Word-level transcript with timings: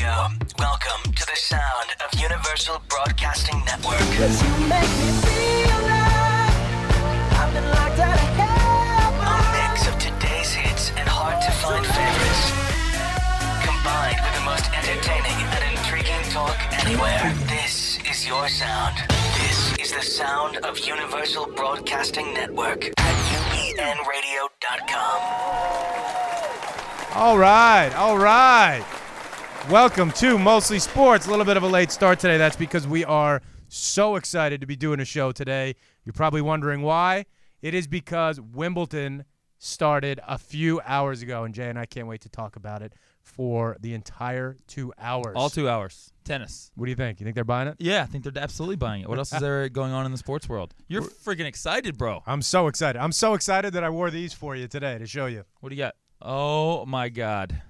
Welcome 0.00 1.12
to 1.12 1.26
the 1.26 1.34
sound 1.34 1.90
of 2.04 2.20
Universal 2.20 2.80
Broadcasting 2.88 3.58
Network. 3.64 3.98
A 3.98 4.28
mix 9.50 9.88
of 9.88 9.98
today's 9.98 10.52
hits 10.54 10.90
and 10.90 11.08
hard 11.08 11.42
to 11.42 11.50
find 11.50 11.84
favorites. 11.84 12.52
Combined 13.66 14.20
with 14.22 14.34
the 14.38 14.44
most 14.46 14.70
entertaining 14.70 15.34
and 15.34 15.76
intriguing 15.76 16.22
talk 16.30 16.54
anywhere. 16.86 17.34
This 17.48 17.98
is 18.08 18.24
your 18.24 18.48
sound. 18.48 19.02
This 19.42 19.76
is 19.78 19.90
the 19.92 20.02
sound 20.02 20.58
of 20.58 20.78
Universal 20.78 21.46
Broadcasting 21.56 22.32
Network 22.34 22.84
at 22.98 23.16
UBNradio.com. 23.34 25.18
All 27.16 27.36
right, 27.36 27.92
all 27.96 28.16
right. 28.16 28.84
Welcome 29.70 30.12
to 30.12 30.38
Mostly 30.38 30.78
Sports. 30.78 31.26
A 31.26 31.30
little 31.30 31.44
bit 31.44 31.58
of 31.58 31.62
a 31.62 31.66
late 31.66 31.90
start 31.90 32.18
today. 32.18 32.38
That's 32.38 32.56
because 32.56 32.86
we 32.86 33.04
are 33.04 33.42
so 33.68 34.16
excited 34.16 34.62
to 34.62 34.66
be 34.66 34.76
doing 34.76 34.98
a 34.98 35.04
show 35.04 35.30
today. 35.30 35.74
You're 36.06 36.14
probably 36.14 36.40
wondering 36.40 36.80
why. 36.80 37.26
It 37.60 37.74
is 37.74 37.86
because 37.86 38.40
Wimbledon 38.40 39.26
started 39.58 40.20
a 40.26 40.38
few 40.38 40.80
hours 40.86 41.20
ago, 41.20 41.44
and 41.44 41.54
Jay 41.54 41.68
and 41.68 41.78
I 41.78 41.84
can't 41.84 42.06
wait 42.06 42.22
to 42.22 42.30
talk 42.30 42.56
about 42.56 42.80
it 42.80 42.94
for 43.20 43.76
the 43.80 43.92
entire 43.92 44.56
two 44.68 44.90
hours. 44.98 45.34
All 45.36 45.50
two 45.50 45.68
hours. 45.68 46.14
Tennis. 46.24 46.70
What 46.74 46.86
do 46.86 46.90
you 46.90 46.96
think? 46.96 47.20
You 47.20 47.24
think 47.24 47.34
they're 47.34 47.44
buying 47.44 47.68
it? 47.68 47.76
Yeah, 47.78 48.02
I 48.02 48.06
think 48.06 48.24
they're 48.24 48.42
absolutely 48.42 48.76
buying 48.76 49.02
it. 49.02 49.08
What 49.10 49.18
else 49.18 49.34
is 49.34 49.40
there 49.40 49.68
going 49.68 49.92
on 49.92 50.06
in 50.06 50.12
the 50.12 50.18
sports 50.18 50.48
world? 50.48 50.74
You're 50.88 51.02
freaking 51.02 51.44
excited, 51.44 51.98
bro. 51.98 52.22
I'm 52.26 52.40
so 52.40 52.68
excited. 52.68 52.98
I'm 52.98 53.12
so 53.12 53.34
excited 53.34 53.74
that 53.74 53.84
I 53.84 53.90
wore 53.90 54.10
these 54.10 54.32
for 54.32 54.56
you 54.56 54.66
today 54.66 54.96
to 54.96 55.06
show 55.06 55.26
you. 55.26 55.44
What 55.60 55.68
do 55.68 55.74
you 55.74 55.82
got? 55.82 55.94
Oh 56.22 56.86
my 56.86 57.10
God. 57.10 57.60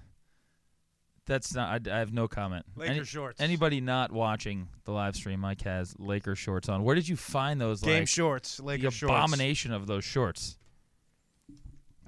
That's 1.29 1.55
not. 1.55 1.87
I, 1.87 1.95
I 1.95 1.99
have 2.01 2.13
no 2.13 2.27
comment. 2.27 2.67
Laker 2.75 3.05
shorts. 3.05 3.41
Anybody 3.41 3.81
not 3.81 4.11
watching 4.11 4.69
the 4.85 4.91
live 4.93 5.15
stream? 5.15 5.39
Mike 5.41 5.61
has 5.63 5.95
Laker 5.99 6.35
shorts 6.35 6.69
on. 6.69 6.83
Where 6.83 6.95
did 6.97 7.07
you 7.09 7.17
find 7.17 7.61
those? 7.61 7.81
Game 7.83 8.01
like, 8.01 8.09
shorts, 8.09 8.59
Laker 8.59 8.85
the 8.85 8.91
shorts. 8.91 9.13
abomination 9.13 9.73
of 9.73 9.87
those 9.87 10.05
shorts. 10.05 10.57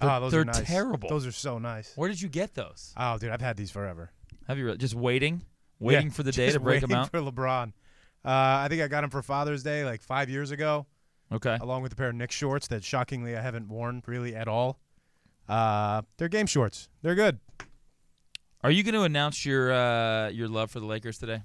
Ah, 0.03 0.19
They're- 0.19 0.21
those 0.21 0.33
they're 0.33 0.41
are 0.41 0.45
nice. 0.47 0.63
terrible. 0.67 1.09
Those 1.09 1.27
are 1.27 1.33
so 1.33 1.59
nice. 1.59 1.93
Where 1.97 2.09
did 2.09 2.21
you 2.21 2.29
get 2.29 2.55
those? 2.55 2.95
Oh, 2.97 3.19
dude, 3.19 3.31
I've 3.31 3.41
had 3.43 3.57
these 3.57 3.71
forever. 3.71 4.11
Have 4.49 4.57
you 4.59 4.67
re- 4.67 4.77
just 4.79 4.95
waiting, 4.95 5.43
waiting 5.79 6.07
Yeah, 6.07 6.13
for 6.13 6.23
the 6.23 6.33
day 6.41 6.51
to 6.51 6.59
break 6.61 6.81
them 6.81 6.93
out? 6.93 7.11
for 7.11 7.21
LeBron. 7.21 7.69
Uh, 8.25 8.29
I 8.65 8.67
think 8.69 8.81
I 8.83 8.89
got 8.89 9.03
them 9.03 9.11
for 9.11 9.23
Father's 9.23 9.63
Day 9.63 9.85
like 9.85 10.03
five 10.03 10.31
years 10.31 10.51
ago, 10.51 10.87
Okay. 11.33 11.57
along 11.61 11.83
with 11.83 11.93
a 11.93 11.97
pair 11.97 12.09
of 12.09 12.15
Knicks 12.15 12.35
shorts 12.35 12.67
that 12.69 12.83
shockingly 12.83 13.37
I 13.37 13.43
haven't 13.43 13.69
worn 13.69 14.03
really 14.07 14.35
at 14.35 14.49
all. 14.49 14.79
Uh, 15.49 16.03
they're 16.17 16.29
game 16.29 16.47
shorts. 16.47 16.89
They're 17.03 17.15
good. 17.15 17.39
Are 18.63 18.71
you 18.71 18.83
going 18.83 18.95
to 18.95 19.03
announce 19.03 19.45
your 19.47 19.73
uh, 19.73 20.29
your 20.29 20.49
love 20.49 20.71
for 20.71 20.81
the 20.81 20.87
Lakers 20.87 21.19
today? 21.19 21.43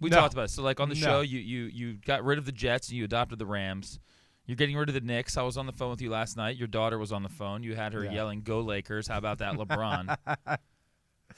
We 0.00 0.10
No. 0.10 0.16
talked 0.16 0.34
about 0.34 0.44
it. 0.46 0.50
So, 0.50 0.62
like 0.62 0.80
on 0.80 0.88
the 0.88 0.94
No. 0.94 1.00
show, 1.06 1.20
you, 1.20 1.38
you 1.38 1.62
you 1.64 1.92
got 1.94 2.24
rid 2.24 2.38
of 2.38 2.44
the 2.46 2.52
Jets 2.52 2.88
and 2.88 2.96
you 2.98 3.04
adopted 3.04 3.38
the 3.38 3.46
Rams. 3.46 3.98
You're 4.46 4.56
getting 4.56 4.76
rid 4.76 4.88
of 4.88 4.94
the 4.94 5.00
Knicks. 5.00 5.36
I 5.36 5.42
was 5.42 5.56
on 5.56 5.66
the 5.66 5.72
phone 5.72 5.90
with 5.90 6.00
you 6.02 6.10
last 6.10 6.36
night. 6.36 6.56
Your 6.56 6.66
daughter 6.68 6.98
was 6.98 7.12
on 7.12 7.22
the 7.22 7.28
phone. 7.28 7.62
You 7.62 7.76
had 7.76 7.92
her 7.92 8.04
Yeah. 8.04 8.12
yelling, 8.12 8.42
"Go 8.42 8.60
Lakers!" 8.60 9.06
How 9.08 9.16
about 9.18 9.38
that, 9.38 9.54
LeBron? 9.54 10.16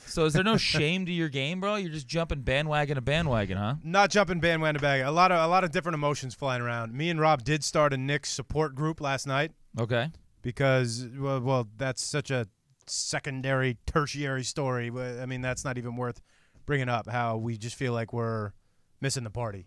so, 0.06 0.24
is 0.24 0.32
there 0.32 0.42
no 0.44 0.56
shame 0.56 1.04
to 1.06 1.12
your 1.12 1.28
game, 1.28 1.60
bro? 1.60 1.76
You're 1.76 1.90
just 1.92 2.06
jumping 2.06 2.40
bandwagon 2.42 2.94
to 2.96 3.00
bandwagon, 3.00 3.58
huh? 3.58 3.74
Not 3.82 4.10
jumping 4.10 4.40
bandwagon 4.40 4.74
to 4.76 4.80
bag. 4.80 5.02
A 5.02 5.10
lot 5.10 5.30
of 5.30 5.38
a 5.38 5.46
lot 5.46 5.62
of 5.64 5.70
different 5.70 5.94
emotions 5.94 6.34
flying 6.34 6.62
around. 6.62 6.94
Me 6.94 7.10
and 7.10 7.20
Rob 7.20 7.44
did 7.44 7.62
start 7.64 7.92
a 7.92 7.96
Knicks 7.96 8.30
support 8.30 8.74
group 8.74 9.00
last 9.00 9.26
night 9.26 9.52
Okay. 9.78 10.10
because 10.40 11.06
well, 11.16 11.40
well 11.40 11.68
that's 11.76 12.02
such 12.02 12.30
a 12.30 12.46
secondary, 12.86 13.78
tertiary 13.86 14.44
story. 14.44 14.90
I 14.90 15.26
mean, 15.26 15.40
that's 15.40 15.64
not 15.64 15.78
even 15.78 15.96
worth 15.96 16.20
bringing 16.66 16.88
up. 16.88 17.08
How 17.08 17.36
we 17.36 17.56
just 17.56 17.76
feel 17.76 17.92
like 17.92 18.12
we're 18.12 18.52
missing 19.00 19.24
the 19.24 19.30
party. 19.30 19.66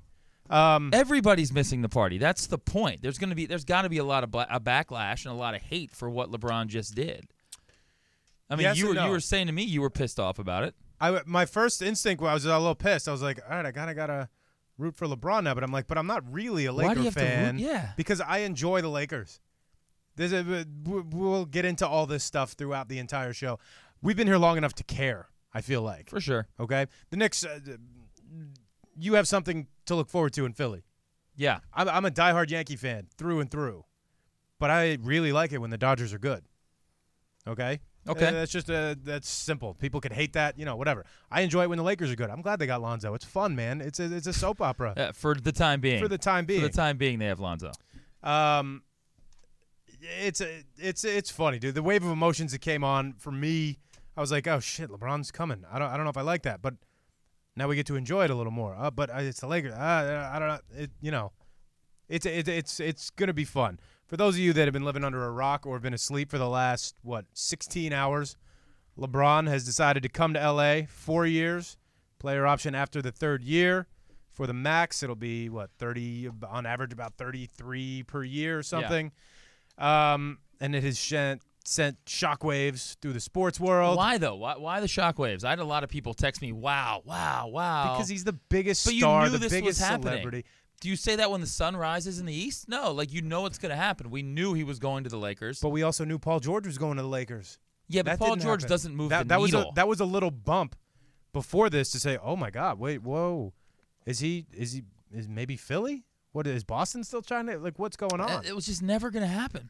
Um, 0.49 0.91
Everybody's 0.93 1.51
missing 1.51 1.81
the 1.81 1.89
party. 1.89 2.17
That's 2.19 2.45
the 2.47 2.57
point. 2.59 3.01
There's 3.01 3.17
gonna 3.17 3.33
be, 3.35 3.45
there's 3.47 3.65
got 3.65 3.81
to 3.81 3.89
be 3.89 3.97
a 3.97 4.03
lot 4.03 4.23
of 4.23 4.29
bla- 4.31 4.47
a 4.49 4.59
backlash 4.59 5.25
and 5.25 5.33
a 5.33 5.37
lot 5.37 5.55
of 5.55 5.61
hate 5.63 5.91
for 5.91 6.07
what 6.09 6.31
LeBron 6.31 6.67
just 6.67 6.93
did. 6.93 7.27
I 8.49 8.55
mean, 8.55 8.65
Yes 8.65 8.77
you 8.77 8.89
were 8.89 8.93
no. 8.93 9.05
you 9.05 9.11
were 9.11 9.19
saying 9.19 9.47
to 9.47 9.53
me 9.53 9.63
you 9.63 9.81
were 9.81 9.89
pissed 9.89 10.19
off 10.19 10.37
about 10.37 10.63
it. 10.63 10.75
I 11.01 11.19
my 11.25 11.45
first 11.47 11.81
instinct 11.81 12.21
was 12.21 12.29
I 12.29 12.33
was 12.35 12.45
a 12.45 12.57
little 12.59 12.75
pissed. 12.75 13.07
I 13.07 13.11
was 13.11 13.23
like, 13.23 13.39
all 13.49 13.55
right, 13.57 13.65
I 13.65 13.71
kind 13.71 13.89
of 13.89 13.95
gotta 13.95 14.29
root 14.77 14.95
for 14.95 15.07
LeBron 15.07 15.43
now, 15.45 15.55
but 15.55 15.63
I'm 15.63 15.71
like, 15.71 15.87
but 15.87 15.97
I'm 15.97 16.05
not 16.05 16.23
really 16.31 16.65
a 16.67 16.71
Laker 16.71 16.89
Why 16.89 16.93
do 16.93 16.99
you 16.99 17.05
have 17.05 17.15
to 17.15 17.21
root- 17.21 17.27
fan. 17.29 17.57
yeah. 17.57 17.93
because 17.97 18.21
I 18.21 18.39
enjoy 18.39 18.81
the 18.81 18.89
Lakers. 18.89 19.39
There's 20.15 20.31
a 20.33 20.43
w- 20.65 21.05
we'll 21.11 21.45
get 21.45 21.65
into 21.65 21.87
all 21.87 22.05
this 22.05 22.23
stuff 22.23 22.53
throughout 22.53 22.87
the 22.89 22.99
entire 22.99 23.33
show. 23.33 23.59
We've 24.01 24.15
been 24.15 24.27
here 24.27 24.37
long 24.37 24.57
enough 24.57 24.73
to 24.75 24.83
care. 24.83 25.27
I 25.53 25.61
feel 25.61 25.81
like 25.81 26.09
For 26.09 26.19
sure. 26.19 26.47
okay. 26.59 26.87
The 27.09 27.17
Knicks, 27.17 27.45
uh, 27.45 27.59
you 28.97 29.13
have 29.15 29.27
something 29.27 29.67
to 29.85 29.95
look 29.95 30.09
forward 30.09 30.33
to 30.33 30.45
in 30.45 30.53
Philly. 30.53 30.83
Yeah. 31.35 31.59
I'm, 31.73 31.87
I'm 31.89 32.05
a 32.05 32.11
diehard 32.11 32.49
Yankee 32.49 32.75
fan 32.75 33.07
through 33.17 33.39
and 33.39 33.49
through, 33.49 33.85
but 34.59 34.69
I 34.69 34.97
really 35.01 35.31
like 35.31 35.51
it 35.53 35.59
when 35.59 35.69
the 35.69 35.77
Dodgers 35.77 36.13
are 36.13 36.19
good. 36.19 36.43
Okay. 37.47 37.79
Okay. 38.07 38.27
Uh, 38.27 38.31
that's 38.31 38.51
just 38.51 38.69
uh, 38.69 38.95
that's 39.03 39.27
simple. 39.29 39.73
People 39.73 39.99
could 39.99 40.13
hate 40.13 40.33
that, 40.33 40.59
you 40.59 40.65
know, 40.65 40.75
whatever. 40.75 41.05
I 41.31 41.41
enjoy 41.41 41.63
it 41.63 41.69
when 41.69 41.77
the 41.77 41.83
Lakers 41.83 42.11
are 42.11 42.15
good. 42.15 42.29
I'm 42.29 42.41
glad 42.41 42.59
they 42.59 42.67
got 42.67 42.81
Lonzo. 42.81 43.13
It's 43.15 43.25
fun, 43.25 43.55
man. 43.55 43.81
It's 43.81 43.99
a 43.99 44.13
it's 44.15 44.27
a 44.27 44.33
soap 44.33 44.61
opera 44.61 44.93
Uh, 44.95 45.11
for 45.11 45.33
the 45.35 45.51
time 45.51 45.79
being. 45.81 46.01
for 46.01 46.07
the 46.07 46.17
time 46.17 46.45
being. 46.45 46.61
For 46.61 46.67
the 46.67 46.73
time 46.73 46.97
being, 46.97 47.17
they 47.17 47.25
have 47.25 47.39
Lonzo. 47.39 47.71
Um, 48.23 48.83
it's 50.21 50.41
a, 50.41 50.63
it's 50.77 51.03
it's 51.03 51.29
funny, 51.29 51.59
dude. 51.59 51.75
The 51.75 51.83
wave 51.83 52.03
of 52.03 52.11
emotions 52.11 52.51
that 52.51 52.59
came 52.59 52.83
on 52.83 53.13
for 53.13 53.31
me, 53.31 53.79
I 54.15 54.21
was 54.21 54.31
like, 54.31 54.47
oh 54.47 54.59
shit, 54.59 54.89
LeBron's 54.89 55.31
coming. 55.31 55.63
I 55.71 55.79
don't 55.79 55.89
I 55.89 55.95
don't 55.95 56.05
know 56.05 56.09
if 56.09 56.17
I 56.17 56.21
like 56.21 56.43
that, 56.43 56.61
but 56.61 56.75
now 57.55 57.67
we 57.67 57.75
get 57.75 57.85
to 57.87 57.95
enjoy 57.95 58.25
it 58.25 58.29
a 58.29 58.35
little 58.35 58.51
more. 58.51 58.75
Uh, 58.77 58.91
but 58.91 59.09
uh, 59.09 59.19
it's 59.19 59.39
the 59.39 59.47
Lakers. 59.47 59.73
Uh, 59.73 60.29
I 60.33 60.39
don't 60.39 60.47
know. 60.47 60.59
It 60.75 60.91
you 61.01 61.11
know, 61.11 61.31
it's 62.09 62.25
it, 62.25 62.47
it's 62.47 62.79
it's 62.79 63.09
gonna 63.09 63.33
be 63.33 63.45
fun 63.45 63.79
for 64.07 64.17
those 64.17 64.35
of 64.35 64.39
you 64.39 64.53
that 64.53 64.65
have 64.65 64.73
been 64.73 64.85
living 64.85 65.03
under 65.03 65.23
a 65.25 65.31
rock 65.31 65.65
or 65.65 65.75
have 65.75 65.81
been 65.81 65.93
asleep 65.93 66.29
for 66.29 66.37
the 66.37 66.49
last 66.49 66.95
what 67.01 67.25
16 67.33 67.91
hours. 67.91 68.37
LeBron 68.97 69.47
has 69.47 69.65
decided 69.65 70.03
to 70.03 70.09
come 70.09 70.33
to 70.33 70.51
LA. 70.51 70.81
Four 70.87 71.25
years, 71.25 71.77
player 72.19 72.45
option 72.45 72.75
after 72.75 73.01
the 73.01 73.11
third 73.11 73.43
year. 73.43 73.87
For 74.31 74.47
the 74.47 74.53
max, 74.53 75.01
it'll 75.01 75.15
be 75.15 75.49
what 75.49 75.71
30 75.79 76.29
on 76.49 76.65
average, 76.65 76.93
about 76.93 77.15
33 77.17 78.03
per 78.03 78.23
year 78.23 78.59
or 78.59 78.63
something. 78.63 79.11
Um, 79.77 80.39
and 80.59 80.75
it 80.75 80.83
has 80.83 80.97
sent 80.99 81.41
sent 81.67 81.97
shockwaves 82.05 82.95
through 83.01 83.11
the 83.13 83.19
sports 83.19 83.59
world 83.59 83.97
Why 83.97 84.19
though? 84.19 84.35
Why, 84.35 84.55
why 84.57 84.79
the 84.81 84.87
shockwaves? 84.87 85.43
I 85.43 85.49
had 85.49 85.59
a 85.59 85.65
lot 85.65 85.83
of 85.83 85.89
people 85.89 86.13
text 86.13 86.41
me, 86.41 86.51
"Wow, 86.51 87.01
wow, 87.05 87.47
wow," 87.47 87.93
because 87.93 88.07
he's 88.07 88.23
the 88.23 88.33
biggest 88.33 88.85
But 88.85 88.93
you 88.93 89.01
star, 89.01 89.23
knew 89.25 89.29
the 89.31 89.37
this 89.39 89.51
was 89.51 89.61
biggest 89.61 89.79
happening. 89.81 90.11
celebrity. 90.13 90.45
Do 90.81 90.89
you 90.89 90.95
say 90.95 91.15
that 91.15 91.31
when 91.31 91.41
the 91.41 91.47
sun 91.47 91.75
rises 91.75 92.19
in 92.19 92.25
the 92.25 92.33
east? 92.33 92.69
No, 92.69 92.91
like 92.91 93.11
you 93.11 93.21
know 93.21 93.41
what's 93.41 93.57
going 93.57 93.69
to 93.71 93.75
happen. 93.75 94.11
We 94.11 94.21
knew 94.21 94.53
he 94.53 94.63
was 94.63 94.77
going 94.77 95.03
to 95.05 95.09
the 95.09 95.17
Lakers. 95.17 95.59
But 95.59 95.69
we 95.69 95.81
also 95.83 96.05
knew 96.05 96.19
Paul 96.19 96.39
George 96.39 96.67
was 96.67 96.77
going 96.77 96.97
to 96.97 97.01
the 97.03 97.07
Lakers. 97.09 97.57
yeah, 97.87 98.01
but 98.03 98.11
That 98.11 98.19
Paul 98.19 98.29
didn't 98.35 98.41
George 98.43 98.61
happen. 98.61 98.71
doesn't 98.73 98.95
move 98.95 99.09
that, 99.09 99.19
the 99.27 99.29
that 99.29 99.41
needle. 99.41 99.59
Was 99.61 99.69
a, 99.71 99.75
that 99.75 99.87
was 99.87 99.99
a 100.01 100.05
little 100.05 100.31
bump 100.31 100.75
before 101.33 101.69
this 101.69 101.91
to 101.91 101.99
say, 101.99 102.17
"Oh 102.21 102.35
my 102.35 102.51
God, 102.51 102.77
wait, 102.79 103.01
whoa, 103.01 103.53
is 104.05 104.19
he? 104.19 104.45
Is 104.53 104.73
he? 104.73 104.83
Is 105.11 105.27
maybe 105.27 105.57
Philly? 105.57 106.05
What 106.35 106.47
is 106.47 106.65
Boston 106.65 107.03
still 107.05 107.21
trying 107.21 107.47
to 107.47 107.57
like? 107.59 107.79
What's 107.79 107.95
going 107.95 108.19
on?" 108.19 108.45
It 108.45 108.53
was 108.53 108.65
just 108.65 108.81
never 108.81 109.09
going 109.09 109.23
to 109.23 109.27
happen. 109.27 109.69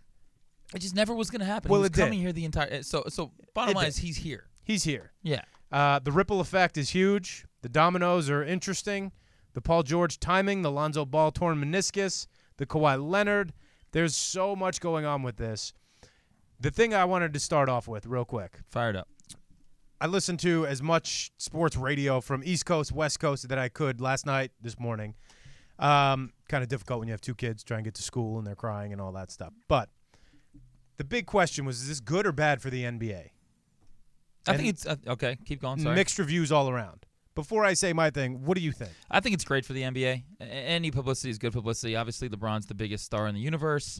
It 0.73 0.79
just 0.79 0.95
never 0.95 1.13
was 1.13 1.29
going 1.29 1.41
to 1.41 1.45
happen. 1.45 1.69
Well, 1.69 1.79
he 1.81 1.83
was 1.83 1.89
it 1.89 1.93
did. 1.93 2.01
coming 2.01 2.19
here 2.19 2.33
the 2.33 2.43
entire. 2.43 2.81
So, 2.81 3.03
so 3.07 3.31
bottom 3.53 3.71
It 3.71 3.75
line 3.75 3.85
did. 3.85 3.89
is 3.89 3.97
he's 3.97 4.17
here. 4.17 4.45
He's 4.63 4.83
here. 4.83 5.11
Yeah. 5.21 5.41
Uh, 5.71 5.99
the 5.99 6.11
ripple 6.11 6.39
effect 6.41 6.75
is 6.75 6.89
huge. 6.89 7.45
The 7.61 7.69
dominoes 7.69 8.31
are 8.31 8.43
interesting. 8.43 9.11
The 9.53 9.61
Paul 9.61 9.83
George 9.83 10.19
timing, 10.19 10.63
the 10.63 10.71
Lonzo 10.71 11.05
Ball 11.05 11.31
torn 11.31 11.63
meniscus, 11.63 12.25
the 12.57 12.65
Kawhi 12.65 12.97
Leonard. 13.07 13.53
There's 13.91 14.15
so 14.15 14.55
much 14.55 14.81
going 14.81 15.05
on 15.05 15.21
with 15.21 15.37
this. 15.37 15.71
The 16.59 16.71
thing 16.71 16.93
I 16.95 17.05
wanted 17.05 17.31
to 17.35 17.39
start 17.39 17.69
off 17.69 17.87
with, 17.87 18.05
real 18.07 18.25
quick, 18.25 18.59
Fired 18.67 18.95
up. 18.95 19.07
I 20.01 20.07
listened 20.07 20.39
to 20.41 20.65
as 20.65 20.81
much 20.81 21.31
sports 21.37 21.77
radio 21.77 22.19
from 22.21 22.41
East 22.43 22.65
Coast, 22.65 22.91
West 22.91 23.19
Coast 23.19 23.47
that 23.49 23.57
I 23.59 23.69
could 23.69 24.01
last 24.01 24.25
night, 24.25 24.51
this 24.59 24.79
morning. 24.79 25.13
Um, 25.77 26.31
kind 26.47 26.63
of 26.63 26.69
difficult 26.69 26.99
when 26.99 27.07
you 27.07 27.11
have 27.13 27.21
two 27.21 27.35
kids 27.35 27.63
trying 27.63 27.79
to 27.79 27.87
get 27.87 27.95
to 27.95 28.01
school 28.03 28.37
and 28.37 28.47
they're 28.47 28.55
crying 28.55 28.91
and 28.93 29.01
all 29.01 29.11
that 29.13 29.29
stuff. 29.31 29.53
But 29.67 29.89
the 30.97 31.03
big 31.03 31.25
question 31.25 31.65
was: 31.65 31.81
Is 31.81 31.87
this 31.87 31.99
good 31.99 32.25
or 32.25 32.31
bad 32.31 32.61
for 32.61 32.69
the 32.69 32.83
NBA? 32.83 33.29
I 34.47 34.51
And 34.51 34.57
think 34.57 34.69
it's 34.69 34.85
uh, 34.85 34.95
okay. 35.07 35.37
Keep 35.45 35.61
going. 35.61 35.79
Sorry. 35.79 35.95
mixed 35.95 36.17
reviews 36.19 36.51
all 36.51 36.69
around. 36.69 37.05
Before 37.33 37.65
I 37.65 37.73
say 37.73 37.91
my 37.91 38.11
thing, 38.11 38.45
what 38.45 38.55
do 38.55 38.63
you 38.63 38.71
think? 38.71 38.91
I 39.11 39.19
think 39.19 39.33
it's 39.35 39.43
great 39.43 39.65
for 39.65 39.73
the 39.73 39.81
NBA. 39.81 40.23
A- 40.39 40.43
Any 40.45 40.89
publicity 40.91 41.29
is 41.29 41.37
good 41.37 41.51
publicity. 41.51 41.95
Obviously, 41.95 42.29
LeBron's 42.29 42.67
the 42.67 42.75
biggest 42.75 43.03
star 43.03 43.27
in 43.27 43.35
the 43.35 43.41
universe. 43.41 43.99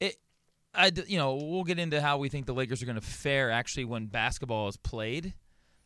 It, 0.00 0.16
I, 0.74 0.90
you 1.06 1.18
know, 1.18 1.34
we'll 1.34 1.64
get 1.64 1.78
into 1.78 2.00
how 2.00 2.16
we 2.16 2.30
think 2.30 2.46
the 2.46 2.54
Lakers 2.54 2.82
are 2.82 2.86
going 2.86 2.94
to 3.00 3.02
fare 3.06 3.50
actually 3.50 3.84
when 3.84 4.06
basketball 4.06 4.68
is 4.68 4.78
played, 4.78 5.34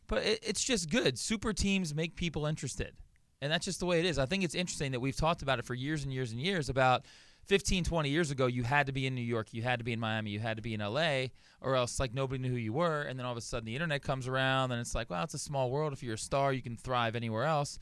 but 0.07 0.23
it, 0.23 0.39
it's 0.43 0.63
just 0.63 0.89
good. 0.89 1.19
Super 1.19 1.51
teams 1.51 1.93
make 1.93 2.15
people 2.15 2.45
interested, 2.45 2.93
and 3.41 3.51
that's 3.51 3.65
just 3.65 3.79
the 3.79 3.85
way 3.85 3.99
it 3.99 4.05
is. 4.05 4.19
I 4.19 4.25
think 4.25 4.43
it's 4.43 4.55
interesting 4.55 4.91
that 4.91 4.99
we've 4.99 5.15
talked 5.15 5.41
about 5.41 5.59
it 5.59 5.65
for 5.65 5.73
years 5.73 6.03
and 6.03 6.13
years 6.13 6.31
and 6.31 6.39
years 6.39 6.69
about 6.69 7.05
15, 7.47 7.83
20 7.83 8.09
years 8.09 8.29
ago, 8.31 8.45
you 8.45 8.63
had 8.63 8.85
to 8.85 8.91
be 8.93 9.07
in 9.07 9.15
New 9.15 9.21
York, 9.21 9.47
you 9.51 9.63
had 9.63 9.79
to 9.79 9.83
be 9.83 9.93
in 9.93 9.99
Miami, 9.99 10.29
you 10.29 10.39
had 10.39 10.57
to 10.57 10.61
be 10.63 10.73
in 10.75 10.79
LA, 10.79 11.25
or 11.59 11.75
else 11.75 11.99
like 11.99 12.13
nobody 12.13 12.41
knew 12.41 12.49
who 12.51 12.55
you 12.55 12.71
were. 12.71 13.01
And 13.01 13.17
then 13.17 13.25
all 13.25 13.31
of 13.31 13.37
a 13.37 13.41
sudden 13.41 13.65
the 13.65 13.73
internet 13.75 14.03
comes 14.03 14.27
around 14.27 14.71
and 14.71 14.79
it's 14.79 14.93
like, 14.93 15.09
well, 15.09 15.23
it's 15.23 15.33
a 15.33 15.39
small 15.39 15.71
world. 15.71 15.91
If 15.91 16.03
you're 16.03 16.13
a 16.13 16.19
star, 16.19 16.53
you 16.53 16.61
can 16.61 16.77
thrive 16.77 17.15
anywhere 17.15 17.45
else. 17.45 17.79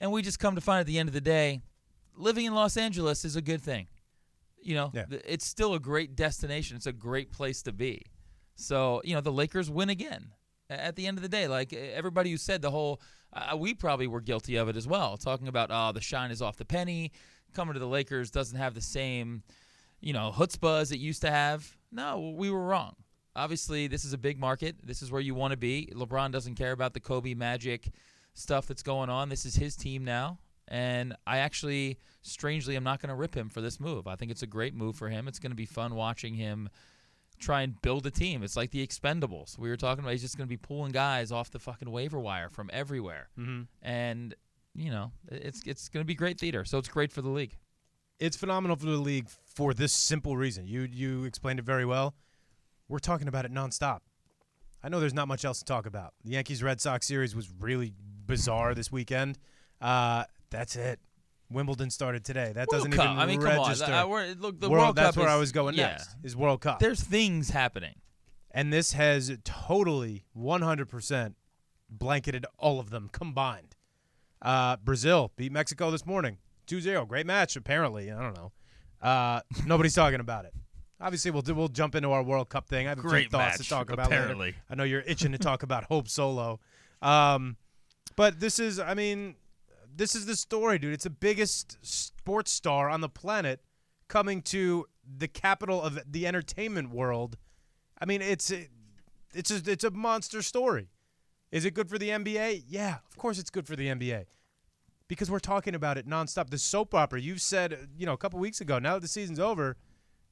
And 0.00 0.10
we 0.12 0.20
just 0.20 0.40
come 0.40 0.56
to 0.56 0.60
find 0.60 0.80
at 0.80 0.86
the 0.86 0.98
end 0.98 1.08
of 1.08 1.12
the 1.12 1.20
day, 1.20 1.60
living 2.16 2.44
in 2.44 2.54
Los 2.54 2.76
Angeles 2.76 3.24
is 3.24 3.36
a 3.36 3.42
good 3.42 3.62
thing. 3.62 3.86
You 4.60 4.74
know, 4.74 4.90
Yeah. 4.92 5.04
it's 5.10 5.46
still 5.46 5.74
a 5.74 5.80
great 5.80 6.16
destination. 6.16 6.76
It's 6.76 6.86
a 6.86 6.92
great 6.92 7.30
place 7.32 7.62
to 7.62 7.72
be. 7.72 8.02
So, 8.56 9.00
you 9.04 9.14
know, 9.14 9.20
the 9.20 9.32
Lakers 9.32 9.70
win 9.70 9.88
again. 9.88 10.32
At 10.68 10.96
the 10.96 11.06
end 11.06 11.16
of 11.16 11.22
the 11.22 11.28
day, 11.28 11.46
like 11.48 11.72
everybody 11.72 12.30
who 12.30 12.36
said 12.36 12.60
the 12.60 12.70
whole, 12.72 13.00
uh, 13.32 13.56
we 13.56 13.74
probably 13.74 14.06
were 14.06 14.20
guilty 14.20 14.56
of 14.56 14.68
it 14.68 14.76
as 14.76 14.86
well, 14.86 15.16
talking 15.16 15.48
about, 15.48 15.70
oh, 15.72 15.92
the 15.92 16.00
shine 16.00 16.30
is 16.30 16.42
off 16.42 16.56
the 16.56 16.64
penny. 16.64 17.12
Coming 17.54 17.74
to 17.74 17.80
the 17.80 17.86
Lakers 17.86 18.30
doesn't 18.30 18.58
have 18.58 18.74
the 18.74 18.80
same, 18.80 19.42
you 20.00 20.12
know, 20.12 20.32
chutzpah 20.34 20.80
as 20.80 20.92
it 20.92 20.98
used 20.98 21.22
to 21.22 21.30
have. 21.30 21.76
No, 21.90 22.34
we 22.36 22.50
were 22.50 22.64
wrong. 22.64 22.94
Obviously, 23.34 23.86
this 23.86 24.04
is 24.04 24.12
a 24.12 24.18
big 24.18 24.38
market. 24.38 24.76
This 24.82 25.00
is 25.00 25.10
where 25.10 25.20
you 25.20 25.34
want 25.34 25.52
to 25.52 25.56
be. 25.56 25.90
LeBron 25.94 26.32
doesn't 26.32 26.56
care 26.56 26.72
about 26.72 26.92
the 26.92 27.00
Kobe 27.00 27.34
Magic 27.34 27.90
stuff 28.34 28.66
that's 28.66 28.82
going 28.82 29.08
on. 29.08 29.28
This 29.28 29.46
is 29.46 29.54
his 29.54 29.76
team 29.76 30.04
now. 30.04 30.38
And 30.66 31.16
I 31.26 31.38
actually, 31.38 31.98
strangely, 32.20 32.76
I'm 32.76 32.84
not 32.84 33.00
going 33.00 33.08
to 33.08 33.14
rip 33.14 33.34
him 33.34 33.48
for 33.48 33.60
this 33.60 33.80
move. 33.80 34.06
I 34.06 34.16
think 34.16 34.30
it's 34.30 34.42
a 34.42 34.46
great 34.46 34.74
move 34.74 34.96
for 34.96 35.08
him. 35.08 35.26
It's 35.28 35.38
going 35.38 35.52
to 35.52 35.56
be 35.56 35.66
fun 35.66 35.94
watching 35.94 36.34
him 36.34 36.68
try 37.38 37.62
and 37.62 37.80
build 37.82 38.06
a 38.06 38.10
team. 38.10 38.42
It's 38.42 38.56
like 38.56 38.70
the 38.70 38.86
Expendables. 38.86 39.58
We 39.58 39.68
were 39.68 39.76
talking 39.76 40.04
about 40.04 40.12
he's 40.12 40.22
just 40.22 40.36
going 40.36 40.46
to 40.46 40.50
be 40.50 40.56
pulling 40.56 40.92
guys 40.92 41.32
off 41.32 41.50
the 41.50 41.58
fucking 41.58 41.90
waiver 41.90 42.18
wire 42.18 42.48
from 42.48 42.70
everywhere. 42.72 43.28
Mm-hmm. 43.38 43.62
And, 43.82 44.34
you 44.74 44.90
know, 44.90 45.12
it's 45.30 45.62
it's 45.66 45.88
going 45.88 46.02
to 46.02 46.06
be 46.06 46.14
great 46.14 46.38
theater. 46.38 46.64
So 46.64 46.78
it's 46.78 46.88
great 46.88 47.12
for 47.12 47.22
the 47.22 47.28
league. 47.30 47.56
It's 48.18 48.36
phenomenal 48.36 48.76
for 48.76 48.86
the 48.86 48.92
league 48.92 49.28
for 49.28 49.72
this 49.72 49.92
simple 49.92 50.36
reason. 50.36 50.66
You 50.66 50.82
you 50.82 51.24
explained 51.24 51.58
it 51.58 51.64
very 51.64 51.84
well. 51.84 52.14
We're 52.88 52.98
talking 52.98 53.28
about 53.28 53.44
it 53.44 53.52
nonstop. 53.52 54.00
I 54.82 54.88
know 54.88 55.00
there's 55.00 55.14
not 55.14 55.28
much 55.28 55.44
else 55.44 55.58
to 55.58 55.64
talk 55.64 55.86
about. 55.86 56.14
The 56.24 56.32
Yankees 56.32 56.62
Red 56.62 56.80
Sox 56.80 57.06
series 57.06 57.34
was 57.34 57.50
really 57.58 57.92
bizarre 58.26 58.74
this 58.74 58.92
weekend. 58.92 59.38
Uh, 59.80 60.24
that's 60.50 60.76
it. 60.76 61.00
Wimbledon 61.50 61.90
started 61.90 62.24
today. 62.24 62.52
That 62.54 62.68
doesn't 62.68 62.92
even 62.92 63.06
I 63.06 63.26
mean, 63.26 63.40
register. 63.40 63.86
come 63.86 64.10
on. 64.12 64.22
I- 64.22 64.32
look, 64.38 64.60
the 64.60 64.68
World, 64.68 64.82
World, 64.82 64.96
that's 64.96 65.16
Cup 65.16 65.24
where 65.24 65.32
I 65.32 65.36
was 65.36 65.52
going 65.52 65.74
yeah. 65.74 65.88
next. 65.88 66.16
Is 66.22 66.36
World 66.36 66.60
Cup. 66.60 66.78
There's 66.78 67.00
things 67.02 67.50
happening. 67.50 67.94
and 68.50 68.72
this 68.72 68.92
has 68.94 69.36
totally 69.44 70.24
100% 70.36 71.34
blanketed 71.90 72.46
all 72.58 72.80
of 72.80 72.90
them 72.90 73.08
combined. 73.12 73.76
Uh, 74.40 74.76
Brazil 74.76 75.32
beat 75.36 75.52
Mexico 75.52 75.90
this 75.90 76.06
morning 76.06 76.38
2-0. 76.66 77.06
Great 77.08 77.26
match 77.26 77.56
apparently. 77.56 78.10
I 78.12 78.20
don't 78.20 78.36
know. 78.36 78.52
Uh, 79.00 79.40
nobody's 79.66 79.94
talking 79.94 80.20
about 80.20 80.44
it. 80.44 80.52
Obviously, 81.00 81.30
we'll 81.30 81.42
do, 81.42 81.54
we'll 81.54 81.68
jump 81.68 81.94
into 81.94 82.10
our 82.10 82.22
World 82.24 82.48
Cup 82.48 82.68
thing. 82.68 82.86
I 82.86 82.90
have 82.90 82.98
a 82.98 83.02
few 83.02 83.10
Great 83.10 83.30
thoughts 83.30 83.58
match, 83.58 83.68
to 83.68 83.72
talk 83.72 83.90
about. 83.92 84.10
later. 84.10 84.20
apparently. 84.22 84.54
I 84.68 84.74
know 84.74 84.82
you're 84.82 85.02
itching 85.06 85.30
to 85.32 85.38
talk 85.38 85.62
about 85.62 85.84
Hope 85.84 86.08
Solo, 86.08 86.58
um, 87.02 87.56
but 88.16 88.40
this 88.40 88.58
is, 88.58 88.80
I 88.80 88.94
mean, 88.94 89.36
this 89.98 90.14
is 90.14 90.26
the 90.26 90.36
story, 90.36 90.78
dude. 90.78 90.94
It's 90.94 91.04
the 91.04 91.10
biggest 91.10 91.76
sports 91.82 92.52
star 92.52 92.88
on 92.88 93.00
the 93.00 93.08
planet 93.08 93.60
coming 94.06 94.40
to 94.42 94.86
the 95.04 95.28
capital 95.28 95.82
of 95.82 95.98
the 96.10 96.26
entertainment 96.26 96.90
world. 96.90 97.36
I 98.00 98.06
mean, 98.06 98.22
it's 98.22 98.52
it's 99.34 99.50
a, 99.50 99.70
it's 99.70 99.84
a 99.84 99.90
monster 99.90 100.40
story. 100.40 100.88
Is 101.50 101.64
it 101.64 101.74
good 101.74 101.88
for 101.88 101.98
the 101.98 102.10
NBA? 102.10 102.64
Yeah, 102.68 102.98
of 103.10 103.18
course 103.18 103.38
it's 103.38 103.50
good 103.50 103.66
for 103.66 103.74
the 103.74 103.88
NBA. 103.88 104.26
Because 105.08 105.30
we're 105.30 105.38
talking 105.40 105.74
about 105.74 105.98
it 105.98 106.06
nonstop. 106.06 106.50
The 106.50 106.58
soap 106.58 106.94
opera 106.94 107.20
you've 107.20 107.40
said, 107.40 107.88
you 107.96 108.06
know, 108.06 108.12
a 108.12 108.18
couple 108.18 108.38
weeks 108.38 108.60
ago. 108.60 108.78
Now 108.78 108.94
that 108.94 109.00
the 109.00 109.08
season's 109.08 109.40
over, 109.40 109.76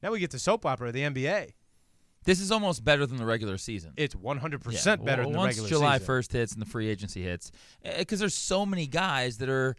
now 0.01 0.11
we 0.11 0.19
get 0.19 0.31
the 0.31 0.39
soap 0.39 0.65
opera 0.65 0.87
of 0.87 0.93
the 0.93 1.01
NBA. 1.01 1.53
This 2.27 2.41
is 2.41 2.51
almost 2.51 2.83
better 2.83 3.05
than 3.05 3.15
the 3.17 3.25
regular 3.25 3.57
season. 3.57 3.93
It's 3.95 4.13
100% 4.13 4.99
Yeah. 4.99 5.05
better 5.05 5.21
Well, 5.23 5.31
than 5.31 5.39
the 5.39 5.45
regular 5.45 5.51
season. 5.53 5.63
once 5.63 5.69
July 5.69 5.99
first 5.99 6.33
hits 6.33 6.51
and 6.51 6.61
the 6.61 6.65
free 6.65 6.89
agency 6.89 7.23
hits, 7.23 7.51
because 7.97 8.19
there's 8.19 8.35
so 8.35 8.65
many 8.65 8.85
guys 8.85 9.37
that 9.37 9.47
are, 9.47 9.77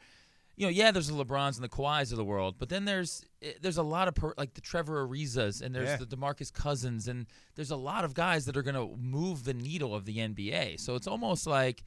you 0.56 0.64
know, 0.64 0.70
yeah, 0.70 0.90
there's 0.90 1.08
the 1.08 1.12
LeBrons 1.12 1.56
and 1.56 1.62
the 1.62 1.68
Kawhis 1.68 2.10
of 2.10 2.16
the 2.16 2.24
world, 2.24 2.54
but 2.58 2.70
then 2.70 2.86
there's 2.86 3.22
eh, 3.42 3.52
there's 3.60 3.76
a 3.76 3.82
lot 3.82 4.08
of 4.08 4.14
per, 4.14 4.32
like 4.38 4.54
the 4.54 4.62
Trevor 4.62 5.06
Arizas 5.06 5.60
and 5.60 5.74
there's 5.74 5.90
Yeah. 5.90 5.96
the 5.98 6.06
Demarcus 6.06 6.50
Cousins 6.50 7.06
and 7.06 7.26
there's 7.54 7.70
a 7.70 7.76
lot 7.76 8.06
of 8.06 8.14
guys 8.14 8.46
that 8.46 8.56
are 8.56 8.62
going 8.62 8.74
to 8.76 8.96
move 8.96 9.44
the 9.44 9.52
needle 9.54 9.94
of 9.94 10.06
the 10.06 10.16
NBA. 10.18 10.78
So 10.80 10.94
it's 10.94 11.06
almost 11.06 11.46
like 11.46 11.84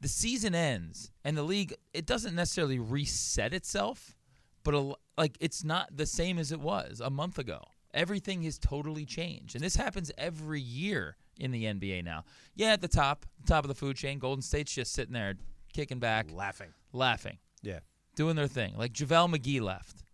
the 0.00 0.08
season 0.08 0.54
ends 0.54 1.10
and 1.22 1.36
the 1.36 1.42
league 1.42 1.74
it 1.92 2.06
doesn't 2.06 2.34
necessarily 2.34 2.78
reset 2.78 3.52
itself, 3.52 4.16
but 4.64 4.72
a, 4.74 4.94
like 5.18 5.36
it's 5.38 5.62
not 5.62 5.94
the 5.94 6.06
same 6.06 6.38
as 6.38 6.50
it 6.50 6.60
was 6.60 6.98
a 7.00 7.10
month 7.10 7.38
ago. 7.38 7.60
Everything 7.94 8.42
has 8.42 8.58
totally 8.58 9.04
changed, 9.04 9.54
and 9.54 9.62
this 9.62 9.76
happens 9.76 10.10
every 10.16 10.60
year 10.60 11.16
in 11.38 11.50
the 11.50 11.64
NBA 11.64 12.02
now. 12.04 12.24
Yeah, 12.54 12.68
at 12.72 12.80
the 12.80 12.88
top, 12.88 13.26
top 13.46 13.64
of 13.64 13.68
the 13.68 13.74
food 13.74 13.96
chain, 13.96 14.18
Golden 14.18 14.42
State's 14.42 14.72
just 14.74 14.92
sitting 14.92 15.12
there, 15.12 15.34
kicking 15.72 15.98
back, 15.98 16.30
Laughing. 16.30 16.72
laughing, 16.92 17.38
Yeah. 17.62 17.80
doing 18.16 18.36
their 18.36 18.46
thing. 18.48 18.74
Like 18.76 18.92
JaVale 18.92 19.34
McGee 19.36 19.60
left, 19.60 20.04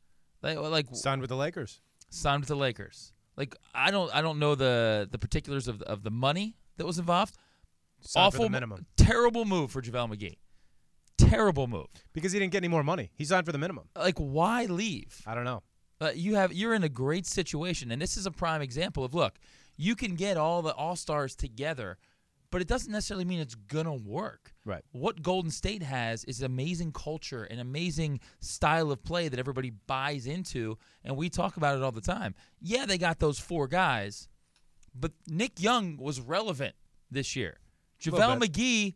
like, 0.43 0.59
like 0.59 0.87
Signed 0.93 1.21
with 1.21 1.31
the 1.31 1.37
Lakers. 1.37 1.81
signed 2.11 2.41
with 2.41 2.49
the 2.49 2.57
Lakers. 2.57 3.13
Like 3.37 3.55
I 3.75 3.91
don't, 3.93 4.13
I 4.15 4.23
don't 4.23 4.39
know 4.41 4.55
the 4.57 5.09
the 5.11 5.19
particulars 5.19 5.69
of 5.69 5.81
of 5.83 6.03
the 6.03 6.11
money 6.11 6.57
that 6.79 6.87
was 6.87 6.99
involved. 6.99 7.37
Signed 8.01 8.27
Awful, 8.27 8.45
the 8.45 8.51
minimum. 8.51 8.87
terrible 8.97 9.45
move 9.45 9.71
for 9.71 9.81
JaVale 9.83 10.17
McGee. 10.17 10.37
Terrible 11.17 11.67
move. 11.67 11.87
Because 12.13 12.33
he 12.33 12.39
didn't 12.39 12.53
get 12.53 12.59
any 12.59 12.69
more 12.69 12.83
money. 12.85 13.11
He 13.15 13.25
signed 13.25 13.45
for 13.47 13.53
the 13.53 13.59
minimum. 13.59 13.89
Like 13.97 14.19
why 14.19 14.65
leave? 14.67 15.21
I 15.27 15.35
don't 15.35 15.45
know. 15.45 15.63
Uh, 16.01 16.11
you 16.15 16.37
have 16.37 16.53
you're 16.53 16.75
in 16.75 16.85
a 16.85 16.89
great 16.89 17.27
situation, 17.27 17.91
and 17.91 18.01
this 18.01 18.17
is 18.17 18.27
a 18.27 18.31
prime 18.31 18.63
example 18.63 19.05
of 19.05 19.15
look, 19.15 19.39
you 19.77 19.97
can 19.97 20.15
get 20.15 20.37
all 20.37 20.63
the 20.63 20.73
all 20.75 20.97
stars 20.97 21.35
together, 21.35 21.99
but 22.51 22.61
it 22.61 22.69
doesn't 22.69 22.93
necessarily 22.93 23.25
mean 23.25 23.41
it's 23.41 23.57
gonna 23.57 23.95
work. 23.95 24.53
Right. 24.65 24.83
What 24.93 25.23
Golden 25.23 25.51
State 25.51 25.83
has 25.83 26.25
is 26.25 26.41
an 26.41 26.47
amazing 26.47 26.93
culture, 26.93 27.45
an 27.45 27.59
amazing 27.59 28.21
style 28.41 28.93
of 28.93 29.03
play 29.03 29.29
that 29.29 29.39
everybody 29.39 29.71
buys 29.71 30.27
into, 30.27 30.79
and 31.05 31.17
we 31.17 31.29
talk 31.31 31.57
about 31.57 31.77
it 31.77 31.83
all 31.83 31.93
the 31.93 32.01
time. 32.01 32.35
Yeah, 32.61 32.87
they 32.87 32.99
got 32.99 33.19
those 33.19 33.39
four 33.41 33.67
guys, 33.67 34.29
but 34.95 35.13
Nick 35.27 35.61
Young 35.61 35.97
was 35.97 36.21
relevant 36.21 36.77
this 37.11 37.35
year. 37.35 37.59
JaVale. 38.01 38.41
McGee 38.41 38.95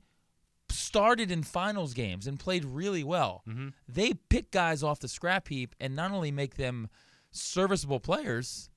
started 0.72 1.30
in 1.30 1.42
finals 1.42 1.94
games 1.94 2.26
and 2.26 2.38
played 2.38 2.64
really 2.64 3.04
well. 3.04 3.42
Mm-hmm. 3.48 3.68
They 3.88 4.14
pick 4.14 4.50
guys 4.50 4.82
off 4.82 5.00
the 5.00 5.08
scrap 5.08 5.48
heap 5.48 5.74
and 5.80 5.94
not 5.94 6.10
only 6.12 6.30
make 6.32 6.56
them 6.56 6.88
serviceable 7.30 8.00
players, 8.00 8.68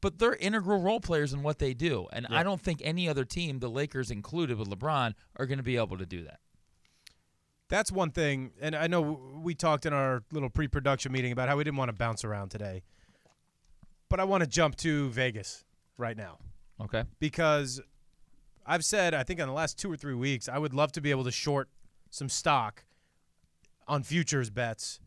but 0.00 0.18
they're 0.18 0.36
integral 0.36 0.80
role 0.80 1.00
players 1.00 1.32
in 1.32 1.42
what 1.42 1.58
they 1.58 1.74
do. 1.74 2.06
And 2.12 2.26
Yeah. 2.30 2.38
I 2.38 2.42
don't 2.42 2.60
think 2.60 2.80
any 2.84 3.08
other 3.08 3.24
team, 3.24 3.58
the 3.60 3.70
Lakers 3.70 4.10
included 4.10 4.58
with 4.58 4.68
LeBron, 4.68 5.14
are 5.36 5.46
going 5.46 5.58
to 5.58 5.64
be 5.64 5.76
able 5.76 5.98
to 5.98 6.06
do 6.06 6.22
that. 6.24 6.40
That's 7.68 7.90
one 7.90 8.12
thing, 8.12 8.52
and 8.60 8.76
I 8.76 8.86
know 8.86 9.00
we 9.42 9.54
talked 9.54 9.86
in 9.86 9.92
our 9.92 10.22
little 10.30 10.50
pre-production 10.50 11.10
meeting 11.10 11.32
about 11.32 11.48
how 11.48 11.56
we 11.56 11.64
didn't 11.64 11.78
want 11.78 11.88
to 11.88 11.94
bounce 11.96 12.24
around 12.24 12.50
today, 12.50 12.84
but 14.08 14.20
I 14.20 14.24
want 14.24 14.44
to 14.44 14.46
jump 14.48 14.76
to 14.76 15.08
Vegas 15.10 15.64
right 15.98 16.16
now 16.16 16.38
Okay. 16.80 17.02
because 17.18 17.80
I've 18.66 18.84
said 18.84 19.14
I 19.14 19.22
think 19.22 19.40
in 19.40 19.46
the 19.46 19.52
last 19.52 19.78
two 19.78 19.90
or 19.90 19.96
three 19.96 20.14
weeks 20.14 20.48
I 20.48 20.58
would 20.58 20.74
love 20.74 20.92
to 20.92 21.00
be 21.00 21.10
able 21.10 21.24
to 21.24 21.30
short 21.30 21.68
some 22.10 22.28
stock 22.28 22.84
on 23.86 24.02
futures 24.02 24.50
bets. 24.50 25.00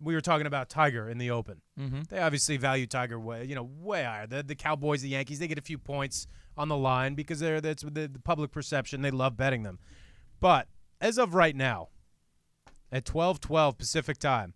We 0.00 0.14
were 0.14 0.20
talking 0.20 0.46
about 0.46 0.68
Tiger 0.68 1.08
in 1.08 1.18
the 1.18 1.30
Open. 1.30 1.62
Mm-hmm. 1.78 2.02
They 2.10 2.18
obviously 2.18 2.56
value 2.56 2.86
Tiger 2.86 3.18
way, 3.18 3.44
you 3.44 3.54
know, 3.54 3.68
way 3.80 4.04
higher. 4.04 4.26
The 4.26 4.42
the 4.42 4.54
Cowboys, 4.54 5.02
the 5.02 5.08
Yankees, 5.08 5.38
they 5.38 5.48
get 5.48 5.58
a 5.58 5.62
few 5.62 5.78
points 5.78 6.26
on 6.56 6.68
the 6.68 6.76
line 6.76 7.14
because 7.14 7.40
they're 7.40 7.60
that's 7.60 7.82
the, 7.82 8.08
the 8.08 8.20
public 8.22 8.50
perception. 8.50 9.02
They 9.02 9.10
love 9.10 9.36
betting 9.36 9.62
them. 9.62 9.78
But 10.40 10.68
as 11.00 11.18
of 11.18 11.34
right 11.34 11.56
now, 11.56 11.88
at 12.92 13.04
12:12 13.04 13.78
Pacific 13.78 14.18
time, 14.18 14.54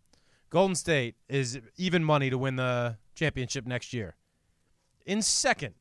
Golden 0.51 0.75
State 0.75 1.17
is 1.29 1.59
even 1.77 2.05
money 2.05 2.31
to 2.31 2.39
win 2.39 2.57
the 2.57 2.99
championship 3.15 3.67
next 3.67 3.93
year. 3.93 4.17
In 5.07 5.23
second 5.23 5.75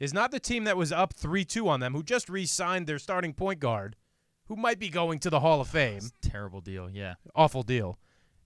is 0.00 0.12
not 0.14 0.32
the 0.32 0.40
team 0.40 0.64
that 0.64 0.76
was 0.76 0.90
up 0.90 1.14
3-2 1.14 1.68
on 1.68 1.78
them 1.78 1.94
who 1.94 2.02
just 2.02 2.28
re-signed 2.28 2.86
their 2.86 2.98
starting 2.98 3.34
point 3.34 3.60
guard 3.60 3.94
who 4.46 4.56
might 4.56 4.80
be 4.80 4.88
going 4.88 5.20
to 5.20 5.30
the 5.30 5.40
Hall 5.40 5.60
of 5.60 5.68
Fame 5.68 6.00
Terrible 6.20 6.60
deal. 6.60 6.90
Yeah. 6.90 7.14
awful 7.36 7.62
deal. 7.62 7.98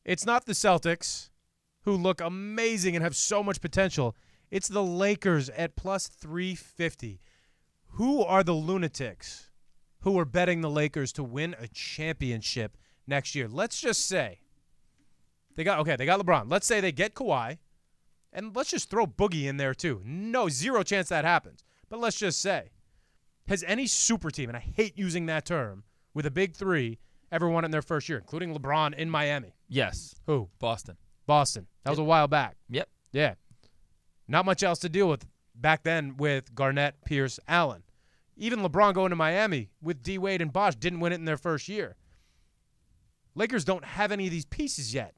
It's 0.04 0.26
not 0.26 0.44
the 0.44 0.52
Celtics, 0.52 1.30
who 1.84 1.96
look 1.96 2.20
amazing 2.20 2.94
and 2.96 3.02
have 3.02 3.16
so 3.16 3.42
much 3.42 3.60
potential. 3.60 4.16
It's 4.50 4.68
the 4.68 4.82
Lakers 4.82 5.48
at 5.50 5.76
plus 5.76 6.08
350. 6.08 7.20
Who 7.92 8.22
are 8.22 8.42
the 8.42 8.52
lunatics 8.52 9.50
who 10.00 10.18
are 10.18 10.24
betting 10.24 10.60
the 10.60 10.70
Lakers 10.70 11.12
to 11.14 11.24
win 11.24 11.54
a 11.58 11.68
championship 11.68 12.76
next 13.06 13.34
year? 13.34 13.48
Let's 13.48 13.80
just 13.80 14.06
say 14.06 14.40
they 15.54 15.64
got 15.64 15.78
okay, 15.80 15.96
they 15.96 16.06
got 16.06 16.20
LeBron. 16.20 16.50
Let's 16.50 16.66
say 16.66 16.80
they 16.80 16.92
get 16.92 17.14
Kawhi, 17.14 17.58
and 18.34 18.54
let's 18.54 18.70
just 18.70 18.90
throw 18.90 19.06
Boogie 19.06 19.44
in 19.46 19.56
there 19.56 19.72
too. 19.74 20.02
No, 20.04 20.48
zero 20.48 20.82
chance 20.82 21.08
that 21.08 21.24
happens. 21.24 21.64
But 21.88 22.00
let's 22.00 22.18
just 22.18 22.40
say, 22.42 22.72
has 23.48 23.64
any 23.66 23.86
super 23.86 24.30
team, 24.30 24.50
and 24.50 24.56
I 24.56 24.60
hate 24.60 24.98
using 24.98 25.26
that 25.26 25.46
term, 25.46 25.84
with 26.12 26.26
a 26.26 26.30
big 26.30 26.54
three 26.54 26.98
ever 27.32 27.48
won 27.48 27.64
it 27.64 27.66
in 27.66 27.70
their 27.70 27.82
first 27.82 28.08
year, 28.08 28.18
including 28.18 28.54
LeBron 28.54 28.94
in 28.94 29.08
Miami? 29.08 29.54
Yes, 29.68 30.14
Who? 30.26 30.48
Boston. 30.58 30.96
Boston. 31.26 31.66
That 31.84 31.90
was 31.90 31.98
a 31.98 32.04
while 32.04 32.28
back. 32.28 32.56
Yep. 32.68 32.88
Yeah. 33.12 33.34
Not 34.28 34.44
much 34.44 34.62
else 34.62 34.78
to 34.80 34.88
deal 34.88 35.08
with 35.08 35.26
back 35.54 35.82
then 35.82 36.16
with 36.16 36.54
Garnett, 36.54 36.96
Pierce, 37.04 37.38
Allen. 37.48 37.82
Even 38.36 38.60
LeBron 38.60 38.94
going 38.94 39.10
to 39.10 39.16
Miami 39.16 39.70
with 39.80 40.02
D 40.02 40.18
Wade 40.18 40.42
and 40.42 40.52
Bosh 40.52 40.74
didn't 40.74 41.00
win 41.00 41.12
it 41.12 41.16
in 41.16 41.24
their 41.24 41.36
first 41.36 41.68
year. 41.68 41.96
Lakers 43.34 43.64
don't 43.64 43.84
have 43.84 44.12
any 44.12 44.26
of 44.26 44.30
these 44.30 44.44
pieces 44.44 44.94
yet. 44.94 45.14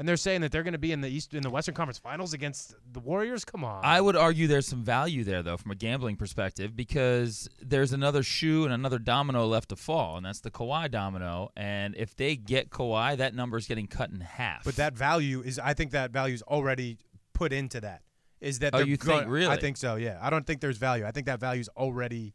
And 0.00 0.08
they're 0.08 0.16
saying 0.16 0.40
that 0.40 0.50
they're 0.50 0.62
going 0.62 0.72
to 0.72 0.78
be 0.78 0.92
in 0.92 1.02
the 1.02 1.10
East 1.10 1.34
in 1.34 1.42
the 1.42 1.50
Western 1.50 1.74
Conference 1.74 1.98
Finals 1.98 2.32
against 2.32 2.74
the 2.90 3.00
Warriors. 3.00 3.44
Come 3.44 3.64
on. 3.64 3.84
I 3.84 4.00
would 4.00 4.16
argue 4.16 4.46
there's 4.46 4.66
some 4.66 4.82
value 4.82 5.24
there, 5.24 5.42
though, 5.42 5.58
from 5.58 5.72
a 5.72 5.74
gambling 5.74 6.16
perspective, 6.16 6.74
because 6.74 7.50
there's 7.60 7.92
another 7.92 8.22
shoe 8.22 8.64
and 8.64 8.72
another 8.72 8.98
domino 8.98 9.44
left 9.46 9.68
to 9.68 9.76
fall, 9.76 10.16
and 10.16 10.24
that's 10.24 10.40
the 10.40 10.50
Kawhi 10.50 10.90
domino. 10.90 11.50
And 11.54 11.94
if 11.96 12.16
they 12.16 12.34
get 12.34 12.70
Kawhi, 12.70 13.18
that 13.18 13.34
number 13.34 13.58
is 13.58 13.66
getting 13.66 13.86
cut 13.88 14.08
in 14.08 14.20
half. 14.20 14.64
But 14.64 14.76
that 14.76 14.94
value 14.94 15.42
is, 15.42 15.58
I 15.58 15.74
think 15.74 15.90
that 15.90 16.12
value 16.12 16.32
is 16.32 16.40
already 16.44 16.96
put 17.34 17.52
into 17.52 17.82
that. 17.82 18.00
Is 18.40 18.60
that 18.60 18.74
Oh, 18.74 18.78
they're 18.78 18.86
you 18.86 18.96
think, 18.96 19.24
go- 19.24 19.28
really? 19.28 19.52
I 19.52 19.58
think 19.58 19.76
so. 19.76 19.96
Yeah, 19.96 20.18
I 20.22 20.30
don't 20.30 20.46
think 20.46 20.62
there's 20.62 20.78
value. 20.78 21.04
I 21.04 21.10
think 21.10 21.26
that 21.26 21.40
value 21.40 21.60
is 21.60 21.68
already 21.76 22.32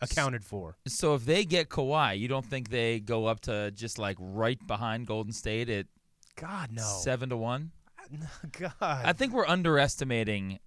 accounted 0.00 0.44
for. 0.44 0.76
so 0.88 1.14
if 1.14 1.24
they 1.26 1.44
get 1.44 1.68
Kawhi, 1.68 2.18
you 2.18 2.26
don't 2.26 2.46
think 2.46 2.70
they 2.70 3.00
go 3.00 3.26
up 3.26 3.40
to 3.40 3.70
just 3.70 3.98
like 3.98 4.16
right 4.18 4.58
behind 4.66 5.06
Golden 5.06 5.32
State 5.32 5.68
at 5.68 5.86
God 6.36 6.70
no. 6.72 6.82
seven 6.82 7.28
to 7.30 7.36
one? 7.36 7.72
God. 8.58 8.72
I 8.80 9.12
think 9.12 9.32
we're 9.32 9.46
underestimating 9.46 10.58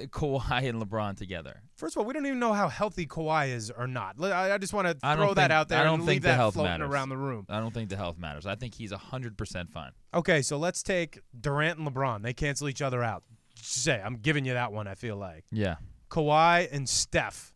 uh, 0.00 0.04
Kawhi 0.06 0.68
and 0.68 0.82
LeBron 0.82 1.16
together. 1.16 1.62
First 1.76 1.96
of 1.96 2.00
all, 2.00 2.06
we 2.06 2.14
don't 2.14 2.26
even 2.26 2.38
know 2.40 2.52
how 2.52 2.68
healthy 2.68 3.06
Kawhi 3.06 3.50
is 3.50 3.70
or 3.70 3.86
not. 3.86 4.16
I, 4.20 4.54
I 4.54 4.58
just 4.58 4.72
want 4.72 4.88
to 4.88 4.94
throw 4.94 5.34
that 5.34 5.42
think- 5.42 5.50
out 5.52 5.68
there 5.68 5.80
I 5.80 5.84
don't 5.84 6.04
think 6.04 6.22
the 6.22 6.28
that 6.28 6.34
health 6.36 6.56
matters. 6.56 6.88
around 6.90 7.10
the 7.10 7.16
room. 7.16 7.46
I 7.48 7.60
don't 7.60 7.72
think 7.74 7.90
the 7.90 7.96
health 7.96 8.18
matters. 8.18 8.46
I 8.46 8.54
think 8.56 8.74
he's 8.74 8.92
hundred 8.92 9.36
percent 9.36 9.70
fine. 9.70 9.92
Okay, 10.14 10.42
so 10.42 10.56
let's 10.56 10.82
take 10.82 11.20
Durant 11.38 11.78
and 11.78 11.86
LeBron. 11.88 12.22
They 12.22 12.32
cancel 12.32 12.68
each 12.68 12.82
other 12.82 13.02
out. 13.02 13.22
Say, 13.60 14.00
I'm 14.04 14.16
giving 14.16 14.44
you 14.44 14.54
that 14.54 14.72
one, 14.72 14.86
I 14.86 14.94
feel 14.94 15.16
like. 15.16 15.44
Yeah. 15.50 15.76
Kawhi 16.10 16.68
and 16.72 16.88
Steph 16.88 17.52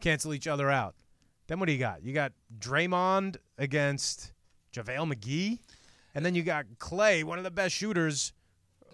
cancel 0.00 0.32
each 0.32 0.46
other 0.46 0.70
out. 0.70 0.94
Then 1.48 1.58
what 1.58 1.66
do 1.66 1.72
you 1.72 1.78
got? 1.78 2.02
You 2.04 2.12
got 2.14 2.32
Draymond 2.58 3.36
against 3.58 4.32
JaVale 4.72 5.12
McGee. 5.14 5.58
And 6.14 6.24
then 6.24 6.34
you 6.34 6.42
got 6.42 6.66
Clay, 6.78 7.24
one 7.24 7.38
of 7.38 7.44
the 7.44 7.50
best 7.50 7.74
shooters, 7.74 8.32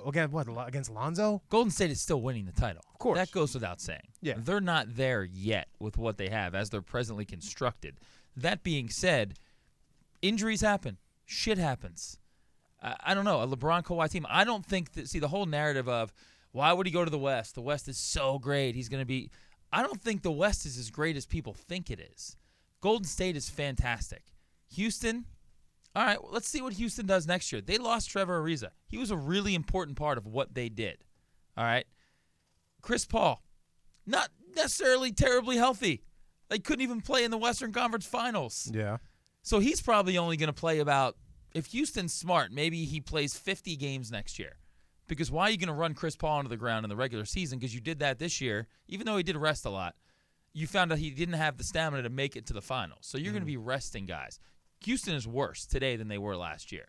against 0.06 0.32
what? 0.32 0.48
Against 0.66 0.90
Lonzo? 0.90 1.42
Golden 1.50 1.70
State 1.70 1.90
is 1.90 2.00
still 2.00 2.22
winning 2.22 2.46
the 2.46 2.52
title. 2.52 2.82
Of 2.92 2.98
course. 2.98 3.18
That 3.18 3.30
goes 3.30 3.54
without 3.54 3.80
saying. 3.80 4.08
Yeah. 4.22 4.34
They're 4.38 4.60
not 4.60 4.96
there 4.96 5.24
yet 5.24 5.68
with 5.78 5.98
what 5.98 6.16
they 6.16 6.28
have 6.28 6.54
as 6.54 6.70
they're 6.70 6.82
presently 6.82 7.24
constructed. 7.24 7.98
That 8.36 8.62
being 8.62 8.88
said, 8.88 9.34
injuries 10.22 10.62
happen. 10.62 10.96
Shit 11.26 11.58
happens. 11.58 12.18
I, 12.82 12.96
I 13.00 13.14
don't 13.14 13.24
know. 13.24 13.42
A 13.42 13.46
LeBron 13.46 13.84
Kawhi 13.84 14.10
team, 14.10 14.26
I 14.28 14.44
don't 14.44 14.64
think 14.64 14.92
that, 14.92 15.08
see, 15.08 15.18
the 15.18 15.28
whole 15.28 15.46
narrative 15.46 15.88
of 15.88 16.12
why 16.52 16.72
would 16.72 16.86
he 16.86 16.92
go 16.92 17.04
to 17.04 17.10
the 17.10 17.18
West? 17.18 17.54
The 17.54 17.60
West 17.60 17.86
is 17.88 17.98
so 17.98 18.38
great. 18.38 18.74
He's 18.74 18.88
going 18.88 19.02
to 19.02 19.06
be. 19.06 19.30
I 19.72 19.82
don't 19.82 20.00
think 20.00 20.22
the 20.22 20.32
West 20.32 20.66
is 20.66 20.78
as 20.78 20.90
great 20.90 21.16
as 21.16 21.26
people 21.26 21.54
think 21.54 21.90
it 21.90 22.00
is. 22.00 22.36
Golden 22.80 23.04
State 23.04 23.36
is 23.36 23.48
fantastic. 23.48 24.22
Houston, 24.74 25.26
all 25.94 26.04
right, 26.04 26.22
well, 26.22 26.32
let's 26.32 26.48
see 26.48 26.62
what 26.62 26.74
Houston 26.74 27.06
does 27.06 27.26
next 27.26 27.50
year. 27.50 27.60
They 27.60 27.78
lost 27.78 28.10
Trevor 28.10 28.40
Ariza. 28.40 28.70
He 28.86 28.98
was 28.98 29.10
a 29.10 29.16
really 29.16 29.54
important 29.54 29.96
part 29.96 30.18
of 30.18 30.26
what 30.26 30.54
they 30.54 30.68
did. 30.68 30.98
All 31.56 31.64
right. 31.64 31.86
Chris 32.80 33.04
Paul, 33.04 33.42
not 34.06 34.28
necessarily 34.54 35.10
terribly 35.12 35.56
healthy. 35.56 36.02
They 36.48 36.58
couldn't 36.58 36.82
even 36.82 37.00
play 37.00 37.24
in 37.24 37.30
the 37.30 37.38
Western 37.38 37.72
Conference 37.72 38.06
Finals. 38.06 38.70
Yeah. 38.72 38.98
So 39.42 39.58
he's 39.58 39.80
probably 39.80 40.16
only 40.16 40.36
going 40.36 40.48
to 40.48 40.52
play 40.52 40.78
about, 40.78 41.16
if 41.54 41.66
Houston's 41.66 42.12
smart, 42.12 42.52
maybe 42.52 42.84
he 42.84 43.00
plays 43.00 43.36
50 43.36 43.76
games 43.76 44.10
next 44.10 44.38
year. 44.38 44.56
Because 45.08 45.30
why 45.30 45.48
are 45.48 45.50
you 45.50 45.56
going 45.56 45.68
to 45.68 45.74
run 45.74 45.94
Chris 45.94 46.14
Paul 46.14 46.38
into 46.38 46.48
the 46.48 46.56
ground 46.56 46.84
in 46.84 46.88
the 46.88 46.96
regular 46.96 47.24
season? 47.24 47.58
Because 47.58 47.74
you 47.74 47.80
did 47.80 47.98
that 47.98 48.20
this 48.20 48.40
year, 48.40 48.68
even 48.86 49.06
though 49.06 49.16
he 49.16 49.24
did 49.24 49.36
rest 49.36 49.64
a 49.64 49.70
lot. 49.70 49.96
You 50.52 50.66
found 50.66 50.92
out 50.92 50.98
he 50.98 51.10
didn't 51.10 51.34
have 51.34 51.58
the 51.58 51.64
stamina 51.64 52.02
to 52.04 52.10
make 52.10 52.36
it 52.36 52.46
to 52.46 52.52
the 52.52 52.62
finals. 52.62 53.00
So 53.02 53.18
you're 53.18 53.32
going 53.32 53.42
to 53.42 53.50
mm. 53.50 53.54
be 53.54 53.56
resting 53.56 54.06
guys. 54.06 54.38
Houston 54.84 55.14
is 55.14 55.26
worse 55.26 55.66
today 55.66 55.96
than 55.96 56.08
they 56.08 56.18
were 56.18 56.36
last 56.36 56.72
year. 56.72 56.88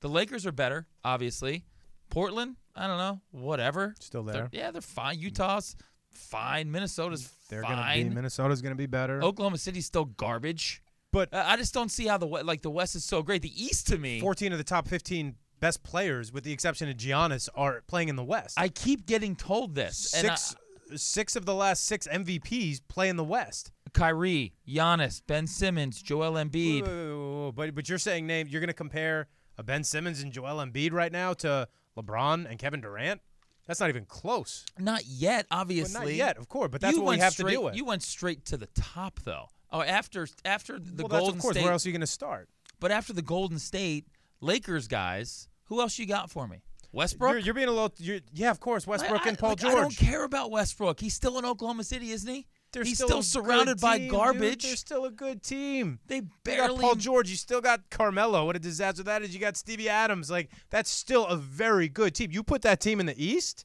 The 0.00 0.08
Lakers 0.08 0.44
are 0.46 0.52
better, 0.52 0.86
obviously. 1.04 1.64
Portland, 2.10 2.56
I 2.76 2.86
don't 2.86 2.98
know, 2.98 3.20
whatever. 3.30 3.94
Still 4.00 4.22
They're- 4.22 4.34
there. 4.34 4.48
yeah, 4.52 4.70
they're 4.70 4.82
fine. 4.82 5.18
Utah's 5.18 5.76
fine. 6.10 6.70
Minnesota's 6.70 7.30
They're 7.48 7.62
fine. 7.62 8.08
be, 8.10 8.14
Minnesota's 8.14 8.60
going 8.62 8.72
to 8.74 8.78
be 8.78 8.86
better. 8.86 9.22
Oklahoma 9.22 9.58
City's 9.58 9.86
still 9.86 10.04
garbage. 10.04 10.82
But 11.12 11.32
I 11.34 11.52
I 11.52 11.56
just 11.56 11.72
don't 11.72 11.90
see 11.90 12.06
how 12.06 12.18
the 12.18 12.26
like 12.26 12.62
the 12.62 12.70
West 12.70 12.94
is 12.96 13.04
so 13.04 13.22
great. 13.22 13.42
The 13.42 13.62
East 13.64 13.86
to 13.88 13.98
me, 13.98 14.20
14 14.20 14.52
of 14.52 14.58
the 14.58 14.64
top 14.64 14.86
15 14.88 15.36
best 15.60 15.82
players, 15.82 16.32
with 16.32 16.44
the 16.44 16.52
exception 16.52 16.88
of 16.88 16.96
Giannis, 16.96 17.48
are 17.54 17.82
playing 17.86 18.08
in 18.08 18.16
the 18.16 18.24
West. 18.24 18.58
I 18.58 18.68
keep 18.68 19.06
getting 19.06 19.34
told 19.36 19.74
this. 19.74 20.12
And 20.14 20.28
I- 20.28 20.34
six, 20.34 20.56
six 21.02 21.36
of 21.36 21.46
the 21.46 21.54
last 21.54 21.84
six 21.84 22.06
MVPs 22.08 22.80
play 22.88 23.08
in 23.08 23.16
the 23.16 23.24
West. 23.24 23.70
Kyrie, 23.94 24.52
Giannis, 24.68 25.22
Ben 25.26 25.46
Simmons, 25.46 26.02
Joel 26.02 26.32
Embiid. 26.32 26.82
Whoa, 26.86 26.88
whoa, 26.90 27.16
whoa, 27.16 27.42
whoa, 27.44 27.52
But 27.52 27.74
but 27.74 27.88
you're 27.88 27.98
saying 27.98 28.26
name 28.26 28.46
you're 28.48 28.60
going 28.60 28.68
to 28.68 28.74
compare 28.74 29.28
a 29.56 29.62
Ben 29.62 29.84
Simmons 29.84 30.20
and 30.20 30.32
Joel 30.32 30.56
Embiid 30.64 30.92
right 30.92 31.12
now 31.12 31.32
to 31.34 31.68
LeBron 31.96 32.48
and 32.50 32.58
Kevin 32.58 32.80
Durant? 32.80 33.20
That's 33.66 33.80
not 33.80 33.88
even 33.88 34.04
close. 34.04 34.66
Not 34.78 35.06
yet, 35.06 35.46
obviously. 35.50 35.98
not 35.98 36.12
yet, 36.12 36.36
of 36.36 36.48
course. 36.50 36.68
But 36.70 36.82
that's 36.82 36.94
You 36.96 37.00
what 37.02 37.06
we 37.06 37.12
went 37.12 37.22
have 37.22 37.32
straight, 37.32 37.44
to 37.46 37.50
deal 37.52 37.64
with. 37.64 37.76
You 37.76 37.84
went 37.86 38.02
straight 38.02 38.44
to 38.46 38.58
the 38.58 38.66
top, 38.74 39.20
though. 39.24 39.48
Oh, 39.70 39.80
after 39.80 40.28
after 40.44 40.78
the 40.78 41.04
well, 41.04 41.20
Golden 41.20 41.36
of 41.36 41.40
course. 41.42 41.54
State, 41.54 41.62
Where 41.64 41.72
else 41.72 41.86
are 41.86 41.88
you 41.88 41.92
going 41.94 42.00
to 42.00 42.06
start? 42.06 42.48
but 42.80 42.90
after 42.90 43.12
the 43.14 43.22
Golden 43.22 43.58
State 43.58 44.06
Lakers 44.40 44.86
guys, 44.88 45.48
who 45.64 45.80
else 45.80 45.98
you 45.98 46.04
got 46.06 46.30
for 46.30 46.46
me? 46.46 46.62
Westbrook. 46.92 47.32
You're, 47.32 47.38
you're 47.40 47.54
being 47.54 47.68
a 47.68 47.72
little. 47.72 47.92
You're, 47.98 48.20
yeah, 48.32 48.50
of 48.50 48.60
course. 48.60 48.86
Westbrook 48.86 49.24
I- 49.24 49.30
and 49.30 49.38
Paul 49.38 49.50
like, 49.50 49.58
George. 49.58 49.74
I 49.74 49.80
don't 49.80 49.96
care 49.96 50.24
about 50.24 50.50
Westbrook. 50.50 51.00
He's 51.00 51.14
still 51.14 51.38
in 51.38 51.44
Oklahoma 51.44 51.84
City, 51.84 52.10
isn't 52.10 52.32
he? 52.32 52.46
They're 52.74 52.82
He's 52.82 52.96
still, 52.98 53.22
still, 53.22 53.22
surrounded 53.22 53.80
by 53.80 53.98
team, 53.98 54.08
dude. 54.08 54.10
garbage. 54.10 54.62
They're 54.64 54.74
still 54.76 55.04
a 55.04 55.10
good 55.12 55.44
team. 55.44 56.00
They 56.08 56.16
You 56.16 56.28
barely 56.42 56.74
got 56.74 56.80
Paul 56.80 56.94
George. 56.96 57.30
You 57.30 57.36
still 57.36 57.60
got 57.60 57.88
Carmelo. 57.88 58.44
What 58.46 58.56
a 58.56 58.58
disaster 58.58 59.04
that 59.04 59.22
is. 59.22 59.32
You 59.32 59.40
got 59.40 59.56
Stevie 59.56 59.88
Adams. 59.88 60.28
Like 60.28 60.50
that's 60.70 60.90
still 60.90 61.24
a 61.26 61.36
very 61.36 61.88
good 61.88 62.14
team. 62.16 62.32
You 62.32 62.42
put 62.42 62.62
that 62.62 62.80
team 62.80 62.98
in 62.98 63.06
the 63.06 63.14
East, 63.24 63.64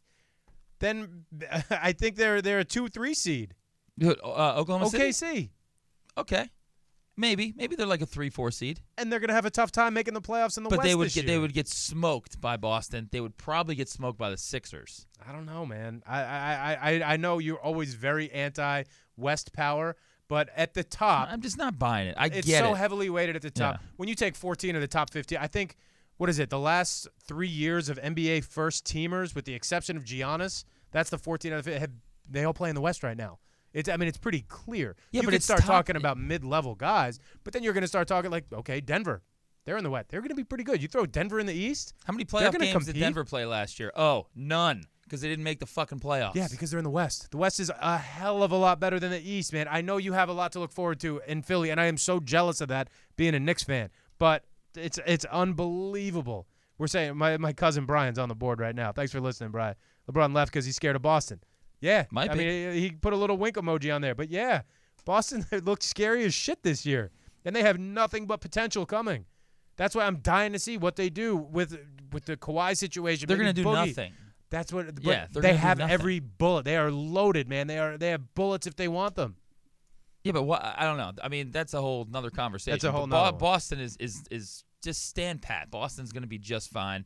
then 0.78 1.26
I 1.72 1.92
think 1.92 2.18
they're 2.18 2.40
they're 2.42 2.60
a 2.60 2.66
two 2.66 2.88
three 2.88 3.16
seed. 3.16 3.56
Uh, 4.02 4.14
Oklahoma 4.24 4.90
City. 4.90 5.06
OKC, 5.10 5.50
Okay, 6.18 6.48
maybe 7.20 7.54
maybe 7.56 7.76
they're 7.76 7.86
like 7.86 8.02
a 8.02 8.06
three 8.06 8.30
four 8.30 8.50
seed, 8.52 8.80
and 8.98 9.12
they're 9.12 9.20
gonna 9.20 9.34
have 9.34 9.46
a 9.46 9.52
tough 9.52 9.72
time 9.72 9.94
making 9.94 10.14
the 10.14 10.22
playoffs 10.22 10.58
in 10.58 10.64
the 10.64 10.70
but 10.70 10.80
West 10.80 10.88
they 10.88 10.96
would 10.96 11.10
get 11.14 11.24
year. 11.26 11.34
they 11.36 11.38
would 11.38 11.54
get 11.54 11.68
smoked 11.68 12.40
by 12.42 12.58
Boston. 12.58 13.10
They 13.12 13.22
would 13.22 13.38
probably 13.38 13.76
get 13.76 13.90
smoked 13.90 14.18
by 14.18 14.30
the 14.30 14.38
Sixers. 14.38 15.06
I 15.28 15.32
don't 15.32 15.46
know, 15.46 15.66
man. 15.66 16.02
I 16.08 16.22
I 16.24 16.74
I 16.82 17.14
I- 17.14 17.18
know 17.18 17.38
you're 17.40 17.60
always 17.60 17.94
very 17.94 18.32
anti 18.32 18.84
West 19.18 19.52
power, 19.54 19.96
but 20.30 20.50
at 20.56 20.74
the 20.74 20.84
top, 20.84 21.28
I'm 21.32 21.42
just 21.42 21.58
not 21.58 21.78
buying 21.78 22.08
it. 22.08 22.16
I 22.18 22.28
it's 22.28 22.48
get 22.48 22.64
so 22.64 22.74
it. 22.74 22.78
heavily 22.78 23.10
weighted 23.10 23.36
at 23.36 23.42
the 23.42 23.52
top. 23.52 23.76
Yeah. 23.82 23.88
When 23.98 24.08
you 24.10 24.16
take 24.16 24.36
14 24.36 24.76
of 24.76 24.82
the 24.82 24.88
top 24.88 25.12
15, 25.12 25.38
I 25.40 25.48
think 25.48 25.76
what 26.18 26.30
is 26.30 26.40
it? 26.40 26.50
The 26.50 26.60
last 26.60 27.08
three 27.28 27.48
years 27.48 27.90
of 27.90 27.98
NBA 27.98 28.44
first 28.46 28.86
teamers, 28.86 29.36
with 29.36 29.46
the 29.46 29.54
exception 29.54 29.98
of 29.98 30.04
Giannis, 30.04 30.64
that's 30.92 31.10
the 31.10 31.18
14 31.18 31.54
of 31.54 31.66
the. 31.66 31.80
Have, 31.80 31.92
they 32.30 32.44
all 32.44 32.54
play 32.54 32.70
in 32.70 32.76
the 32.76 32.82
West 32.82 33.04
right 33.04 33.18
now. 33.18 33.40
It's 33.74 33.90
I 33.90 33.98
mean 33.98 34.08
it's 34.08 34.18
pretty 34.18 34.42
clear. 34.42 34.96
Yeah, 35.12 35.22
you 35.22 35.28
but 35.28 35.34
could 35.34 35.44
start 35.44 35.62
talking 35.64 35.96
about 35.96 36.18
mid-level 36.18 36.76
guys, 36.76 37.20
but 37.44 37.54
then 37.54 37.64
you're 37.64 37.74
going 37.74 37.82
to 37.82 37.88
start 37.88 38.08
talking 38.08 38.32
like 38.32 38.46
okay, 38.54 38.82
Denver. 38.82 39.22
They're 39.66 39.78
in 39.78 39.84
the 39.84 39.90
West. 39.90 40.10
They're 40.10 40.22
going 40.22 40.30
to 40.30 40.36
be 40.36 40.44
pretty 40.44 40.64
good. 40.64 40.82
You 40.82 40.88
throw 40.88 41.06
Denver 41.06 41.40
in 41.40 41.46
the 41.46 41.54
East. 41.54 41.94
How 42.06 42.14
many 42.14 42.26
playoff 42.26 42.58
games 42.58 42.88
did. 42.88 42.96
Denver 42.96 43.24
play 43.24 43.46
last 43.46 43.80
year? 43.80 43.92
Oh, 43.96 44.26
none, 44.34 44.86
because 45.04 45.22
they 45.22 45.28
didn't 45.28 45.44
make 45.44 45.60
the 45.60 45.68
fucking 45.68 46.00
playoffs. 46.00 46.34
Yeah, 46.34 46.48
because 46.50 46.72
they're 46.72 46.80
in 46.80 46.84
the 46.84 46.90
West. 46.90 47.30
The 47.30 47.38
West 47.38 47.60
is 47.60 47.72
a 47.80 47.98
hell 47.98 48.42
of 48.42 48.52
a 48.52 48.56
lot 48.56 48.80
better 48.80 49.00
than 49.00 49.12
the 49.12 49.22
East, 49.22 49.54
man. 49.54 49.68
I 49.70 49.82
know 49.82 49.98
you 49.98 50.14
have 50.14 50.30
a 50.30 50.34
lot 50.34 50.54
to 50.54 50.60
look 50.60 50.72
forward 50.72 51.00
to 51.02 51.22
in 51.28 51.44
Philly, 51.44 51.70
and 51.70 51.80
I 51.80 51.86
am 51.86 51.98
so 51.98 52.20
jealous 52.20 52.62
of 52.62 52.70
that 52.70 52.90
being 53.16 53.36
a 53.36 53.40
Knicks 53.40 53.64
fan. 53.64 53.90
But 54.18 54.46
it's 54.76 55.00
it's 55.06 55.26
unbelievable. 55.26 56.48
We're 56.80 56.88
saying 56.88 57.18
my 57.18 57.38
my 57.38 57.54
cousin 57.54 57.86
Brian's 57.86 58.18
on 58.18 58.30
the 58.30 58.36
board 58.36 58.60
right 58.60 58.76
now. 58.76 58.92
Thanks 58.92 59.12
for 59.12 59.20
listening, 59.20 59.52
Brian. 59.52 59.76
LeBron 60.10 60.34
left 60.34 60.52
because 60.52 60.66
he's 60.66 60.76
scared 60.76 60.96
of 60.96 61.04
Boston. 61.04 61.42
Yeah, 61.82 62.06
Might 62.12 62.32
I 62.32 62.34
be. 62.34 62.40
mean, 62.46 62.74
he 62.74 62.92
put 62.92 63.14
a 63.14 63.16
little 63.16 63.38
wink 63.38 63.56
emoji 63.56 63.94
on 63.94 64.02
there, 64.02 64.14
but 64.16 64.30
yeah, 64.30 64.62
Boston 65.06 65.46
looked 65.64 65.84
scary 65.84 66.26
as 66.26 66.34
shit 66.34 66.62
this 66.64 66.86
year, 66.86 67.12
and 67.46 67.56
they 67.56 67.62
have 67.64 67.78
nothing 67.80 68.26
but 68.26 68.42
potential 68.42 68.86
coming. 68.86 69.26
That's 69.78 69.96
why 69.96 70.06
I'm 70.06 70.18
dying 70.18 70.52
to 70.54 70.60
see 70.60 70.78
what 70.78 70.96
they 70.98 71.10
do 71.10 71.38
with 71.38 71.78
with 72.12 72.26
the 72.26 72.36
Kawhi 72.36 72.76
situation. 72.76 73.28
they're 73.28 73.38
gonna 73.38 73.54
do 73.54 73.64
Boogie. 73.64 73.88
nothing. 73.88 74.14
That's 74.50 74.74
what. 74.74 74.88
Yeah, 75.02 75.28
they 75.32 75.56
have 75.56 75.80
every 75.80 76.20
bullet. 76.20 76.66
They 76.66 76.76
are 76.76 76.92
loaded, 76.92 77.48
man. 77.48 77.68
They 77.68 77.80
are. 77.80 77.98
They 77.98 78.10
have 78.10 78.34
bullets 78.36 78.68
if 78.68 78.76
they 78.76 78.88
want 78.88 79.16
them. 79.16 79.36
Yeah, 80.24 80.34
but 80.34 80.44
what 80.44 80.62
I 80.64 80.84
don't 80.84 80.98
know. 80.98 81.14
I 81.24 81.30
mean, 81.30 81.52
that's 81.52 81.74
a 81.74 81.80
whole 81.82 82.06
another 82.10 82.30
conversation. 82.30 82.92
whole 82.92 83.08
But 83.08 83.12
Bo- 83.12 83.18
nother 83.24 83.32
one. 83.34 83.40
Boston 83.40 83.80
is 83.80 83.96
is 84.02 84.24
is 84.32 84.64
just 84.84 85.08
stand 85.08 85.42
pat. 85.42 85.72
Boston's 85.72 86.12
going 86.12 86.24
to 86.24 86.28
be 86.28 86.38
just 86.40 86.72
fine. 86.72 87.06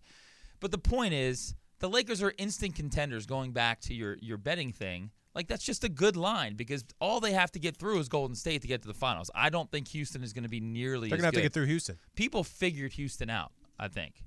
But 0.60 0.72
the 0.72 0.78
point 0.80 1.14
is, 1.14 1.54
the 1.84 1.90
Lakers 1.90 2.24
are 2.24 2.34
instant 2.38 2.76
contenders. 2.76 3.26
Going 3.26 3.52
back 3.52 3.82
to 3.82 3.94
your 3.94 4.18
your 4.22 4.38
betting 4.38 4.72
thing, 4.72 5.12
like 5.36 5.48
that's 5.48 5.66
just 5.66 5.84
a 5.84 5.90
good 5.90 6.16
line 6.16 6.56
because 6.56 6.86
all 7.02 7.20
they 7.20 7.34
have 7.34 7.52
to 7.52 7.60
get 7.60 7.76
through 7.76 8.00
is 8.00 8.08
Golden 8.08 8.38
State 8.38 8.62
to 8.62 8.70
get 8.70 8.82
to 8.84 8.88
the 8.88 8.94
finals. 8.94 9.30
I 9.36 9.50
don't 9.50 9.70
think 9.70 9.90
Houston 9.90 10.24
is 10.24 10.32
going 10.32 10.44
to 10.44 10.50
be 10.50 10.62
nearly. 10.62 11.10
They're 11.10 11.18
gonna 11.18 11.28
have 11.28 11.34
to 11.34 11.42
get 11.42 11.52
through 11.52 11.66
Houston. 11.66 12.00
People 12.16 12.46
figured 12.46 12.94
Houston 12.94 13.30
out. 13.30 13.52
I 13.78 13.90
think. 13.90 14.24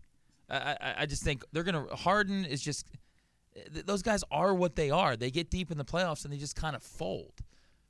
I 0.51 0.77
I, 0.79 0.95
I 0.99 1.07
just 1.07 1.23
think 1.23 1.45
they're 1.53 1.63
going 1.63 1.87
to. 1.89 1.97
Harden 1.97 2.45
is 2.45 2.61
just. 2.61 2.91
th- 3.73 3.87
Those 3.87 4.03
guys 4.03 4.23
are 4.31 4.55
what 4.55 4.77
they 4.77 4.91
are. 4.91 5.17
They 5.17 5.31
get 5.31 5.49
deep 5.49 5.71
in 5.71 5.79
the 5.79 5.85
playoffs 5.85 6.25
and 6.25 6.35
they 6.35 6.39
just 6.39 6.57
kind 6.57 6.77
of 6.77 6.83
fold. 6.83 7.41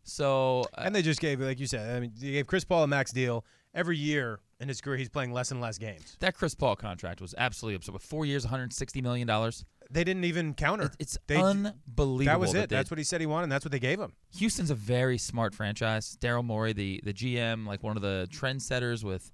So 0.04 0.64
uh, 0.78 0.82
And 0.84 0.94
they 0.94 1.02
just 1.02 1.18
gave, 1.18 1.40
like 1.40 1.58
you 1.58 1.66
said, 1.66 1.96
I 1.96 1.98
mean, 1.98 2.12
they 2.20 2.30
gave 2.30 2.46
Chris 2.46 2.64
Paul 2.64 2.84
a 2.84 2.86
max 2.86 3.10
deal. 3.10 3.44
Every 3.74 3.98
year 3.98 4.38
in 4.60 4.68
his 4.68 4.80
career, 4.80 4.96
he's 4.96 5.08
playing 5.08 5.32
less 5.32 5.50
and 5.50 5.60
less 5.60 5.78
games. 5.78 6.16
That 6.20 6.34
Chris 6.34 6.54
Paul 6.54 6.76
contract 6.76 7.20
was 7.20 7.34
absolutely 7.36 7.76
absurd. 7.76 7.92
With 7.92 8.02
four 8.02 8.24
years, 8.24 8.44
160 8.44 9.02
million 9.02 9.26
dollars. 9.26 9.64
They 9.90 10.02
didn't 10.02 10.24
even 10.24 10.54
counter. 10.54 10.90
It's 10.98 11.16
They- 11.28 11.36
unbelievable. 11.40 12.24
That 12.24 12.40
was 12.40 12.54
it. 12.54 12.68
That's 12.68 12.90
what 12.90 12.98
he 12.98 13.04
said 13.04 13.20
he 13.20 13.26
wanted. 13.26 13.44
and 13.44 13.52
That's 13.52 13.64
what 13.64 13.70
they 13.72 13.78
gave 13.78 14.00
him. 14.00 14.14
Houston's 14.36 14.70
a 14.70 14.74
very 14.74 15.16
smart 15.18 15.54
franchise. 15.54 16.16
Daryl 16.20 16.44
Morey, 16.44 16.72
the 16.72 17.00
the 17.04 17.12
GM, 17.12 17.66
like 17.66 17.82
one 17.84 17.96
of 17.96 18.02
the 18.02 18.26
trendsetters 18.32 19.04
with 19.04 19.30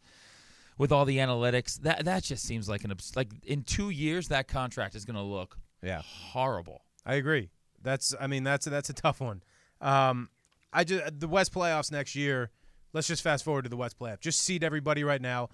with 0.79 0.93
all 0.93 1.05
the 1.07 1.19
analytics. 1.19 1.81
That 1.81 2.05
that 2.05 2.23
just 2.25 2.45
seems 2.45 2.69
like 2.69 2.85
an 2.85 2.93
like 3.17 3.29
in 3.45 3.63
two 3.63 3.89
years 3.91 4.29
that 4.29 4.47
contract 4.49 4.95
is 4.95 5.05
going 5.07 5.17
to 5.17 5.23
look 5.23 5.57
Yeah. 5.83 6.03
horrible. 6.03 6.83
I 7.07 7.15
agree. 7.15 7.51
That's 7.81 8.15
I 8.21 8.27
mean 8.27 8.45
that's 8.45 8.67
that's 8.67 8.91
a 8.91 8.95
tough 8.95 9.21
one. 9.21 9.43
Um, 9.81 10.29
I 10.73 10.85
just 10.85 11.19
the 11.19 11.29
West 11.29 11.55
playoffs 11.55 11.91
next 11.91 12.15
year. 12.15 12.51
Let's 12.93 13.09
just 13.09 13.23
fast 13.23 13.45
forward 13.45 13.63
to 13.63 13.69
the 13.71 13.77
West 13.77 13.99
playoff. 13.99 14.21
Just 14.21 14.43
seed 14.43 14.63
everybody 14.63 15.05
right 15.05 15.21
now. 15.23 15.49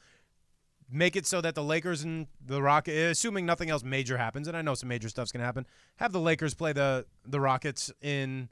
Make 0.90 1.16
it 1.16 1.26
so 1.26 1.40
that 1.42 1.54
the 1.54 1.62
Lakers 1.62 2.02
and 2.02 2.26
the 2.44 2.62
Rocket, 2.62 2.92
assuming 2.92 3.44
nothing 3.44 3.68
else 3.68 3.84
major 3.84 4.16
happens, 4.16 4.48
and 4.48 4.56
I 4.56 4.62
know 4.62 4.74
some 4.74 4.88
major 4.88 5.08
stuff's 5.10 5.30
gonna 5.32 5.44
happen. 5.44 5.66
Have 5.96 6.12
the 6.12 6.20
Lakers 6.20 6.54
play 6.54 6.72
the 6.72 7.04
the 7.26 7.38
Rockets 7.38 7.92
in 8.00 8.48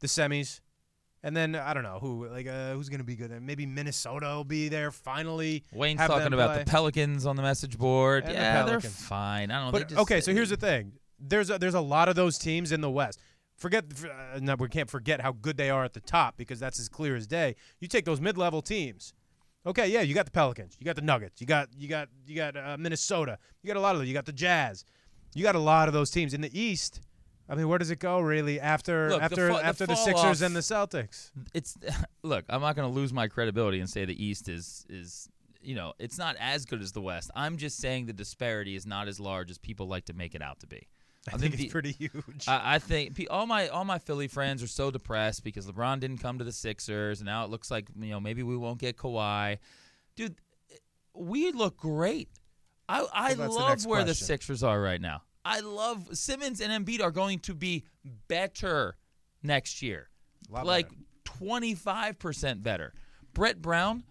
the 0.00 0.08
semis, 0.08 0.60
and 1.22 1.36
then 1.36 1.54
I 1.54 1.74
don't 1.74 1.84
know 1.84 2.00
who 2.00 2.26
like 2.26 2.48
uh, 2.48 2.72
who's 2.72 2.88
gonna 2.88 3.04
be 3.04 3.14
good. 3.14 3.30
Maybe 3.40 3.64
Minnesota 3.64 4.26
will 4.26 4.44
be 4.44 4.68
there 4.68 4.90
finally. 4.90 5.62
Wayne's 5.72 6.00
have 6.00 6.10
talking 6.10 6.32
about 6.32 6.54
play. 6.54 6.64
the 6.64 6.70
Pelicans 6.70 7.26
on 7.26 7.36
the 7.36 7.42
message 7.42 7.78
board. 7.78 8.24
And 8.24 8.34
the 8.34 8.38
yeah, 8.40 8.64
they're 8.64 8.80
fine. 8.80 9.52
I 9.52 9.58
don't 9.62 9.66
know. 9.66 9.78
But 9.78 9.88
just- 9.88 10.00
okay, 10.00 10.20
so 10.20 10.32
here's 10.32 10.50
the 10.50 10.56
thing. 10.56 10.92
There's 11.20 11.48
a, 11.48 11.58
there's 11.58 11.74
a 11.74 11.80
lot 11.80 12.08
of 12.08 12.16
those 12.16 12.38
teams 12.38 12.72
in 12.72 12.80
the 12.80 12.90
West. 12.90 13.20
Forget 13.58 13.84
uh, 14.04 14.38
no, 14.40 14.54
we 14.54 14.68
can't 14.68 14.88
forget 14.88 15.20
how 15.20 15.32
good 15.32 15.56
they 15.56 15.68
are 15.68 15.84
at 15.84 15.92
the 15.92 16.00
top 16.00 16.36
because 16.36 16.60
that's 16.60 16.78
as 16.78 16.88
clear 16.88 17.16
as 17.16 17.26
day. 17.26 17.56
You 17.80 17.88
take 17.88 18.04
those 18.04 18.20
mid-level 18.20 18.62
teams. 18.62 19.12
Okay, 19.66 19.88
yeah, 19.88 20.00
you 20.00 20.14
got 20.14 20.24
the 20.24 20.30
Pelicans, 20.30 20.76
you 20.78 20.84
got 20.86 20.94
the 20.96 21.02
Nuggets, 21.02 21.40
you 21.40 21.46
got 21.46 21.68
you 21.76 21.88
got 21.88 22.08
you 22.26 22.36
got 22.36 22.56
uh, 22.56 22.76
Minnesota, 22.78 23.36
you 23.62 23.66
got 23.68 23.76
a 23.76 23.80
lot 23.80 23.94
of 23.96 23.98
them. 23.98 24.06
You 24.08 24.14
got 24.14 24.24
the 24.26 24.32
Jazz, 24.32 24.84
you 25.34 25.42
got 25.42 25.56
a 25.56 25.60
lot 25.60 25.88
of 25.88 25.94
those 25.94 26.10
teams 26.10 26.32
in 26.32 26.40
the 26.40 26.58
East. 26.58 27.00
I 27.50 27.54
mean, 27.54 27.66
where 27.68 27.78
does 27.78 27.90
it 27.90 27.98
go 27.98 28.20
really 28.20 28.60
after 28.60 29.08
Look, 29.10 29.18
the 29.18 29.24
after 29.24 29.52
fa- 29.52 29.64
after 29.64 29.86
the, 29.86 29.94
fall 29.96 30.04
Sixers 30.04 30.42
off- 30.42 30.46
and 30.46 30.54
the 30.54 30.60
Celtics? 30.60 31.30
it's 31.52 31.76
look. 32.22 32.44
I'm 32.48 32.60
not 32.60 32.76
going 32.76 32.88
to 32.88 32.94
lose 32.94 33.12
my 33.12 33.26
credibility 33.26 33.80
and 33.80 33.90
say 33.90 34.04
the 34.04 34.22
East 34.24 34.48
is 34.48 34.86
is 34.88 35.28
you 35.60 35.74
know 35.74 35.94
it's 35.98 36.16
not 36.16 36.36
as 36.38 36.64
good 36.64 36.80
as 36.80 36.92
the 36.92 37.00
West. 37.00 37.30
I'm 37.34 37.56
just 37.56 37.78
saying 37.78 38.06
the 38.06 38.12
disparity 38.12 38.76
is 38.76 38.86
not 38.86 39.08
as 39.08 39.18
large 39.18 39.50
as 39.50 39.58
people 39.58 39.88
like 39.88 40.04
to 40.04 40.12
make 40.12 40.34
it 40.36 40.42
out 40.42 40.60
to 40.60 40.66
be. 40.68 40.86
I 41.32 41.36
think 41.36 41.56
the- 41.56 41.64
it's 41.64 41.72
pretty 41.72 41.92
huge. 41.92 42.44
I, 42.46 42.74
I 42.74 42.78
think 42.78 43.26
all 43.30 43.46
my 43.46 43.68
all 43.68 43.84
my 43.84 43.98
Philly 43.98 44.28
friends 44.28 44.62
are 44.62 44.66
so 44.68 44.90
depressed 44.90 45.44
because 45.44 45.66
LeBron 45.66 46.00
didn't 46.00 46.18
come 46.18 46.38
to 46.38 46.44
the 46.44 46.52
Sixers, 46.52 47.20
and 47.20 47.26
now 47.26 47.44
it 47.44 47.50
looks 47.50 47.70
like 47.70 47.86
you 47.98 48.10
know 48.10 48.20
maybe 48.20 48.42
we 48.42 48.56
won't 48.56 48.78
get 48.78 48.96
Kawhi. 48.96 49.58
Dude, 50.16 50.36
we 51.14 51.52
look 51.52 51.76
great. 51.76 52.28
I 52.88 53.06
I 53.12 53.34
Well, 53.34 53.48
the 53.48 53.54
love 53.54 53.68
next 53.70 53.86
where 53.86 54.04
the. 54.04 54.14
Sixers 54.14 54.62
are 54.62 54.80
right 54.80 55.00
now. 55.00 55.22
I 55.44 55.60
love 55.60 56.16
Simmons 56.16 56.60
and 56.60 56.72
Embiid 56.86 57.02
are 57.02 57.10
going 57.10 57.38
to 57.40 57.54
be 57.54 57.84
better 58.28 58.96
next 59.42 59.82
year, 59.82 60.08
like 60.66 60.88
twenty 61.24 61.74
five 61.74 62.18
percent 62.18 62.62
better. 62.62 62.94
Brett 63.34 63.60
Brown 63.62 64.04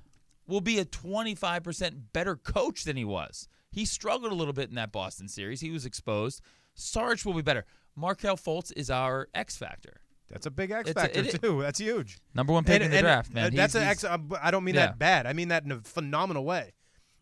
will 0.47 0.61
be 0.61 0.79
a 0.79 0.85
25% 0.85 1.93
better 2.13 2.37
coach 2.37 2.85
than 2.85 2.95
he 2.95 3.03
was. 3.03 3.49
He 3.69 3.83
struggled 3.83 4.31
a 4.31 4.35
little 4.35 4.53
bit 4.53 4.69
in 4.69 4.75
that 4.75 4.93
Boston 4.93 5.27
series. 5.27 5.59
He 5.59 5.71
was 5.71 5.85
exposed. 5.85 6.41
Sarge 6.77 7.25
will 7.25 7.33
be 7.33 7.41
better. 7.41 7.65
Markelle 7.95 8.37
Fultz 8.37 8.71
is 8.75 8.89
our 8.89 9.27
X 9.33 9.57
factor. 9.57 9.99
That's 10.29 10.45
a 10.45 10.51
big 10.51 10.71
X 10.71 10.89
It's 10.89 10.97
a- 10.97 11.01
factor 11.01 11.19
it- 11.21 11.41
too. 11.41 11.61
That's 11.61 11.79
huge. 11.79 12.19
Number 12.33 12.53
one 12.53 12.63
pick 12.63 12.81
in 12.81 12.91
the 12.91 12.99
draft, 13.01 13.31
uh, 13.31 13.33
man. 13.35 13.55
That's 13.55 13.73
He's- 13.73 14.03
an 14.03 14.19
he's- 14.21 14.39
I 14.41 14.51
don't 14.51 14.63
mean 14.63 14.75
Yeah. 14.75 14.87
that 14.87 14.99
bad. 14.99 15.25
I 15.25 15.33
mean 15.33 15.47
that 15.49 15.63
in 15.63 15.71
a 15.71 15.81
phenomenal 15.81 16.43
way. 16.45 16.73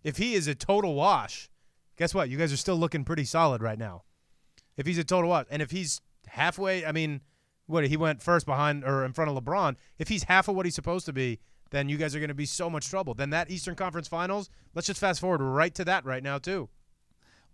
If 0.03 0.17
he 0.17 0.33
is 0.35 0.47
a 0.47 0.55
total 0.55 0.93
wash, 0.95 1.49
guess 1.97 2.13
what? 2.13 2.29
You 2.29 2.37
guys 2.37 2.51
are 2.53 2.57
still 2.57 2.75
looking 2.77 3.03
pretty 3.05 3.25
solid 3.25 3.61
right 3.61 3.79
now. 3.79 4.03
If 4.77 4.85
he's 4.85 4.97
a 4.97 5.03
total 5.03 5.29
wash, 5.29 5.45
and 5.49 5.61
if 5.61 5.71
he's 5.71 6.01
halfway, 6.27 6.85
I 6.85 6.91
mean, 6.91 7.21
what 7.67 7.87
he 7.87 7.95
went 7.97 8.21
first 8.21 8.45
behind 8.45 8.83
or 8.83 9.05
in 9.05 9.13
front 9.13 9.31
of 9.31 9.41
LeBron. 9.43 9.75
If 9.97 10.07
he's 10.09 10.23
half 10.23 10.47
of 10.47 10.55
what 10.55 10.65
he's 10.65 10.75
supposed 10.75 11.05
to 11.07 11.13
be, 11.13 11.39
then 11.71 11.89
you 11.89 11.97
guys 11.97 12.13
are 12.15 12.19
going 12.19 12.27
to 12.29 12.33
be 12.35 12.45
so 12.45 12.69
much 12.69 12.87
trouble. 12.89 13.13
Then 13.15 13.31
that 13.31 13.49
Eastern 13.49 13.75
Conference 13.75 14.07
Finals. 14.07 14.49
Let's 14.75 14.85
just 14.87 14.99
fast 14.99 15.19
forward 15.19 15.41
right 15.41 15.73
to 15.75 15.85
that 15.85 16.05
right 16.05 16.21
now 16.21 16.37
too. 16.37 16.69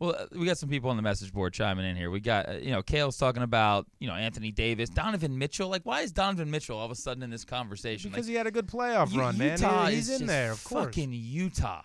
Well, 0.01 0.15
uh, 0.17 0.25
we 0.31 0.47
got 0.47 0.57
some 0.57 0.67
people 0.67 0.89
on 0.89 0.95
the 0.95 1.03
message 1.03 1.31
board 1.31 1.53
chiming 1.53 1.85
in 1.85 1.95
here. 1.95 2.09
We 2.09 2.21
got, 2.21 2.49
uh, 2.49 2.53
you 2.53 2.71
know, 2.71 2.81
Kale's 2.81 3.17
talking 3.17 3.43
about, 3.43 3.85
you 3.99 4.07
know, 4.07 4.15
Anthony 4.15 4.51
Davis, 4.51 4.89
Donovan 4.89 5.37
Mitchell. 5.37 5.69
Like, 5.69 5.83
why 5.83 6.01
is 6.01 6.11
Donovan 6.11 6.49
Mitchell 6.49 6.79
all 6.79 6.85
of 6.85 6.91
a 6.91 6.95
sudden 6.95 7.21
in 7.21 7.29
this 7.29 7.45
conversation? 7.45 8.09
Because 8.09 8.25
like, 8.25 8.31
he 8.31 8.35
had 8.35 8.47
a 8.47 8.51
good 8.51 8.65
playoff 8.65 9.13
U- 9.13 9.19
run, 9.19 9.37
man. 9.37 9.59
He- 9.59 9.95
he's 9.97 10.09
is 10.09 10.21
in 10.21 10.25
there, 10.25 10.53
of 10.53 10.63
course. 10.63 10.85
Fucking 10.85 11.13
Utah. 11.13 11.83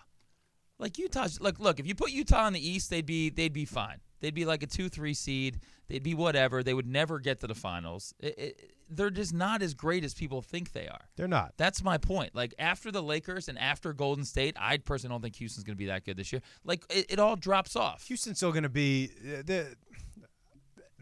Like 0.79 0.97
Utah's 0.97 1.39
like 1.39 1.59
look, 1.59 1.79
if 1.79 1.87
you 1.87 1.93
put 1.95 2.11
Utah 2.11 2.47
in 2.47 2.53
the 2.53 2.67
East, 2.67 2.89
they'd 2.89 3.05
be 3.05 3.29
they'd 3.29 3.53
be 3.53 3.65
fine. 3.65 3.99
They'd 4.19 4.35
be 4.35 4.45
like 4.45 4.63
a 4.63 4.67
two 4.67 4.89
three 4.89 5.13
seed. 5.13 5.59
They'd 5.87 6.03
be 6.03 6.13
whatever. 6.13 6.63
They 6.63 6.73
would 6.73 6.85
never 6.87 7.19
get 7.19 7.39
to 7.41 7.47
the 7.47 7.55
finals. 7.55 8.13
It, 8.19 8.37
it, 8.37 8.71
they're 8.89 9.09
just 9.09 9.33
not 9.33 9.61
as 9.61 9.73
great 9.73 10.03
as 10.03 10.13
people 10.13 10.41
think 10.41 10.71
they 10.71 10.87
are. 10.87 11.09
They're 11.15 11.27
not. 11.27 11.53
That's 11.57 11.83
my 11.83 11.97
point. 11.97 12.33
Like 12.35 12.53
after 12.57 12.91
the 12.91 13.03
Lakers 13.03 13.47
and 13.49 13.57
after 13.59 13.91
Golden 13.93 14.23
State, 14.25 14.55
I 14.59 14.77
personally 14.77 15.13
don't 15.13 15.21
think 15.21 15.35
Houston's 15.37 15.63
going 15.65 15.75
to 15.75 15.77
be 15.77 15.87
that 15.87 16.05
good 16.05 16.17
this 16.17 16.31
year. 16.31 16.41
Like 16.63 16.83
it, 16.89 17.05
it 17.09 17.19
all 17.19 17.35
drops 17.35 17.75
off. 17.75 18.03
Houston's 18.07 18.37
still 18.37 18.51
going 18.51 18.63
to 18.63 18.69
be 18.69 19.09
uh, 19.25 19.43
the 19.45 19.75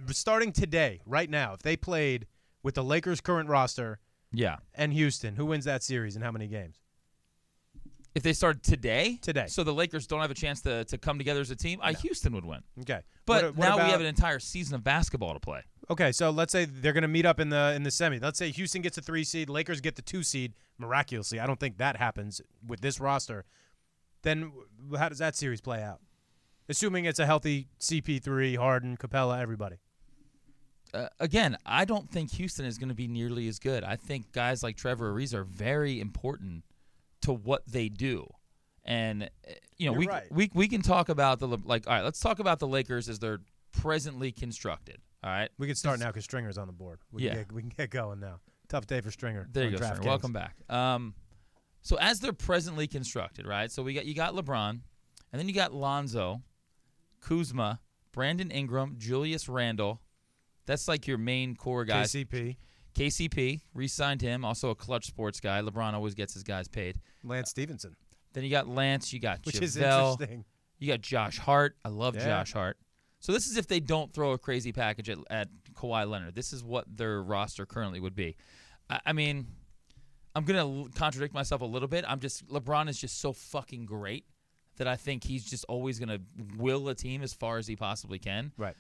starting 0.08 0.52
today, 0.52 1.02
right 1.06 1.30
now. 1.30 1.54
If 1.54 1.62
they 1.62 1.76
played 1.78 2.28
with 2.64 2.76
the 2.76 2.84
Lakers' 2.84 3.22
current 3.22 3.50
roster 3.50 4.00
Yeah. 4.34 4.58
and 4.74 4.92
Houston, 4.94 5.36
who 5.36 5.46
wins 5.46 5.66
that 5.66 5.84
series 5.84 6.16
and 6.16 6.24
how 6.24 6.32
many 6.32 6.48
games? 6.48 6.78
If 8.16 8.24
they 8.24 8.32
start 8.34 8.64
today, 8.64 9.20
Today. 9.22 9.48
so 9.48 9.64
the 9.66 9.74
Lakers 9.74 10.08
don't 10.08 10.22
have 10.22 10.32
a 10.32 10.36
chance 10.36 10.62
to, 10.62 10.86
to 10.86 10.98
come 10.98 11.18
together 11.18 11.42
as 11.42 11.52
a 11.52 11.56
team, 11.56 11.80
I 11.84 11.92
Houston 11.94 12.34
would 12.34 12.46
win. 12.46 12.62
Okay, 12.80 13.02
But 13.26 13.44
What- 13.44 13.56
what 13.58 13.68
now 13.68 13.76
we 13.86 13.92
have 13.92 14.00
an 14.00 14.06
entire 14.08 14.40
season 14.40 14.74
of 14.76 14.84
basketball 14.86 15.34
to 15.34 15.40
play. 15.40 15.62
Okay, 15.90 16.12
so 16.14 16.30
let's 16.32 16.52
say 16.54 16.64
they're 16.66 16.94
going 16.94 17.02
to 17.04 17.08
meet 17.10 17.26
up 17.26 17.40
in 17.40 17.50
the 17.50 17.74
in 17.76 17.84
the 17.84 17.92
semi. 17.92 18.18
Let's 18.20 18.40
say 18.40 18.50
Houston 18.52 18.82
gets 18.82 18.98
a 18.98 19.02
three 19.02 19.24
seed, 19.26 19.50
Lakers 19.50 19.82
get 19.82 19.96
the 19.98 20.02
two 20.02 20.24
seed 20.24 20.54
miraculously. 20.80 21.40
I 21.40 21.46
don't 21.46 21.60
think 21.60 21.78
that 21.78 21.98
happens 21.98 22.42
with 22.66 22.80
this 22.82 23.00
roster. 23.00 23.44
Then 24.24 24.52
how 24.98 25.10
does 25.10 25.20
that 25.20 25.36
series 25.36 25.62
play 25.62 25.84
out? 25.84 26.00
Assuming 26.70 27.06
it's 27.06 27.20
a 27.20 27.26
healthy 27.28 27.68
CP3, 27.80 28.56
Harden, 28.58 28.98
Capela, 28.98 29.40
everybody. 29.40 29.76
uh, 30.94 31.10
again, 31.20 31.58
I 31.66 31.86
don't 31.86 32.10
think 32.10 32.32
Houston 32.32 32.66
is 32.66 32.78
going 32.80 32.90
to 32.90 32.96
be 32.96 33.08
nearly 33.08 33.48
as 33.48 33.60
good. 33.60 33.84
I 33.84 33.98
think 33.98 34.32
guys 34.32 34.64
like 34.64 34.78
Trevor 34.78 35.14
Ariza 35.14 35.36
are 35.36 35.44
very 35.44 36.00
important 36.00 36.64
to 37.26 37.34
what 37.34 37.64
they 37.68 37.90
do. 37.90 38.28
And 38.84 39.24
uh, 39.24 39.28
you 39.78 39.88
know, 39.88 39.94
You're 39.94 40.00
we 40.00 40.08
right. 40.08 40.24
we 40.32 40.52
we 40.54 40.68
can 40.68 40.82
talk 40.82 41.10
about 41.10 41.40
the 41.40 41.48
like 41.48 41.88
all 41.88 41.94
right, 41.94 42.04
let's 42.04 42.20
talk 42.20 42.40
about 42.40 42.60
the 42.60 42.68
Lakers 42.68 43.10
as 43.10 43.20
they're 43.20 43.42
presently 43.72 44.32
constructed, 44.32 44.98
all 45.24 45.30
right? 45.32 45.50
We 45.58 45.68
can 45.68 45.76
start 45.76 46.00
now 46.00 46.08
because 46.08 46.24
Stringer's 46.24 46.58
on 46.58 46.68
the 46.68 46.74
board. 46.74 47.00
We 47.12 47.24
Yeah. 47.24 47.32
can 47.32 47.40
get, 47.42 47.52
we 47.52 47.62
can 47.62 47.72
get 47.76 47.90
going 47.90 48.20
now. 48.20 48.40
Tough 48.70 48.88
day 48.88 49.02
for 49.02 49.12
Stringer. 49.12 49.48
There 49.52 49.66
you 49.66 49.72
go. 49.72 49.78
Stringer. 49.78 50.02
Welcome 50.04 50.34
back. 50.34 50.56
Um, 50.70 51.14
so 51.82 51.98
as 52.00 52.20
they're 52.20 52.34
presently 52.34 52.88
constructed, 52.88 53.46
right? 53.46 53.72
So 53.72 53.84
we 53.84 53.94
got 53.94 54.06
you 54.06 54.14
got 54.16 54.34
LeBron, 54.34 54.70
and 54.70 54.82
then 55.40 55.48
you 55.48 55.54
got 55.54 55.74
Lonzo, 55.74 56.42
Kuzma, 57.22 57.80
Brandon 58.12 58.52
Ingram, 58.52 58.96
Julius 58.98 59.50
Randle. 59.50 60.02
That's 60.66 60.88
like 60.88 61.08
your 61.08 61.18
main 61.18 61.56
core 61.56 61.86
guys. 61.86 62.12
KCP, 62.14 62.58
KCP 62.96 63.62
re-signed 63.74 64.22
him, 64.22 64.44
also 64.46 64.70
a 64.70 64.76
clutch 64.76 65.06
sports 65.06 65.40
guy. 65.40 65.62
LeBron 65.62 65.94
always 65.94 66.16
gets 66.16 66.34
his 66.34 66.44
guys 66.44 66.68
paid. 66.68 66.98
Lance 67.24 67.50
Stephenson, 67.50 67.96
Then 68.34 68.44
you 68.44 68.50
got 68.50 68.68
Lance, 68.68 69.12
you 69.14 69.20
got 69.20 69.46
which 69.46 69.62
is 69.62 69.76
interesting. 69.78 70.46
you 70.80 70.88
got 70.88 71.02
Josh 71.02 71.38
Hart. 71.38 71.76
I 71.84 71.90
love 71.90 72.16
Yeah. 72.16 72.26
Josh 72.26 72.54
Hart. 72.54 72.78
So 73.20 73.32
this 73.32 73.48
is 73.48 73.58
if 73.58 73.68
they 73.68 73.80
don't 73.80 74.14
throw 74.14 74.32
a 74.32 74.38
crazy 74.38 74.72
package 74.72 75.10
at, 75.10 75.18
at 75.30 75.48
Kawhi 75.74 76.08
Leonard. 76.10 76.36
This 76.36 76.54
is 76.54 76.64
what 76.64 76.86
their 76.96 77.22
roster 77.24 77.66
currently 77.66 78.00
would 78.00 78.16
be. 78.16 78.36
I, 78.90 79.00
I 79.08 79.14
mean, 79.14 79.48
I'm 80.36 80.44
gonna 80.46 80.60
l- 80.60 80.90
contradict 80.96 81.34
myself 81.34 81.62
a 81.62 81.66
little 81.66 81.88
bit. 81.88 82.06
I'm 82.08 82.20
just 82.20 82.46
LeBron 82.48 82.88
is 82.90 83.00
just 83.00 83.20
so 83.20 83.34
fucking 83.34 83.86
great 83.86 84.26
that 84.78 84.88
I 84.88 84.96
think 84.96 85.24
he's 85.24 85.44
just 85.46 85.66
always 85.70 85.98
gonna 86.00 86.20
will 86.58 86.88
a 86.90 86.96
team 86.96 87.24
as 87.24 87.34
far 87.34 87.58
as 87.58 87.66
he 87.68 87.76
possibly 87.76 88.20
can. 88.20 88.52
Right. 88.58 88.76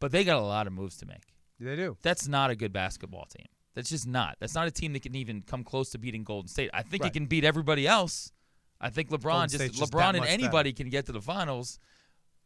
But 0.00 0.10
they 0.12 0.24
got 0.24 0.38
a 0.38 0.40
lot 0.46 0.66
of 0.66 0.72
moves 0.72 0.96
to 0.98 1.06
make. 1.06 1.31
They 1.64 1.76
do. 1.76 1.96
That's 2.02 2.26
not 2.28 2.50
a 2.50 2.56
good 2.56 2.72
basketball 2.72 3.26
team. 3.26 3.46
That's 3.74 3.88
just 3.88 4.06
not. 4.06 4.36
That's 4.40 4.54
not 4.54 4.66
a 4.66 4.70
team 4.70 4.92
that 4.92 5.02
can 5.02 5.14
even 5.14 5.42
come 5.42 5.64
close 5.64 5.90
to 5.90 5.98
beating 5.98 6.24
Golden 6.24 6.48
State. 6.48 6.70
I 6.74 6.82
think 6.82 7.02
Right. 7.02 7.10
it 7.10 7.14
can 7.14 7.26
beat 7.26 7.44
everybody 7.44 7.86
else. 7.86 8.32
I 8.80 8.90
think 8.90 9.10
LeBron 9.10 9.48
just 9.50 9.72
just 9.78 9.92
LeBron 9.92 10.08
and 10.10 10.18
much 10.18 10.28
better. 10.28 10.32
anybody 10.32 10.72
can 10.72 10.90
get 10.90 11.06
to 11.06 11.12
the 11.12 11.20
finals. 11.22 11.78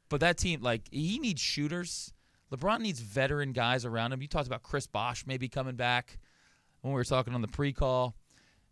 But 0.08 0.20
that 0.20 0.36
team, 0.38 0.60
like, 0.62 0.82
he 0.92 1.18
needs 1.18 1.40
shooters. 1.40 2.12
LeBron 2.52 2.80
needs 2.80 3.00
veteran 3.00 3.52
guys 3.52 3.84
around 3.84 4.12
him. 4.12 4.22
You 4.22 4.28
talked 4.28 4.46
about 4.46 4.62
Chris 4.62 4.86
Bosh 4.86 5.26
maybe 5.26 5.48
coming 5.48 5.74
back 5.74 6.18
when 6.82 6.92
we 6.92 6.96
were 6.96 7.04
talking 7.04 7.34
on 7.34 7.40
the 7.42 7.48
pre-call. 7.48 8.14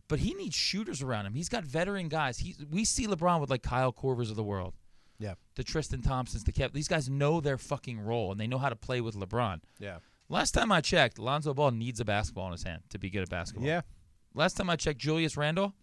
But 0.06 0.20
he 0.20 0.34
needs 0.34 0.54
shooters 0.54 1.02
around 1.02 1.26
him. 1.26 1.34
He's 1.34 1.48
got 1.48 1.64
veteran 1.64 2.08
guys. 2.08 2.38
He, 2.38 2.54
we 2.70 2.84
see 2.84 3.06
LeBron 3.08 3.40
with 3.40 3.50
like 3.50 3.62
Kyle 3.62 3.92
Korvers 3.92 4.30
of 4.30 4.36
the 4.36 4.44
world, 4.44 4.74
Yeah. 5.18 5.34
the 5.56 5.64
Tristan 5.64 6.02
Thompsons, 6.02 6.44
the 6.44 6.52
Kev. 6.52 6.72
These 6.72 6.86
guys 6.88 7.08
know 7.08 7.40
their 7.40 7.56
fucking 7.58 7.98
role 7.98 8.30
and 8.30 8.38
they 8.38 8.46
know 8.46 8.58
how 8.58 8.68
to 8.68 8.76
play 8.76 9.00
with 9.00 9.16
LeBron. 9.16 9.60
Yeah. 9.80 9.98
Last 10.28 10.52
time 10.52 10.72
I 10.72 10.80
checked, 10.80 11.18
Lonzo 11.18 11.52
Ball 11.54 11.70
needs 11.70 12.00
a 12.00 12.04
basketball 12.04 12.46
in 12.46 12.52
his 12.52 12.62
hand 12.62 12.82
to 12.90 12.98
be 12.98 13.10
good 13.10 13.22
at 13.22 13.28
basketball. 13.30 13.66
Yeah. 13.66 13.82
Last 14.34 14.56
time 14.56 14.70
I 14.70 14.76
checked, 14.76 14.98
Julius 14.98 15.36
Randle 15.36 15.74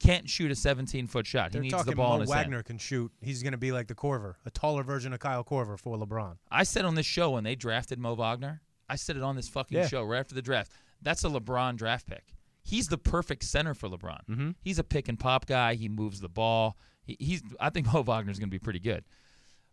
can't 0.00 0.28
shoot 0.28 0.50
a 0.50 0.54
17 0.54 1.06
foot 1.06 1.26
shot. 1.26 1.52
They're 1.52 1.62
he 1.62 1.68
needs 1.70 1.84
the 1.84 1.94
ball 1.94 2.14
in 2.14 2.18
Mo 2.18 2.20
his 2.22 2.30
Wagner 2.30 2.56
hand. 2.56 2.64
can 2.66 2.78
shoot. 2.78 3.12
He's 3.20 3.42
going 3.42 3.52
to 3.52 3.58
be 3.58 3.72
like 3.72 3.86
the 3.86 3.94
Korver, 3.94 4.34
a 4.44 4.50
taller 4.50 4.82
version 4.82 5.12
of 5.12 5.20
Kyle 5.20 5.44
Korver 5.44 5.78
for 5.78 5.96
LeBron. 5.96 6.36
I 6.50 6.64
said 6.64 6.84
on 6.84 6.94
this 6.94 7.06
show 7.06 7.30
when 7.30 7.44
they 7.44 7.54
drafted 7.54 7.98
Mo 7.98 8.14
Wagner, 8.14 8.62
I 8.88 8.96
said 8.96 9.16
it 9.16 9.22
on 9.22 9.36
this 9.36 9.48
fucking 9.48 9.76
Yeah. 9.78 9.86
show 9.88 10.02
right 10.04 10.18
after 10.20 10.34
the 10.34 10.42
draft. 10.42 10.72
That's 11.02 11.24
a 11.24 11.28
LeBron 11.28 11.76
draft 11.76 12.06
pick. 12.06 12.34
He's 12.62 12.88
the 12.88 12.98
perfect 12.98 13.44
center 13.44 13.74
for 13.74 13.88
LeBron. 13.88 14.20
Mm-hmm. 14.28 14.50
He's 14.60 14.78
a 14.78 14.84
pick 14.84 15.08
and 15.08 15.18
pop 15.18 15.46
guy. 15.46 15.74
He 15.74 15.88
moves 15.88 16.20
the 16.20 16.28
ball. 16.28 16.76
He, 17.04 17.16
he's. 17.20 17.42
I 17.60 17.70
think 17.70 17.92
Mo 17.92 18.02
Wagner's 18.02 18.38
going 18.38 18.48
to 18.48 18.54
be 18.54 18.58
pretty 18.58 18.80
good. 18.80 19.04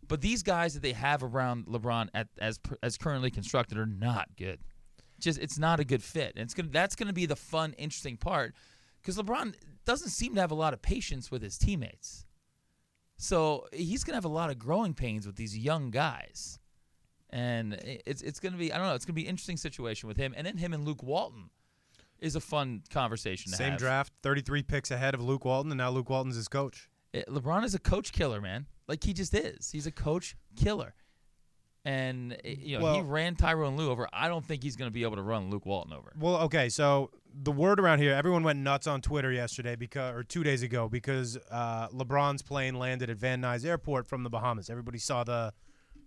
But 0.08 0.20
these 0.20 0.42
guys 0.42 0.74
that 0.74 0.82
they 0.82 0.92
have 0.92 1.22
around 1.22 1.66
LeBron 1.66 2.08
at, 2.14 2.28
as 2.38 2.58
as 2.82 2.96
currently 2.96 3.30
constructed 3.30 3.78
are 3.78 3.86
not 3.86 4.28
good. 4.36 4.60
Just 5.20 5.38
it's 5.38 5.58
not 5.58 5.80
a 5.80 5.84
good 5.84 6.02
fit. 6.02 6.32
And 6.36 6.44
it's 6.44 6.54
gonna 6.54 6.68
that's 6.70 6.96
going 6.96 7.06
to 7.08 7.14
be 7.14 7.26
the 7.26 7.36
fun, 7.36 7.74
interesting 7.78 8.16
part 8.16 8.54
because 9.00 9.16
LeBron 9.16 9.54
doesn't 9.84 10.10
seem 10.10 10.34
to 10.34 10.40
have 10.40 10.50
a 10.50 10.56
lot 10.56 10.72
of 10.74 10.82
patience 10.82 11.30
with 11.30 11.42
his 11.42 11.58
teammates. 11.58 12.24
So 13.16 13.66
he's 13.72 14.02
going 14.02 14.12
to 14.12 14.16
have 14.16 14.24
a 14.24 14.28
lot 14.28 14.50
of 14.50 14.58
growing 14.58 14.92
pains 14.94 15.26
with 15.26 15.36
these 15.36 15.56
young 15.56 15.90
guys. 15.90 16.58
And 17.30 17.74
it's 18.06 18.22
it's 18.22 18.40
going 18.40 18.52
to 18.52 18.58
be 18.58 18.72
I 18.72 18.78
don't 18.78 18.86
know 18.86 18.94
it's 18.94 19.04
going 19.04 19.14
to 19.14 19.20
be 19.20 19.24
an 19.24 19.30
interesting 19.30 19.56
situation 19.56 20.08
with 20.08 20.16
him 20.16 20.34
and 20.36 20.46
then 20.46 20.56
him 20.56 20.72
and 20.72 20.84
Luke 20.84 21.02
Walton 21.02 21.50
is 22.20 22.36
a 22.36 22.40
fun 22.40 22.82
conversation 22.90 23.50
to 23.52 23.58
Same 23.58 23.72
have. 23.72 23.78
draft, 23.78 24.12
33 24.22 24.62
picks 24.62 24.90
ahead 24.90 25.14
of 25.14 25.22
Luke 25.22 25.44
Walton, 25.44 25.70
and 25.70 25.78
now 25.78 25.90
Luke 25.90 26.08
Walton's 26.08 26.36
his 26.36 26.48
coach. 26.48 26.88
Eh, 27.12 27.22
LeBron 27.28 27.64
is 27.64 27.74
a 27.74 27.78
coach 27.78 28.12
killer, 28.12 28.40
man. 28.40 28.66
Like 28.88 29.04
he 29.04 29.12
just 29.12 29.34
is. 29.34 29.70
He's 29.70 29.86
a 29.86 29.92
coach 29.92 30.36
killer. 30.56 30.94
And 31.84 32.32
eh, 32.44 32.54
you 32.58 32.78
know, 32.78 32.94
he 32.94 33.00
ran 33.02 33.36
Tyronn 33.36 33.76
Lue 33.76 33.90
over. 33.90 34.08
I 34.12 34.28
don't 34.28 34.44
think 34.44 34.62
he's 34.62 34.76
going 34.76 34.90
to 34.90 34.92
be 34.92 35.02
able 35.02 35.16
to 35.16 35.22
run 35.22 35.50
Luke 35.50 35.66
Walton 35.66 35.92
over. 35.92 36.12
Well, 36.18 36.36
okay, 36.42 36.68
so 36.68 37.10
the 37.34 37.52
word 37.52 37.78
around 37.78 37.98
here, 37.98 38.14
everyone 38.14 38.42
went 38.42 38.58
nuts 38.60 38.86
on 38.86 39.02
Twitter 39.02 39.30
yesterday 39.30 39.76
because, 39.76 40.14
or 40.14 40.22
two 40.22 40.42
days 40.42 40.62
ago, 40.62 40.88
because 40.88 41.36
uh, 41.50 41.88
LeBron's 41.88 42.42
plane 42.42 42.78
landed 42.78 43.10
at 43.10 43.18
Van 43.18 43.42
Nuys 43.42 43.66
Airport 43.66 44.06
from 44.06 44.22
the 44.22 44.30
Bahamas. 44.30 44.70
Everybody 44.70 44.98
saw 44.98 45.24
the 45.24 45.52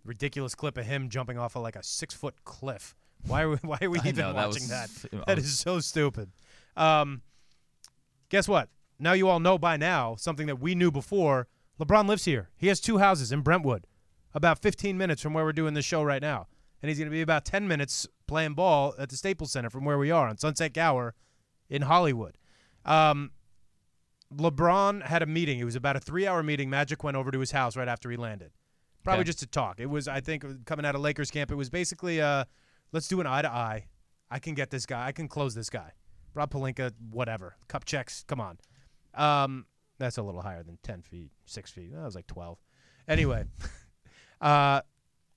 ridiculous 0.04 0.56
clip 0.56 0.78
of 0.78 0.86
him 0.86 1.10
jumping 1.10 1.38
off 1.38 1.56
of 1.56 1.62
like 1.62 1.76
a 1.76 1.84
six 1.84 2.16
foot 2.16 2.44
cliff. 2.44 2.96
Why 3.28 3.44
are 3.44 3.50
we, 3.50 3.58
why 3.62 3.78
are 3.82 3.90
we 3.90 4.00
even 4.00 4.16
know, 4.16 4.34
that 4.34 4.48
watching 4.48 4.64
was 4.64 4.70
that? 4.70 5.26
That 5.28 5.38
is 5.38 5.60
so 5.60 5.80
stupid. 5.80 6.32
Um, 6.76 7.22
guess 8.30 8.48
what? 8.48 8.70
Now 9.00 9.14
you 9.14 9.28
all 9.28 9.40
know 9.40 9.58
by 9.58 9.78
now 9.78 10.16
something 10.16 10.48
that 10.48 10.60
we 10.60 10.74
knew 10.74 10.92
before. 10.92 11.48
LeBron 11.80 12.08
lives 12.08 12.26
here. 12.26 12.50
He 12.58 12.68
has 12.68 12.80
two 12.80 12.98
houses 12.98 13.32
in 13.32 13.42
Brentwood, 13.42 13.86
about 14.34 14.60
15 14.62 14.98
minutes 14.98 15.22
from 15.22 15.34
where 15.34 15.44
we're 15.46 15.54
doing 15.54 15.74
this 15.74 15.86
show 15.86 16.04
right 16.04 16.22
now. 16.22 16.48
And 16.82 16.90
he's 16.90 16.98
going 17.00 17.10
to 17.10 17.12
be 17.14 17.22
about 17.22 17.46
10 17.46 17.68
minutes 17.68 18.08
playing 18.28 18.54
ball 18.54 18.94
at 19.00 19.10
the 19.10 19.18
Staples 19.18 19.52
Center 19.52 19.70
from 19.70 19.86
where 19.86 19.98
we 19.98 20.12
are 20.12 20.28
on 20.28 20.38
Sunset 20.38 20.74
Gower 20.74 21.16
in 21.70 21.84
Hollywood. 21.84 22.38
Um, 22.86 23.32
LeBron 24.34 25.04
had 25.06 25.22
a 25.22 25.26
meeting. 25.26 25.60
It 25.60 25.64
was 25.64 25.76
about 25.76 25.96
a 25.96 26.00
three 26.00 26.28
hour 26.28 26.44
meeting. 26.44 26.70
Magic 26.70 27.04
went 27.04 27.18
over 27.18 27.32
to 27.32 27.40
his 27.40 27.52
house 27.52 27.76
right 27.78 27.88
after 27.88 28.10
he 28.12 28.18
landed. 28.18 28.52
Probably 29.04 29.22
Okay. 29.22 29.28
just 29.28 29.40
to 29.40 29.48
talk. 29.48 29.80
It 29.80 29.86
was, 29.88 30.08
I 30.08 30.20
think, 30.20 30.66
coming 30.66 30.86
out 30.86 30.96
of 30.96 31.02
Lakers 31.02 31.32
camp, 31.32 31.50
it 31.52 31.56
was 31.56 31.70
basically, 31.70 32.20
uh, 32.22 32.44
let's 32.92 33.08
do 33.08 33.22
an 33.22 33.28
eye 33.28 33.42
to 33.42 33.50
eye. 33.52 33.88
I 34.30 34.40
can 34.40 34.54
get 34.54 34.70
this 34.70 34.86
guy. 34.86 35.06
I 35.08 35.12
can 35.14 35.28
close 35.30 35.56
this 35.56 35.70
guy. 35.70 35.94
Rob 36.34 36.52
Pelinka, 36.52 36.92
whatever. 37.10 37.56
Cup 37.70 37.86
checks. 37.86 38.26
Come 38.28 38.42
on. 38.42 38.58
Um, 39.14 39.66
that's 39.98 40.18
a 40.18 40.22
little 40.22 40.42
higher 40.42 40.64
than 40.64 40.78
10 40.84 41.02
feet, 41.02 41.32
6 41.46 41.72
feet. 41.72 41.94
That 41.94 42.04
was 42.04 42.16
like 42.16 42.28
12. 42.28 42.58
Anyway, 43.08 43.46
uh, 44.42 44.82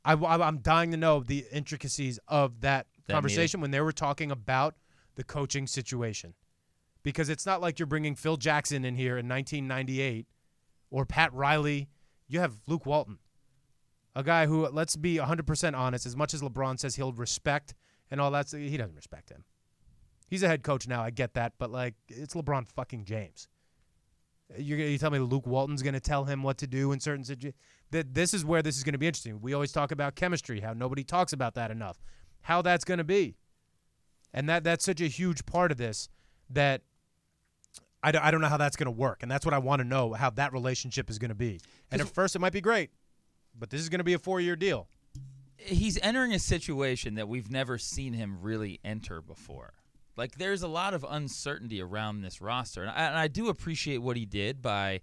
I, 0.05 0.13
am 0.49 0.59
dying 0.59 0.91
to 0.91 0.97
know 0.97 1.21
the 1.21 1.45
intricacies 1.53 2.19
of 2.29 2.61
that, 2.61 2.87
That 3.07 3.15
conversation 3.15 3.61
when 3.61 3.71
they 3.71 3.81
were 3.81 3.93
talking 3.93 4.31
about 4.31 4.75
the 5.15 5.25
coaching 5.25 5.67
situation. 5.67 6.35
Because 7.03 7.31
it's 7.31 7.47
not 7.47 7.61
like 7.61 7.79
you're 7.79 7.87
bringing 7.87 8.15
Phil 8.15 8.37
Jackson 8.37 8.85
in 8.85 8.95
here 8.95 9.17
in 9.17 9.27
1998 9.27 10.27
or 10.91 11.07
Pat 11.07 11.33
Riley. 11.33 11.89
You 12.29 12.41
have 12.41 12.61
Luke 12.67 12.85
Walton, 12.85 13.19
a 14.15 14.23
guy 14.23 14.47
who, 14.47 14.69
let's 14.69 14.97
be 14.97 15.17
100% 15.17 15.77
honest, 15.77 16.07
as 16.07 16.17
much 16.17 16.35
as 16.35 16.43
LeBron 16.43 16.79
says 16.79 16.97
he'll 16.97 17.13
respect 17.13 17.75
and 18.11 18.21
all 18.21 18.31
that, 18.33 18.51
he 18.51 18.77
doesn't 18.77 18.97
respect 18.97 19.31
him. 19.31 19.45
He's 20.29 20.43
a 20.43 20.49
head 20.49 20.63
coach 20.63 20.87
now. 20.87 21.03
I 21.03 21.11
get 21.11 21.35
that, 21.35 21.55
but 21.59 21.71
like 21.71 21.95
it's 22.09 22.35
LeBron 22.35 22.69
fucking 22.69 23.05
James. 23.05 23.49
You're 24.59 24.79
gonna 24.79 24.91
you 24.91 24.99
tell 24.99 25.11
me 25.11 25.19
Luke 25.19 25.47
Walton's 25.47 25.83
gonna 25.83 26.01
tell 26.01 26.25
him 26.25 26.43
what 26.43 26.59
to 26.59 26.67
do 26.67 26.93
in 26.93 27.01
certain 27.01 27.25
situations. 27.25 27.61
That 27.91 28.15
this 28.15 28.35
is 28.35 28.45
where 28.45 28.63
this 28.63 28.77
is 28.77 28.85
gonna 28.85 28.99
be 28.99 29.07
interesting. 29.07 29.41
We 29.41 29.55
always 29.55 29.73
talk 29.73 29.93
about 29.93 30.15
chemistry, 30.15 30.61
how 30.61 30.73
nobody 30.73 31.05
talks 31.05 31.33
about 31.33 31.55
that 31.55 31.71
enough, 31.71 32.01
how 32.43 32.63
that's 32.63 32.85
gonna 32.85 33.05
be, 33.05 33.37
and 34.33 34.49
that 34.49 34.65
that's 34.65 34.85
such 34.85 35.01
a 35.01 35.07
huge 35.07 35.47
part 35.47 35.71
of 35.71 35.79
this 35.79 36.09
that 36.51 36.83
I, 38.03 38.13
I 38.21 38.31
don't 38.31 38.41
know 38.41 38.49
how 38.49 38.57
that's 38.57 38.77
gonna 38.77 38.91
work, 38.91 39.23
and 39.23 39.31
that's 39.31 39.45
what 39.45 39.55
I 39.55 39.59
want 39.59 39.81
to 39.81 39.85
know 39.85 40.13
how 40.15 40.31
that 40.31 40.53
relationship 40.53 41.11
is 41.11 41.19
gonna 41.19 41.35
be. 41.35 41.61
And 41.93 42.01
at 42.01 42.09
first 42.09 42.35
it 42.35 42.41
might 42.41 42.53
be 42.53 42.61
great, 42.61 42.91
but 43.59 43.71
this 43.71 43.81
is 43.81 43.89
gonna 43.89 44.05
be 44.05 44.15
a 44.15 44.19
four 44.19 44.41
year 44.41 44.57
deal. 44.57 44.89
He's 45.57 45.99
entering 46.03 46.33
a 46.33 46.39
situation 46.39 47.15
that 47.17 47.29
we've 47.29 47.51
never 47.51 47.77
seen 47.77 48.15
him 48.15 48.39
really 48.41 48.81
enter 48.83 49.21
before. 49.21 49.75
Like 50.21 50.37
there's 50.37 50.63
a 50.63 50.69
lot 50.69 50.93
of 50.93 51.07
uncertainty 51.09 51.81
around 51.81 52.21
this 52.21 52.43
roster, 52.43 52.83
and 52.83 52.91
I, 52.91 53.05
and 53.05 53.17
I 53.17 53.27
do 53.27 53.49
appreciate 53.49 54.03
what 54.03 54.19
he 54.19 54.27
did 54.27 54.61
by 54.61 55.01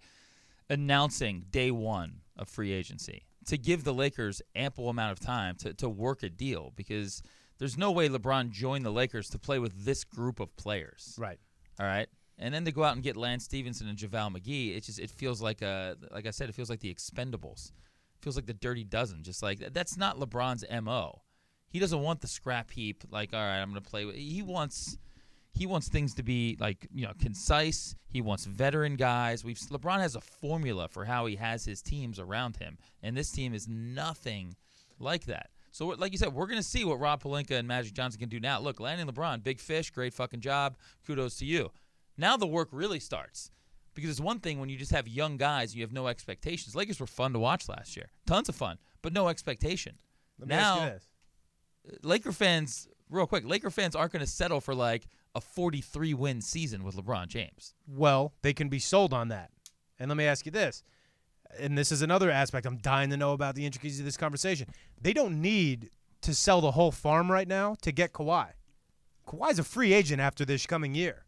announcing 0.69 1.45
day 1.49 1.71
one 1.71 2.21
of 2.37 2.47
free 2.47 2.71
agency 2.71 3.23
to 3.47 3.57
give 3.57 3.83
the 3.83 3.95
Lakers 3.95 4.43
ample 4.55 4.89
amount 4.89 5.13
of 5.13 5.19
time 5.19 5.55
to, 5.55 5.73
to 5.73 5.89
work 5.89 6.21
a 6.21 6.29
deal 6.29 6.71
because 6.75 7.23
there's 7.57 7.79
no 7.79 7.91
way 7.91 8.07
LeBron 8.07 8.51
joined 8.51 8.85
the 8.85 8.91
Lakers 8.91 9.27
to 9.29 9.39
play 9.39 9.57
with 9.57 9.85
this 9.85 10.03
group 10.03 10.39
of 10.39 10.55
players. 10.55 11.15
Right. 11.17 11.39
All 11.79 11.87
right. 11.87 12.07
And 12.37 12.53
then 12.53 12.63
to 12.65 12.71
go 12.71 12.83
out 12.83 12.93
and 12.93 13.01
get 13.01 13.17
Lance 13.17 13.45
Stephenson 13.45 13.87
and 13.87 13.97
JaVale 13.97 14.37
McGee, 14.37 14.77
it 14.77 14.83
just 14.83 14.99
it 14.99 15.09
feels 15.09 15.41
like 15.41 15.63
a 15.63 15.95
like 16.11 16.27
I 16.27 16.31
said, 16.31 16.47
it 16.47 16.53
feels 16.53 16.69
like 16.69 16.81
the 16.81 16.93
expendables. 16.93 17.71
It 17.71 18.21
feels 18.21 18.35
like 18.35 18.45
the 18.45 18.53
dirty 18.53 18.83
dozen. 18.83 19.23
Just 19.23 19.41
like 19.41 19.73
that's 19.73 19.97
not 19.97 20.19
LeBron's 20.19 20.63
MO. 20.83 21.23
He 21.69 21.79
doesn't 21.79 22.01
want 22.01 22.21
the 22.21 22.27
scrap 22.27 22.69
heap, 22.69 23.03
like, 23.09 23.33
all 23.33 23.39
right, 23.39 23.59
I'm 23.59 23.69
gonna 23.69 23.81
play 23.81 24.05
with 24.05 24.15
he 24.15 24.43
wants 24.43 24.99
he 25.57 25.65
wants 25.65 25.89
things 25.89 26.13
to 26.15 26.23
be 26.23 26.55
like, 26.59 26.87
you 26.93 27.05
know, 27.05 27.13
concise. 27.19 27.95
He 28.09 28.21
wants 28.21 28.45
veteran 28.45 28.95
guys. 28.95 29.43
We've 29.43 29.57
LeBron 29.57 29.99
has 29.99 30.15
a 30.15 30.21
formula 30.21 30.87
for 30.87 31.05
how 31.05 31.25
he 31.25 31.35
has 31.35 31.65
his 31.65 31.81
teams 31.81 32.19
around 32.19 32.57
him. 32.57 32.77
And 33.01 33.17
this 33.17 33.31
team 33.31 33.53
is 33.53 33.67
nothing 33.67 34.55
like 34.99 35.25
that. 35.25 35.49
So, 35.71 35.87
like 35.87 36.11
you 36.11 36.17
said, 36.17 36.33
we're 36.33 36.47
going 36.47 36.59
to 36.59 36.63
see 36.63 36.85
what 36.85 36.99
Rob 36.99 37.21
Pelinka 37.21 37.51
and 37.51 37.67
Magic 37.67 37.93
Johnson 37.93 38.19
can 38.19 38.29
do 38.29 38.39
now. 38.39 38.59
Look, 38.59 38.79
landing 38.79 39.07
LeBron, 39.07 39.43
big 39.43 39.59
fish, 39.59 39.89
great 39.91 40.13
fucking 40.13 40.41
job. 40.41 40.77
Kudos 41.05 41.37
to 41.37 41.45
you. 41.45 41.71
Now 42.17 42.37
the 42.37 42.47
work 42.47 42.69
really 42.71 42.99
starts. 42.99 43.51
Because 43.93 44.11
it's 44.11 44.19
one 44.19 44.39
thing 44.39 44.59
when 44.59 44.69
you 44.69 44.77
just 44.77 44.91
have 44.91 45.07
young 45.07 45.37
guys, 45.37 45.71
and 45.71 45.77
you 45.77 45.83
have 45.83 45.91
no 45.91 46.05
expectations. 46.05 46.75
Lakers 46.75 46.99
were 46.99 47.07
fun 47.07 47.33
to 47.33 47.39
watch 47.39 47.67
last 47.67 47.97
year. 47.97 48.09
Tons 48.27 48.47
of 48.47 48.55
fun, 48.55 48.77
but 49.01 49.11
no 49.11 49.27
expectation. 49.27 49.95
Now, 50.39 50.85
this. 50.85 51.07
Uh, 51.87 51.95
Laker 52.03 52.31
fans, 52.31 52.87
real 53.09 53.25
quick, 53.25 53.43
Laker 53.43 53.71
fans 53.71 53.95
aren't 53.95 54.11
going 54.11 54.23
to 54.23 54.31
settle 54.31 54.61
for 54.61 54.75
like 54.75 55.07
a 55.37 55.41
43 55.41 56.15
win 56.15 56.41
season 56.41 56.83
with 56.83 56.95
LeBron 56.95 57.27
James. 57.27 57.75
well, 57.87 58.33
they 58.41 58.53
can 58.53 58.69
be 58.69 58.79
sold 58.79 59.13
on 59.13 59.27
that. 59.29 59.51
And 59.99 60.09
let 60.09 60.17
me 60.17 60.25
ask 60.25 60.45
you 60.45 60.51
this. 60.51 60.83
And 61.59 61.77
this 61.77 61.91
is 61.91 62.01
another 62.01 62.29
aspect 62.29 62.65
I'm 62.65 62.77
dying 62.77 63.09
to 63.11 63.17
know 63.17 63.33
about 63.33 63.55
the 63.55 63.65
intricacies 63.65 63.99
of 63.99 64.05
this 64.05 64.17
conversation. 64.17 64.67
They 64.99 65.13
don't 65.13 65.41
need 65.41 65.91
to 66.21 66.33
sell 66.33 66.59
the 66.59 66.71
whole 66.71 66.91
farm 66.91 67.31
right 67.31 67.47
now 67.47 67.75
to 67.83 67.91
get 67.91 68.13
Kawhi. 68.13 68.49
Kawhi's 69.27 69.59
a 69.59 69.63
free 69.63 69.93
agent 69.93 70.19
after 70.19 70.43
this 70.43 70.65
coming 70.65 70.95
year. 70.95 71.25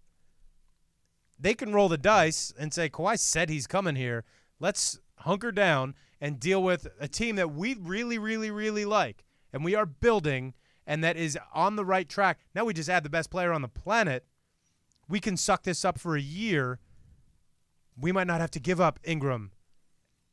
They 1.40 1.54
can 1.54 1.72
roll 1.72 1.88
the 1.88 1.98
dice 1.98 2.52
and 2.60 2.74
say, 2.74 2.90
Kawhi 2.90 3.18
said 3.20 3.50
he's 3.50 3.68
coming 3.68 3.96
here. 3.96 4.26
Let's 4.60 5.00
hunker 5.20 5.52
down 5.52 5.96
and 6.20 6.40
deal 6.40 6.62
with 6.62 6.88
a 7.00 7.08
team 7.08 7.36
that 7.36 7.52
we 7.52 7.76
really, 7.76 8.18
really, 8.18 8.52
really 8.52 8.86
like. 8.86 9.24
And 9.54 9.64
we 9.64 9.76
are 9.76 9.86
building 9.86 10.54
and 10.90 11.02
that 11.06 11.16
is 11.16 11.38
on 11.54 11.78
the 11.78 11.86
right 11.86 12.10
track. 12.10 12.40
Now 12.54 12.66
we 12.66 12.74
just 12.74 12.90
add 12.90 13.04
the 13.04 13.10
best 13.10 13.32
player 13.32 13.54
on 13.54 13.62
the 13.62 13.70
planet 13.70 14.26
we 15.10 15.20
can 15.20 15.36
suck 15.36 15.64
this 15.64 15.84
up 15.84 16.00
for 16.00 16.16
a 16.16 16.22
year. 16.22 16.80
We 18.00 18.12
might 18.12 18.28
not 18.28 18.40
have 18.40 18.52
to 18.52 18.60
give 18.60 18.80
up 18.80 19.00
Ingram 19.04 19.52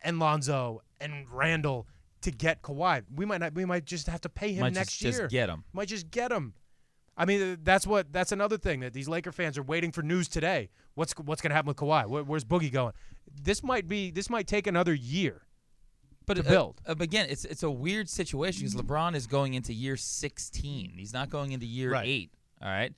and 0.02 0.20
Lonzo 0.20 0.82
and 1.00 1.28
Randle 1.32 1.88
to 2.20 2.30
get 2.30 2.62
Kawhi. 2.62 3.02
We 3.12 3.24
might 3.24 3.38
not. 3.38 3.54
We 3.54 3.64
might 3.64 3.86
just 3.86 4.06
have 4.06 4.20
to 4.20 4.28
pay 4.28 4.52
him 4.52 4.60
Might 4.60 4.74
next 4.74 4.98
just, 4.98 5.02
year. 5.02 5.24
just 5.24 5.32
get 5.32 5.48
him. 5.48 5.64
Might 5.72 5.88
just 5.88 6.10
get 6.10 6.30
him. 6.30 6.54
I 7.16 7.24
mean, 7.24 7.58
that's 7.62 7.86
what 7.86 8.12
that's 8.12 8.30
another 8.30 8.58
thing 8.58 8.80
that 8.80 8.92
these 8.92 9.08
Laker 9.08 9.32
fans 9.32 9.56
are 9.56 9.62
waiting 9.62 9.90
for 9.90 10.02
news 10.02 10.28
today. 10.28 10.68
What's 10.94 11.12
what's 11.14 11.40
going 11.40 11.50
to 11.50 11.56
happen 11.56 11.68
with 11.68 11.78
Kawhi? 11.78 12.06
Where, 12.06 12.22
where's 12.22 12.44
Boogie 12.44 12.70
going? 12.70 12.92
This 13.42 13.64
might 13.64 13.88
be 13.88 14.10
this 14.10 14.28
might 14.28 14.46
take 14.46 14.66
another 14.66 14.94
year. 14.94 15.42
But 16.26 16.34
to 16.34 16.40
uh, 16.46 16.48
build. 16.48 16.80
uh, 16.86 16.94
but 16.94 17.04
again, 17.04 17.26
it's 17.30 17.44
it's 17.44 17.62
a 17.62 17.70
weird 17.70 18.08
situation 18.08 18.66
because 18.66 18.80
LeBron 18.80 19.14
is 19.14 19.26
going 19.26 19.54
into 19.54 19.72
year 19.72 19.96
16. 19.96 20.92
He's 20.96 21.12
not 21.12 21.30
going 21.30 21.52
into 21.52 21.66
year 21.66 21.92
Right. 21.92 22.06
eight. 22.06 22.30
All 22.60 22.68
right. 22.68 22.92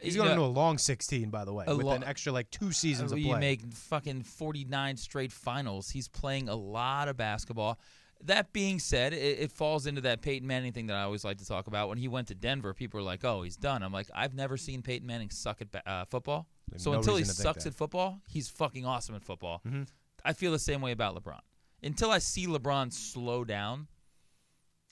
He's 0.00 0.14
You 0.14 0.22
going 0.22 0.36
know, 0.36 0.44
into 0.44 0.52
a 0.52 0.60
long 0.60 0.76
16, 0.76 1.30
by 1.30 1.44
the 1.46 1.54
way, 1.54 1.64
with 1.68 1.86
lo- 1.86 1.92
an 1.94 2.04
extra 2.04 2.30
like 2.32 2.50
two 2.50 2.70
seasons 2.72 3.12
Uh, 3.12 3.14
of 3.14 3.20
you 3.20 3.28
play. 3.30 3.40
make 3.40 3.72
fucking 3.72 4.24
49 4.24 4.96
straight 4.98 5.32
finals. 5.32 5.90
He's 5.90 6.06
playing 6.08 6.48
a 6.50 6.54
lot 6.54 7.08
of 7.08 7.16
basketball. 7.16 7.78
That 8.24 8.52
being 8.52 8.78
said, 8.78 9.12
it, 9.14 9.38
it 9.38 9.52
falls 9.52 9.86
into 9.86 10.00
that 10.02 10.20
Peyton 10.22 10.46
Manning 10.46 10.72
thing 10.72 10.86
that 10.88 10.96
I 10.96 11.02
always 11.02 11.24
like 11.24 11.38
to 11.38 11.46
talk 11.46 11.66
about. 11.66 11.88
When 11.88 11.98
he 11.98 12.08
went 12.08 12.28
to 12.28 12.34
Denver, 12.34 12.74
people 12.74 12.98
were 12.98 13.04
like, 13.04 13.24
"Oh, 13.24 13.42
he's 13.42 13.56
done." 13.56 13.82
I'm 13.82 13.92
like, 13.92 14.08
I've 14.14 14.34
never 14.34 14.56
seen 14.56 14.82
Peyton 14.82 15.06
Manning 15.06 15.30
suck 15.30 15.60
at 15.62 15.70
ba- 15.70 15.88
uh, 15.88 16.04
football. 16.06 16.46
There's 16.68 16.82
So 16.82 16.92
no 16.92 16.98
until 16.98 17.14
he 17.16 17.20
reason 17.22 17.34
to 17.36 17.42
think 17.42 17.54
sucks 17.54 17.66
at 17.66 17.74
football, 17.74 18.20
he's 18.28 18.48
fucking 18.48 18.84
awesome 18.86 19.14
at 19.14 19.22
football. 19.22 19.60
Mhm. 19.66 19.86
I 20.24 20.32
feel 20.32 20.50
the 20.50 20.58
same 20.58 20.80
way 20.80 20.92
about 20.92 21.14
LeBron. 21.14 21.40
Until 21.82 22.10
I 22.10 22.18
see 22.18 22.46
LeBron 22.46 22.92
slow 22.92 23.44
down, 23.44 23.86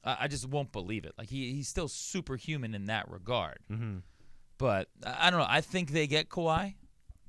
I, 0.05 0.17
I 0.23 0.29
just 0.29 0.49
won't 0.49 0.73
believe 0.73 1.05
it. 1.05 1.13
Like 1.19 1.29
he, 1.31 1.53
he's 1.53 1.69
still 1.69 1.89
superhuman 1.89 2.75
in 2.75 2.87
that 2.87 3.11
regard. 3.11 3.59
Mhm. 3.71 4.03
But 4.59 4.89
I 5.05 5.27
I 5.27 5.31
don't 5.31 5.41
know. 5.41 5.47
I 5.49 5.61
think 5.61 5.91
they 5.91 6.07
get 6.07 6.29
Kawhi. 6.29 6.75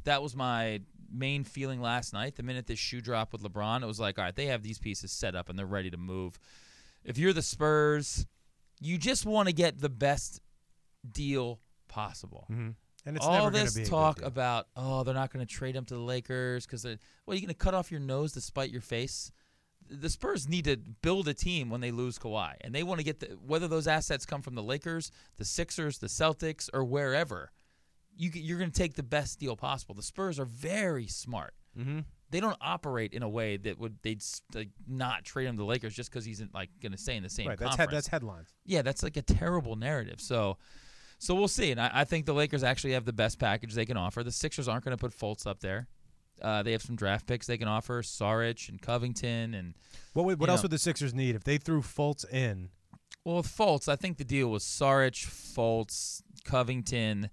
That 0.04 0.22
was 0.22 0.36
my 0.36 0.82
main 1.12 1.44
feeling 1.44 1.82
last 1.82 2.14
night. 2.14 2.36
The 2.36 2.44
minute 2.44 2.68
this 2.68 2.80
shoe 2.80 3.02
dropped 3.02 3.32
with 3.32 3.42
LeBron, 3.44 3.82
it 3.82 3.86
was 3.86 4.00
like, 4.00 4.18
all 4.20 4.26
right, 4.26 4.36
they 4.36 4.48
have 4.48 4.62
these 4.64 4.78
pieces 4.80 5.12
set 5.12 5.36
up 5.36 5.50
and 5.50 5.58
they're 5.58 5.66
ready 5.66 5.90
to 5.90 5.98
move. 5.98 6.38
If 7.04 7.18
you're 7.18 7.34
the 7.34 7.42
Spurs, 7.42 8.26
you 8.80 8.98
just 8.98 9.26
want 9.26 9.48
to 9.48 9.54
get 9.54 9.80
the 9.80 9.90
best 9.90 10.42
deal 11.10 11.60
possible. 11.88 12.46
Mhm. 12.52 12.76
And 13.08 13.16
it's 13.16 13.26
All 13.26 13.34
never 13.52 13.52
this 13.52 13.76
be 13.76 13.86
talk 13.86 14.22
about, 14.24 14.68
oh, 14.76 15.04
they're 15.04 15.14
not 15.14 15.32
going 15.32 15.46
to 15.46 15.52
trade 15.52 15.76
him 15.76 15.86
to 15.86 15.94
the 15.94 16.00
Lakers 16.00 16.66
because, 16.66 16.84
well, 16.84 16.96
you're 17.28 17.36
going 17.42 17.48
to 17.50 17.54
cut 17.54 17.76
off 17.76 17.92
your 17.92 18.00
nose 18.00 18.34
to 18.34 18.42
spite 18.42 18.72
your 18.72 18.82
face. 18.82 19.32
The 19.90 20.10
Spurs 20.10 20.48
need 20.50 20.66
to 20.66 20.78
build 20.78 21.28
a 21.28 21.34
team 21.34 21.70
when 21.70 21.82
they 21.82 21.92
lose 21.92 22.18
Kawhi, 22.18 22.54
and 22.62 22.74
they 22.74 22.84
want 22.84 23.00
to 23.00 23.04
get 23.04 23.20
the, 23.20 23.28
whether 23.46 23.68
those 23.68 23.88
assets 23.88 24.26
come 24.26 24.42
from 24.42 24.56
the 24.56 24.64
Lakers, 24.64 25.12
the 25.38 25.46
Sixers, 25.46 26.00
the 26.00 26.08
Celtics, 26.08 26.70
or 26.74 26.84
wherever. 26.84 27.52
You, 28.18 28.32
you're 28.34 28.58
going 28.58 28.72
to 28.72 28.78
take 28.78 28.96
the 28.96 29.04
best 29.04 29.40
deal 29.40 29.56
possible. 29.56 29.94
The 29.94 30.02
Spurs 30.02 30.40
are 30.40 30.46
very 30.46 31.06
smart. 31.08 31.54
Mhm. 31.78 32.06
They 32.32 32.40
don't 32.40 32.58
operate 32.62 33.14
in 33.14 33.22
a 33.24 33.30
way 33.30 33.58
that 33.58 33.78
would 33.78 33.98
they'd 34.02 34.24
like, 34.54 34.70
not 34.88 35.24
trade 35.26 35.46
him 35.46 35.56
to 35.56 35.60
the 35.60 35.66
Lakers 35.66 35.94
just 35.94 36.10
because 36.10 36.26
he's 36.26 36.40
in, 36.42 36.50
like 36.54 36.70
going 36.82 36.92
to 36.94 36.98
stay 36.98 37.16
in 37.18 37.24
the 37.24 37.30
same 37.30 37.48
Right, 37.48 37.58
that's 37.58 37.76
conference. 37.76 37.92
that's 37.92 38.08
headlines. 38.08 38.50
Yeah, 38.66 38.82
that's 38.82 39.04
like 39.04 39.18
a 39.18 39.22
terrible 39.22 39.76
narrative. 39.76 40.20
So, 40.20 40.58
so 41.20 41.36
we'll 41.36 41.48
see. 41.48 41.72
And 41.72 41.80
I, 41.80 41.92
I 41.94 42.04
think 42.06 42.26
the 42.26 42.34
Lakers 42.34 42.64
actually 42.64 42.94
have 42.94 43.06
the 43.06 43.14
best 43.14 43.38
package 43.38 43.74
they 43.74 43.86
can 43.86 43.98
offer. 43.98 44.24
The 44.24 44.32
Sixers 44.32 44.68
aren't 44.68 44.84
going 44.86 44.98
to 44.98 45.00
put 45.02 45.12
Fultz 45.18 45.46
up 45.46 45.60
there. 45.60 45.88
Uh, 46.42 46.62
they 46.64 46.72
have 46.74 46.82
some 46.82 46.96
draft 46.96 47.26
picks 47.28 47.48
they 47.48 47.58
can 47.58 47.68
offer, 47.68 48.02
Saric 48.02 48.68
and 48.70 48.82
Covington, 48.82 49.54
and 49.54 49.74
What 50.14 50.26
would, 50.26 50.40
what 50.40 50.50
else 50.50 50.60
know. 50.60 50.64
would 50.64 50.72
the 50.72 50.78
Sixers 50.80 51.14
need 51.14 51.36
if 51.36 51.44
they 51.44 51.58
threw 51.58 51.82
Fultz 51.82 52.28
in? 52.30 52.70
well, 53.24 53.38
with 53.38 53.48
Fultz, 53.48 53.88
I 53.88 53.96
think 53.96 54.18
the 54.18 54.24
deal 54.26 54.50
was 54.52 54.64
Saric, 54.64 55.26
Fultz, 55.26 56.22
Covington, 56.44 57.30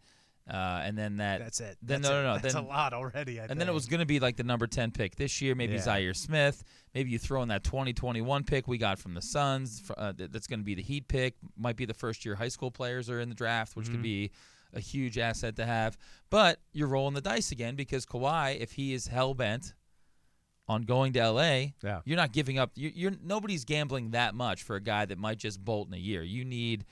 uh, 0.51 0.81
and 0.85 0.97
then 0.99 1.19
that. 1.19 1.39
That's 1.41 1.61
it. 1.61 1.77
Then 1.83 2.03
That's 2.03 2.11
no, 2.11 2.23
no, 2.23 2.35
no. 2.35 2.39
That's 2.41 2.55
then, 2.55 2.65
a 2.65 2.67
lot 2.67 2.93
already. 2.93 3.41
I 3.41 3.45
and 3.49 3.61
then 3.61 3.69
it 3.69 3.75
was 3.75 3.87
going 3.87 4.01
to 4.01 4.07
be 4.07 4.19
like 4.21 4.37
the 4.37 4.43
number 4.43 4.67
10 4.67 4.91
pick 4.91 5.15
this 5.17 5.41
year, 5.41 5.55
maybe 5.55 5.75
Yeah. 5.75 5.81
Zhaire 5.81 6.17
Smith. 6.17 6.65
Maybe 6.95 7.11
you 7.11 7.19
throw 7.19 7.43
in 7.43 7.49
that 7.49 7.63
2021 7.65 8.45
pick 8.45 8.67
we 8.67 8.77
got 8.79 8.99
from 8.99 9.15
the 9.15 9.23
Suns. 9.23 9.83
Uh, 9.97 10.13
that's 10.17 10.47
going 10.49 10.59
to 10.61 10.65
be 10.65 10.75
the 10.75 10.83
Heat 10.83 11.07
pick. 11.09 11.35
Might 11.57 11.77
be 11.77 11.85
the 11.85 11.95
first 11.95 12.25
year 12.25 12.35
high 12.35 12.49
school 12.49 12.71
players 12.71 13.09
are 13.09 13.21
in 13.21 13.29
the 13.29 13.35
draft, 13.35 13.77
which 13.77 13.87
Mm-hmm. 13.87 13.95
could 13.95 14.03
be 14.03 14.31
a 14.75 14.81
huge 14.81 15.19
asset 15.19 15.57
to 15.57 15.67
have. 15.67 15.97
But 16.31 16.61
you're 16.73 16.89
rolling 16.89 17.15
the 17.15 17.21
dice 17.21 17.53
again 17.53 17.77
because 17.77 18.07
Kawhi, 18.07 18.59
if 18.61 18.73
he 18.73 18.93
is 18.95 19.07
hell 19.09 19.35
bent 19.35 19.75
on 20.69 20.83
going 20.83 21.13
to 21.15 21.21
LA, 21.31 21.73
Yeah. 21.83 22.01
you're 22.05 22.17
not 22.17 22.33
giving 22.33 22.59
up. 22.59 22.71
You're, 22.75 22.93
you're 22.95 23.13
nobody's 23.23 23.65
gambling 23.65 24.13
that 24.13 24.35
much 24.35 24.63
for 24.63 24.77
a 24.77 24.81
guy 24.81 25.05
that 25.05 25.19
might 25.19 25.39
just 25.39 25.63
bolt 25.65 25.89
in 25.89 25.95
a 25.95 25.99
year. 25.99 26.23
You 26.23 26.45
need 26.45 26.85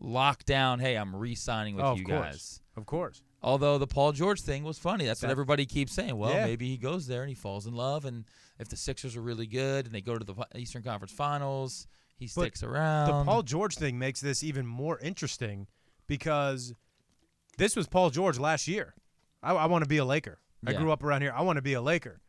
lockdown. 0.00 0.80
Hey, 0.80 0.96
I'm 0.96 1.14
re-signing 1.14 1.76
with 1.76 1.84
Oh, 1.84 1.94
you 1.94 2.04
course. 2.04 2.20
guys. 2.24 2.60
Of 2.76 2.86
course. 2.86 3.22
Although 3.42 3.78
the 3.78 3.86
Paul 3.86 4.12
George 4.12 4.40
thing 4.40 4.64
was 4.64 4.78
funny. 4.78 5.06
That's 5.06 5.22
what 5.22 5.30
everybody 5.30 5.66
keeps 5.66 5.92
saying. 5.92 6.16
Well, 6.16 6.32
Yeah. 6.32 6.44
maybe 6.46 6.68
he 6.68 6.76
goes 6.76 7.06
there 7.06 7.22
and 7.22 7.28
he 7.28 7.34
falls 7.34 7.66
in 7.66 7.74
love. 7.74 8.04
And 8.04 8.24
if 8.58 8.68
the 8.68 8.76
Sixers 8.76 9.16
are 9.16 9.22
really 9.22 9.46
good 9.46 9.86
and 9.86 9.94
they 9.94 10.00
go 10.00 10.18
to 10.18 10.24
the 10.24 10.34
Eastern 10.56 10.82
Conference 10.82 11.12
Finals, 11.12 11.86
he 12.18 12.26
sticks 12.26 12.62
around. 12.62 13.06
The 13.08 13.24
Paul 13.24 13.42
George 13.42 13.76
thing 13.76 13.98
makes 13.98 14.20
this 14.20 14.42
even 14.42 14.66
more 14.66 14.98
interesting 14.98 15.66
because 16.06 16.74
this 17.56 17.76
was 17.76 17.86
Paul 17.86 18.10
George 18.10 18.38
last 18.38 18.68
year. 18.68 18.94
I, 19.42 19.52
I 19.54 19.66
want 19.66 19.82
to 19.84 19.88
be 19.88 19.96
a 19.98 20.04
Laker. 20.04 20.38
I 20.66 20.72
Yeah. 20.72 20.78
grew 20.80 20.90
up 20.92 21.02
around 21.02 21.22
here. 21.22 21.32
I 21.36 21.42
want 21.42 21.56
to 21.56 21.62
be 21.62 21.74
a 21.74 21.80
Laker, 21.82 22.20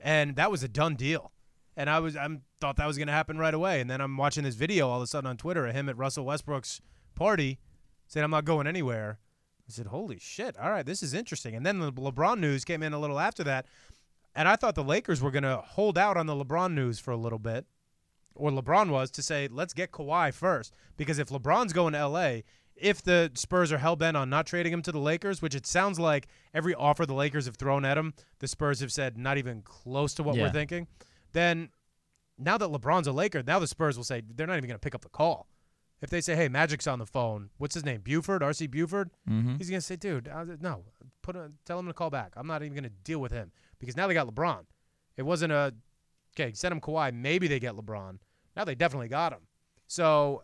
and 0.00 0.36
that 0.36 0.50
was 0.50 0.62
a 0.62 0.68
done 0.68 0.94
deal. 0.94 1.32
And 1.76 1.88
I 1.88 2.00
was 2.00 2.16
I 2.16 2.28
thought 2.60 2.76
that 2.76 2.86
was 2.86 2.96
going 2.98 3.06
to 3.08 3.12
happen 3.14 3.38
right 3.38 3.54
away. 3.54 3.80
And 3.80 3.88
then 3.90 4.00
I'm 4.00 4.16
watching 4.16 4.44
this 4.44 4.54
video 4.54 4.88
all 4.88 4.98
of 4.98 5.02
a 5.02 5.06
sudden 5.06 5.28
on 5.28 5.36
Twitter 5.36 5.66
of 5.66 5.74
him 5.74 5.88
at 5.88 5.96
Russell 5.96 6.24
Westbrook's 6.26 6.80
party 7.14 7.58
saying 8.06 8.24
I'm 8.24 8.30
not 8.30 8.44
going 8.44 8.66
anywhere. 8.66 9.18
I 9.68 9.72
said, 9.72 9.86
"Holy 9.86 10.18
shit! 10.18 10.56
All 10.58 10.70
right, 10.70 10.84
this 10.84 11.02
is 11.02 11.14
interesting." 11.14 11.54
And 11.54 11.64
then 11.64 11.78
the 11.78 11.92
LeBron 11.92 12.38
news 12.38 12.64
came 12.64 12.82
in 12.82 12.92
a 12.92 12.98
little 12.98 13.18
after 13.18 13.42
that, 13.44 13.66
and 14.34 14.48
I 14.48 14.56
thought 14.56 14.74
the 14.74 14.84
Lakers 14.84 15.20
were 15.22 15.30
going 15.30 15.44
to 15.44 15.58
hold 15.64 15.96
out 15.96 16.16
on 16.16 16.26
the 16.26 16.34
LeBron 16.34 16.74
news 16.74 16.98
for 16.98 17.10
a 17.10 17.16
little 17.16 17.38
bit 17.38 17.66
or 18.34 18.50
LeBron 18.50 18.88
was 18.88 19.10
to 19.10 19.22
say, 19.22 19.46
let's 19.50 19.74
get 19.74 19.92
Kawhi 19.92 20.32
first. 20.32 20.72
Because 20.96 21.18
if 21.18 21.28
LeBron's 21.28 21.74
going 21.74 21.92
to 21.92 22.08
LA, 22.08 22.36
if 22.82 23.02
the 23.02 23.30
Spurs 23.34 23.70
are 23.72 23.78
hell 23.78 23.96
bent 23.96 24.16
on 24.16 24.28
not 24.28 24.46
trading 24.46 24.72
him 24.72 24.82
to 24.82 24.92
the 24.92 24.98
Lakers, 24.98 25.40
which 25.40 25.54
it 25.54 25.66
sounds 25.66 25.98
like 25.98 26.26
every 26.52 26.74
offer 26.74 27.06
the 27.06 27.14
Lakers 27.14 27.46
have 27.46 27.56
thrown 27.56 27.84
at 27.84 27.96
him, 27.96 28.12
the 28.40 28.48
Spurs 28.48 28.80
have 28.80 28.92
said 28.92 29.16
not 29.16 29.38
even 29.38 29.62
close 29.62 30.14
to 30.14 30.22
what 30.22 30.34
Yeah. 30.36 30.44
we're 30.44 30.50
thinking, 30.52 30.86
then 31.32 31.70
now 32.38 32.58
that 32.58 32.68
LeBron's 32.68 33.06
a 33.06 33.12
Laker, 33.12 33.42
now 33.42 33.58
the 33.58 33.66
Spurs 33.66 33.96
will 33.96 34.04
say 34.04 34.22
they're 34.34 34.46
not 34.46 34.56
even 34.56 34.68
going 34.68 34.74
to 34.78 34.84
pick 34.84 34.94
up 34.94 35.02
the 35.02 35.08
call. 35.08 35.48
If 36.00 36.10
they 36.10 36.20
say, 36.20 36.34
hey, 36.34 36.48
Magic's 36.48 36.88
on 36.88 36.98
the 36.98 37.06
phone, 37.06 37.50
what's 37.58 37.74
his 37.74 37.84
name? 37.84 38.00
Buford, 38.00 38.42
R.C. 38.42 38.66
Buford? 38.66 39.10
Mhm. 39.30 39.58
He's 39.58 39.70
going 39.70 39.80
to 39.80 39.86
say, 39.86 39.94
dude, 39.94 40.26
uh, 40.26 40.44
no, 40.60 40.84
put 41.22 41.36
a, 41.36 41.52
tell 41.64 41.78
him 41.78 41.86
to 41.86 41.92
call 41.92 42.10
back. 42.10 42.32
I'm 42.36 42.48
not 42.48 42.62
even 42.62 42.74
going 42.74 42.82
to 42.84 42.90
deal 43.04 43.20
with 43.20 43.30
him 43.30 43.52
because 43.78 43.96
now 43.96 44.08
they 44.08 44.14
got 44.14 44.26
LeBron. 44.26 44.64
It 45.16 45.22
wasn't 45.22 45.52
a, 45.52 45.72
okay, 46.34 46.52
send 46.54 46.72
him 46.72 46.80
Kawhi. 46.80 47.14
Maybe 47.14 47.46
they 47.46 47.60
get 47.60 47.74
LeBron. 47.74 48.18
Now 48.56 48.64
they 48.64 48.74
definitely 48.74 49.08
got 49.08 49.32
him. 49.32 49.40
So 49.86 50.42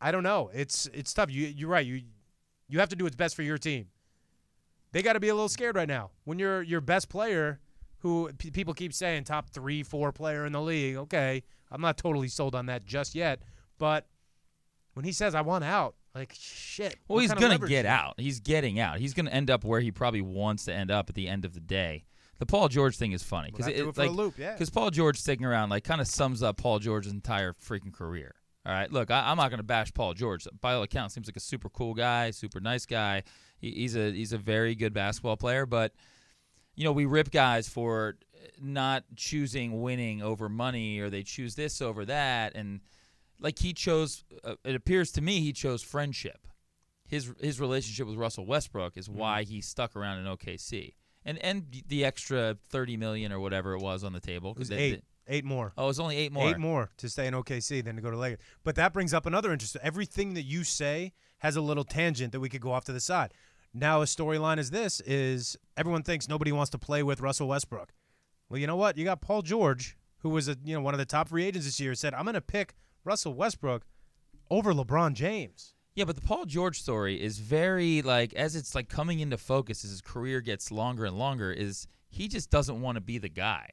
I 0.00 0.12
don't 0.12 0.22
know. 0.22 0.50
It's 0.54 0.88
it's 0.92 1.12
tough. 1.12 1.30
You 1.30 1.46
you're 1.46 1.68
right. 1.68 1.84
You 1.84 2.02
you 2.68 2.78
have 2.78 2.88
to 2.90 2.96
do 2.96 3.04
what's 3.04 3.16
best 3.16 3.36
for 3.36 3.42
your 3.42 3.58
team. 3.58 3.88
They 4.92 5.02
got 5.02 5.12
to 5.12 5.20
be 5.20 5.28
a 5.28 5.34
little 5.34 5.48
scared 5.48 5.76
right 5.76 5.88
now 5.88 6.10
when 6.24 6.38
you're 6.38 6.62
your 6.62 6.80
best 6.80 7.08
player, 7.08 7.60
who 7.98 8.30
p- 8.38 8.50
people 8.50 8.74
keep 8.74 8.92
saying 8.92 9.24
top 9.24 9.50
three, 9.50 9.82
four 9.82 10.10
player 10.12 10.46
in 10.46 10.52
the 10.52 10.60
league. 10.60 10.96
Okay, 10.96 11.42
I'm 11.70 11.80
not 11.80 11.96
totally 11.96 12.28
sold 12.28 12.54
on 12.54 12.66
that 12.66 12.84
just 12.84 13.14
yet, 13.14 13.42
but 13.78 14.06
when 14.94 15.04
he 15.04 15.12
says 15.12 15.34
I 15.34 15.42
want 15.42 15.64
out, 15.64 15.94
like 16.14 16.34
shit. 16.36 16.96
Well, 17.08 17.18
he's 17.18 17.32
gonna 17.32 17.58
get 17.58 17.86
out. 17.86 18.14
He's 18.18 18.40
getting 18.40 18.80
out. 18.80 18.98
He's 18.98 19.14
gonna 19.14 19.30
end 19.30 19.50
up 19.50 19.64
where 19.64 19.80
he 19.80 19.92
probably 19.92 20.22
wants 20.22 20.64
to 20.64 20.74
end 20.74 20.90
up 20.90 21.08
at 21.08 21.14
the 21.14 21.28
end 21.28 21.44
of 21.44 21.54
the 21.54 21.60
day. 21.60 22.04
The 22.38 22.46
Paul 22.46 22.68
George 22.68 22.96
thing 22.96 23.12
is 23.12 23.22
funny 23.22 23.50
because 23.50 23.68
it, 23.68 23.76
it 23.76 23.98
like 23.98 24.10
loop, 24.10 24.38
yeah. 24.38 24.52
because 24.52 24.70
Paul 24.70 24.90
George 24.90 25.18
sticking 25.18 25.44
around 25.44 25.68
like 25.68 25.84
kind 25.84 26.00
of 26.00 26.06
sums 26.06 26.42
up 26.42 26.56
Paul 26.56 26.78
George's 26.78 27.12
entire 27.12 27.52
freaking 27.52 27.92
career. 27.92 28.34
All 28.66 28.72
right, 28.72 28.92
look, 28.92 29.10
I, 29.10 29.30
I'm 29.30 29.36
not 29.38 29.50
gonna 29.50 29.62
bash 29.62 29.92
Paul 29.94 30.12
George. 30.14 30.46
By 30.60 30.74
all 30.74 30.82
accounts, 30.82 31.14
seems 31.14 31.26
like 31.28 31.36
a 31.36 31.40
super 31.40 31.68
cool 31.70 31.94
guy, 31.94 32.30
super 32.30 32.60
nice 32.60 32.84
guy. 32.86 33.22
He, 33.58 33.70
he's 33.72 33.96
a 33.96 34.12
he's 34.12 34.32
a 34.32 34.38
very 34.38 34.74
good 34.74 34.92
basketball 34.92 35.36
player, 35.38 35.64
but 35.66 35.94
you 36.74 36.84
know 36.84 36.92
we 36.92 37.06
rip 37.06 37.30
guys 37.30 37.68
for 37.68 38.16
not 38.60 39.04
choosing 39.16 39.80
winning 39.80 40.22
over 40.22 40.48
money, 40.48 40.98
or 40.98 41.08
they 41.08 41.22
choose 41.22 41.54
this 41.54 41.80
over 41.80 42.04
that, 42.04 42.54
and 42.54 42.80
like 43.40 43.58
he 43.58 43.72
chose. 43.72 44.24
Uh, 44.44 44.56
it 44.64 44.74
appears 44.74 45.10
to 45.12 45.22
me 45.22 45.40
he 45.40 45.52
chose 45.54 45.82
friendship. 45.82 46.46
His 47.08 47.32
his 47.40 47.60
relationship 47.60 48.06
with 48.06 48.16
Russell 48.16 48.44
Westbrook 48.46 48.96
is 48.98 49.08
why 49.08 49.42
he 49.44 49.62
stuck 49.62 49.96
around 49.96 50.18
in 50.18 50.26
OKC, 50.26 50.92
and 51.24 51.38
and 51.38 51.64
the 51.88 52.04
extra 52.04 52.56
thirty 52.68 52.98
million 52.98 53.32
or 53.32 53.40
whatever 53.40 53.72
it 53.72 53.80
was 53.80 54.04
on 54.04 54.12
the 54.12 54.20
table. 54.20 54.50
It 54.52 54.58
was 54.58 54.68
'cause 54.68 54.76
they- 54.76 54.92
eight, 54.92 55.04
eight 55.30 55.44
more. 55.44 55.72
Oh, 55.78 55.88
it's 55.88 55.98
only 55.98 56.16
eight 56.16 56.32
more. 56.32 56.48
Eight 56.48 56.58
more 56.58 56.90
to 56.98 57.08
stay 57.08 57.26
in 57.26 57.34
OKC 57.34 57.82
than 57.82 57.96
to 57.96 58.02
go 58.02 58.10
to 58.10 58.16
Lakers. 58.16 58.40
But 58.64 58.74
that 58.74 58.92
brings 58.92 59.14
up 59.14 59.24
another 59.24 59.52
interest. 59.52 59.76
Everything 59.82 60.34
that 60.34 60.42
you 60.42 60.64
say 60.64 61.12
has 61.38 61.56
a 61.56 61.60
little 61.60 61.84
tangent 61.84 62.32
that 62.32 62.40
we 62.40 62.48
could 62.48 62.60
go 62.60 62.72
off 62.72 62.84
to 62.84 62.92
the 62.92 63.00
side. 63.00 63.32
Now 63.72 64.02
a 64.02 64.04
storyline 64.04 64.58
is 64.58 64.70
this 64.70 65.00
is 65.00 65.56
everyone 65.76 66.02
thinks 66.02 66.28
nobody 66.28 66.52
wants 66.52 66.70
to 66.70 66.78
play 66.78 67.02
with 67.02 67.20
Russell 67.20 67.48
Westbrook. 67.48 67.92
Well, 68.48 68.58
you 68.58 68.66
know 68.66 68.76
what? 68.76 68.98
You 68.98 69.04
got 69.04 69.20
Paul 69.20 69.42
George, 69.42 69.96
who 70.18 70.28
was 70.28 70.48
a 70.48 70.56
you 70.64 70.74
know 70.74 70.80
one 70.80 70.92
of 70.94 70.98
the 70.98 71.06
top 71.06 71.28
free 71.28 71.44
agents 71.44 71.66
this 71.66 71.80
year, 71.80 71.94
said, 71.94 72.12
I'm 72.12 72.26
gonna 72.26 72.40
pick 72.40 72.74
Russell 73.04 73.34
Westbrook 73.34 73.86
over 74.50 74.74
LeBron 74.74 75.14
James. 75.14 75.74
Yeah, 75.94 76.04
but 76.04 76.16
the 76.16 76.22
Paul 76.22 76.46
George 76.46 76.80
story 76.80 77.20
is 77.20 77.38
very 77.38 78.02
like 78.02 78.34
as 78.34 78.56
it's 78.56 78.74
like 78.74 78.88
coming 78.88 79.20
into 79.20 79.36
focus 79.36 79.84
as 79.84 79.90
his 79.90 80.00
career 80.00 80.40
gets 80.40 80.70
longer 80.70 81.04
and 81.04 81.16
longer. 81.16 81.52
Is 81.52 81.86
he 82.08 82.26
just 82.26 82.50
doesn't 82.50 82.80
want 82.80 82.96
to 82.96 83.00
be 83.00 83.18
the 83.18 83.28
guy? 83.28 83.70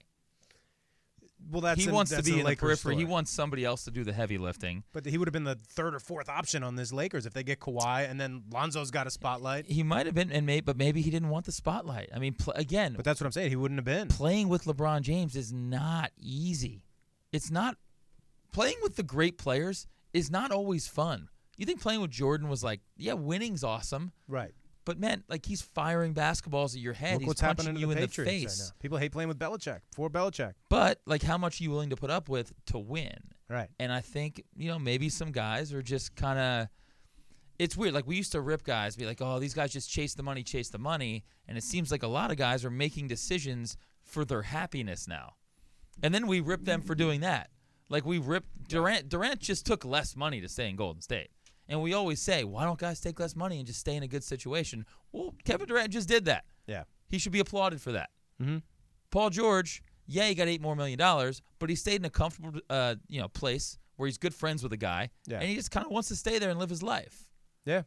Well, 1.50 1.62
that's 1.62 1.82
he 1.82 1.88
an- 1.88 1.93
wants 1.95 2.12
to 2.12 2.17
be 2.17 2.21
the 2.23 2.32
in 2.32 2.38
the 2.39 2.43
Lakers 2.45 2.60
periphery. 2.82 2.95
He 2.97 3.06
wants 3.06 3.32
somebody 3.32 3.63
else 3.63 3.84
to 3.86 3.91
do 3.91 4.04
the 4.04 4.12
heavy 4.12 4.38
lifting. 4.38 4.84
But 4.91 5.06
he 5.06 5.17
would 5.17 5.28
have 5.28 5.34
been 5.34 5.43
the 5.45 5.60
third 5.69 5.93
or 5.95 6.00
fourth 6.00 6.28
option 6.30 6.63
on 6.63 6.76
this 6.76 6.91
Lakers 6.91 7.26
if 7.26 7.34
they 7.34 7.43
get 7.43 7.60
Kawhi 7.60 8.10
and 8.10 8.19
then 8.19 8.43
Lonzo's 8.52 8.91
got 8.91 9.08
a 9.08 9.12
spotlight. 9.12 9.65
He 9.67 9.84
might 9.84 10.06
have 10.08 10.15
been, 10.15 10.32
and 10.32 10.45
may, 10.45 10.60
but 10.62 10.78
maybe 10.78 11.02
he 11.02 11.10
didn't 11.10 11.30
want 11.30 11.45
the 11.45 11.52
spotlight. 11.52 12.10
I 12.13 12.19
mean, 12.19 12.34
pl- 12.34 12.54
again, 12.54 12.93
But 12.95 13.06
that's 13.06 13.21
what 13.21 13.26
I'm 13.28 13.32
saying. 13.32 13.50
He 13.50 13.56
wouldn't 13.56 13.78
have 13.78 13.86
been. 13.86 14.08
playing 14.08 14.50
with 14.50 14.65
LeBron 14.65 15.02
James 15.02 15.36
is 15.36 15.54
not 15.54 16.12
easy. 16.17 16.84
It's 17.32 17.52
not 17.52 17.78
playing 18.52 18.78
with 18.82 18.95
the 18.95 19.04
great 19.04 19.38
players 19.38 19.88
is 20.13 20.32
not 20.32 20.52
always 20.52 20.88
fun. 20.88 21.30
You 21.58 21.65
think 21.65 21.82
playing 21.82 22.02
with 22.02 22.12
Jordan 22.12 22.50
was 22.50 22.63
like, 22.63 22.82
yeah, 22.97 23.13
winning's 23.13 23.63
awesome, 23.63 24.12
Right. 24.28 24.54
But 24.88 24.97
man, 24.97 25.21
like 25.28 25.45
he's 25.45 25.62
firing 25.62 26.13
basketballs 26.13 26.73
at 26.73 26.80
your 26.80 26.93
head. 26.93 27.15
Look 27.15 27.21
he's 27.23 27.28
what's 27.28 27.41
punching 27.41 27.65
happening 27.65 27.76
to 27.76 27.82
you 27.82 27.91
in 27.91 27.97
Patriots 27.97 28.15
the 28.15 28.23
face. 28.23 28.71
right. 28.71 28.80
People 28.80 28.97
hate 28.97 29.12
playing 29.12 29.28
with 29.28 29.38
Belichick. 29.38 29.82
For 29.93 30.10
Belichick. 30.10 30.54
But 30.69 31.02
like, 31.06 31.21
how 31.21 31.38
much 31.38 31.60
are 31.60 31.65
you 31.65 31.71
willing 31.71 31.89
to 31.89 31.97
put 31.97 32.10
up 32.10 32.30
with 32.30 32.54
to 32.67 32.80
win? 32.80 33.17
Right. 33.50 33.67
And 33.80 33.91
I 33.91 34.00
think 34.00 34.45
you 34.56 34.69
know 34.69 34.80
maybe 34.80 35.10
some 35.10 35.34
guys 35.34 35.73
are 35.73 35.82
just 35.82 36.15
kind 36.15 36.39
of. 36.39 36.67
It's 37.60 37.76
weird. 37.76 37.93
Like 37.93 38.08
we 38.08 38.15
used 38.15 38.32
to 38.32 38.39
rip 38.39 38.63
guys, 38.63 38.95
be 38.95 39.06
like, 39.06 39.21
"Oh, 39.21 39.39
these 39.39 39.54
guys 39.54 39.73
just 39.73 39.89
chase 39.89 40.13
the 40.13 40.23
money, 40.23 40.41
chase 40.41 40.69
the 40.69 40.78
money," 40.78 41.26
and 41.50 41.58
it 41.58 41.65
seems 41.65 41.91
like 41.91 42.04
a 42.04 42.08
lot 42.08 42.32
of 42.32 42.38
guys 42.38 42.63
are 42.63 42.71
making 42.71 43.10
decisions 43.10 43.76
for 44.04 44.23
their 44.23 44.43
happiness 44.43 45.06
now. 45.06 45.34
And 46.02 46.13
then 46.13 46.28
we 46.28 46.39
rip 46.39 46.63
them 46.63 46.82
for 46.82 46.95
doing 46.95 47.19
that. 47.21 47.50
Like 47.89 48.06
we 48.06 48.19
rip 48.19 48.45
Durant. 48.69 49.10
Durant 49.10 49.41
just 49.41 49.65
took 49.65 49.84
less 49.84 50.15
money 50.15 50.39
to 50.39 50.47
stay 50.47 50.69
in 50.69 50.78
Golden 50.78 51.02
State, 51.02 51.32
and 51.69 51.82
we 51.82 51.93
always 51.93 52.21
say, 52.21 52.43
"Why 52.43 52.63
don't 52.65 52.80
guys 52.80 52.99
take 52.99 53.19
less 53.19 53.36
money 53.36 53.58
and 53.58 53.67
just 53.67 53.80
stay 53.80 53.95
in 53.95 54.03
a 54.03 54.08
good 54.08 54.23
situation?" 54.23 54.86
Well, 55.12 55.36
Kevin 55.45 55.67
Durant 55.67 55.91
just 55.91 56.08
did 56.08 56.25
that. 56.25 56.45
Yeah. 56.67 56.84
He 57.10 57.17
should 57.17 57.32
be 57.32 57.39
applauded 57.39 57.82
for 57.82 57.91
that. 57.93 58.10
Mhm. 58.41 58.62
Paul 59.12 59.30
George, 59.30 59.82
yeah, 60.06 60.27
he 60.27 60.36
got 60.36 60.47
eight 60.47 60.62
more 60.62 60.75
million 60.75 60.97
dollars, 60.99 61.41
but 61.60 61.69
he 61.69 61.75
stayed 61.75 62.01
in 62.01 62.06
a 62.06 62.10
comfortable, 62.10 62.60
uh, 62.69 62.95
you 63.08 63.19
know, 63.21 63.27
place 63.30 63.77
where 63.95 64.08
he's 64.08 64.17
good 64.17 64.36
friends 64.36 64.62
with 64.62 64.71
a 64.73 64.77
guy, 64.77 65.10
Yeah. 65.25 65.39
and 65.39 65.49
he 65.49 65.56
just 65.56 65.71
kind 65.71 65.86
of 65.86 65.91
wants 65.91 66.08
to 66.10 66.15
stay 66.15 66.38
there 66.39 66.49
and 66.49 66.60
live 66.60 66.69
his 66.69 66.84
life. 66.84 67.30
Yeah. 67.65 67.84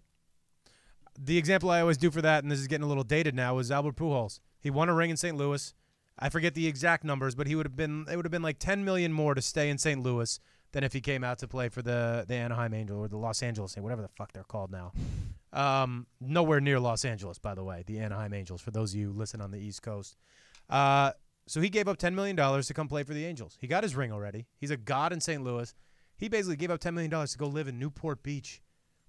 The 1.18 1.36
example 1.38 1.70
I 1.70 1.80
always 1.80 1.98
do 1.98 2.10
for 2.10 2.22
that, 2.22 2.42
and 2.44 2.50
this 2.50 2.58
is 2.60 2.66
getting 2.66 2.84
a 2.84 2.88
little 2.88 3.04
dated 3.04 3.34
now, 3.34 3.54
was 3.54 3.70
Albert 3.70 3.96
Pujols. 3.96 4.40
He 4.60 4.70
won 4.70 4.88
a 4.88 4.94
ring 4.94 5.10
in 5.10 5.16
St. 5.16 5.36
Louis. 5.36 5.74
I 6.18 6.28
forget 6.28 6.54
the 6.54 6.66
exact 6.66 7.04
numbers, 7.04 7.34
but 7.34 7.46
he 7.46 7.54
would 7.54 7.66
have 7.66 7.76
been 7.76 8.06
it 8.10 8.16
would 8.16 8.24
have 8.24 8.30
been 8.32 8.42
like 8.42 8.58
10 8.58 8.84
million 8.84 9.12
more 9.12 9.34
to 9.34 9.42
stay 9.42 9.70
in 9.70 9.78
St. 9.78 10.02
Louis 10.02 10.38
than 10.72 10.84
if 10.84 10.92
he 10.92 11.00
came 11.00 11.24
out 11.24 11.38
to 11.38 11.48
play 11.48 11.68
for 11.68 11.82
the 11.82 12.24
the 12.26 12.34
Anaheim 12.34 12.74
Angel 12.74 12.98
or 12.98 13.08
the 13.08 13.16
Los 13.16 13.42
Angeles, 13.42 13.76
whatever 13.76 14.02
the 14.02 14.08
fuck 14.08 14.32
they're 14.32 14.44
called 14.44 14.70
now. 14.70 14.92
Um, 15.52 16.06
nowhere 16.20 16.60
near 16.60 16.78
Los 16.78 17.04
Angeles, 17.04 17.40
by 17.40 17.56
the 17.56 17.64
way, 17.64 17.82
the 17.84 17.98
Anaheim 17.98 18.32
Angels. 18.32 18.60
For 18.60 18.70
those 18.70 18.94
of 18.94 19.00
you 19.00 19.10
listen 19.10 19.40
on 19.40 19.50
the 19.50 19.58
East 19.58 19.82
Coast, 19.82 20.16
uh, 20.68 21.10
so 21.48 21.60
he 21.60 21.68
gave 21.68 21.88
up 21.88 21.96
10 21.96 22.14
million 22.14 22.36
dollars 22.36 22.68
to 22.68 22.74
come 22.74 22.86
play 22.86 23.02
for 23.02 23.14
the 23.14 23.24
Angels. 23.24 23.58
He 23.60 23.66
got 23.66 23.82
his 23.82 23.96
ring 23.96 24.12
already. 24.12 24.46
He's 24.58 24.70
a 24.70 24.76
god 24.76 25.12
in 25.12 25.20
St. 25.20 25.42
Louis. 25.42 25.74
He 26.16 26.28
basically 26.28 26.54
gave 26.54 26.70
up 26.70 26.78
10 26.78 26.94
million 26.94 27.10
dollars 27.10 27.32
to 27.32 27.38
go 27.38 27.48
live 27.48 27.66
in 27.66 27.80
Newport 27.80 28.22
Beach. 28.22 28.62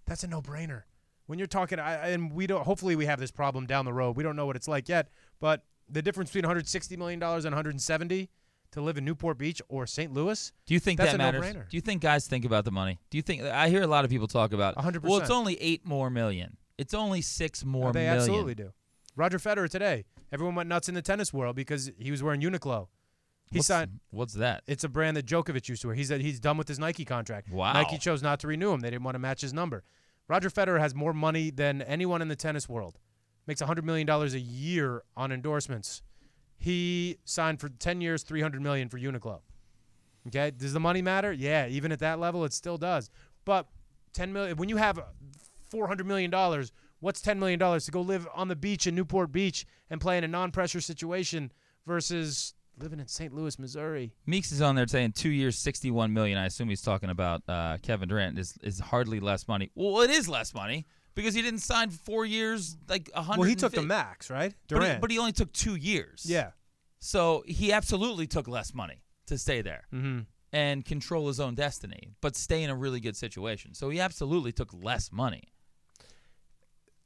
That's 0.08 0.24
a 0.24 0.28
no-brainer. 0.28 0.82
When 1.28 1.38
you're 1.38 1.48
talking, 1.48 1.78
I, 1.78 2.10
and 2.10 2.34
we 2.34 2.48
don't. 2.48 2.64
Hopefully, 2.66 2.96
we 2.96 3.06
have 3.06 3.20
this 3.20 3.30
problem 3.30 3.68
down 3.68 3.86
the 3.86 3.94
road. 3.94 4.18
We 4.18 4.24
don't 4.24 4.36
know 4.36 4.48
what 4.48 4.56
it's 4.56 4.68
like 4.68 4.90
yet, 4.90 5.10
but 5.40 5.64
the 5.88 6.02
difference 6.02 6.32
between 6.32 6.46
160 6.46 6.98
million 6.98 7.20
dollars 7.20 7.46
and 7.46 7.54
170 7.54 8.30
to 8.72 8.82
live 8.82 8.98
in 8.98 9.06
Newport 9.06 9.38
Beach 9.38 9.62
or 9.70 9.86
St. 9.86 10.14
Louis, 10.14 10.52
Do 10.66 10.74
you 10.74 10.80
think 10.80 10.98
That's 10.98 11.12
that 11.12 11.16
a 11.16 11.18
matters? 11.18 11.42
no-brainer. 11.42 11.70
Do 11.70 11.78
you 11.78 11.82
think 11.82 12.02
guys 12.02 12.28
think 12.28 12.46
about 12.46 12.66
the 12.66 12.72
money? 12.72 13.00
Do 13.10 13.18
you 13.18 13.22
think 13.22 13.44
I 13.44 13.70
hear 13.70 13.82
a 13.82 13.88
lot 13.88 14.06
of 14.06 14.12
people 14.12 14.28
talk 14.28 14.54
about? 14.54 14.76
100%. 14.76 15.02
Well, 15.04 15.18
it's 15.20 15.30
only 15.30 15.62
eight 15.62 15.86
more 15.86 16.10
million. 16.10 16.58
It's 16.78 16.94
only 16.94 17.22
six 17.22 17.64
more 17.66 17.90
oh, 17.90 17.92
they 17.92 18.06
million. 18.06 18.18
absolutely 18.18 18.56
do. 18.56 18.72
Roger 19.16 19.38
Federer 19.40 19.70
today, 19.70 20.06
everyone 20.32 20.56
went 20.56 20.70
nuts 20.70 20.88
in 20.90 20.96
the 20.96 21.02
tennis 21.02 21.34
world 21.34 21.56
because 21.56 21.92
he 21.98 22.12
was 22.12 22.24
wearing 22.24 22.42
Uniqlo. 22.42 22.88
He 23.52 23.58
What's, 23.58 23.68
signed. 23.68 24.00
what's 24.12 24.34
that? 24.36 24.64
It's 24.66 24.86
a 24.86 24.90
brand 24.90 25.18
that 25.18 25.26
Djokovic 25.26 25.68
used 25.68 25.82
to 25.82 25.90
wear. 25.90 25.96
He 25.96 26.06
said 26.06 26.22
he's 26.22 26.40
done 26.40 26.58
with 26.58 26.70
his 26.70 26.80
Nike 26.80 27.04
contract. 27.04 27.52
Wow. 27.52 27.74
Nike 27.74 27.98
chose 27.98 28.24
not 28.24 28.40
to 28.40 28.48
renew 28.48 28.72
him. 28.72 28.80
They 28.80 28.90
didn't 28.90 29.04
want 29.04 29.16
to 29.16 29.20
match 29.20 29.42
his 29.42 29.54
number. 29.54 29.84
Roger 30.30 30.50
Federer 30.50 30.80
has 30.80 30.96
more 30.96 31.12
money 31.14 31.52
than 31.52 31.82
anyone 31.82 32.22
in 32.22 32.30
the 32.30 32.38
tennis 32.38 32.70
world. 32.70 32.98
Makes 33.48 33.60
hundred 33.60 33.84
million 33.84 34.08
dollars 34.08 34.34
a 34.34 34.40
year 34.40 35.04
on 35.18 35.34
endorsements. 35.34 36.02
He 36.62 37.18
signed 37.26 37.60
for 37.60 37.70
ten 37.70 38.02
years, 38.02 38.22
three 38.22 38.40
hundred 38.40 38.62
million 38.62 38.88
for 38.88 39.00
Uniqlo. 39.00 39.40
Okay, 40.28 40.52
does 40.52 40.74
the 40.74 40.80
money 40.80 41.02
matter? 41.02 41.34
Yeah, 41.34 41.66
even 41.66 41.92
at 41.92 41.98
that 42.00 42.20
level, 42.20 42.46
it 42.46 42.54
still 42.54 42.78
does. 42.78 43.10
But 43.46 43.66
ten 44.14 44.32
million 44.32 44.58
when 44.58 44.70
you 44.70 44.78
have 44.78 45.00
four 45.72 45.88
hundred 45.88 46.06
million 46.06 46.30
dollars, 46.30 46.72
what's 47.00 47.20
ten 47.20 47.40
million 47.40 47.58
dollars 47.58 47.86
to 47.86 47.92
go 47.92 48.02
live 48.02 48.28
on 48.36 48.48
the 48.48 48.56
beach 48.56 48.86
in 48.86 48.94
Newport 48.94 49.32
Beach 49.32 49.66
and 49.90 50.00
play 50.00 50.20
in 50.20 50.24
a 50.24 50.28
non-pressure 50.28 50.82
situation 50.82 51.52
versus 51.88 52.54
living 52.78 53.00
in 53.00 53.08
St. 53.08 53.34
Louis, 53.34 53.58
Missouri? 53.58 54.14
Meeks 54.28 54.52
is 54.52 54.62
on 54.62 54.76
there 54.76 54.86
saying 54.86 55.14
two 55.14 55.30
years, 55.30 55.58
sixty-one 55.58 56.14
million. 56.14 56.38
I 56.38 56.46
assume 56.46 56.70
he's 56.70 56.84
talking 56.84 57.10
about 57.10 57.42
uh, 57.50 57.80
Kevin 57.82 58.08
Durant. 58.08 58.38
Is 58.38 58.56
is 58.62 58.80
hardly 58.80 59.20
less 59.20 59.48
money? 59.48 59.72
Well, 59.74 60.02
it 60.02 60.12
is 60.12 60.30
less 60.30 60.54
money 60.54 60.86
because 61.16 61.34
he 61.34 61.42
didn't 61.42 61.60
sign 61.60 61.90
four 61.90 62.26
years, 62.26 62.78
like 62.90 63.10
a 63.14 63.22
hundred. 63.22 63.40
Well, 63.42 63.50
he 63.50 63.56
took 63.56 63.74
the 63.74 63.82
max, 63.82 64.30
right? 64.30 64.54
but 64.70 64.76
he, 64.76 64.80
Durant. 64.82 65.02
but 65.02 65.12
he 65.12 65.20
only 65.20 65.32
took 65.34 65.52
two 65.54 65.76
years. 65.76 66.24
yeah. 66.28 66.52
So 67.00 67.44
he 67.48 67.72
absolutely 67.74 68.28
took 68.28 68.48
less 68.48 68.74
money 68.76 69.02
to 69.26 69.38
stay 69.38 69.62
there 69.62 69.88
Mm-hmm. 69.94 70.20
and 70.54 70.86
control 70.86 71.28
his 71.28 71.40
own 71.40 71.56
destiny, 71.56 72.12
but 72.22 72.36
stay 72.36 72.62
in 72.64 72.70
a 72.70 72.76
really 72.76 73.00
good 73.00 73.18
situation. 73.18 73.74
So 73.74 73.90
he 73.90 74.00
absolutely 74.00 74.52
took 74.52 74.72
less 74.74 75.12
money. 75.12 75.44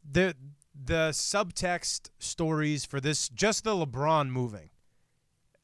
The 0.09 0.35
the 0.73 1.09
subtext 1.11 2.09
stories 2.19 2.83
for 2.85 2.99
this, 2.99 3.29
just 3.29 3.63
the 3.63 3.71
LeBron 3.71 4.29
moving. 4.29 4.69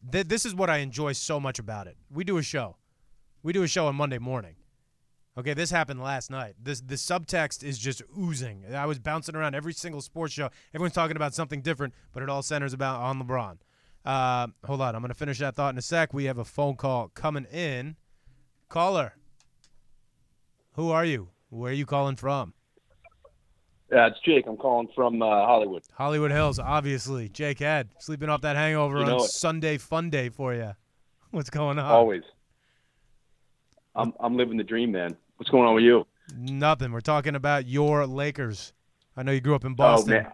Th- 0.09 0.25
this 0.25 0.45
is 0.45 0.55
what 0.55 0.69
I 0.69 0.77
enjoy 0.77 1.11
so 1.11 1.39
much 1.39 1.59
about 1.59 1.87
it. 1.87 1.97
We 2.09 2.23
do 2.23 2.37
a 2.37 2.43
show. 2.43 2.77
We 3.43 3.51
do 3.53 3.63
a 3.63 3.67
show 3.67 3.87
on 3.87 3.95
Monday 3.95 4.17
morning. 4.19 4.55
Okay, 5.37 5.53
this 5.53 5.71
happened 5.71 6.01
last 6.01 6.29
night. 6.29 6.55
This 6.61 6.81
the 6.81 6.95
subtext 6.95 7.63
is 7.63 7.77
just 7.79 8.01
oozing. 8.17 8.65
I 8.75 8.85
was 8.85 8.99
bouncing 8.99 9.35
around 9.35 9.55
every 9.55 9.73
single 9.73 10.01
sports 10.01 10.33
show. 10.33 10.49
Everyone's 10.73 10.93
talking 10.93 11.15
about 11.15 11.33
something 11.33 11.61
different, 11.61 11.93
but 12.13 12.21
it 12.21 12.29
all 12.29 12.41
centers 12.41 12.73
about 12.73 12.99
on 12.99 13.21
LeBron. 13.21 13.57
Uh, 14.03 14.47
hold 14.65 14.81
on, 14.81 14.93
I'm 14.95 15.01
gonna 15.01 15.13
finish 15.13 15.39
that 15.39 15.55
thought 15.55 15.73
in 15.73 15.77
a 15.77 15.81
sec. 15.81 16.13
We 16.13 16.25
have 16.25 16.37
a 16.37 16.43
phone 16.43 16.75
call 16.75 17.09
coming 17.09 17.45
in. 17.45 17.95
Caller, 18.67 19.13
who 20.73 20.91
are 20.91 21.05
you? 21.05 21.29
Where 21.49 21.71
are 21.71 21.75
you 21.75 21.85
calling 21.85 22.15
from? 22.17 22.53
Yeah, 23.91 24.07
it's 24.07 24.19
Jake. 24.25 24.47
I'm 24.47 24.55
calling 24.55 24.87
from 24.95 25.21
uh, 25.21 25.25
Hollywood. 25.25 25.83
Hollywood 25.93 26.31
Hills, 26.31 26.59
obviously. 26.59 27.27
Jake 27.27 27.59
Head, 27.59 27.89
sleeping 27.99 28.29
off 28.29 28.41
that 28.41 28.55
hangover 28.55 28.99
You 28.99 29.05
on 29.05 29.11
it. 29.15 29.21
Sunday 29.23 29.77
Fun 29.77 30.09
Day 30.09 30.29
for 30.29 30.53
you. 30.53 30.71
What's 31.31 31.49
going 31.49 31.77
on? 31.77 31.91
Always. 31.91 32.23
I'm 33.95 34.13
I'm 34.19 34.37
living 34.37 34.57
the 34.57 34.63
dream, 34.63 34.91
man. 34.91 35.15
What's 35.37 35.49
going 35.49 35.67
on 35.67 35.75
with 35.75 35.83
you? 35.83 36.05
Nothing. 36.37 36.91
We're 36.91 37.01
talking 37.01 37.35
about 37.35 37.67
your 37.67 38.05
Lakers. 38.05 38.73
I 39.17 39.23
know 39.23 39.31
you 39.31 39.41
grew 39.41 39.55
up 39.55 39.65
in 39.65 39.73
oh, 39.73 39.75
Boston. 39.75 40.13
Oh 40.13 40.21
man. 40.23 40.31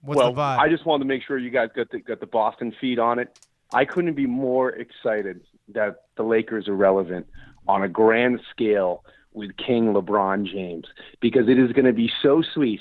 What's 0.00 0.18
well, 0.18 0.32
the 0.32 0.40
vibe? 0.40 0.58
I 0.58 0.68
just 0.68 0.86
wanted 0.86 1.04
to 1.04 1.08
make 1.08 1.22
sure 1.22 1.38
you 1.38 1.50
guys 1.50 1.70
got 1.74 1.90
the 1.90 2.00
got 2.00 2.20
the 2.20 2.26
Boston 2.26 2.74
feed 2.80 2.98
on 2.98 3.18
it. 3.18 3.38
I 3.72 3.84
couldn't 3.84 4.14
be 4.14 4.26
more 4.26 4.70
excited 4.70 5.42
that 5.68 6.04
the 6.16 6.22
Lakers 6.22 6.68
are 6.68 6.76
relevant 6.76 7.26
on 7.66 7.82
a 7.82 7.88
grand 7.88 8.40
scale 8.50 9.04
with 9.32 9.56
King 9.56 9.92
LeBron 9.92 10.46
James 10.46 10.86
because 11.20 11.48
it 11.48 11.58
is 11.58 11.72
going 11.72 11.84
to 11.84 11.92
be 11.92 12.10
so 12.22 12.42
sweet 12.54 12.80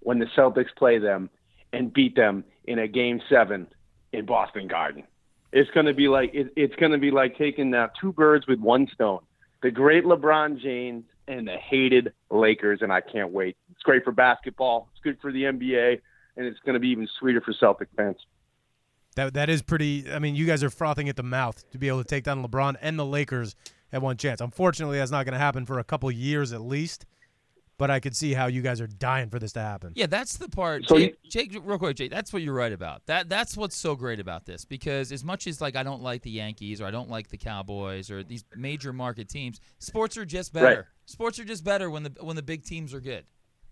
when 0.00 0.18
the 0.18 0.26
Celtics 0.36 0.74
play 0.76 0.98
them 0.98 1.30
and 1.72 1.92
beat 1.92 2.16
them 2.16 2.44
in 2.64 2.80
a 2.80 2.88
game 2.88 3.20
7 3.28 3.66
in 4.12 4.26
Boston 4.26 4.66
Garden. 4.66 5.04
It's 5.52 5.70
going 5.70 5.86
to 5.86 5.94
be 5.94 6.08
like 6.08 6.30
it, 6.34 6.52
it's 6.56 6.74
going 6.76 6.92
to 6.92 6.98
be 6.98 7.10
like 7.10 7.36
taking 7.36 7.74
uh, 7.74 7.88
two 8.00 8.12
birds 8.12 8.46
with 8.46 8.60
one 8.60 8.86
stone. 8.94 9.20
The 9.62 9.70
great 9.70 10.04
LeBron 10.04 10.60
James 10.60 11.04
and 11.28 11.46
the 11.46 11.56
hated 11.56 12.12
Lakers 12.30 12.80
and 12.82 12.92
I 12.92 13.00
can't 13.00 13.30
wait. 13.30 13.56
It's 13.70 13.82
great 13.82 14.04
for 14.04 14.12
basketball. 14.12 14.88
It's 14.92 15.02
good 15.02 15.18
for 15.20 15.32
the 15.32 15.44
NBA 15.44 16.00
and 16.36 16.46
it's 16.46 16.58
going 16.60 16.74
to 16.74 16.80
be 16.80 16.88
even 16.88 17.08
sweeter 17.18 17.40
for 17.40 17.52
Celtic 17.52 17.88
fans. 17.96 18.16
that 19.16 19.34
that 19.34 19.48
is 19.50 19.62
pretty. 19.62 20.10
I 20.10 20.18
mean, 20.18 20.34
you 20.34 20.46
guys 20.46 20.62
are 20.62 20.70
frothing 20.70 21.08
at 21.08 21.16
the 21.16 21.22
mouth 21.22 21.68
to 21.70 21.78
be 21.78 21.88
able 21.88 21.98
to 21.98 22.08
take 22.08 22.24
down 22.24 22.44
LeBron 22.44 22.76
and 22.80 22.98
the 22.98 23.06
Lakers 23.06 23.56
at 23.92 24.02
one 24.02 24.16
chance. 24.16 24.40
Unfortunately, 24.40 24.98
that's 24.98 25.10
not 25.10 25.24
going 25.24 25.32
to 25.32 25.38
happen 25.38 25.66
for 25.66 25.78
a 25.78 25.84
couple 25.84 26.10
years 26.10 26.52
at 26.52 26.60
least. 26.60 27.06
But 27.80 27.90
I 27.90 27.98
could 27.98 28.14
see 28.14 28.34
how 28.34 28.46
you 28.46 28.60
guys 28.60 28.78
are 28.82 28.86
dying 28.86 29.30
for 29.30 29.38
this 29.38 29.52
to 29.52 29.60
happen. 29.60 29.94
Yeah, 29.96 30.04
that's 30.04 30.36
the 30.36 30.50
part. 30.50 30.86
So 30.86 30.98
Jake, 30.98 31.16
Jake, 31.30 31.58
real 31.64 31.78
quick, 31.78 31.96
Jake, 31.96 32.10
that's 32.10 32.30
what 32.30 32.42
you're 32.42 32.52
right 32.52 32.74
about. 32.74 33.06
That 33.06 33.30
that's 33.30 33.56
what's 33.56 33.74
so 33.74 33.96
great 33.96 34.20
about 34.20 34.44
this 34.44 34.66
because 34.66 35.12
as 35.12 35.24
much 35.24 35.46
as 35.46 35.62
like 35.62 35.76
I 35.76 35.82
don't 35.82 36.02
like 36.02 36.20
the 36.20 36.30
Yankees 36.30 36.82
or 36.82 36.84
I 36.84 36.90
don't 36.90 37.08
like 37.08 37.28
the 37.28 37.38
Cowboys 37.38 38.10
or 38.10 38.22
these 38.22 38.44
major 38.54 38.92
market 38.92 39.30
teams, 39.30 39.60
sports 39.78 40.18
are 40.18 40.26
just 40.26 40.52
better. 40.52 40.66
Right. 40.66 40.84
Sports 41.06 41.38
are 41.38 41.44
just 41.44 41.64
better 41.64 41.88
when 41.88 42.02
the 42.02 42.12
when 42.20 42.36
the 42.36 42.42
big 42.42 42.66
teams 42.66 42.92
are 42.92 43.00
good. 43.00 43.24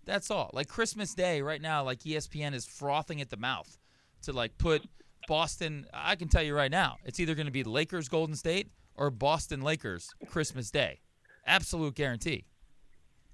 That's 0.05 0.31
all. 0.31 0.49
Like 0.53 0.67
Christmas 0.67 1.13
Day 1.13 1.43
right 1.43 1.61
now, 1.61 1.83
like 1.83 1.99
ESPN 1.99 2.55
is 2.55 2.65
frothing 2.65 3.21
at 3.21 3.29
the 3.29 3.37
mouth 3.37 3.77
to 4.23 4.33
like 4.33 4.57
put 4.57 4.81
Boston. 5.27 5.85
I 5.93 6.15
can 6.15 6.29
tell 6.29 6.41
you 6.41 6.55
right 6.55 6.71
now, 6.71 6.97
it's 7.05 7.19
either 7.19 7.35
going 7.35 7.45
to 7.45 7.51
be 7.51 7.63
Lakers 7.63 8.09
Golden 8.09 8.35
State 8.35 8.71
or 8.95 9.11
Boston 9.11 9.61
Lakers 9.61 10.09
Christmas 10.27 10.71
Day. 10.71 11.01
Absolute 11.45 11.93
guarantee. 11.93 12.45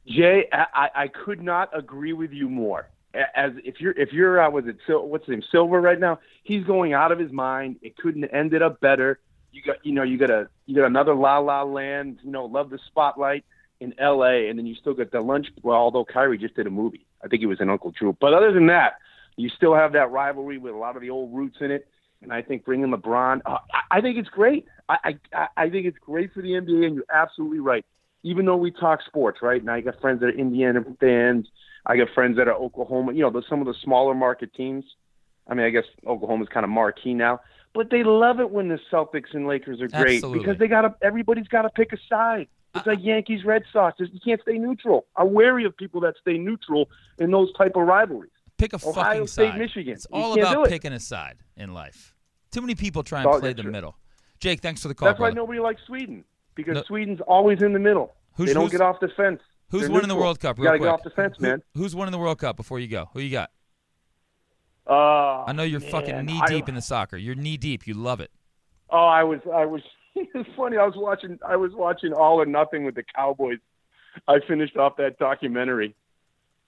Jay, 0.08 0.48
I, 0.52 0.90
I- 0.96 1.08
could 1.08 1.42
not 1.42 1.70
agree 1.78 2.14
with 2.14 2.32
you 2.32 2.50
more. 2.50 2.90
As 3.34 3.52
if 3.64 3.80
you're 3.80 3.94
if 3.94 4.12
you're 4.12 4.42
uh, 4.42 4.50
was 4.50 4.66
it 4.68 4.76
Sil- 4.84 5.08
what's 5.08 5.26
his 5.26 5.32
name 5.32 5.44
Silver 5.50 5.80
right 5.80 5.98
now? 5.98 6.20
He's 6.44 6.66
going 6.66 6.92
out 6.92 7.14
of 7.14 7.18
his 7.20 7.32
mind. 7.32 7.78
It 7.82 7.96
couldn't 7.96 8.26
ended 8.26 8.62
up 8.62 8.82
better. 8.82 9.20
You 9.54 9.62
got 9.66 9.78
you 9.86 9.94
know 9.94 10.04
you 10.04 10.18
got 10.18 10.30
a 10.30 10.50
you 10.66 10.76
got 10.76 10.86
another 10.86 11.16
La 11.16 11.38
La 11.38 11.64
Land. 11.64 12.20
You 12.24 12.32
know, 12.32 12.44
love 12.46 12.70
the 12.70 12.78
spotlight 12.88 13.46
in 13.80 13.94
L.A. 14.00 14.50
And 14.50 14.60
then 14.60 14.66
you 14.66 14.76
still 14.76 14.94
got 14.94 15.12
the 15.12 15.22
lunch. 15.22 15.48
Well, 15.64 15.78
although 15.78 16.04
Kyrie 16.04 16.38
just 16.38 16.56
did 16.56 16.68
a 16.68 16.70
movie, 16.70 17.06
I 17.24 17.30
think 17.30 17.42
it 17.42 17.46
was 17.46 17.62
in 17.62 17.70
Uncle 17.70 17.92
Drew. 17.92 18.18
But 18.20 18.34
other 18.34 18.52
than 18.52 18.68
that, 18.68 18.96
you 19.38 19.48
still 19.48 19.74
have 19.74 19.94
that 19.94 20.12
rivalry 20.12 20.58
with 20.58 20.74
a 20.74 20.78
lot 20.78 20.98
of 20.98 21.02
the 21.02 21.10
old 21.10 21.34
roots 21.34 21.56
in 21.62 21.72
it. 21.72 21.88
And 22.22 22.34
I 22.34 22.42
think 22.42 22.66
bringing 22.66 22.92
LeBron, 22.92 23.42
uh, 23.46 23.60
I, 23.74 24.00
I 24.00 24.02
think 24.02 24.18
it's 24.18 24.30
great. 24.30 24.66
I, 24.90 25.16
I 25.34 25.48
I 25.56 25.70
think 25.70 25.86
it's 25.86 25.98
great 26.00 26.34
for 26.34 26.42
the 26.42 26.50
NBA, 26.50 26.86
and 26.86 26.96
you're 26.96 27.06
absolutely 27.14 27.60
right. 27.60 27.86
Even 28.26 28.48
though 28.48 28.58
we 28.58 28.72
talk 28.72 29.02
sports, 29.06 29.40
right? 29.44 29.62
And 29.62 29.70
I 29.70 29.82
got 29.82 30.02
friends 30.02 30.20
that 30.22 30.26
are 30.28 30.38
Indiana 30.38 30.84
fans. 31.00 31.48
I 31.86 31.96
got 31.96 32.08
friends 32.16 32.38
that 32.38 32.48
are 32.48 32.56
Oklahoma. 32.56 33.14
You 33.14 33.22
know, 33.22 33.30
the, 33.30 33.44
some 33.48 33.62
of 33.62 33.68
the 33.68 33.76
smaller 33.84 34.16
market 34.16 34.52
teams. 34.56 34.84
I 35.48 35.54
mean, 35.54 35.68
I 35.68 35.70
guess 35.70 35.84
Oklahoma's 36.08 36.50
kind 36.50 36.64
of 36.64 36.72
marquee 36.72 37.14
now, 37.14 37.40
but 37.76 37.92
they 37.92 38.04
love 38.04 38.40
it 38.40 38.50
when 38.50 38.68
the 38.68 38.80
Celtics 38.92 39.34
and 39.34 39.48
Lakers 39.48 39.80
are 39.80 39.88
great 39.88 40.16
Absolutely. 40.16 40.40
because 40.40 40.58
they 40.58 40.68
got 40.68 40.82
to. 40.82 40.96
Everybody's 41.04 41.48
got 41.48 41.62
to 41.62 41.70
pick 41.70 41.94
a 41.94 41.98
side. 42.10 42.48
It's 42.74 42.88
like 42.88 43.00
Yankees, 43.02 43.46
Red 43.46 43.62
Sox. 43.72 44.00
You 44.00 44.20
can't 44.26 44.42
stay 44.42 44.58
neutral. 44.58 45.06
I'm 45.16 45.32
wary 45.32 45.64
of 45.64 45.78
people 45.78 46.02
that 46.02 46.16
stay 46.20 46.40
neutral 46.40 46.90
in 47.20 47.30
those 47.30 47.54
type 47.54 47.74
of 47.76 47.84
rivalries. 47.84 48.32
Pick 48.58 48.74
a 48.74 48.78
Ohio 48.78 48.94
fucking 48.94 49.28
State, 49.28 49.52
side. 49.52 49.60
Michigan. 49.60 49.94
It's 49.94 50.08
all 50.12 50.34
about 50.38 50.66
it. 50.66 50.70
picking 50.70 50.94
a 50.94 51.00
side 51.00 51.38
in 51.56 51.74
life. 51.74 52.16
Too 52.52 52.62
many 52.62 52.74
people 52.74 53.04
try 53.04 53.22
and 53.22 53.40
play 53.40 53.54
the 53.54 53.62
true. 53.62 53.72
middle. 53.72 53.96
Jake, 54.40 54.62
thanks 54.62 54.82
for 54.82 54.88
the 54.88 54.96
call, 54.96 55.08
That's 55.08 55.20
why 55.20 55.30
nobody 55.30 55.60
likes 55.60 55.82
Sweden 55.86 56.26
because 56.56 56.76
No- 56.76 56.84
Sweden's 56.84 57.22
always 57.22 57.62
in 57.62 57.74
the 57.74 57.80
middle. 57.80 58.14
Who's- 58.36 58.50
they 58.50 58.54
don't 58.54 58.72
get 58.72 58.82
off 58.82 59.00
the 59.00 59.10
fence. 59.10 59.42
Who's 59.70 59.82
They're 59.84 59.92
winning 59.92 60.10
the. 60.10 60.16
World 60.16 60.40
Cup? 60.40 60.58
You 60.58 60.64
gotta 60.66 60.78
quick. 60.78 60.88
get 60.88 60.94
off 60.94 61.04
the 61.04 61.10
fence, 61.10 61.36
Who- 61.40 61.48
man. 61.48 61.64
who's 61.74 61.96
winning 61.96 62.12
the 62.12 62.18
World 62.20 62.38
Cup 62.40 62.56
before 62.56 62.80
you 62.80 62.88
go? 62.88 63.10
Who 63.14 63.20
you 63.20 63.32
got? 63.32 63.50
Uh, 64.88 65.44
I 65.46 65.54
know 65.54 65.64
you're 65.64 65.80
man, 65.80 65.90
fucking 65.92 66.26
knee 66.26 66.40
I- 66.42 66.48
deep 66.48 66.70
in 66.70 66.76
the 66.76 66.82
soccer. 66.82 67.18
You're 67.18 67.36
knee 67.36 67.58
deep. 67.58 67.88
You 67.88 67.96
love 67.96 68.20
it. 68.20 68.32
Oh, 68.90 68.98
I 69.06 69.24
was, 69.24 69.40
I 69.54 69.66
was. 69.66 69.82
It's 70.18 70.50
funny. 70.56 70.78
I 70.78 70.86
was 70.86 70.96
watching. 70.96 71.40
I 71.46 71.58
was 71.58 71.74
watching 71.74 72.14
All 72.14 72.40
or 72.42 72.46
Nothing 72.46 72.86
with 72.86 72.96
the 72.96 73.04
Cowboys. 73.04 73.58
I 74.30 74.40
finished 74.48 74.78
off 74.78 74.96
that 74.96 75.20
documentary, 75.20 75.94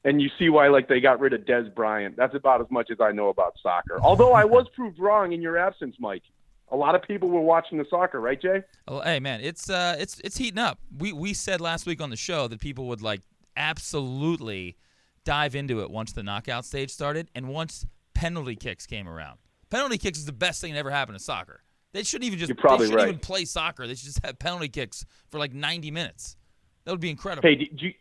and 0.04 0.22
you 0.22 0.30
see 0.38 0.50
why 0.50 0.68
like 0.68 0.90
they 0.90 1.00
got 1.00 1.22
rid 1.22 1.32
of 1.32 1.42
Dez 1.46 1.74
Bryant. 1.74 2.18
That's 2.18 2.36
about 2.36 2.60
as 2.60 2.68
much 2.70 2.92
as 2.92 2.98
I 3.00 3.14
know 3.14 3.30
about 3.30 3.54
soccer. 3.64 4.00
Although 4.02 4.34
I 4.34 4.44
was 4.44 4.68
proved 4.76 5.00
wrong 5.00 5.32
in 5.32 5.42
your 5.42 5.58
absence, 5.58 5.96
Mike. 5.98 6.24
A 6.70 6.76
lot 6.76 6.95
of 6.95 7.01
people 7.01 7.30
were 7.30 7.41
watching 7.41 7.78
the 7.78 7.86
soccer, 7.89 8.20
right, 8.20 8.41
Jay? 8.41 8.61
Oh, 8.88 8.99
hey 9.01 9.20
man, 9.20 9.39
it's 9.41 9.70
uh, 9.70 9.95
it's 9.99 10.20
it's 10.20 10.38
heating 10.38 10.59
up. 10.59 10.80
We 10.97 11.13
we 11.13 11.34
said 11.34 11.61
last 11.61 11.86
week 11.86 12.01
on 12.01 12.09
the 12.09 12.18
show 12.18 12.47
that 12.47 12.59
people 12.59 12.88
would 12.88 13.01
like 13.01 13.22
absolutely 13.55 14.78
dive 15.24 15.55
into 15.55 15.82
it 15.82 15.91
once 15.91 16.13
the 16.13 16.24
knockout 16.24 16.65
stage 16.65 16.89
started 16.91 17.30
and 17.36 17.47
once 17.47 17.86
penalty 18.13 18.55
kicks 18.55 18.86
came 18.86 19.07
around. 19.07 19.38
Penalty 19.70 19.97
kicks 19.97 20.18
is 20.18 20.26
the 20.26 20.34
best 20.34 20.61
thing 20.61 20.74
that 20.74 20.80
ever 20.80 20.91
happened 20.91 21.18
to 21.18 21.24
soccer. 21.24 21.61
They 21.93 22.03
shouldn't 22.03 22.28
even 22.28 22.39
just 22.39 22.49
You're 22.49 22.55
probably 22.55 22.88
they 22.88 22.91
shouldn't 22.91 23.01
right. 23.01 23.09
even 23.09 23.20
play 23.20 23.45
soccer. 23.45 23.88
They 23.88 23.95
should 23.95 24.05
just 24.05 24.26
have 24.26 24.39
penalty 24.39 24.70
kicks 24.70 25.05
for 25.30 25.39
like 25.39 25.53
90 25.53 25.91
minutes. 25.91 26.38
That 26.86 26.91
would 26.91 26.99
be 27.01 27.09
incredible. 27.09 27.47
Hey, 27.47 27.55
did 27.55 27.82
you 27.82 27.93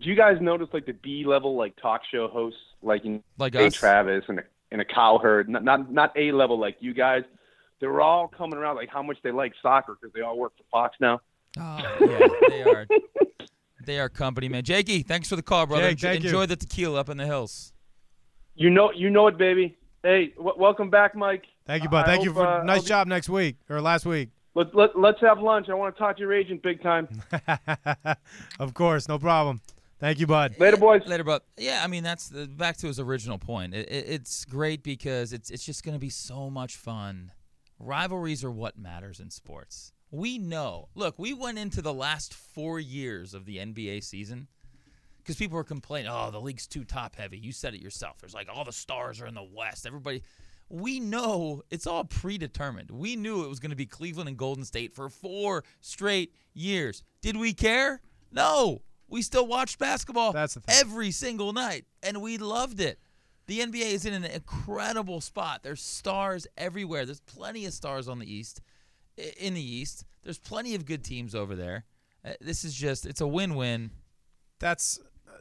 do 0.00 0.10
you 0.10 0.14
guys 0.14 0.36
notice 0.40 0.68
like 0.72 0.84
the 0.84 0.92
B 0.92 1.24
level 1.26 1.56
like 1.56 1.74
talk 1.76 2.02
show 2.12 2.28
hosts 2.28 2.60
like 2.82 3.04
in 3.04 3.22
Like 3.38 3.54
Jay 3.54 3.66
us? 3.66 3.74
Travis 3.74 4.24
and 4.28 4.40
a, 4.40 4.42
and 4.72 4.80
a 4.80 4.84
Cowherd, 4.84 5.48
not, 5.48 5.64
not 5.64 5.90
not 5.90 6.12
A 6.16 6.32
level 6.32 6.58
like 6.58 6.76
you 6.80 6.92
guys. 6.92 7.22
They 7.80 7.86
were 7.86 8.00
all 8.00 8.28
coming 8.28 8.58
around 8.58 8.76
like 8.76 8.88
how 8.88 9.02
much 9.02 9.18
they 9.22 9.30
like 9.32 9.52
soccer 9.62 9.96
because 10.00 10.14
they 10.14 10.22
all 10.22 10.38
work 10.38 10.52
for 10.56 10.64
Fox 10.70 10.96
now. 11.00 11.20
Oh, 11.58 11.78
yeah, 12.00 12.28
they 12.48 12.62
are. 12.62 12.86
They 13.84 14.00
are 14.00 14.08
company, 14.08 14.48
man. 14.48 14.64
Jakey, 14.64 15.02
thanks 15.02 15.28
for 15.28 15.36
the 15.36 15.42
call, 15.42 15.66
brother. 15.66 15.90
Jake, 15.90 16.00
thank 16.00 16.22
you. 16.22 16.30
Enjoy 16.30 16.46
the 16.46 16.56
tequila 16.56 17.00
up 17.00 17.08
in 17.08 17.16
the 17.18 17.26
hills. 17.26 17.72
You 18.54 18.70
know, 18.70 18.90
you 18.92 19.10
know 19.10 19.26
it, 19.28 19.38
baby. 19.38 19.76
Hey, 20.02 20.32
w- 20.36 20.54
welcome 20.58 20.90
back, 20.90 21.14
Mike. 21.14 21.44
Thank 21.66 21.82
you, 21.82 21.88
bud. 21.88 22.04
I 22.04 22.06
Thank 22.06 22.24
you 22.24 22.32
for 22.32 22.46
uh, 22.46 22.62
nice 22.64 22.78
I'll 22.78 22.82
be- 22.82 22.88
job 22.88 23.06
next 23.08 23.28
week 23.28 23.56
or 23.68 23.80
last 23.80 24.06
week. 24.06 24.30
Let, 24.54 24.74
let, 24.74 24.98
let's 24.98 25.20
have 25.20 25.38
lunch. 25.38 25.68
I 25.68 25.74
want 25.74 25.94
to 25.94 25.98
talk 25.98 26.16
to 26.16 26.22
your 26.22 26.32
agent 26.32 26.62
big 26.62 26.82
time. 26.82 27.08
of 28.58 28.72
course, 28.72 29.06
no 29.06 29.18
problem. 29.18 29.60
Thank 30.00 30.18
you, 30.18 30.26
bud. 30.26 30.54
Later, 30.58 30.78
boys. 30.78 31.02
Later, 31.06 31.24
bud. 31.24 31.42
yeah, 31.58 31.80
I 31.84 31.86
mean 31.86 32.02
that's 32.02 32.28
the, 32.28 32.46
back 32.46 32.76
to 32.78 32.86
his 32.86 32.98
original 32.98 33.38
point. 33.38 33.74
It, 33.74 33.88
it, 33.90 34.04
it's 34.08 34.44
great 34.44 34.82
because 34.82 35.32
it's 35.32 35.50
it's 35.50 35.64
just 35.64 35.84
going 35.84 35.94
to 35.94 36.00
be 36.00 36.10
so 36.10 36.50
much 36.50 36.76
fun. 36.76 37.30
Rivalries 37.78 38.44
are 38.44 38.50
what 38.50 38.78
matters 38.78 39.20
in 39.20 39.30
sports. 39.30 39.92
We 40.10 40.38
know. 40.38 40.88
Look, 40.94 41.18
we 41.18 41.34
went 41.34 41.58
into 41.58 41.82
the 41.82 41.92
last 41.92 42.32
four 42.32 42.80
years 42.80 43.34
of 43.34 43.44
the 43.44 43.58
NBA 43.58 44.02
season 44.02 44.48
because 45.18 45.36
people 45.36 45.56
were 45.56 45.64
complaining, 45.64 46.10
"Oh, 46.10 46.30
the 46.30 46.40
league's 46.40 46.66
too 46.66 46.84
top 46.84 47.16
heavy." 47.16 47.38
You 47.38 47.52
said 47.52 47.74
it 47.74 47.82
yourself. 47.82 48.18
There's 48.18 48.34
like 48.34 48.48
all 48.48 48.64
the 48.64 48.72
stars 48.72 49.20
are 49.20 49.26
in 49.26 49.34
the 49.34 49.42
West. 49.42 49.86
Everybody. 49.86 50.22
We 50.68 50.98
know 50.98 51.62
it's 51.70 51.86
all 51.86 52.04
predetermined. 52.04 52.90
We 52.90 53.14
knew 53.14 53.44
it 53.44 53.48
was 53.48 53.60
going 53.60 53.70
to 53.70 53.76
be 53.76 53.86
Cleveland 53.86 54.28
and 54.28 54.36
Golden 54.36 54.64
State 54.64 54.94
for 54.94 55.08
four 55.08 55.62
straight 55.80 56.34
years. 56.54 57.04
Did 57.20 57.36
we 57.36 57.54
care? 57.54 58.00
No. 58.32 58.82
We 59.08 59.22
still 59.22 59.46
watched 59.46 59.78
basketball 59.78 60.32
That's 60.32 60.58
every 60.66 61.12
single 61.12 61.52
night, 61.52 61.84
and 62.02 62.20
we 62.20 62.38
loved 62.38 62.80
it. 62.80 62.98
The 63.46 63.60
NBA 63.60 63.92
is 63.92 64.04
in 64.04 64.12
an 64.12 64.24
incredible 64.24 65.20
spot. 65.20 65.62
There's 65.62 65.80
stars 65.82 66.46
everywhere. 66.56 67.06
There's 67.06 67.20
plenty 67.20 67.64
of 67.66 67.72
stars 67.72 68.08
on 68.08 68.18
the 68.18 68.30
East, 68.32 68.60
in 69.38 69.54
the 69.54 69.62
East. 69.62 70.04
There's 70.24 70.38
plenty 70.38 70.74
of 70.74 70.84
good 70.84 71.04
teams 71.04 71.34
over 71.34 71.54
there. 71.54 71.84
Uh, 72.24 72.32
This 72.40 72.64
is 72.64 72.74
just, 72.74 73.06
it's 73.06 73.20
a 73.20 73.26
win-win. 73.26 73.92
That's 74.58 74.98
uh, 75.28 75.40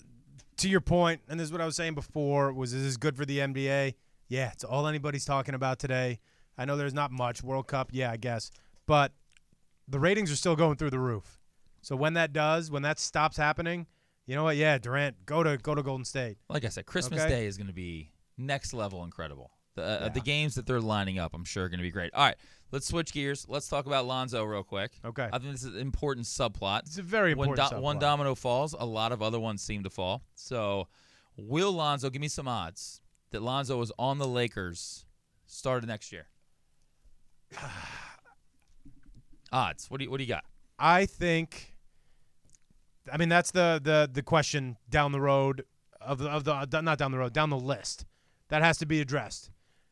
to 0.57 0.69
your 0.69 0.81
point, 0.81 1.21
and 1.27 1.39
this 1.39 1.45
is 1.45 1.51
what 1.51 1.61
I 1.61 1.65
was 1.65 1.75
saying 1.75 1.95
before. 1.95 2.53
Was 2.53 2.73
is 2.73 2.83
this 2.83 2.97
good 2.97 3.17
for 3.17 3.25
the 3.25 3.39
NBA? 3.39 3.95
Yeah, 4.27 4.51
it's 4.51 4.63
all 4.63 4.87
anybody's 4.87 5.25
talking 5.25 5.55
about 5.55 5.79
today. 5.79 6.19
I 6.57 6.65
know 6.65 6.77
there's 6.77 6.93
not 6.93 7.11
much 7.11 7.41
World 7.43 7.67
Cup. 7.67 7.89
Yeah, 7.91 8.11
I 8.11 8.17
guess, 8.17 8.51
but 8.85 9.13
the 9.87 9.99
ratings 9.99 10.31
are 10.31 10.35
still 10.35 10.55
going 10.55 10.75
through 10.75 10.89
the 10.89 10.99
roof. 10.99 11.39
So 11.81 11.95
when 11.95 12.13
that 12.15 12.33
does, 12.33 12.71
when 12.71 12.81
that 12.81 12.99
stops 12.99 13.37
happening, 13.37 13.87
you 14.25 14.35
know 14.35 14.43
what? 14.43 14.55
Yeah, 14.57 14.77
Durant, 14.77 15.25
go 15.25 15.43
to 15.43 15.57
go 15.57 15.75
to 15.75 15.83
Golden 15.83 16.05
State. 16.05 16.37
Like 16.49 16.65
I 16.65 16.69
said, 16.69 16.85
Christmas 16.85 17.21
Okay. 17.21 17.29
Day 17.29 17.45
is 17.45 17.57
going 17.57 17.67
to 17.67 17.73
be 17.73 18.11
next 18.37 18.73
level 18.73 19.03
incredible. 19.03 19.51
The, 19.75 19.83
uh, 19.83 19.99
Yeah. 20.03 20.09
the 20.09 20.21
games 20.21 20.55
that 20.55 20.65
they're 20.65 20.79
lining 20.81 21.19
up, 21.19 21.33
I'm 21.33 21.43
sure, 21.43 21.65
are 21.65 21.69
going 21.69 21.79
to 21.79 21.83
be 21.83 21.91
great. 21.91 22.13
All 22.13 22.23
right, 22.25 22.37
let's 22.71 22.87
switch 22.87 23.11
gears. 23.13 23.45
Let's 23.49 23.67
talk 23.67 23.85
about 23.85 24.05
Lonzo 24.05 24.43
real 24.43 24.63
quick. 24.63 24.99
Okay. 25.03 25.27
I 25.31 25.37
think 25.37 25.51
this 25.51 25.63
is 25.63 25.73
an 25.75 25.79
important 25.81 26.25
subplot. 26.27 26.81
It's 26.81 26.97
a 26.97 27.01
very 27.01 27.33
when 27.35 27.49
important. 27.49 27.77
do- 27.79 27.83
one 27.83 27.99
domino 27.99 28.35
falls, 28.35 28.73
a 28.73 28.85
lot 28.85 29.11
of 29.11 29.21
other 29.21 29.39
ones 29.39 29.61
seem 29.61 29.83
to 29.83 29.89
fall. 29.89 30.23
So, 30.35 30.87
will 31.37 31.73
Lonzo 31.73 32.09
give 32.09 32.21
me 32.21 32.29
some 32.29 32.47
odds 32.47 33.01
that 33.31 33.41
Lonzo 33.41 33.81
is 33.81 33.91
on 33.99 34.17
the 34.17 34.27
Lakers 34.27 35.05
started 35.45 35.87
next 35.87 36.11
year? 36.13 36.27
odds. 39.51 39.89
What 39.89 39.97
do 39.99 40.05
you 40.05 40.11
What 40.11 40.17
do 40.17 40.23
you 40.23 40.29
got? 40.29 40.45
I 40.79 41.05
think. 41.05 41.74
I 43.11 43.17
mean, 43.17 43.29
that's 43.29 43.51
the 43.51 43.79
the 43.83 44.09
the 44.11 44.23
question 44.23 44.77
down 44.89 45.11
the 45.11 45.21
road 45.21 45.65
of 46.01 46.19
the 46.19 46.29
of 46.29 46.43
the 46.43 46.81
not 46.81 46.97
down 46.97 47.11
the 47.11 47.17
road 47.17 47.33
down 47.33 47.49
the 47.49 47.57
list 47.57 48.05
that 48.49 48.61
has 48.61 48.77
to 48.79 48.85
be 48.85 49.01
addressed 49.01 49.49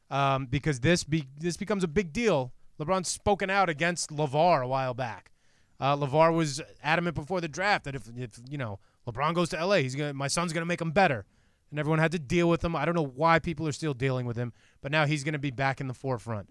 um, 0.09 0.45
because 0.45 0.79
this 0.79 1.03
be 1.03 1.27
this 1.37 1.57
becomes 1.57 1.83
a 1.83 1.87
big 1.87 2.13
deal. 2.13 2.53
LeBron's 2.79 3.07
spoken 3.07 3.49
out 3.49 3.69
against 3.69 4.09
LaVar 4.09 4.63
a 4.63 4.67
while 4.67 4.93
back. 4.93 5.31
Uh, 5.79 5.95
LaVar 5.95 6.33
was 6.33 6.61
adamant 6.81 7.15
before 7.15 7.41
the 7.41 7.47
draft 7.47 7.85
that 7.85 7.95
if 7.95 8.03
if 8.15 8.39
you 8.49 8.57
know 8.57 8.79
LeBron 9.07 9.33
goes 9.33 9.49
to 9.49 9.65
LA, 9.65 9.77
he's 9.77 9.95
gonna 9.95 10.13
my 10.13 10.27
son's 10.27 10.53
gonna 10.53 10.65
make 10.65 10.81
him 10.81 10.91
better, 10.91 11.25
and 11.69 11.79
everyone 11.79 11.99
had 11.99 12.11
to 12.11 12.19
deal 12.19 12.49
with 12.49 12.63
him. 12.63 12.75
I 12.75 12.85
don't 12.85 12.95
know 12.95 13.11
why 13.15 13.39
people 13.39 13.67
are 13.67 13.71
still 13.71 13.93
dealing 13.93 14.25
with 14.25 14.37
him, 14.37 14.53
but 14.81 14.91
now 14.91 15.05
he's 15.05 15.23
gonna 15.23 15.39
be 15.39 15.51
back 15.51 15.81
in 15.81 15.87
the 15.87 15.93
forefront. 15.93 16.49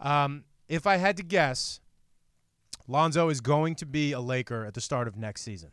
Um, 0.00 0.44
if 0.68 0.86
I 0.86 0.96
had 0.96 1.16
to 1.18 1.22
guess, 1.22 1.80
Lonzo 2.88 3.28
is 3.28 3.40
going 3.40 3.74
to 3.76 3.86
be 3.86 4.12
a 4.12 4.20
Laker 4.20 4.64
at 4.64 4.74
the 4.74 4.80
start 4.80 5.08
of 5.08 5.16
next 5.16 5.42
season. 5.42 5.70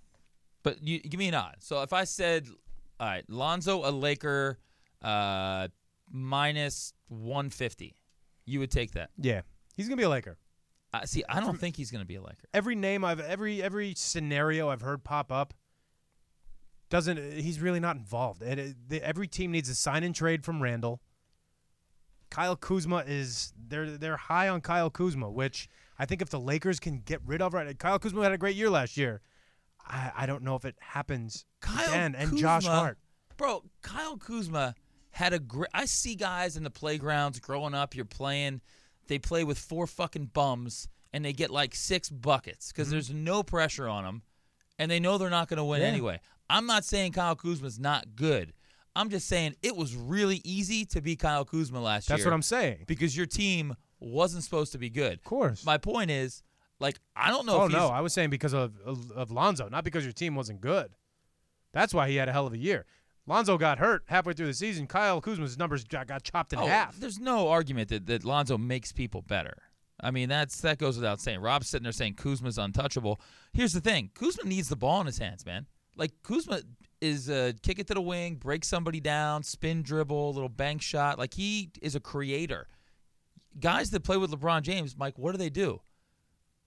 But 0.64 0.84
you 0.84 1.00
give 1.00 1.20
me 1.20 1.28
an 1.28 1.34
odd. 1.34 1.58
So 1.60 1.82
if 1.82 1.94
I 1.94 2.04
said, 2.04 2.48
all 3.00 3.08
right, 3.08 3.24
Lonzo 3.28 3.88
a 3.88 3.92
Laker, 3.92 4.60
uh, 5.02 5.70
minus 6.12 6.94
150, 7.08 7.96
you 8.46 8.60
would 8.60 8.72
take 8.72 8.92
that. 8.92 9.10
Yeah, 9.18 9.42
he's 9.76 9.88
gonna 9.88 9.98
be 9.98 10.04
a 10.04 10.10
Laker. 10.10 10.38
Uh, 10.94 11.06
see, 11.06 11.24
I 11.30 11.40
don't 11.40 11.58
think 11.58 11.78
he's 11.78 11.90
going 11.90 12.02
to 12.02 12.08
be 12.08 12.16
a 12.16 12.22
Laker. 12.22 12.48
Every 12.54 12.76
name 12.76 13.06
I've 13.06 13.22
every 13.22 13.64
every 13.64 13.94
scenario 13.96 14.70
I've 14.70 14.82
heard 14.82 15.04
pop 15.04 15.32
up 15.32 15.54
doesn't. 16.90 17.18
He's 17.34 17.62
really 17.62 17.80
not 17.80 17.96
involved. 17.96 18.42
And 18.42 18.60
it, 18.60 18.76
the, 18.90 19.02
every 19.02 19.28
team 19.28 19.52
needs 19.52 19.70
a 19.70 19.76
sign 19.76 20.04
and 20.04 20.14
trade 20.14 20.44
from 20.44 20.62
Randle. 20.62 21.02
Kyle 22.30 22.58
Kuzma 22.58 23.04
is 23.08 23.54
they're 23.58 23.98
they're 23.98 24.18
high 24.18 24.50
on 24.50 24.60
Kyle 24.60 24.90
Kuzma, 24.90 25.30
which 25.30 25.70
I 25.98 26.06
think 26.06 26.22
if 26.22 26.30
the 26.30 26.40
Lakers 26.40 26.80
can 26.80 27.00
get 27.00 27.22
rid 27.26 27.42
of 27.42 27.54
right. 27.54 27.78
Kyle 27.80 27.98
Kuzma 27.98 28.24
had 28.24 28.34
a 28.34 28.38
great 28.38 28.58
year 28.58 28.70
last 28.70 28.98
year. 28.98 29.22
I, 29.92 30.12
I 30.20 30.26
don't 30.26 30.44
know 30.44 30.56
if 30.56 30.66
it 30.66 30.76
happens 30.80 31.46
Kyle 31.60 31.90
again. 31.90 32.16
And 32.16 32.30
Kuzma, 32.32 32.40
Josh 32.42 32.66
Hart. 32.66 32.98
Bro, 33.38 33.64
Kyle 33.82 34.18
Kuzma 34.18 34.76
had 35.12 35.34
a 35.34 35.40
great. 35.40 35.70
I 35.74 35.86
see 35.86 36.16
guys 36.16 36.56
in 36.58 36.64
the 36.64 36.70
playgrounds 36.70 37.40
growing 37.40 37.74
up. 37.74 37.96
You're 37.96 38.06
playing, 38.06 38.62
they 39.08 39.20
play 39.20 39.44
with 39.44 39.58
four 39.60 39.88
fucking 39.88 40.28
bums, 40.34 40.88
and 41.12 41.26
they 41.26 41.34
get 41.34 41.50
like 41.52 41.76
six 41.76 42.10
buckets 42.10 42.72
because 42.72 42.88
Mm-hmm. 42.88 42.92
there's 42.94 43.10
no 43.14 43.44
pressure 43.44 43.88
on 43.88 44.04
them, 44.06 44.22
and 44.80 44.90
they 44.90 45.00
know 45.00 45.18
they're 45.18 45.30
not 45.30 45.48
going 45.50 45.58
to 45.58 45.64
win 45.66 45.82
Yeah. 45.82 45.88
anyway. 45.88 46.20
I'm 46.50 46.66
not 46.66 46.86
saying 46.86 47.14
Kyle 47.14 47.36
Kuzma's 47.36 47.80
not 47.80 48.16
good. 48.16 48.54
I'm 48.96 49.10
just 49.10 49.28
saying 49.28 49.56
it 49.64 49.76
was 49.76 49.96
really 49.96 50.42
easy 50.44 50.84
to 50.88 51.02
be 51.02 51.16
Kyle 51.16 51.46
Kuzma 51.46 51.80
last 51.82 52.08
That's 52.08 52.10
year. 52.10 52.18
That's 52.18 52.26
what 52.26 52.34
I'm 52.34 52.42
saying. 52.42 52.84
because 52.88 53.16
your 53.16 53.26
team 53.26 53.76
wasn't 54.02 54.44
supposed 54.44 54.74
to 54.74 54.78
be 54.78 54.90
good. 54.90 55.14
Of 55.14 55.24
course. 55.24 55.66
My 55.66 55.78
point 55.78 56.12
is, 56.12 56.44
like, 56.82 57.00
I 57.16 57.30
don't 57.30 57.46
know 57.46 57.62
Oh 57.62 57.66
if 57.66 57.72
he's 57.72 57.80
no, 57.80 57.88
I 57.88 58.02
was 58.02 58.12
saying 58.12 58.30
because 58.32 58.54
of, 58.54 58.74
of 58.84 59.12
of 59.12 59.32
Lonzo, 59.32 59.70
not 59.70 59.84
because 59.84 60.04
your 60.04 60.14
team 60.14 60.36
wasn't 60.36 60.60
good. 60.60 60.92
That's 61.72 61.94
why 61.94 62.10
he 62.10 62.18
had 62.18 62.28
a 62.28 62.34
hell 62.34 62.48
of 62.48 62.54
a 62.54 62.58
year. 62.58 62.86
Lonzo 63.28 63.58
got 63.58 63.78
hurt 63.78 64.04
halfway 64.08 64.34
through 64.34 64.48
the 64.48 64.54
season. 64.54 64.88
Kyle 64.88 65.22
Kuzma's 65.22 65.58
numbers 65.58 65.84
got, 65.84 66.08
got 66.08 66.24
chopped 66.24 66.54
in 66.54 66.60
Oh, 66.60 66.66
half. 66.66 66.98
There's 66.98 67.20
no 67.20 67.50
argument 67.50 67.90
that, 67.90 68.08
that 68.08 68.26
Lonzo 68.26 68.58
makes 68.58 68.92
people 68.92 69.22
better. 69.22 69.58
I 70.04 70.10
mean, 70.10 70.28
that's 70.28 70.60
that 70.62 70.80
goes 70.80 70.96
without 70.96 71.22
saying. 71.22 71.40
Rob's 71.40 71.70
sitting 71.70 71.84
there 71.84 71.92
saying 71.92 72.16
Kuzma's 72.16 72.58
untouchable. 72.58 73.22
Here's 73.54 73.74
the 73.74 73.82
thing: 73.82 74.10
Kuzma 74.16 74.50
needs 74.50 74.68
the 74.68 74.76
ball 74.76 75.00
in 75.02 75.06
his 75.06 75.20
hands, 75.20 75.46
man. 75.46 75.68
Like 75.96 76.12
Kuzma 76.24 76.62
is 77.00 77.30
a 77.30 77.54
kick 77.62 77.78
it 77.78 77.88
to 77.88 77.94
the 77.94 78.02
wing, 78.02 78.36
break 78.36 78.66
somebody 78.66 79.00
down, 79.00 79.44
spin 79.44 79.84
dribble, 79.84 80.34
little 80.34 80.50
bank 80.50 80.82
shot. 80.82 81.20
Like 81.20 81.36
he 81.36 81.70
is 81.82 81.96
a 81.96 82.00
creator. 82.00 82.68
Guys 83.60 83.92
that 83.92 84.04
play 84.04 84.18
with 84.18 84.32
LeBron 84.32 84.64
James, 84.64 84.98
Mike, 84.98 85.20
what 85.20 85.34
do 85.34 85.38
they 85.38 85.50
do? 85.50 85.82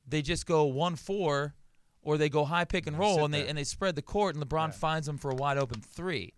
They 0.06 0.22
just 0.22 0.46
go 0.46 0.64
one 0.64 0.96
four, 0.96 1.54
or 2.02 2.18
they 2.18 2.28
go 2.28 2.44
high 2.44 2.64
pick 2.64 2.86
and 2.86 2.98
roll, 2.98 3.24
and 3.24 3.32
they 3.32 3.40
there. 3.40 3.48
and 3.48 3.58
they 3.58 3.64
spread 3.64 3.96
the 3.96 4.02
court, 4.02 4.34
and 4.36 4.44
LeBron 4.44 4.74
finds 4.74 5.06
them 5.06 5.18
for 5.18 5.30
a 5.30 5.34
wide 5.34 5.58
open 5.58 5.80
three. 5.80 6.34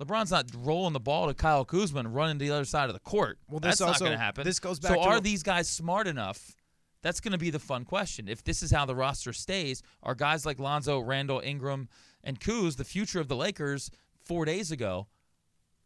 LeBron's 0.00 0.30
not 0.30 0.46
rolling 0.56 0.94
the 0.94 1.00
ball 1.00 1.26
to 1.28 1.34
Kyle 1.34 1.64
Kuzma 1.64 2.00
and 2.00 2.14
running 2.14 2.38
to 2.38 2.44
the 2.46 2.50
other 2.50 2.64
side 2.64 2.88
of 2.88 2.94
the 2.94 3.00
court. 3.00 3.38
Well, 3.50 3.60
this 3.60 3.78
That's 3.78 3.80
not 3.80 3.98
going 3.98 4.12
to 4.12 4.18
happen. 4.18 4.44
this 4.44 4.58
goes 4.58 4.78
So 4.80 4.88
back 4.88 4.98
to 4.98 5.02
are 5.02 5.20
these 5.20 5.42
guys 5.42 5.68
smart 5.68 6.06
enough? 6.06 6.56
That's 7.02 7.20
going 7.20 7.32
to 7.32 7.38
be 7.38 7.50
the 7.50 7.58
fun 7.58 7.84
question. 7.84 8.26
If 8.28 8.42
this 8.42 8.62
is 8.62 8.70
how 8.70 8.86
the 8.86 8.94
roster 8.94 9.32
stays, 9.34 9.82
are 10.02 10.14
guys 10.14 10.46
like 10.46 10.58
Lonzo, 10.58 11.00
Randle, 11.00 11.40
Ingram, 11.40 11.88
and 12.24 12.40
Kuz, 12.40 12.76
the 12.76 12.84
future 12.84 13.20
of 13.20 13.28
the 13.28 13.36
Lakers 13.36 13.90
four 14.24 14.44
days 14.46 14.70
ago, 14.70 15.06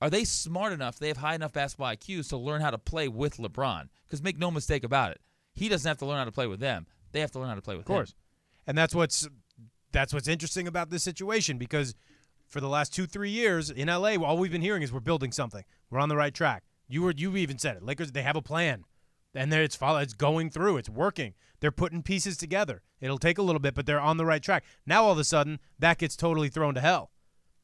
are 0.00 0.10
they 0.10 0.24
smart 0.24 0.72
enough? 0.72 0.98
They 0.98 1.08
have 1.08 1.16
high 1.16 1.34
enough 1.34 1.52
basketball 1.52 1.88
IQs 1.88 2.28
to 2.28 2.36
learn 2.36 2.60
how 2.60 2.70
to 2.70 2.78
play 2.78 3.08
with 3.08 3.38
LeBron. 3.38 3.88
Because 4.06 4.22
make 4.22 4.38
no 4.38 4.50
mistake 4.50 4.84
about 4.84 5.12
it, 5.12 5.20
he 5.54 5.68
doesn't 5.68 5.88
have 5.88 5.98
to 5.98 6.06
learn 6.06 6.18
how 6.18 6.24
to 6.24 6.32
play 6.32 6.46
with 6.46 6.60
them. 6.60 6.86
They 7.14 7.20
have 7.20 7.30
to 7.30 7.38
learn 7.38 7.48
how 7.48 7.54
to 7.54 7.62
play 7.62 7.76
with 7.76 7.82
Of 7.82 7.86
course. 7.86 8.14
And 8.66 8.76
that's 8.76 8.94
what's 8.94 9.28
that's 9.92 10.12
what's 10.12 10.26
interesting 10.26 10.66
about 10.66 10.90
this 10.90 11.04
situation 11.04 11.56
because 11.58 11.94
for 12.48 12.60
the 12.60 12.68
last 12.68 12.92
two 12.92 13.06
three 13.06 13.30
years 13.30 13.70
in 13.70 13.86
LA, 13.86 14.16
all 14.16 14.36
we've 14.36 14.52
been 14.52 14.62
hearing 14.62 14.82
is 14.82 14.92
we're 14.92 15.00
building 15.00 15.30
something. 15.30 15.62
We're 15.90 16.00
on 16.00 16.08
the 16.08 16.16
right 16.16 16.34
track. 16.34 16.64
You 16.88 17.02
were 17.02 17.14
you 17.16 17.36
even 17.36 17.58
said 17.58 17.76
it. 17.76 17.84
Lakers 17.84 18.10
they 18.10 18.22
have 18.22 18.34
a 18.34 18.42
plan, 18.42 18.84
and 19.32 19.52
it's 19.54 19.76
follow, 19.76 19.98
it's 19.98 20.12
going 20.12 20.50
through. 20.50 20.76
It's 20.76 20.90
working. 20.90 21.34
They're 21.60 21.70
putting 21.70 22.02
pieces 22.02 22.36
together. 22.36 22.82
It'll 23.00 23.18
take 23.18 23.38
a 23.38 23.42
little 23.42 23.60
bit, 23.60 23.74
but 23.74 23.86
they're 23.86 24.00
on 24.00 24.16
the 24.16 24.26
right 24.26 24.42
track. 24.42 24.64
Now 24.84 25.04
all 25.04 25.12
of 25.12 25.18
a 25.18 25.24
sudden 25.24 25.60
that 25.78 25.98
gets 25.98 26.16
totally 26.16 26.48
thrown 26.48 26.74
to 26.74 26.80
hell. 26.80 27.12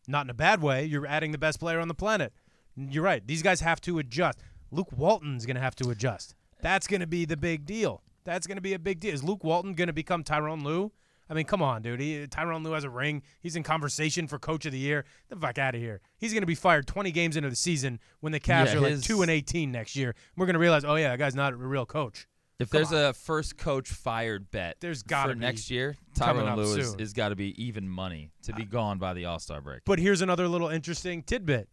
Not 0.07 0.27
in 0.27 0.31
a 0.31 0.35
bad 0.35 0.63
way. 0.63 0.85
You're 0.85 1.07
adding 1.07 1.33
the 1.33 1.39
best 1.39 1.59
player 1.59 1.81
on 1.81 1.89
the 1.89 1.95
planet. 1.95 2.33
You're 2.77 3.05
right. 3.05 3.27
These 3.27 3.43
guys 3.43 3.61
have 3.61 3.81
to 3.83 3.99
adjust. 3.99 4.39
Luke 4.71 4.93
Walton's 4.97 5.45
going 5.45 5.57
to 5.57 5.61
have 5.61 5.75
to 5.77 5.91
adjust. 5.91 6.37
That's 6.63 6.87
going 6.87 7.01
to 7.01 7.07
be 7.07 7.25
the 7.25 7.37
big 7.37 7.67
deal. 7.67 8.03
That's 8.25 8.47
going 8.47 8.57
to 8.57 8.63
be 8.63 8.75
a 8.75 8.79
big 8.79 9.01
deal. 9.01 9.15
Is 9.15 9.25
Luke 9.25 9.45
Walton 9.45 9.75
going 9.75 9.89
to 9.89 9.93
become 9.93 10.25
Tyronn 10.25 10.63
Lue? 10.63 10.93
I 11.29 11.35
mean, 11.35 11.45
come 11.45 11.63
on, 11.63 11.83
dude. 11.83 12.01
He, 12.01 12.27
Tyronn 12.27 12.65
Lue 12.65 12.73
has 12.73 12.83
a 12.83 12.91
ring. 12.91 13.23
He's 13.41 13.55
in 13.55 13.63
conversation 13.63 14.27
for 14.27 14.39
Coach 14.39 14.67
of 14.67 14.73
the 14.73 14.79
Year. 14.79 15.05
Get 15.29 15.37
the 15.37 15.47
fuck 15.47 15.59
out 15.59 15.77
of 15.77 15.81
here. 15.81 16.01
He's 16.19 16.33
going 16.33 16.43
to 16.43 16.47
be 16.47 16.57
fired 16.57 16.89
20 16.89 17.13
games 17.13 17.37
into 17.37 17.49
the 17.49 17.57
season 17.57 18.01
when 18.19 18.33
the 18.33 18.41
Cavs 18.41 18.67
Yeah, 18.67 18.77
are 18.77 18.81
like 18.81 19.01
two 19.03 19.23
and 19.23 19.31
18 19.31 19.71
next 19.71 19.95
year. 19.95 20.15
We're 20.37 20.47
going 20.47 20.55
to 20.55 20.61
realize, 20.61 20.85
oh 20.85 20.97
yeah, 20.97 21.11
that 21.11 21.19
guy's 21.19 21.37
not 21.37 21.53
a 21.53 21.57
real 21.57 21.87
coach. 21.87 22.27
If 22.59 22.69
Come 22.69 22.79
there's 22.79 22.93
on. 22.93 23.11
a 23.11 23.13
first 23.15 23.57
coach 23.57 23.89
fired 23.89 24.51
bet, 24.51 24.77
There's 24.81 25.03
gotta 25.03 25.31
for 25.31 25.35
be 25.35 25.41
next 25.41 25.71
year, 25.71 25.97
up 26.21 26.57
Lue 26.59 26.77
is, 26.77 26.95
is 26.97 27.13
got 27.15 27.31
to 27.31 27.37
be 27.37 27.55
even 27.65 27.89
money 27.89 28.33
to 28.43 28.53
be 28.53 28.67
gone 28.67 28.99
by 28.99 29.15
the 29.15 29.25
All 29.25 29.39
Star 29.39 29.63
break. 29.63 29.81
But 29.87 29.99
here's 29.99 30.21
another 30.21 30.47
little 30.47 30.69
interesting 30.69 31.23
tidbit: 31.23 31.71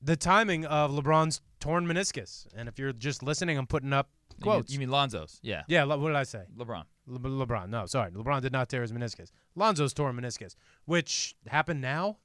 the 0.00 0.14
timing 0.14 0.64
of 0.64 0.92
LeBron's 0.92 1.40
torn 1.58 1.88
meniscus. 1.88 2.46
And 2.56 2.68
if 2.68 2.78
you're 2.78 2.92
just 2.92 3.24
listening, 3.24 3.58
I'm 3.58 3.66
putting 3.66 3.92
up 3.92 4.10
You 4.38 4.44
mean- 4.44 4.52
quotes. 4.52 4.72
You 4.72 4.78
mean 4.78 4.90
Lonzo's? 4.90 5.38
Yeah, 5.42 5.62
yeah, 5.68 5.84
Le- 5.84 5.98
what 5.98 6.08
did 6.08 6.16
I 6.16 6.22
say? 6.24 6.44
LeBron. 6.56 6.84
Le- 7.06 7.18
LeBron. 7.46 7.68
No, 7.68 7.86
sorry. 7.86 8.10
LeBron 8.10 8.42
did 8.42 8.52
not 8.52 8.68
tear 8.68 8.82
his 8.82 8.92
meniscus. 8.92 9.30
Lonzo's 9.54 9.94
torn 9.94 10.16
meniscus, 10.16 10.54
which 10.84 11.34
happened 11.46 11.80
now. 11.80 12.18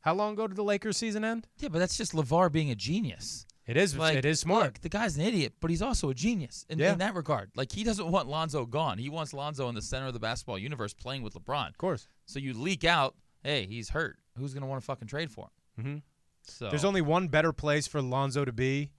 How 0.00 0.14
long 0.14 0.32
ago 0.32 0.46
did 0.46 0.56
the 0.56 0.64
Lakers 0.64 0.96
season 0.96 1.24
end? 1.24 1.46
Yeah, 1.58 1.68
but 1.68 1.78
that's 1.78 1.96
just 1.96 2.12
LaVar 2.12 2.50
being 2.50 2.70
a 2.70 2.74
genius. 2.74 3.46
It 3.66 3.76
is. 3.76 3.94
Like, 3.96 4.16
it 4.16 4.24
is 4.24 4.40
smart. 4.40 4.64
Look, 4.64 4.80
the 4.80 4.88
guy's 4.88 5.16
an 5.16 5.22
idiot, 5.22 5.52
but 5.60 5.70
he's 5.70 5.82
also 5.82 6.08
a 6.10 6.14
genius 6.14 6.64
in, 6.70 6.78
Yeah. 6.78 6.92
in 6.92 6.98
that 6.98 7.14
regard. 7.14 7.50
Like 7.54 7.70
he 7.70 7.84
doesn't 7.84 8.10
want 8.10 8.26
Lonzo 8.26 8.64
gone. 8.66 8.96
He 8.98 9.10
wants 9.10 9.32
Lonzo 9.34 9.68
in 9.68 9.74
the 9.74 9.82
center 9.82 10.06
of 10.06 10.14
the 10.14 10.18
basketball 10.18 10.58
universe 10.58 10.94
playing 10.94 11.22
with 11.22 11.34
LeBron. 11.34 11.68
of 11.68 11.76
course. 11.78 12.08
So 12.24 12.38
you 12.38 12.54
leak 12.54 12.84
out, 12.84 13.14
hey, 13.44 13.66
he's 13.66 13.90
hurt. 13.90 14.18
Who's 14.38 14.54
gonna 14.54 14.66
want 14.66 14.80
to 14.80 14.86
fucking 14.86 15.06
trade 15.08 15.30
for 15.30 15.50
him? 15.76 15.84
Mhm. 15.84 16.02
So 16.42 16.70
There's 16.70 16.84
only 16.86 17.02
one 17.02 17.28
better 17.28 17.52
place 17.52 17.86
for 17.86 18.00
Lonzo 18.00 18.44
to 18.46 18.52
be. 18.52 18.90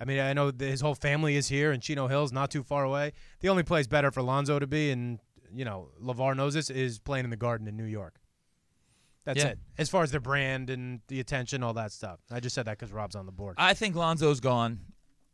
I 0.00 0.04
mean, 0.06 0.18
I 0.18 0.32
know 0.32 0.50
his 0.58 0.80
whole 0.80 0.94
family 0.94 1.36
is 1.36 1.48
here, 1.48 1.72
and 1.72 1.82
Chino 1.82 2.08
Hill's 2.08 2.32
not 2.32 2.50
too 2.50 2.62
far 2.62 2.84
away. 2.84 3.12
The 3.40 3.48
only 3.50 3.62
place 3.62 3.86
better 3.86 4.10
for 4.10 4.22
Lonzo 4.22 4.58
to 4.58 4.66
be, 4.66 4.90
and 4.90 5.18
you 5.54 5.64
know, 5.64 5.88
LaVar 6.02 6.36
knows 6.36 6.54
this, 6.54 6.70
is 6.70 6.98
playing 6.98 7.24
in 7.24 7.30
the 7.30 7.36
Garden 7.36 7.66
in 7.68 7.76
New 7.76 7.84
York. 7.84 8.14
That's 9.24 9.38
Yeah. 9.44 9.48
it. 9.50 9.58
As 9.76 9.90
far 9.90 10.02
as 10.02 10.10
their 10.10 10.20
brand 10.20 10.70
and 10.70 11.00
the 11.08 11.20
attention, 11.20 11.62
all 11.62 11.74
that 11.74 11.92
stuff. 11.92 12.20
I 12.30 12.40
just 12.40 12.54
said 12.54 12.64
that 12.66 12.78
because 12.78 12.92
Rob's 12.92 13.14
on 13.14 13.26
the 13.26 13.32
board. 13.32 13.56
I 13.58 13.74
think 13.74 13.94
Lonzo's 13.94 14.40
gone. 14.40 14.80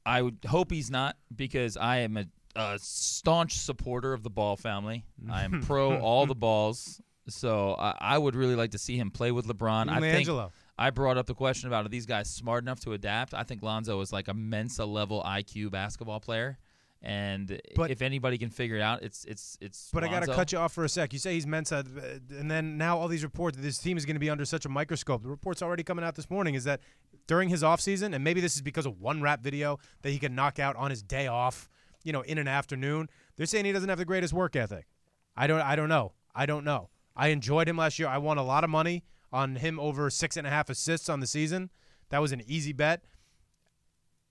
I 0.04 0.22
would 0.22 0.38
hope 0.46 0.70
he's 0.72 0.90
not 0.90 1.16
because 1.34 1.76
I 1.76 1.98
am 1.98 2.16
a, 2.16 2.24
a 2.56 2.78
staunch 2.80 3.58
supporter 3.58 4.12
of 4.12 4.22
the 4.24 4.30
Ball 4.30 4.56
family. 4.56 5.04
I 5.30 5.44
am 5.44 5.62
pro 5.66 5.96
all 5.98 6.26
the 6.26 6.34
balls. 6.46 7.00
So 7.28 7.74
I, 7.78 7.94
I 8.00 8.18
would 8.18 8.34
really 8.36 8.54
like 8.56 8.70
to 8.72 8.78
see 8.78 8.96
him 8.96 9.10
play 9.10 9.32
with 9.32 9.46
LeBron. 9.46 9.88
I 9.88 10.00
think 10.00 10.14
Angelo. 10.16 10.52
I 10.78 10.90
brought 10.90 11.16
up 11.16 11.26
the 11.26 11.34
question 11.34 11.68
about 11.68 11.86
are 11.86 11.88
these 11.88 12.06
guys 12.06 12.28
smart 12.28 12.62
enough 12.62 12.80
to 12.80 12.92
adapt? 12.92 13.32
I 13.34 13.42
think 13.44 13.62
Lonzo 13.62 14.00
is 14.00 14.12
like 14.12 14.28
a 14.28 14.34
Mensa 14.34 14.84
level 14.84 15.22
IQ 15.24 15.70
basketball 15.70 16.20
player, 16.20 16.58
and 17.02 17.60
But- 17.74 17.90
if 17.90 18.02
anybody 18.02 18.36
can 18.36 18.50
figure 18.50 18.76
it 18.76 18.82
out, 18.82 19.02
it's 19.02 19.24
it's 19.24 19.56
it's. 19.60 19.90
But 19.92 20.04
I 20.04 20.08
got 20.08 20.20
to 20.24 20.34
cut 20.34 20.52
you 20.52 20.58
off 20.58 20.72
for 20.72 20.84
a 20.84 20.88
sec. 20.88 21.12
You 21.12 21.18
say 21.18 21.34
he's 21.34 21.46
Mensa, 21.46 21.78
uh, 21.78 22.36
and 22.38 22.50
then 22.50 22.76
now 22.76 22.98
all 22.98 23.08
these 23.08 23.24
reports 23.24 23.56
that 23.56 23.62
this 23.62 23.78
team 23.78 23.96
is 23.96 24.04
going 24.04 24.16
to 24.16 24.20
be 24.20 24.28
under 24.28 24.44
such 24.44 24.66
a 24.66 24.68
microscope. 24.68 25.22
The 25.22 25.28
reports 25.28 25.62
already 25.62 25.82
coming 25.82 26.04
out 26.04 26.14
this 26.14 26.28
morning 26.28 26.54
is 26.54 26.64
that 26.64 26.80
during 27.26 27.48
his 27.48 27.62
offseason, 27.62 28.14
and 28.14 28.22
maybe 28.22 28.40
this 28.40 28.54
is 28.54 28.62
because 28.62 28.86
of 28.86 29.00
one 29.00 29.22
rap 29.22 29.42
video 29.42 29.78
that 30.02 30.10
he 30.10 30.18
can 30.18 30.34
knock 30.34 30.58
out 30.58 30.76
on 30.76 30.90
his 30.90 31.02
day 31.02 31.26
off, 31.26 31.68
you 32.04 32.12
know, 32.12 32.20
in 32.20 32.38
an 32.38 32.48
afternoon. 32.48 33.08
They're 33.36 33.46
saying 33.46 33.64
he 33.64 33.72
doesn't 33.72 33.88
have 33.88 33.98
the 33.98 34.04
greatest 34.04 34.32
work 34.34 34.56
ethic. 34.56 34.86
I 35.34 35.46
don't. 35.46 35.60
I 35.60 35.74
don't 35.74 35.88
know. 35.88 36.12
I 36.34 36.44
don't 36.44 36.64
know. 36.64 36.90
I 37.16 37.28
enjoyed 37.28 37.66
him 37.66 37.78
last 37.78 37.98
year. 37.98 38.08
I 38.08 38.18
won 38.18 38.36
a 38.36 38.42
lot 38.44 38.62
of 38.62 38.68
money 38.68 39.04
on 39.32 39.56
him 39.56 39.78
over 39.80 40.10
six 40.10 40.36
and 40.36 40.46
a 40.46 40.50
half 40.50 40.70
assists 40.70 41.08
on 41.08 41.20
the 41.20 41.26
season. 41.26 41.70
That 42.10 42.20
was 42.20 42.32
an 42.32 42.42
easy 42.46 42.72
bet. 42.72 43.04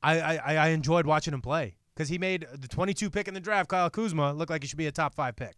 I 0.02 0.20
I, 0.20 0.56
I 0.56 0.68
enjoyed 0.70 1.06
watching 1.06 1.34
him 1.34 1.42
play 1.42 1.76
because 1.96 2.10
he 2.10 2.18
made 2.18 2.46
the 2.54 2.68
22 2.68 3.10
pick 3.10 3.28
in 3.28 3.34
the 3.34 3.40
draft. 3.40 3.70
Kyle 3.70 3.90
Kuzma 3.90 4.34
look 4.34 4.50
like 4.50 4.64
he 4.64 4.68
should 4.68 4.78
be 4.78 4.88
a 4.88 4.92
top 4.92 5.14
five 5.14 5.36
pick. 5.36 5.56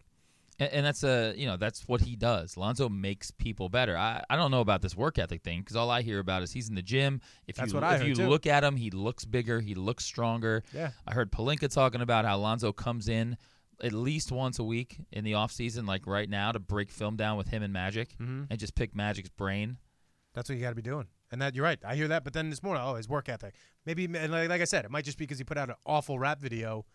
And, 0.60 0.72
and 0.72 0.86
that's 0.86 1.04
a 1.04 1.34
you 1.38 1.46
know 1.46 1.58
that's 1.58 1.88
what 1.88 2.02
he 2.02 2.16
does. 2.16 2.58
Lonzo 2.58 2.90
makes 2.90 3.32
people 3.32 3.70
better. 3.70 3.98
I, 3.98 4.24
I 4.30 4.36
don't 4.36 4.52
know 4.52 4.62
about 4.62 4.82
this 4.82 4.96
work 4.96 5.20
ethic 5.20 5.44
thing 5.44 5.60
because 5.60 5.76
all 5.76 5.90
I 5.90 6.02
hear 6.02 6.20
about 6.20 6.44
is 6.44 6.52
he's 6.52 6.70
in 6.70 6.76
the 6.76 6.82
gym. 6.82 7.22
If 7.48 7.56
That's 7.58 7.72
you 7.72 7.76
what 7.76 7.84
I 7.84 7.98
if 7.98 8.08
you 8.08 8.16
too. 8.16 8.28
look 8.28 8.48
at 8.48 8.64
him, 8.64 8.76
he 8.76 8.90
looks 8.90 9.26
bigger. 9.26 9.60
He 9.60 9.76
looks 9.76 10.06
stronger. 10.06 10.64
Yeah. 10.74 10.92
I 11.06 11.14
heard 11.14 11.32
Pelinka 11.32 11.72
talking 11.72 12.02
about 12.02 12.26
how 12.26 12.38
Lonzo 12.38 12.72
comes 12.72 13.08
in 13.08 13.38
at 13.84 13.94
least 13.94 14.32
once 14.32 14.60
a 14.60 14.64
week 14.64 14.98
in 15.12 15.24
the 15.24 15.34
off 15.36 15.52
season, 15.52 15.86
like 15.86 16.08
right 16.08 16.30
now, 16.30 16.52
to 16.52 16.60
break 16.60 16.90
film 16.92 17.16
down 17.16 17.38
with 17.38 17.48
him 17.50 17.62
and 17.64 17.72
Magic 17.74 18.10
Mm-hmm. 18.20 18.44
and 18.50 18.60
just 18.60 18.76
pick 18.76 18.96
Magic's 18.96 19.30
brain. 19.30 19.78
That's 20.34 20.50
what 20.50 20.56
you 20.58 20.62
got 20.64 20.70
to 20.70 20.76
be 20.76 20.82
doing. 20.82 21.08
And 21.32 21.42
that 21.42 21.56
you're 21.56 21.64
right. 21.64 21.80
I 21.86 21.96
hear 21.96 22.08
that, 22.08 22.24
but 22.24 22.34
then 22.34 22.50
this 22.50 22.64
morning, 22.64 22.84
oh, 22.86 22.96
his 22.96 23.10
work 23.10 23.28
ethic. 23.28 23.56
Maybe, 23.86 24.06
and 24.06 24.32
like, 24.32 24.50
like 24.50 24.62
I 24.62 24.66
said, 24.66 24.86
it 24.86 24.92
might 24.92 25.04
just 25.04 25.18
be 25.18 25.24
because 25.26 25.38
he 25.40 25.44
put 25.44 25.58
out 25.58 25.70
an 25.70 25.76
awful 25.86 26.18
rap 26.20 26.40
video 26.40 26.86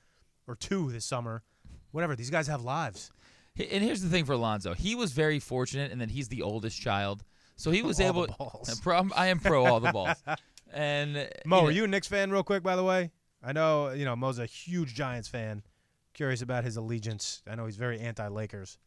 or 0.46 0.54
two 0.54 0.90
this 0.90 1.04
summer. 1.04 1.42
Whatever. 1.90 2.16
These 2.16 2.30
guys 2.30 2.46
have 2.46 2.62
lives. 2.62 3.10
And 3.58 3.84
here's 3.84 4.00
the 4.00 4.08
thing 4.08 4.24
for 4.24 4.32
Alonzo. 4.32 4.72
He 4.72 4.94
was 4.94 5.12
very 5.12 5.38
fortunate 5.38 5.92
in 5.92 5.98
that 5.98 6.10
he's 6.10 6.28
the 6.28 6.40
oldest 6.42 6.80
child. 6.80 7.22
So 7.56 7.70
he 7.70 7.82
was 7.82 8.00
All 8.00 8.06
able 8.06 8.26
the 8.26 8.32
balls. 8.38 8.80
Pro, 8.82 9.06
I 9.14 9.26
am 9.26 9.38
pro 9.40 9.66
all 9.66 9.80
the 9.80 9.92
balls. 9.92 10.16
And 10.74 11.28
Mo, 11.44 11.60
know, 11.60 11.66
are 11.66 11.70
you 11.70 11.84
a 11.84 11.86
Knicks 11.86 12.08
fan, 12.08 12.30
real 12.30 12.42
quick? 12.42 12.62
By 12.62 12.76
the 12.76 12.82
way, 12.84 13.10
I 13.44 13.52
know 13.52 13.90
you 13.90 14.06
know 14.06 14.16
Mo's 14.16 14.38
a 14.38 14.46
huge 14.46 14.94
Giants 14.94 15.28
fan. 15.28 15.62
Curious 16.14 16.42
about 16.42 16.64
his 16.64 16.76
allegiance. 16.76 17.42
I 17.48 17.54
know 17.54 17.66
he's 17.66 17.76
very 17.76 18.00
anti-Lakers. 18.00 18.78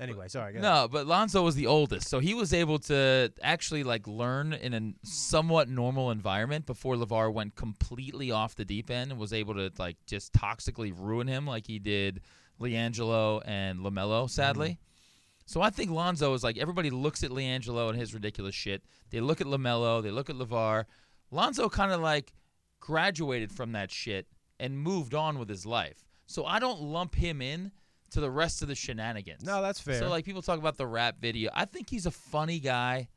Anyway, 0.00 0.28
sorry. 0.28 0.52
go 0.52 0.60
ahead. 0.60 0.62
No, 0.62 0.88
but 0.88 1.06
Lonzo 1.06 1.42
was 1.42 1.56
the 1.56 1.66
oldest, 1.66 2.08
so 2.08 2.20
he 2.20 2.32
was 2.32 2.54
able 2.54 2.78
to 2.80 3.32
actually 3.42 3.82
like 3.82 4.06
learn 4.06 4.52
in 4.52 4.72
a 4.72 4.92
somewhat 5.04 5.68
normal 5.68 6.12
environment 6.12 6.66
before 6.66 6.94
LaVar 6.94 7.32
went 7.32 7.56
completely 7.56 8.30
off 8.30 8.54
the 8.54 8.64
deep 8.64 8.90
end 8.90 9.10
and 9.10 9.18
was 9.18 9.32
able 9.32 9.54
to 9.54 9.72
like 9.76 9.96
just 10.06 10.32
toxically 10.32 10.94
ruin 10.96 11.26
him 11.26 11.46
like 11.48 11.66
he 11.66 11.80
did 11.80 12.20
LiAngelo 12.60 13.42
and 13.44 13.80
LaMelo. 13.80 14.30
Sadly, 14.30 14.68
mm-hmm. 14.70 15.42
so 15.46 15.62
I 15.62 15.70
think 15.70 15.90
Lonzo 15.90 16.32
is 16.32 16.44
like 16.44 16.58
everybody 16.58 16.90
looks 16.90 17.24
at 17.24 17.30
LiAngelo 17.30 17.90
and 17.90 17.98
his 17.98 18.14
ridiculous 18.14 18.54
shit. 18.54 18.84
They 19.10 19.18
look 19.18 19.40
at 19.40 19.48
LaMelo, 19.48 20.00
they 20.00 20.12
look 20.12 20.30
at 20.30 20.36
LaVar. 20.36 20.84
Lonzo 21.32 21.68
kind 21.68 21.90
of 21.90 22.00
like 22.00 22.32
graduated 22.78 23.50
from 23.50 23.72
that 23.72 23.90
shit 23.90 24.28
and 24.60 24.78
moved 24.78 25.12
on 25.12 25.40
with 25.40 25.48
his 25.48 25.66
life. 25.66 26.07
So 26.28 26.44
I 26.44 26.58
don't 26.58 26.80
lump 26.80 27.14
him 27.14 27.42
in 27.42 27.72
to 28.10 28.20
the 28.20 28.30
rest 28.30 28.62
of 28.62 28.68
the 28.68 28.74
shenanigans. 28.74 29.42
No, 29.42 29.60
that's 29.62 29.80
fair. 29.80 29.98
So 29.98 30.08
like 30.08 30.24
people 30.24 30.42
talk 30.42 30.58
about 30.58 30.76
the 30.76 30.86
rap 30.86 31.16
video. 31.20 31.50
I 31.54 31.64
think 31.64 31.90
he's 31.90 32.06
a 32.06 32.10
funny 32.10 32.60
guy. 32.60 33.08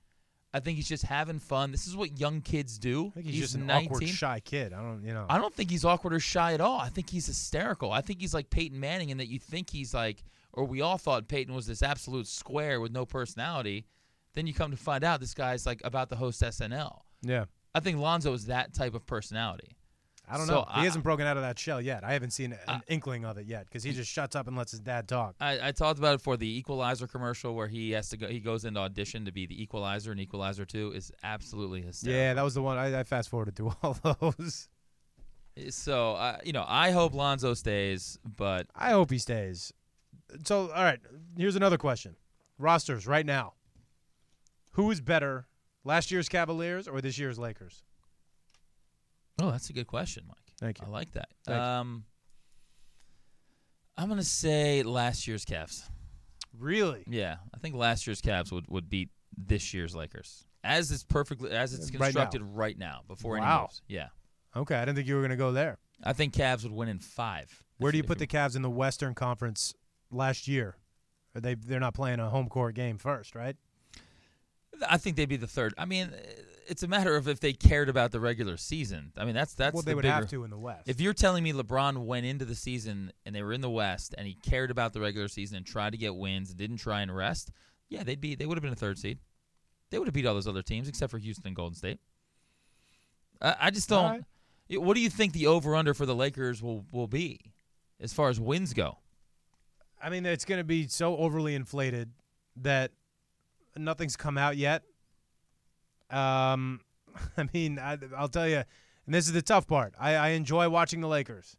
I 0.53 0.59
think 0.59 0.77
he's 0.77 0.87
just 0.87 1.03
having 1.03 1.39
fun. 1.39 1.71
This 1.71 1.87
is 1.87 1.95
what 1.95 2.19
young 2.19 2.41
kids 2.41 2.77
do. 2.77 3.07
I 3.15 3.21
think 3.21 3.27
he's, 3.27 3.39
just 3.39 3.55
an 3.55 3.65
19. 3.65 3.87
awkward, 3.87 4.07
shy 4.09 4.39
kid. 4.41 4.73
I 4.73 4.81
don't, 4.81 5.03
you 5.03 5.13
know. 5.13 5.25
I 5.29 5.37
don't 5.37 5.53
think 5.53 5.69
he's 5.69 5.85
awkward 5.85 6.13
or 6.13 6.19
shy 6.19 6.53
at 6.53 6.61
all. 6.61 6.79
I 6.79 6.89
think 6.89 7.09
he's 7.09 7.25
hysterical. 7.27 7.91
I 7.91 8.01
think 8.01 8.19
he's 8.19 8.33
like 8.33 8.49
Peyton 8.49 8.79
Manning 8.79 9.09
in 9.09 9.17
that 9.17 9.27
you 9.27 9.39
think 9.39 9.69
he's 9.69 9.93
like, 9.93 10.23
or 10.51 10.65
we 10.65 10.81
all 10.81 10.97
thought 10.97 11.29
Peyton 11.29 11.53
was 11.53 11.67
this 11.67 11.81
absolute 11.81 12.27
square 12.27 12.81
with 12.81 12.91
no 12.91 13.05
personality. 13.05 13.85
Then 14.33 14.47
you 14.47 14.53
come 14.53 14.71
to 14.71 14.77
find 14.77 15.03
out 15.03 15.19
this 15.21 15.33
guy's 15.33 15.65
like 15.65 15.81
about 15.85 16.09
to 16.09 16.15
host 16.15 16.41
SNL. 16.41 16.99
yeah. 17.21 17.45
I 17.73 17.79
think 17.79 17.99
Lonzo 17.99 18.33
is 18.33 18.47
that 18.47 18.73
type 18.73 18.93
of 18.93 19.05
personality. 19.05 19.77
I 20.31 20.37
don't 20.37 20.47
So 20.47 20.53
know. 20.55 20.65
I- 20.67 20.79
he 20.79 20.85
hasn't 20.85 21.03
broken 21.03 21.27
out 21.27 21.35
of 21.35 21.43
that 21.43 21.59
shell 21.59 21.81
yet. 21.81 22.03
I 22.05 22.13
haven't 22.13 22.31
seen 22.31 22.57
an 22.67 22.81
inkling 22.87 23.25
of 23.25 23.37
it 23.37 23.45
yet 23.47 23.65
because 23.65 23.83
he 23.83 23.91
just 23.91 24.09
shuts 24.09 24.35
up 24.35 24.47
and 24.47 24.55
lets 24.55 24.71
his 24.71 24.79
dad 24.79 25.07
talk. 25.07 25.35
I, 25.41 25.67
I 25.67 25.71
talked 25.73 25.99
about 25.99 26.15
it 26.15 26.21
for 26.21 26.37
the 26.37 26.47
Equalizer 26.57 27.05
commercial 27.05 27.53
where 27.53 27.67
he 27.67 27.91
has 27.91 28.07
to 28.09 28.17
go. 28.17 28.27
He 28.27 28.39
goes 28.39 28.63
into 28.63 28.79
audition 28.79 29.25
to 29.25 29.31
be 29.31 29.45
the 29.45 29.61
Equalizer, 29.61 30.11
and 30.11 30.19
Equalizer 30.21 30.63
Two 30.65 30.93
is 30.95 31.11
absolutely 31.23 31.81
hysterical. 31.81 32.19
Yeah, 32.21 32.33
that 32.35 32.43
was 32.43 32.53
the 32.53 32.61
one 32.61 32.77
I, 32.77 32.99
I 32.99 33.03
fast 33.03 33.29
forwarded 33.29 33.55
through 33.57 33.73
all 33.83 33.97
those. 34.21 34.69
So 35.69 36.13
uh, 36.13 36.37
you 36.45 36.53
know, 36.53 36.63
I 36.67 36.91
hope 36.91 37.13
Lonzo 37.13 37.53
stays, 37.53 38.17
but 38.23 38.67
I 38.73 38.91
hope 38.91 39.11
he 39.11 39.17
stays. 39.17 39.73
So, 40.45 40.71
all 40.71 40.83
right, 40.83 40.99
here's 41.37 41.57
another 41.57 41.77
question: 41.77 42.15
rosters 42.57 43.05
right 43.05 43.25
now. 43.25 43.53
Who 44.75 44.89
is 44.91 45.01
better, 45.01 45.47
last 45.83 46.09
year's 46.11 46.29
Cavaliers 46.29 46.87
or 46.87 47.01
this 47.01 47.17
year's 47.19 47.37
Lakers? 47.37 47.83
Oh, 49.41 49.51
that's 49.51 49.69
a 49.69 49.73
good 49.73 49.87
question, 49.87 50.23
Mike. 50.27 50.37
Thank 50.59 50.79
you. 50.79 50.87
I 50.87 50.89
like 50.89 51.11
that. 51.13 51.29
Thank 51.45 51.59
um, 51.59 52.05
I'm 53.97 54.09
gonna 54.09 54.23
say 54.23 54.83
last 54.83 55.27
year's 55.27 55.45
Cavs. 55.45 55.83
Really? 56.57 57.03
Yeah, 57.07 57.37
I 57.53 57.57
think 57.57 57.75
last 57.75 58.07
year's 58.07 58.21
Cavs 58.21 58.51
would, 58.51 58.65
would 58.69 58.89
beat 58.89 59.09
this 59.37 59.73
year's 59.73 59.95
Lakers 59.95 60.45
as 60.63 60.91
it's 60.91 61.03
perfectly 61.03 61.51
as 61.51 61.73
it's 61.73 61.89
Right 61.91 61.99
now. 61.99 62.05
constructed 62.05 62.41
right 62.43 62.77
now, 62.77 63.01
before 63.07 63.37
any 63.37 63.45
Wow. 63.45 63.61
moves. 63.63 63.81
Yeah, 63.87 64.09
Okay, 64.55 64.75
I 64.75 64.81
didn't 64.85 64.97
think 64.97 65.07
you 65.07 65.15
were 65.15 65.21
going 65.21 65.31
to 65.31 65.37
go 65.37 65.51
there. 65.53 65.77
I 66.03 66.13
think 66.13 66.33
Cavs 66.33 66.63
would 66.63 66.71
win 66.73 66.89
in 66.89 66.99
five. 66.99 67.63
Where 67.77 67.91
do 67.91 67.97
you 67.97 68.03
put 68.03 68.19
the 68.19 68.27
Cavs 68.27 68.55
in 68.55 68.61
the 68.61 68.69
Western 68.69 69.15
Conference 69.15 69.73
last 70.11 70.47
year? 70.47 70.75
Are 71.33 71.41
they 71.41 71.55
they're 71.55 71.79
not 71.79 71.93
playing 71.93 72.19
a 72.19 72.29
home 72.29 72.49
court 72.49 72.75
game 72.75 72.97
first, 72.97 73.33
right? 73.35 73.55
I 74.87 74.97
think 74.97 75.15
they'd 75.15 75.29
be 75.29 75.37
the 75.37 75.47
third. 75.47 75.73
I 75.77 75.85
mean, 75.85 76.11
it's 76.71 76.83
a 76.83 76.87
matter 76.87 77.17
of 77.17 77.27
if 77.27 77.41
they 77.41 77.51
cared 77.51 77.89
about 77.89 78.11
the 78.11 78.19
regular 78.21 78.55
season. 78.55 79.11
I 79.17 79.25
mean, 79.25 79.35
that's 79.35 79.53
that's 79.53 79.73
well, 79.73 79.81
the 79.81 79.91
they 79.91 79.95
would 79.95 80.03
bigger, 80.03 80.13
have 80.13 80.29
to 80.29 80.45
in 80.45 80.49
the 80.49 80.57
West. 80.57 80.87
If 80.87 81.01
you're 81.01 81.13
telling 81.13 81.43
me 81.43 81.51
LeBron 81.51 82.05
went 82.05 82.25
into 82.25 82.45
the 82.45 82.55
season 82.55 83.11
and 83.25 83.35
they 83.35 83.43
were 83.43 83.51
in 83.51 83.59
the 83.59 83.69
West 83.69 84.15
and 84.17 84.25
he 84.25 84.35
cared 84.35 84.71
about 84.71 84.93
the 84.93 85.01
regular 85.01 85.27
season 85.27 85.57
and 85.57 85.65
tried 85.65 85.89
to 85.89 85.97
get 85.97 86.15
wins 86.15 86.49
and 86.49 86.57
didn't 86.57 86.77
try 86.77 87.01
and 87.01 87.13
rest, 87.13 87.51
yeah, 87.89 88.03
they'd 88.03 88.21
be 88.21 88.35
they 88.35 88.45
would 88.45 88.57
have 88.57 88.63
been 88.63 88.71
a 88.71 88.77
third 88.77 88.97
seed. 88.97 89.19
They 89.89 89.99
would 89.99 90.07
have 90.07 90.13
beat 90.13 90.25
all 90.25 90.33
those 90.33 90.47
other 90.47 90.61
teams 90.61 90.87
except 90.87 91.11
for 91.11 91.17
Houston 91.17 91.45
and 91.45 91.55
Golden 91.57 91.75
State. 91.75 91.99
I, 93.41 93.55
I 93.63 93.69
just 93.69 93.89
don't. 93.89 94.09
right. 94.69 94.81
What 94.81 94.93
do 94.93 95.01
you 95.01 95.09
think 95.09 95.33
the 95.33 95.47
over 95.47 95.75
under 95.75 95.93
for 95.93 96.05
the 96.05 96.15
Lakers 96.15 96.63
will 96.63 96.85
will 96.93 97.07
be 97.07 97.51
as 97.99 98.13
far 98.13 98.29
as 98.29 98.39
wins 98.39 98.73
go? 98.73 98.97
I 100.01 100.09
mean, 100.09 100.25
it's 100.25 100.45
going 100.45 100.59
to 100.59 100.63
be 100.63 100.87
so 100.87 101.17
overly 101.17 101.53
inflated 101.53 102.11
that 102.55 102.91
nothing's 103.75 104.15
come 104.15 104.37
out 104.37 104.55
yet. 104.55 104.83
Um, 106.11 106.81
I 107.37 107.47
mean, 107.53 107.79
I, 107.79 107.97
I'll 108.17 108.29
tell 108.29 108.47
you, 108.47 108.63
and 109.05 109.15
this 109.15 109.27
is 109.27 109.33
the 109.33 109.41
tough 109.41 109.67
part. 109.67 109.93
I, 109.99 110.15
I 110.15 110.27
enjoy 110.29 110.69
watching 110.69 111.01
the 111.01 111.07
Lakers. 111.07 111.57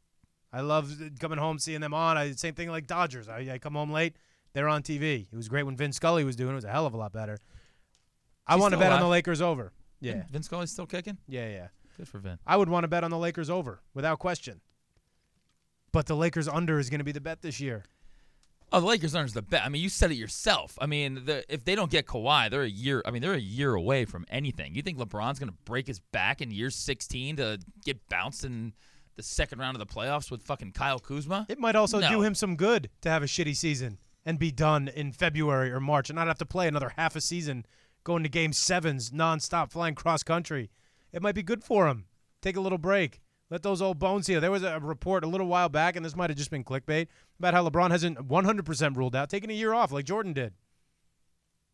I 0.53 0.61
love 0.61 0.93
coming 1.19 1.39
home 1.39 1.59
seeing 1.59 1.81
them 1.81 1.95
on. 1.95 2.19
I 2.19 2.33
same 2.33 2.55
thing 2.55 2.69
like 2.69 2.87
Dodgers. 2.87 3.29
I, 3.29 3.49
I 3.53 3.59
come 3.59 3.75
home 3.75 3.91
late, 3.91 4.17
they're 4.53 4.69
on 4.69 4.83
TV. 4.83 5.27
It 5.33 5.37
was 5.37 5.49
great 5.49 5.63
when 5.65 5.77
Vin 5.77 5.93
Scully 5.93 6.25
was 6.25 6.37
doing. 6.37 6.51
it. 6.51 6.53
It 6.53 6.57
was 6.57 6.65
a 6.65 6.71
hell 6.71 6.87
of 6.87 6.95
a 6.95 6.99
lot 6.99 7.13
better. 7.13 7.39
I 8.47 8.55
He's 8.55 8.61
want 8.61 8.73
to 8.73 8.79
bet 8.79 8.93
on 8.93 9.01
the. 9.01 9.09
Lakers 9.09 9.41
over. 9.41 9.73
Yeah, 10.01 10.25
Vince 10.31 10.47
Scully's 10.47 10.71
still 10.71 10.87
kicking. 10.87 11.17
yeah, 11.29 11.49
yeah. 11.49 11.69
Good 11.97 12.09
for 12.09 12.19
Vin. 12.19 12.39
I 12.47 12.57
would 12.57 12.69
want 12.69 12.85
to 12.85 12.89
bet 12.89 13.05
on 13.05 13.11
the 13.11 13.19
Lakers 13.19 13.49
over 13.51 13.81
without 13.95 14.19
question. 14.19 14.61
But 15.93 16.07
the 16.07 16.17
Lakers 16.17 16.49
under 16.49 16.79
is 16.79 16.89
going 16.91 17.01
to 17.01 17.05
be 17.05 17.13
the 17.13 17.21
bet 17.21 17.43
this 17.43 17.61
year. 17.61 17.85
Oh, 18.73 18.81
the 18.81 18.87
Lakers 18.87 19.15
aren't 19.15 19.35
the 19.35 19.43
bet. 19.43 19.65
I 19.65 19.69
mean, 19.69 19.83
you 19.83 19.89
said 19.89 20.11
it 20.11 20.15
yourself. 20.17 20.79
I 20.81 20.87
mean, 20.87 21.27
the, 21.27 21.45
if 21.53 21.65
they 21.65 21.75
don't 21.75 21.91
get 21.91 22.07
Kawhi, 22.07 22.51
they're 22.51 22.63
a 22.63 22.69
year. 22.69 23.03
I 23.05 23.11
mean, 23.11 23.21
they're 23.23 23.35
a 23.35 23.39
year 23.39 23.75
away 23.75 24.05
from 24.05 24.25
anything. 24.31 24.75
You 24.75 24.83
think 24.83 24.99
LeBron's 24.99 25.39
going 25.39 25.51
to 25.51 25.57
break 25.65 25.87
his 25.87 26.01
back 26.01 26.41
in 26.41 26.51
year 26.51 26.71
16 26.71 27.37
to 27.37 27.59
get 27.85 28.09
bounced 28.09 28.45
in 28.45 28.73
the 29.17 29.23
second 29.23 29.59
round 29.59 29.77
of 29.77 29.87
the 29.87 29.95
playoffs 29.95 30.31
with 30.31 30.43
fucking 30.43 30.73
Kyle 30.73 30.99
Kuzma? 30.99 31.47
It 31.49 31.59
might 31.59 31.77
also 31.77 32.01
No. 32.01 32.09
do 32.09 32.23
him 32.23 32.35
some 32.35 32.57
good 32.57 32.89
to 33.03 33.11
have 33.11 33.23
a 33.23 33.27
shitty 33.27 33.55
season 33.57 33.99
and 34.25 34.39
be 34.39 34.51
done 34.51 34.89
in 34.89 35.13
February 35.13 35.71
or 35.71 35.81
March 35.81 36.09
and 36.09 36.17
not 36.17 36.29
have 36.29 36.39
to 36.39 36.47
play 36.47 36.67
another 36.69 36.93
half 36.97 37.15
a 37.15 37.21
season 37.21 37.67
going 38.05 38.23
to 38.23 38.29
game 38.29 38.53
sevens 38.53 39.11
nonstop 39.11 39.71
flying 39.71 39.95
cross 39.95 40.23
country. 40.23 40.71
It 41.13 41.21
might 41.23 41.35
be 41.35 41.43
good 41.43 41.63
for 41.63 41.89
him. 41.89 42.07
Take 42.41 42.57
a 42.57 42.61
little 42.61 42.79
break. 42.79 43.21
Let 43.53 43.63
those 43.63 43.83
old 43.83 43.99
bones 43.99 44.27
heal. 44.27 44.41
There 44.41 44.51
was 44.51 44.63
a 44.63 44.81
report 44.81 45.25
a 45.25 45.27
little 45.27 45.47
while 45.47 45.69
back, 45.69 45.95
and 45.95 46.03
this 46.03 46.17
might 46.17 46.31
have 46.31 46.39
just 46.39 46.51
been 46.51 46.65
clickbait, 46.65 47.09
about 47.39 47.53
how 47.53 47.69
LeBron 47.69 47.91
hasn't 47.91 48.27
100% 48.27 48.97
ruled 48.97 49.15
out 49.15 49.29
taking 49.29 49.51
a 49.51 49.53
year 49.53 49.75
off 49.75 49.93
like 49.93 50.07
Jordan 50.07 50.33
did. 50.33 50.55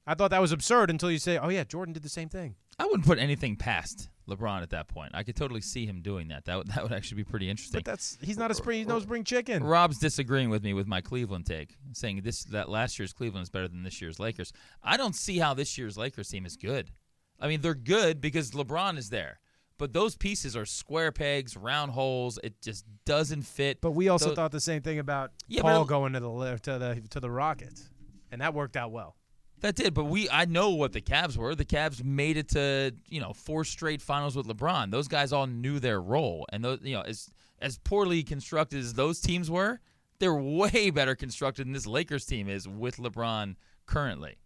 I 0.04 0.14
thought 0.14 0.32
that 0.32 0.40
was 0.40 0.50
absurd 0.50 0.90
until 0.90 1.08
you 1.08 1.18
say, 1.18 1.38
oh, 1.38 1.50
yeah, 1.50 1.62
Jordan 1.62 1.92
did 1.92 2.02
the 2.02 2.08
same 2.08 2.28
thing. 2.28 2.56
I 2.80 2.86
wouldn't 2.86 3.06
put 3.06 3.20
anything 3.20 3.54
past 3.54 4.08
LeBron 4.28 4.62
at 4.62 4.70
that 4.70 4.88
point. 4.88 5.12
I 5.14 5.22
could 5.22 5.36
totally 5.36 5.60
see 5.60 5.86
him 5.86 6.02
doing 6.02 6.26
that. 6.28 6.46
That 6.46 6.58
would, 6.58 6.66
that 6.66 6.82
would 6.82 6.92
actually 6.92 7.18
be 7.18 7.30
pretty 7.30 7.48
interesting. 7.48 7.78
But 7.78 7.84
that's 7.84 8.18
he's 8.20 8.38
not 8.38 8.50
a 8.50 8.54
spring, 8.54 8.78
he's 8.78 8.88
no 8.88 8.98
spring 8.98 9.22
chicken. 9.22 9.62
Rob's 9.62 9.98
disagreeing 9.98 10.50
with 10.50 10.64
me 10.64 10.74
with 10.74 10.88
my 10.88 11.00
Cleveland 11.00 11.46
take, 11.46 11.76
saying 11.92 12.22
this 12.24 12.42
that 12.46 12.68
last 12.68 12.98
year's 12.98 13.12
Cleveland 13.12 13.44
is 13.44 13.50
better 13.50 13.68
than 13.68 13.84
this 13.84 14.00
year's 14.00 14.18
Lakers. 14.18 14.52
I 14.82 14.96
don't 14.96 15.14
see 15.14 15.38
how 15.38 15.54
this 15.54 15.78
year's 15.78 15.96
Lakers 15.96 16.28
team 16.28 16.44
is 16.44 16.56
good. 16.56 16.90
I 17.38 17.46
mean, 17.46 17.60
they're 17.60 17.74
good 17.76 18.20
because 18.20 18.50
LeBron 18.50 18.98
is 18.98 19.10
there, 19.10 19.38
but 19.78 19.92
those 19.92 20.16
pieces 20.16 20.56
are 20.56 20.66
square 20.66 21.12
pegs, 21.12 21.56
round 21.56 21.92
holes. 21.92 22.38
It 22.42 22.60
just 22.60 22.84
doesn't 23.06 23.42
fit. 23.42 23.80
But 23.80 23.92
we 23.92 24.08
also 24.08 24.30
Tho- 24.30 24.34
thought 24.34 24.50
the 24.52 24.60
same 24.60 24.82
thing 24.82 24.98
about 24.98 25.30
Yeah, 25.46 25.62
Paul 25.62 25.84
going 25.84 26.12
to 26.12 26.20
the 26.20 26.58
to 26.62 26.78
the 26.78 27.02
to 27.10 27.20
the 27.20 27.30
Rockets, 27.30 27.88
and 28.30 28.40
that 28.40 28.54
worked 28.54 28.76
out 28.76 28.90
well. 28.90 29.16
That 29.60 29.74
did, 29.74 29.92
but 29.94 30.04
we 30.04 30.28
I 30.30 30.44
know 30.44 30.70
what 30.70 30.92
the 30.92 31.00
Cavs 31.00 31.36
were. 31.36 31.54
The 31.54 31.64
Cavs 31.64 32.04
made 32.04 32.36
it 32.36 32.48
to 32.50 32.94
you 33.08 33.20
know 33.20 33.32
four 33.32 33.64
straight 33.64 34.02
finals 34.02 34.36
with 34.36 34.46
LeBron. 34.46 34.90
Those 34.90 35.08
guys 35.08 35.32
all 35.32 35.46
knew 35.46 35.80
their 35.80 36.00
role, 36.00 36.46
and 36.52 36.64
those 36.64 36.80
you 36.82 36.94
know 36.94 37.02
as 37.02 37.28
as 37.60 37.78
poorly 37.78 38.22
constructed 38.22 38.78
as 38.78 38.94
those 38.94 39.20
teams 39.20 39.50
were, 39.50 39.80
they're 40.20 40.34
way 40.34 40.90
better 40.90 41.14
constructed 41.16 41.66
than 41.66 41.72
this 41.72 41.86
Lakers 41.86 42.24
team 42.24 42.48
is 42.48 42.68
with 42.68 42.98
LeBron 42.98 43.56
currently. 43.86 44.36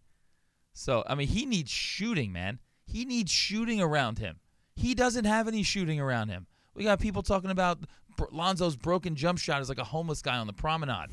So 0.73 1.03
I 1.07 1.15
mean, 1.15 1.27
he 1.27 1.45
needs 1.45 1.69
shooting, 1.69 2.31
man. 2.31 2.59
He 2.85 3.05
needs 3.05 3.31
shooting 3.31 3.81
around 3.81 4.17
him. 4.17 4.39
He 4.75 4.95
doesn't 4.95 5.25
have 5.25 5.47
any 5.47 5.63
shooting 5.63 5.99
around 5.99 6.29
him. 6.29 6.47
We 6.75 6.83
got 6.83 6.99
people 6.99 7.21
talking 7.21 7.51
about 7.51 7.79
Lonzo's 8.31 8.75
broken 8.75 9.15
jump 9.15 9.37
shot 9.39 9.61
is 9.61 9.69
like 9.69 9.77
a 9.79 9.83
homeless 9.83 10.21
guy 10.21 10.37
on 10.37 10.47
the 10.47 10.53
promenade. 10.53 11.09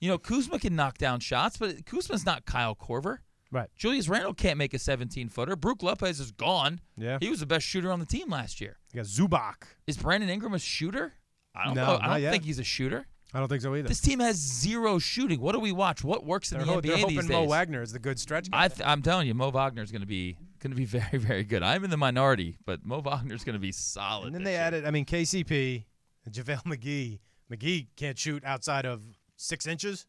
You 0.00 0.08
know, 0.08 0.18
Kuzma 0.18 0.58
can 0.58 0.74
knock 0.74 0.98
down 0.98 1.20
shots, 1.20 1.56
but 1.56 1.86
Kuzma's 1.86 2.26
not 2.26 2.44
Kyle 2.44 2.74
Korver. 2.74 3.18
Right. 3.52 3.68
Julius 3.76 4.08
Randle 4.08 4.34
can't 4.34 4.56
make 4.58 4.72
a 4.74 4.78
17 4.78 5.28
footer. 5.28 5.54
Brook 5.56 5.82
Lopez 5.82 6.18
is 6.18 6.32
gone. 6.32 6.80
Yeah. 6.96 7.18
He 7.20 7.28
was 7.28 7.40
the 7.40 7.46
best 7.46 7.66
shooter 7.66 7.92
on 7.92 8.00
the 8.00 8.06
team 8.06 8.30
last 8.30 8.60
year. 8.60 8.78
You 8.92 8.96
got 9.02 9.06
Zubac. 9.06 9.54
Is 9.86 9.96
Brandon 9.98 10.30
Ingram 10.30 10.54
a 10.54 10.58
shooter? 10.58 11.12
I 11.54 11.66
don't 11.66 11.74
No, 11.74 11.84
know. 11.86 11.98
I 12.00 12.08
don't 12.08 12.22
yet. 12.22 12.32
think 12.32 12.44
he's 12.44 12.58
a 12.58 12.64
shooter. 12.64 13.06
I 13.34 13.38
don't 13.38 13.48
think 13.48 13.62
so 13.62 13.74
either. 13.76 13.88
This 13.88 14.00
team 14.00 14.20
has 14.20 14.36
zero 14.36 14.98
shooting. 14.98 15.40
What 15.40 15.52
do 15.52 15.60
we 15.60 15.70
watch? 15.72 16.02
What 16.02 16.24
works 16.24 16.50
in 16.52 16.58
they're, 16.58 16.66
the 16.66 16.72
ho- 16.72 16.78
NBA 16.80 16.82
they're 16.82 16.96
hoping 16.98 17.16
these 17.16 17.28
Mo? 17.28 17.44
Wagner 17.44 17.82
is 17.82 17.92
the 17.92 17.98
good 17.98 18.18
stretch 18.18 18.50
guy. 18.50 18.64
I 18.64 18.68
th- 18.68 18.86
I'm 18.86 19.02
telling 19.02 19.26
you, 19.28 19.34
Mo 19.34 19.50
Wagner 19.50 19.82
is 19.82 19.90
going 19.92 20.00
to 20.02 20.06
be 20.06 20.36
going 20.62 20.70
to 20.70 20.76
be 20.76 20.84
very 21.00 21.18
very 21.18 21.44
good. 21.44 21.62
I'm 21.62 21.84
in 21.84 21.90
the 21.90 21.96
minority, 21.96 22.56
but 22.64 22.84
Mo 22.84 23.00
Wagner's 23.00 23.44
going 23.44 23.54
to 23.54 23.60
be 23.60 23.72
solid. 23.72 24.26
and 24.26 24.34
then 24.34 24.44
they 24.44 24.52
year. 24.52 24.60
added, 24.60 24.86
I 24.86 24.90
mean, 24.90 25.04
KCP, 25.04 25.84
and 26.24 26.34
JaVale 26.34 26.64
McGee. 26.64 27.18
McGee 27.50 27.88
can't 27.96 28.18
shoot 28.18 28.42
outside 28.44 28.86
of 28.86 29.02
six 29.36 29.66
inches. 29.66 30.06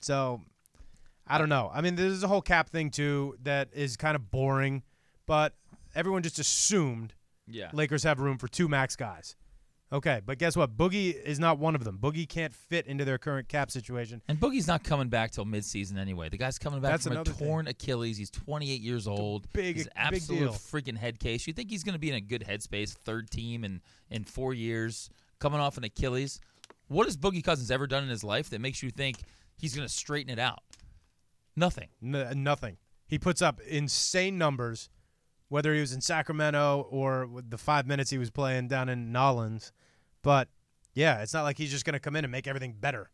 So, 0.00 0.42
I 1.26 1.38
don't 1.38 1.48
know. 1.48 1.70
I 1.72 1.80
mean, 1.80 1.96
there's 1.96 2.22
a 2.22 2.28
whole 2.28 2.42
cap 2.42 2.68
thing, 2.68 2.90
too, 2.90 3.36
that 3.42 3.68
is 3.72 3.96
kind 3.96 4.16
of 4.16 4.30
boring, 4.30 4.82
but 5.26 5.54
everyone 5.94 6.22
just 6.22 6.38
assumed 6.38 7.14
yeah. 7.48 7.70
Lakers 7.72 8.02
have 8.02 8.20
room 8.20 8.38
for 8.38 8.48
two 8.48 8.68
max 8.68 8.96
guys. 8.96 9.36
Okay, 9.92 10.20
but 10.26 10.38
guess 10.38 10.56
what? 10.56 10.76
Boogie 10.76 11.14
is 11.14 11.38
not 11.38 11.58
one 11.60 11.76
of 11.76 11.84
them. 11.84 11.96
Boogie 11.98 12.28
can't 12.28 12.52
fit 12.52 12.86
into 12.88 13.04
their 13.04 13.18
current 13.18 13.48
cap 13.48 13.70
situation. 13.70 14.20
And 14.26 14.38
Boogie's 14.40 14.66
not 14.66 14.82
coming 14.82 15.08
back 15.08 15.30
till 15.30 15.44
midseason 15.44 15.96
anyway. 15.96 16.28
The 16.28 16.38
guy's 16.38 16.58
coming 16.58 16.80
back 16.80 16.90
That's 16.90 17.04
from 17.04 17.12
a 17.12 17.14
another 17.16 17.30
thing. 17.30 17.46
torn 17.46 17.68
Achilles. 17.68 18.16
He's 18.18 18.30
28 18.30 18.80
years 18.80 19.06
old. 19.06 19.46
big- 19.52 19.76
he's 19.76 19.86
absolute 19.94 20.50
freaking 20.50 20.96
head 20.96 21.20
case. 21.20 21.46
You 21.46 21.52
think 21.52 21.70
he's 21.70 21.84
going 21.84 21.92
to 21.92 22.00
be 22.00 22.08
in 22.08 22.16
a 22.16 22.20
good 22.20 22.42
headspace, 22.48 22.94
third 22.94 23.30
team 23.30 23.62
in 23.64 23.80
in 24.10 24.24
four 24.24 24.54
years, 24.54 25.08
coming 25.38 25.60
off 25.60 25.76
an 25.78 25.84
Achilles? 25.84 26.40
What 26.88 27.06
has 27.06 27.16
Boogie 27.16 27.44
Cousins 27.44 27.70
ever 27.70 27.86
done 27.86 28.02
in 28.02 28.08
his 28.10 28.24
life 28.24 28.50
that 28.50 28.60
makes 28.60 28.82
you 28.82 28.90
think 28.90 29.18
he's 29.56 29.74
going 29.74 29.86
to 29.86 29.92
straighten 29.92 30.30
it 30.32 30.38
out? 30.40 30.62
Nothing. 31.54 31.88
N- 32.02 32.42
nothing. 32.42 32.76
He 33.06 33.18
puts 33.20 33.40
up 33.40 33.60
insane 33.60 34.36
numbers, 34.36 34.88
whether 35.48 35.74
he 35.74 35.80
was 35.80 35.92
in 35.92 36.00
Sacramento 36.00 36.86
or 36.90 37.28
the 37.48 37.58
five 37.58 37.86
minutes 37.86 38.10
he 38.10 38.18
was 38.18 38.30
playing 38.30 38.68
down 38.68 38.88
in 38.88 39.12
Nolans. 39.12 39.72
But 40.22 40.48
yeah, 40.94 41.22
it's 41.22 41.34
not 41.34 41.42
like 41.42 41.58
he's 41.58 41.70
just 41.70 41.84
going 41.84 41.94
to 41.94 42.00
come 42.00 42.16
in 42.16 42.24
and 42.24 42.32
make 42.32 42.46
everything 42.46 42.74
better. 42.78 43.10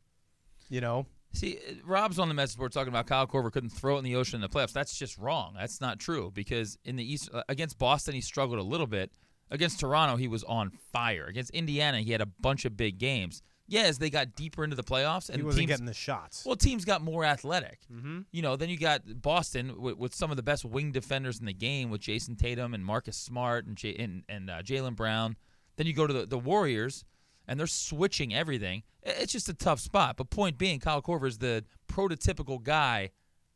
You 0.68 0.80
know, 0.80 1.06
See, 1.34 1.58
Rob's 1.84 2.18
on 2.18 2.28
the 2.28 2.34
message 2.34 2.58
board 2.58 2.72
talking 2.72 2.90
about 2.92 3.06
Kyle 3.06 3.26
Korver 3.26 3.50
couldn't 3.50 3.70
throw 3.70 3.96
it 3.96 3.98
in 3.98 4.04
the 4.04 4.16
ocean 4.16 4.36
in 4.36 4.42
the 4.42 4.48
playoffs. 4.48 4.72
That's 4.72 4.96
just 4.96 5.16
wrong. 5.16 5.54
That's 5.58 5.80
not 5.80 5.98
true 5.98 6.30
because 6.32 6.76
in 6.84 6.96
the 6.96 7.10
East 7.10 7.30
uh, 7.32 7.42
against 7.48 7.78
Boston 7.78 8.14
he 8.14 8.20
struggled 8.20 8.58
a 8.58 8.62
little 8.62 8.86
bit. 8.86 9.10
Against 9.50 9.80
Toronto 9.80 10.16
he 10.16 10.28
was 10.28 10.44
on 10.44 10.70
fire. 10.92 11.24
Against 11.26 11.50
Indiana 11.50 12.00
he 12.00 12.12
had 12.12 12.20
a 12.20 12.26
bunch 12.26 12.64
of 12.64 12.76
big 12.76 12.98
games. 12.98 13.42
Yeah, 13.72 13.82
as 13.82 13.98
they 13.98 14.10
got 14.10 14.34
deeper 14.36 14.64
into 14.64 14.76
the 14.76 14.82
playoffs 14.84 15.28
and 15.30 15.38
He 15.38 15.42
wasn't 15.42 15.60
teams, 15.60 15.68
getting 15.70 15.86
the 15.86 15.94
shots. 15.94 16.44
well, 16.44 16.56
teams 16.56 16.84
got 16.84 17.00
more 17.02 17.24
athletic. 17.24 17.80
mm-hmm. 17.92 18.20
You 18.30 18.42
know, 18.42 18.54
then 18.56 18.68
you 18.68 18.76
got 18.76 19.02
Boston 19.22 19.80
with, 19.80 19.96
with 19.96 20.14
some 20.14 20.30
of 20.30 20.36
the 20.36 20.42
best 20.42 20.64
wing 20.64 20.92
defenders 20.92 21.40
in 21.40 21.46
the 21.46 21.52
game 21.54 21.88
with 21.90 22.02
Jayson 22.02 22.36
Tatum 22.36 22.74
and 22.74 22.84
Marcus 22.84 23.16
Smart 23.16 23.66
and 23.66 23.76
J- 23.76 23.96
and, 23.96 24.24
and 24.28 24.50
uh, 24.50 24.62
Jaylen 24.62 24.94
Brown. 24.94 25.36
Then 25.76 25.86
you 25.86 25.94
go 25.94 26.06
to 26.06 26.12
the, 26.12 26.26
the 26.26 26.38
Warriors, 26.38 27.04
and 27.48 27.58
they're 27.58 27.66
switching 27.66 28.34
everything. 28.34 28.82
It's 29.02 29.32
just 29.32 29.48
a 29.48 29.54
tough 29.54 29.80
spot. 29.80 30.16
But 30.18 30.28
point 30.30 30.58
being, 30.58 30.78
Kyle 30.78 31.00
Korver 31.02 31.26
is 31.26 31.38
the 31.38 31.64
prototypical 31.90 32.62
guy 32.62 33.10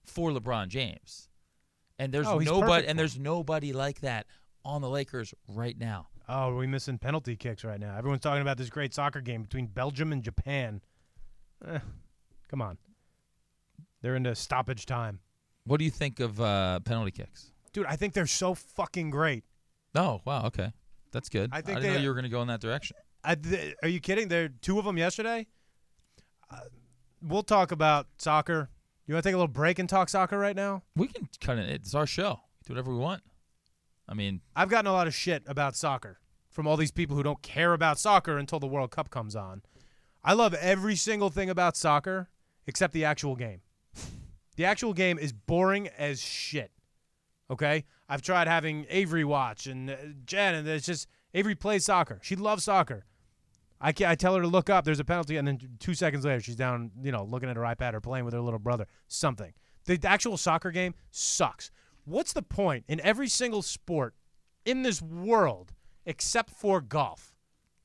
for 0.06 0.30
LeBron 0.30 0.68
James, 0.68 1.28
and 1.98 2.12
there's 2.12 2.26
Oh, 2.26 2.38
nobody 2.38 2.86
and 2.86 2.98
there's 2.98 3.18
nobody 3.18 3.72
like 3.72 4.00
that 4.00 4.26
on 4.64 4.80
the 4.80 4.88
Lakers 4.88 5.34
right 5.48 5.76
now. 5.78 6.08
Oh, 6.28 6.50
are 6.50 6.56
we 6.56 6.66
missing 6.66 6.98
penalty 6.98 7.36
kicks 7.36 7.62
right 7.64 7.78
now? 7.78 7.96
Everyone's 7.96 8.22
talking 8.22 8.42
about 8.42 8.58
this 8.58 8.68
great 8.68 8.92
soccer 8.92 9.20
game 9.20 9.42
between 9.42 9.66
Belgium 9.66 10.12
and 10.12 10.22
Japan. 10.22 10.80
Eh, 11.66 11.78
come 12.48 12.60
on. 12.60 12.78
They're 14.02 14.16
into 14.16 14.34
stoppage 14.34 14.86
time. 14.86 15.20
What 15.64 15.78
do 15.78 15.84
you 15.84 15.90
think 15.90 16.20
of 16.20 16.40
uh, 16.40 16.80
penalty 16.80 17.10
kicks? 17.12 17.52
Dude, 17.72 17.86
I 17.86 17.96
think 17.96 18.14
they're 18.14 18.26
so 18.26 18.54
fucking 18.54 19.10
great. 19.10 19.44
Oh, 19.94 20.20
wow, 20.24 20.46
okay, 20.46 20.72
that's 21.12 21.28
good. 21.28 21.50
I 21.52 21.60
think 21.60 21.80
didn't 21.80 21.94
know 21.94 22.00
you 22.00 22.08
were 22.08 22.14
going 22.14 22.24
to 22.24 22.30
go 22.30 22.42
in 22.42 22.48
that 22.48 22.60
direction. 22.60 22.96
I, 23.24 23.34
th- 23.34 23.74
are 23.82 23.88
you 23.88 24.00
kidding? 24.00 24.28
There 24.28 24.44
are 24.44 24.48
two 24.48 24.78
of 24.78 24.84
them 24.84 24.98
yesterday. 24.98 25.46
Uh, 26.50 26.60
we'll 27.22 27.42
talk 27.42 27.72
about 27.72 28.06
soccer. 28.18 28.70
You 29.06 29.14
want 29.14 29.24
to 29.24 29.28
take 29.28 29.34
a 29.34 29.38
little 29.38 29.52
break 29.52 29.78
and 29.78 29.88
talk 29.88 30.08
soccer 30.08 30.38
right 30.38 30.56
now? 30.56 30.82
We 30.96 31.08
can 31.08 31.28
kind 31.40 31.60
of. 31.60 31.66
It's 31.66 31.94
our 31.94 32.06
show. 32.06 32.40
Do 32.66 32.72
whatever 32.72 32.92
we 32.92 32.98
want. 32.98 33.22
I 34.08 34.14
mean, 34.14 34.40
I've 34.54 34.68
gotten 34.68 34.86
a 34.86 34.92
lot 34.92 35.06
of 35.06 35.14
shit 35.14 35.42
about 35.46 35.76
soccer 35.76 36.20
from 36.50 36.66
all 36.66 36.76
these 36.76 36.92
people 36.92 37.16
who 37.16 37.22
don't 37.22 37.42
care 37.42 37.72
about 37.72 37.98
soccer 37.98 38.38
until 38.38 38.60
the 38.60 38.66
World 38.66 38.90
Cup 38.90 39.10
comes 39.10 39.36
on. 39.36 39.62
I 40.24 40.32
love 40.32 40.54
every 40.54 40.96
single 40.96 41.30
thing 41.30 41.50
about 41.50 41.76
soccer 41.76 42.30
except 42.66 42.92
the 42.92 43.04
actual 43.04 43.36
game. 43.36 43.60
The 44.56 44.64
actual 44.64 44.94
game 44.94 45.18
is 45.18 45.32
boring 45.32 45.88
as 45.98 46.20
shit. 46.20 46.72
Okay? 47.50 47.84
I've 48.08 48.22
tried 48.22 48.48
having 48.48 48.86
Avery 48.88 49.24
watch 49.24 49.66
and 49.66 49.90
uh, 49.90 49.96
Jen, 50.24 50.54
and 50.54 50.66
it's 50.66 50.86
just 50.86 51.08
Avery 51.34 51.54
plays 51.54 51.84
soccer. 51.84 52.18
She 52.22 52.36
loves 52.36 52.64
soccer. 52.64 53.04
I, 53.80 53.92
I 54.06 54.14
tell 54.14 54.34
her 54.34 54.40
to 54.40 54.48
look 54.48 54.70
up. 54.70 54.84
There's 54.84 55.00
a 55.00 55.04
penalty, 55.04 55.36
and 55.36 55.46
then 55.46 55.58
two 55.78 55.92
seconds 55.92 56.24
later, 56.24 56.40
she's 56.40 56.56
down, 56.56 56.90
you 57.02 57.12
know, 57.12 57.24
looking 57.24 57.50
at 57.50 57.56
her 57.56 57.62
iPad 57.62 57.92
or 57.92 58.00
playing 58.00 58.24
with 58.24 58.32
her 58.32 58.40
little 58.40 58.58
brother. 58.58 58.86
Something. 59.06 59.52
The 59.84 60.00
actual 60.04 60.36
soccer 60.36 60.70
game 60.70 60.94
sucks. 61.10 61.70
What's 62.06 62.32
the 62.32 62.42
point 62.42 62.84
in 62.88 63.00
every 63.00 63.28
single 63.28 63.62
sport 63.62 64.14
in 64.64 64.82
this 64.82 65.02
world 65.02 65.72
except 66.06 66.50
for 66.50 66.80
golf? 66.80 67.34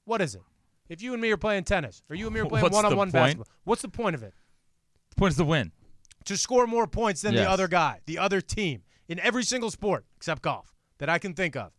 What 0.05 0.21
is 0.21 0.35
it? 0.35 0.41
If 0.87 1.01
you 1.01 1.13
and 1.13 1.21
me 1.21 1.31
are 1.31 1.37
playing 1.37 1.63
tennis, 1.63 2.03
or 2.07 2.15
you 2.15 2.27
and 2.27 2.33
me 2.35 2.41
are 2.41 2.45
playing 2.49 2.61
What's 2.63 2.75
one-on-one 2.75 3.09
basketball, 3.09 3.47
what's 3.63 3.81
the 3.81 3.89
point 3.89 4.15
of 4.15 4.21
it? 4.23 4.33
the 5.09 5.15
point 5.15 5.31
is 5.31 5.37
to 5.37 5.43
win. 5.43 5.71
To 6.25 6.37
score 6.37 6.67
more 6.67 6.85
points 6.85 7.21
than 7.21 7.33
Yes. 7.33 7.45
the 7.45 7.49
other 7.49 7.67
guy, 7.67 8.01
the 8.05 8.19
other 8.19 8.41
team, 8.41 8.83
in 9.07 9.19
every 9.19 9.43
single 9.43 9.71
sport 9.71 10.05
except 10.15 10.43
golf 10.43 10.71
that 10.99 11.09
I 11.09 11.17
can 11.17 11.33
think 11.33 11.55
of. 11.55 11.71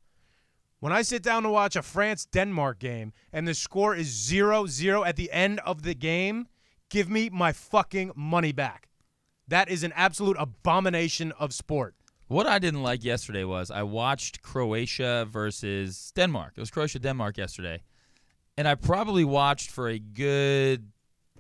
When 0.81 0.93
I 0.93 1.03
sit 1.03 1.23
down 1.23 1.45
to 1.45 1.49
watch 1.51 1.77
a 1.77 1.83
France 1.83 2.27
Denmark 2.27 2.81
game 2.81 3.13
and 3.33 3.47
the 3.47 3.55
score 3.55 3.95
is 3.95 4.09
0 4.09 4.67
0 4.67 5.05
at 5.05 5.15
the 5.15 5.31
end 5.31 5.61
of 5.61 5.83
the 5.83 5.95
game, 5.95 6.49
give 6.91 7.09
me 7.09 7.31
my 7.31 7.53
fucking 7.53 8.11
money 8.17 8.51
back. 8.51 8.89
That 9.47 9.69
is 9.69 9.85
an 9.85 9.93
absolute 9.95 10.37
abomination 10.41 11.31
of 11.39 11.55
sport. 11.55 11.95
What 12.33 12.47
I 12.47 12.59
didn't 12.59 12.83
like 12.83 13.05
yesterday 13.05 13.45
was 13.45 13.71
I 13.71 13.83
watched 13.83 14.41
Croatia 14.41 15.29
versus 15.31 16.13
Denmark. 16.17 16.55
It 16.57 16.61
was 16.61 16.71
Croatia 16.71 16.99
Denmark 16.99 17.37
yesterday. 17.37 17.83
And 18.57 18.67
I 18.67 18.75
probably 18.75 19.23
watched 19.23 19.71
for 19.71 19.91
a 19.91 19.99
good 19.99 20.91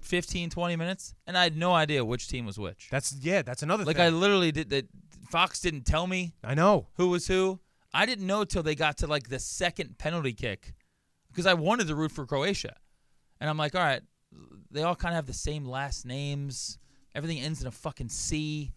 15, 0.02 0.50
20 0.50 0.76
minutes, 0.76 1.14
and 1.26 1.38
I 1.38 1.44
had 1.44 1.56
no 1.56 1.72
idea 1.72 2.04
which 2.04 2.28
team 2.28 2.44
was 2.44 2.58
which. 2.58 2.88
That's 2.90 3.16
yeah, 3.22 3.40
that's 3.40 3.62
another 3.62 3.84
Like 3.84 3.98
I 3.98 4.10
literally 4.10 4.52
did 4.52 4.68
that. 4.68 4.86
Fox 5.30 5.60
didn't 5.60 5.86
tell 5.86 6.06
me 6.06 6.34
I 6.44 6.52
know. 6.52 6.88
who 6.96 7.08
was 7.08 7.26
who. 7.26 7.60
I 7.94 8.04
didn't 8.04 8.26
know 8.26 8.44
till 8.44 8.62
they 8.62 8.74
got 8.74 8.98
to 8.98 9.06
like 9.06 9.30
the 9.30 9.38
second 9.38 9.96
penalty 9.96 10.34
kick 10.34 10.74
because 11.28 11.46
I 11.46 11.54
wanted 11.54 11.86
to 11.86 11.94
root 11.94 12.12
for 12.12 12.26
Croatia. 12.26 12.76
And 13.40 13.48
I'm 13.48 13.56
like, 13.56 13.74
all 13.74 13.80
right, 13.80 14.02
they 14.70 14.82
all 14.82 14.94
kind 14.94 15.14
of 15.14 15.16
have 15.16 15.26
the 15.26 15.32
same 15.32 15.64
last 15.64 16.04
names. 16.04 16.76
Everything 17.14 17.40
ends 17.40 17.62
in 17.62 17.66
a 17.66 17.70
fucking 17.70 18.10
C. 18.10 18.72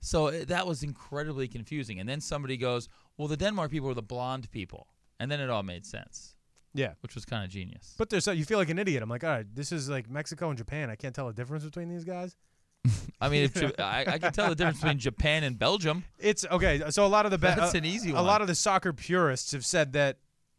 So 0.00 0.30
that 0.30 0.66
was 0.66 0.82
incredibly 0.82 1.48
confusing. 1.48 1.98
And 1.98 2.08
then 2.08 2.20
somebody 2.20 2.56
goes, 2.56 2.88
well, 3.16 3.28
the 3.28 3.36
Denmark 3.36 3.70
people 3.70 3.90
are 3.90 3.94
the 3.94 4.02
blonde 4.02 4.50
people. 4.50 4.86
And 5.18 5.30
then 5.30 5.40
it 5.40 5.48
all 5.50 5.62
made 5.62 5.86
sense, 5.86 6.36
Yeah. 6.74 6.92
which 7.00 7.14
was 7.14 7.24
kind 7.24 7.42
of 7.44 7.50
genius. 7.50 7.94
But 7.98 8.10
there's 8.10 8.24
so 8.24 8.32
you 8.32 8.44
feel 8.44 8.58
like 8.58 8.68
an 8.68 8.78
idiot. 8.78 9.02
I'm 9.02 9.08
like, 9.08 9.24
all 9.24 9.30
right, 9.30 9.46
this 9.54 9.72
is 9.72 9.88
like 9.88 10.08
Mexico 10.10 10.48
and 10.50 10.58
Japan. 10.58 10.90
I 10.90 10.94
can't 10.96 11.14
tell 11.14 11.26
the 11.26 11.32
difference 11.32 11.64
between 11.64 11.88
these 11.88 12.04
guys. 12.04 12.36
I 13.20 13.28
mean, 13.30 13.44
if, 13.44 13.80
I, 13.80 14.04
I 14.06 14.18
can 14.18 14.32
tell 14.32 14.48
the 14.48 14.54
difference 14.54 14.80
between 14.80 14.98
Japan 15.08 15.42
and 15.42 15.58
Belgium. 15.58 16.04
It's 16.18 16.44
okay. 16.44 16.82
So 16.90 17.04
a 17.04 17.08
lot 17.08 17.24
of 17.24 17.30
the 17.32 17.38
be- 17.38 17.46
That's 17.46 17.74
uh, 17.74 17.78
an 17.78 17.84
easy 17.84 18.12
One. 18.12 18.20
A 18.22 18.26
lot 18.26 18.42
of 18.42 18.46
the 18.46 18.54
soccer 18.54 18.92
purists 18.92 19.52
have 19.52 19.64
said 19.64 19.92
that 19.94 20.18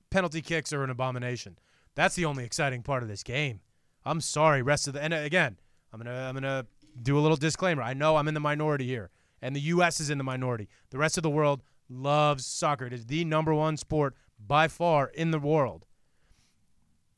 penalty 0.09 0.41
kicks 0.41 0.73
are 0.73 0.83
an 0.83 0.89
abomination. 0.89 1.57
That's 1.95 2.15
the 2.15 2.25
only 2.25 2.43
exciting 2.43 2.81
part 2.83 3.03
of 3.03 3.09
this 3.09 3.23
game. 3.23 3.61
I'm 4.03 4.21
sorry, 4.21 4.61
rest 4.61 4.87
of 4.87 4.93
the 4.93 5.01
and 5.03 5.13
uh, 5.13 5.17
again, 5.17 5.57
I'm 5.93 5.99
gonna 5.99 6.27
I'm 6.27 6.33
gonna 6.33 6.65
do 7.01 7.17
a 7.17 7.21
little 7.21 7.37
disclaimer. 7.37 7.81
I 7.83 7.93
know 7.93 8.17
I'm 8.17 8.27
in 8.27 8.33
the 8.33 8.39
minority 8.39 8.87
here, 8.87 9.09
and 9.41 9.55
the 9.55 9.61
U.S. 9.61 9.99
is 9.99 10.09
in 10.09 10.17
the 10.17 10.23
minority. 10.23 10.67
The 10.89 10.97
rest 10.97 11.17
of 11.17 11.23
the 11.23 11.29
world 11.29 11.61
loves 11.89 12.45
soccer. 12.45 12.85
It 12.85 12.93
is 12.93 13.05
the 13.05 13.25
number 13.25 13.53
one 13.53 13.77
sport 13.77 14.15
by 14.39 14.67
far 14.67 15.07
in 15.07 15.31
the 15.31 15.39
world. 15.39 15.85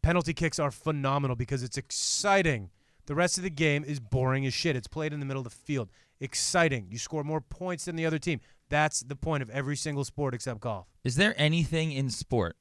Penalty 0.02 0.34
kicks 0.34 0.60
are 0.60 0.72
phenomenal 0.72 1.36
because 1.36 1.64
it's 1.64 1.78
exciting. 1.78 2.70
The 3.06 3.16
rest 3.16 3.38
of 3.38 3.44
the 3.44 3.50
game 3.50 3.84
is 3.84 4.00
boring 4.00 4.46
as 4.46 4.54
shit. 4.54 4.76
It's 4.76 4.88
played 4.88 5.14
in 5.14 5.20
the 5.20 5.26
middle 5.26 5.42
of 5.42 5.44
the 5.46 5.50
field. 5.50 5.90
Exciting. 6.20 6.88
You 6.90 6.98
score 6.98 7.24
more 7.24 7.42
points 7.42 7.86
than 7.86 7.96
the 7.96 8.06
other 8.06 8.20
team. 8.20 8.40
That's 8.70 9.02
the 9.02 9.16
point 9.16 9.42
of 9.42 9.50
every 9.50 9.76
single 9.76 10.04
sport 10.04 10.34
except 10.34 10.62
golf. 10.62 10.88
Is 11.04 11.16
there 11.16 11.34
anything 11.38 11.92
in 11.92 12.10
sport, 12.10 12.56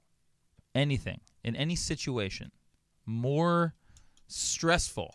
anything 0.74 1.20
in 1.44 1.54
any 1.54 1.76
situation, 1.76 2.50
more 3.04 3.74
stressful 4.26 5.14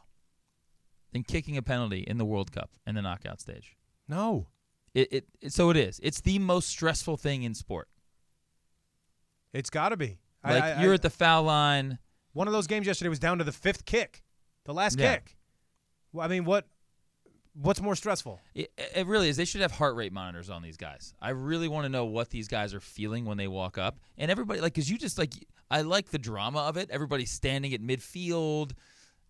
than 1.12 1.24
kicking 1.24 1.58
a 1.58 1.62
penalty 1.62 2.02
in 2.02 2.18
the 2.18 2.26
World 2.26 2.52
Cup 2.52 2.72
and 2.86 2.96
the 2.96 3.02
knockout 3.02 3.42
stage? 3.42 3.76
No. 4.08 4.48
It, 4.94 5.12
it, 5.12 5.28
it 5.42 5.54
so 5.54 5.70
it 5.70 5.78
is. 5.78 6.00
It's 6.04 6.22
the 6.22 6.40
most 6.40 6.68
stressful 6.70 7.18
thing 7.18 7.44
in 7.44 7.54
sport. 7.56 7.88
It's 9.54 9.70
got 9.70 9.90
to 9.90 9.98
be. 9.98 10.20
I- 10.44 10.54
Like 10.54 10.64
I- 10.64 10.82
you're 10.82 10.92
I- 10.92 10.96
at 10.96 11.02
the 11.02 11.10
foul 11.10 11.44
line. 11.44 12.00
one 12.34 12.48
of 12.48 12.54
those 12.54 12.68
games 12.68 12.88
yesterday 12.88 13.10
was 13.10 13.20
down 13.20 13.38
to 13.38 13.44
the 13.44 13.52
fifth 13.52 13.86
kick, 13.86 14.24
the 14.66 14.74
last 14.74 14.98
Yeah. 15.00 15.16
kick. 15.16 15.38
Well, 16.12 16.26
I 16.26 16.28
mean, 16.30 16.46
what? 16.46 16.68
What's 17.56 17.80
more 17.82 17.96
stressful? 17.96 18.40
It, 18.56 18.72
it 18.96 19.06
really 19.06 19.30
is. 19.30 19.38
They 19.38 19.46
should 19.46 19.62
have 19.62 19.72
heart 19.74 19.96
rate 19.96 20.12
monitors 20.12 20.50
on 20.50 20.64
these 20.64 20.76
guys. 20.76 21.14
I 21.22 21.30
really 21.30 21.68
want 21.68 21.86
to 21.86 21.90
know 21.90 22.06
what 22.06 22.32
these 22.32 22.48
guys 22.48 22.74
are 22.74 22.80
feeling 22.80 23.26
when 23.26 23.38
they 23.38 23.48
walk 23.48 23.78
up. 23.78 24.00
And 24.18 24.32
everybody, 24.32 24.60
like, 24.60 24.74
because 24.74 24.90
you 24.90 24.98
just 24.98 25.20
like, 25.20 25.34
I 25.70 25.82
like 25.84 26.10
the 26.10 26.18
drama 26.18 26.62
of 26.62 26.78
it. 26.78 26.90
Everybody's 26.90 27.30
standing 27.30 27.72
at 27.76 27.80
midfield. 27.82 28.72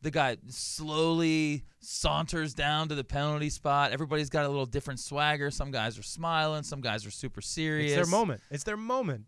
The 0.03 0.11
guy 0.11 0.37
slowly 0.49 1.63
saunters 1.79 2.53
down 2.53 2.89
to 2.89 2.95
the 2.95 3.03
penalty 3.03 3.49
spot. 3.49 3.91
Everybody's 3.91 4.29
got 4.29 4.45
a 4.45 4.49
little 4.49 4.65
different 4.65 4.99
swagger. 4.99 5.49
Some 5.49 5.71
guys 5.71 5.97
are 5.97 6.03
smiling. 6.03 6.63
Some 6.63 6.81
guys 6.81 7.05
are 7.05 7.11
super 7.11 7.41
serious. 7.41 7.93
It's 7.93 7.95
their 8.09 8.19
moment. 8.19 8.41
It's 8.51 8.63
their 8.63 8.77
moment. 8.77 9.25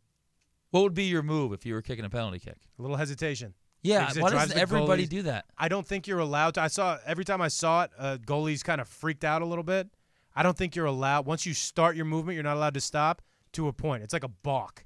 What 0.72 0.82
would 0.84 0.94
be 0.94 1.06
your 1.06 1.24
move 1.24 1.54
if 1.54 1.66
you 1.66 1.74
were 1.74 1.82
kicking 1.82 2.04
a 2.06 2.10
penalty 2.10 2.40
kick? 2.40 2.58
A 2.78 2.82
little 2.82 2.98
hesitation. 2.98 3.54
Yeah, 3.84 4.12
why 4.18 4.32
doesn't 4.32 4.58
everybody 4.58 5.06
goalies- 5.06 5.10
do 5.10 5.22
that? 5.24 5.46
I 5.58 5.70
don't 5.70 5.86
think 5.86 6.08
you're 6.08 6.20
allowed 6.20 6.56
to. 6.56 6.62
I 6.62 6.68
saw 6.68 6.98
every 7.06 7.24
time 7.24 7.40
I 7.42 7.48
saw 7.50 7.84
it, 7.84 7.92
uh, 7.98 8.18
goalies 8.18 8.64
kind 8.64 8.82
of 8.82 8.88
freaked 8.88 9.24
out 9.24 9.42
a 9.42 9.46
little 9.46 9.64
bit. 9.64 9.90
I 10.36 10.44
don't 10.44 10.58
think 10.58 10.76
you're 10.76 10.88
allowed. 10.88 11.26
Once 11.26 11.46
you 11.46 11.54
start 11.54 11.96
your 11.96 12.06
movement, 12.06 12.34
you're 12.36 12.44
not 12.44 12.58
allowed 12.58 12.74
to 12.74 12.82
stop 12.82 13.22
to 13.54 13.68
a 13.68 13.74
point. 13.74 14.04
It's 14.04 14.12
like 14.12 14.24
a 14.24 14.28
balk 14.30 14.84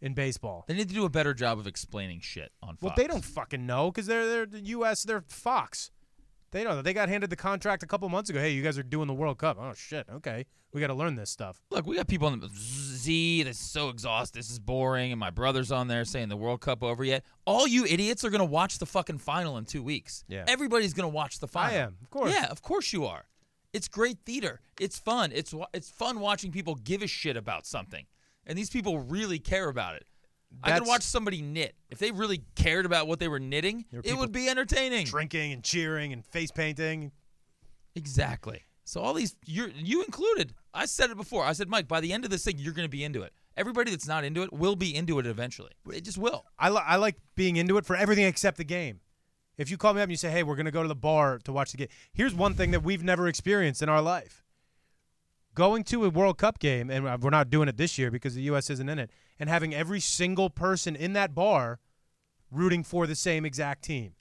in 0.00 0.14
baseball. 0.14 0.64
They 0.68 0.74
need 0.74 0.88
to 0.88 0.94
do 0.94 1.04
a 1.04 1.10
better 1.10 1.34
job 1.34 1.58
of 1.58 1.66
explaining 1.66 2.20
shit 2.20 2.52
on 2.62 2.76
Fox. 2.76 2.82
Well, 2.82 2.94
they 2.96 3.06
don't 3.06 3.24
fucking 3.24 3.66
know 3.66 3.90
because 3.90 4.06
they're 4.06 4.26
they're 4.26 4.46
the 4.46 4.60
U.S. 4.60 5.02
They're 5.02 5.24
Fox. 5.28 5.90
They 6.52 6.64
know 6.64 6.76
that 6.76 6.84
they 6.84 6.94
got 6.94 7.08
handed 7.08 7.30
the 7.30 7.36
contract 7.36 7.82
a 7.82 7.86
couple 7.86 8.08
months 8.08 8.30
ago. 8.30 8.40
Hey, 8.40 8.50
you 8.50 8.62
guys 8.62 8.78
are 8.78 8.82
doing 8.82 9.08
the 9.08 9.14
World 9.14 9.38
Cup. 9.38 9.58
Oh 9.60 9.74
shit. 9.74 10.06
Okay, 10.10 10.46
we 10.72 10.80
got 10.80 10.86
to 10.88 10.94
learn 10.94 11.16
this 11.16 11.30
stuff. 11.30 11.60
Look, 11.70 11.86
we 11.86 11.96
got 11.96 12.08
people 12.08 12.28
on 12.28 12.40
the 12.40 12.48
Z 12.54 13.42
that's 13.42 13.58
so 13.58 13.88
exhausted. 13.88 14.38
This 14.38 14.50
is 14.50 14.58
boring. 14.58 15.12
And 15.12 15.18
my 15.18 15.30
brother's 15.30 15.72
on 15.72 15.88
there 15.88 16.04
saying 16.04 16.28
the 16.28 16.36
World 16.36 16.60
Cup 16.60 16.82
over 16.82 17.04
yet. 17.04 17.24
All 17.46 17.66
you 17.66 17.84
idiots 17.84 18.24
are 18.24 18.30
going 18.30 18.40
to 18.40 18.44
watch 18.44 18.78
the 18.78 18.86
fucking 18.86 19.18
final 19.18 19.58
in 19.58 19.64
two 19.64 19.82
weeks. 19.82 20.24
Yeah. 20.28 20.44
Everybody's 20.46 20.94
going 20.94 21.10
to 21.10 21.14
watch 21.14 21.40
the 21.40 21.48
final. 21.48 21.76
I 21.76 21.80
am, 21.80 21.96
of 22.00 22.10
course. 22.10 22.32
Yeah, 22.32 22.46
of 22.46 22.62
course 22.62 22.92
you 22.92 23.04
are. 23.06 23.24
It's 23.72 23.88
great 23.88 24.18
theater. 24.24 24.60
It's 24.80 24.98
fun. 24.98 25.32
It's 25.34 25.54
it's 25.74 25.90
fun 25.90 26.20
watching 26.20 26.52
people 26.52 26.76
give 26.76 27.02
a 27.02 27.06
shit 27.06 27.36
about 27.36 27.66
something. 27.66 28.06
And 28.46 28.56
these 28.56 28.70
people 28.70 28.98
really 29.00 29.38
care 29.38 29.68
about 29.68 29.96
it. 29.96 30.06
I 30.62 30.68
could 30.68 30.74
That's- 30.82 30.88
watch 30.88 31.02
somebody 31.02 31.42
knit. 31.42 31.74
If 31.90 31.98
they 31.98 32.12
really 32.12 32.44
cared 32.54 32.86
about 32.86 33.08
what 33.08 33.18
they 33.18 33.28
were 33.28 33.40
knitting, 33.40 33.84
There 33.90 33.98
are 33.98 34.00
it 34.00 34.04
people 34.04 34.20
would 34.20 34.32
be 34.32 34.48
entertaining. 34.48 35.06
Drinking 35.06 35.52
and 35.52 35.62
cheering 35.64 36.12
and 36.12 36.24
face 36.24 36.50
painting. 36.50 37.12
Exactly. 37.94 38.62
So 38.84 39.00
all 39.00 39.14
these, 39.14 39.34
you 39.44 39.72
you 39.74 40.04
included. 40.04 40.54
I 40.72 40.86
said 40.86 41.10
it 41.10 41.16
before. 41.16 41.44
I 41.44 41.52
said, 41.52 41.68
Mike, 41.68 41.88
by 41.88 42.00
the 42.00 42.12
end 42.12 42.24
of 42.24 42.30
this 42.30 42.44
thing, 42.44 42.58
you're 42.58 42.72
going 42.74 42.86
to 42.86 42.90
be 42.90 43.02
into 43.02 43.22
it. 43.22 43.32
Everybody 43.56 43.90
that's 43.90 44.06
not 44.06 44.22
into 44.22 44.42
it 44.42 44.52
will 44.52 44.76
be 44.76 44.94
into 44.94 45.18
it 45.18 45.26
eventually. 45.26 45.72
It 45.92 46.02
just 46.04 46.18
will. 46.18 46.44
I, 46.58 46.68
li- 46.70 46.82
I 46.86 46.96
like 46.96 47.16
being 47.34 47.56
into 47.56 47.78
it 47.78 47.86
for 47.86 47.96
everything 47.96 48.26
except 48.26 48.58
the 48.58 48.64
game. 48.64 49.00
If 49.56 49.70
you 49.70 49.78
call 49.78 49.94
me 49.94 50.00
up 50.00 50.04
and 50.04 50.12
you 50.12 50.16
say, 50.18 50.30
"Hey, 50.30 50.42
we're 50.42 50.54
going 50.56 50.66
to 50.66 50.70
go 50.70 50.82
to 50.82 50.88
the 50.88 50.94
bar 50.94 51.38
to 51.44 51.52
watch 51.52 51.72
the 51.72 51.78
game," 51.78 51.88
here's 52.12 52.34
one 52.34 52.54
thing 52.54 52.70
that 52.72 52.82
we've 52.84 53.02
never 53.02 53.26
experienced 53.26 53.82
in 53.82 53.88
our 53.88 54.02
life: 54.02 54.44
going 55.56 55.82
to 55.84 56.04
a 56.04 56.10
World 56.10 56.38
Cup 56.38 56.60
game, 56.60 56.88
and 56.88 57.04
we're 57.20 57.30
not 57.30 57.50
doing 57.50 57.68
it 57.68 57.76
this 57.76 57.98
year 57.98 58.12
because 58.12 58.36
the 58.36 58.42
U.S. 58.42 58.70
isn't 58.70 58.88
in 58.88 59.00
it, 59.00 59.10
and 59.40 59.50
having 59.50 59.74
every 59.74 59.98
single 59.98 60.48
person 60.48 60.94
in 60.94 61.14
that 61.14 61.34
bar 61.34 61.80
rooting 62.52 62.84
for 62.84 63.08
the 63.08 63.16
same 63.16 63.44
exact 63.44 63.82
team. 63.82 64.12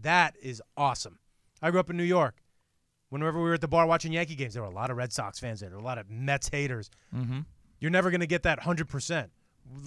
That 0.00 0.36
is 0.40 0.62
awesome. 0.76 1.18
I 1.60 1.70
grew 1.70 1.80
up 1.80 1.90
in 1.90 1.98
New 1.98 2.04
York. 2.04 2.36
Whenever 3.10 3.38
we 3.38 3.44
were 3.44 3.54
at 3.54 3.60
the 3.60 3.68
bar 3.68 3.86
watching 3.86 4.12
Yankee 4.12 4.34
games, 4.34 4.54
there 4.54 4.62
were 4.62 4.68
a 4.70 4.74
lot 4.74 4.90
of 4.90 4.96
Red 4.96 5.12
Sox 5.12 5.38
fans 5.38 5.60
there. 5.60 5.68
There 5.68 5.78
were 5.78 5.84
a 5.84 5.86
lot 5.86 5.98
of 5.98 6.08
Mets 6.08 6.48
haters. 6.48 6.90
Mm-hmm. 7.14 7.40
You're 7.78 7.90
never 7.90 8.10
going 8.10 8.20
to 8.20 8.26
get 8.26 8.44
that 8.44 8.60
100%. 8.60 9.28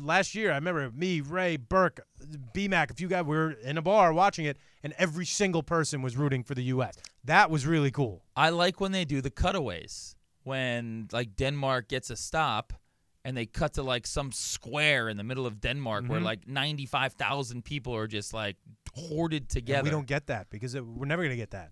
Last 0.01 0.35
year, 0.35 0.51
I 0.51 0.55
remember 0.55 0.89
me, 0.91 1.21
Ray, 1.21 1.57
Burke, 1.57 2.01
BMAC, 2.53 2.91
a 2.91 2.93
few 2.93 3.07
guys, 3.07 3.23
we 3.25 3.35
were 3.35 3.51
in 3.51 3.77
a 3.77 3.81
bar 3.81 4.11
watching 4.11 4.45
it, 4.45 4.57
and 4.83 4.93
every 4.97 5.25
single 5.25 5.63
person 5.63 6.01
was 6.01 6.17
rooting 6.17 6.43
for 6.43 6.55
the 6.55 6.63
U.S. 6.63 6.97
That 7.23 7.49
was 7.49 7.65
really 7.65 7.91
cool. 7.91 8.23
I 8.35 8.49
like 8.49 8.81
when 8.81 8.91
they 8.91 9.05
do 9.05 9.21
the 9.21 9.29
cutaways 9.29 10.16
when 10.47 11.07
like 11.11 11.35
Denmark 11.35 11.87
gets 11.89 12.09
a 12.09 12.15
stop 12.15 12.73
and 13.25 13.35
they 13.35 13.45
cut 13.45 13.73
to 13.73 13.83
like 13.83 14.07
some 14.07 14.31
square 14.31 15.09
in 15.09 15.17
the 15.17 15.23
middle 15.23 15.45
of 15.45 15.59
Denmark 15.59 16.05
where 16.07 16.21
Mhm. 16.21 16.23
like 16.31 16.47
95,000 16.47 17.63
people 17.63 17.93
are 17.93 18.07
just 18.07 18.33
like 18.33 18.55
hoarded 18.95 19.43
And 19.43 19.49
together. 19.49 19.83
we 19.83 19.89
don't 19.89 20.07
get 20.07 20.27
that 20.27 20.49
because 20.49 20.73
it, 20.75 20.85
we're 20.85 21.05
never 21.05 21.21
going 21.23 21.31
to 21.37 21.43
get 21.45 21.51
that. 21.51 21.71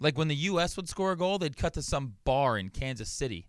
Like 0.00 0.16
when 0.18 0.28
the 0.28 0.36
U.S. 0.50 0.76
would 0.76 0.88
score 0.88 1.12
a 1.12 1.16
goal, 1.16 1.38
they'd 1.38 1.56
cut 1.56 1.74
to 1.74 1.82
some 1.82 2.14
bar 2.24 2.58
in 2.58 2.70
Kansas 2.70 3.10
City. 3.10 3.48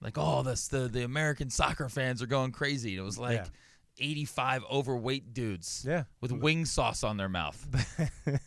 Like, 0.00 0.16
oh, 0.16 0.42
this 0.44 0.68
the 0.68 0.88
the 0.88 1.04
American 1.04 1.50
soccer 1.50 1.88
fans 1.88 2.22
are 2.22 2.26
going 2.28 2.52
crazy. 2.52 2.96
It 2.96 3.00
was 3.02 3.18
like 3.18 3.44
Yeah. 3.44 4.10
85 4.10 4.62
overweight 4.70 5.34
dudes 5.34 5.84
Yeah. 5.86 6.04
with 6.20 6.30
wing 6.32 6.64
sauce 6.66 7.02
on 7.02 7.16
their 7.16 7.28
mouth. 7.28 7.58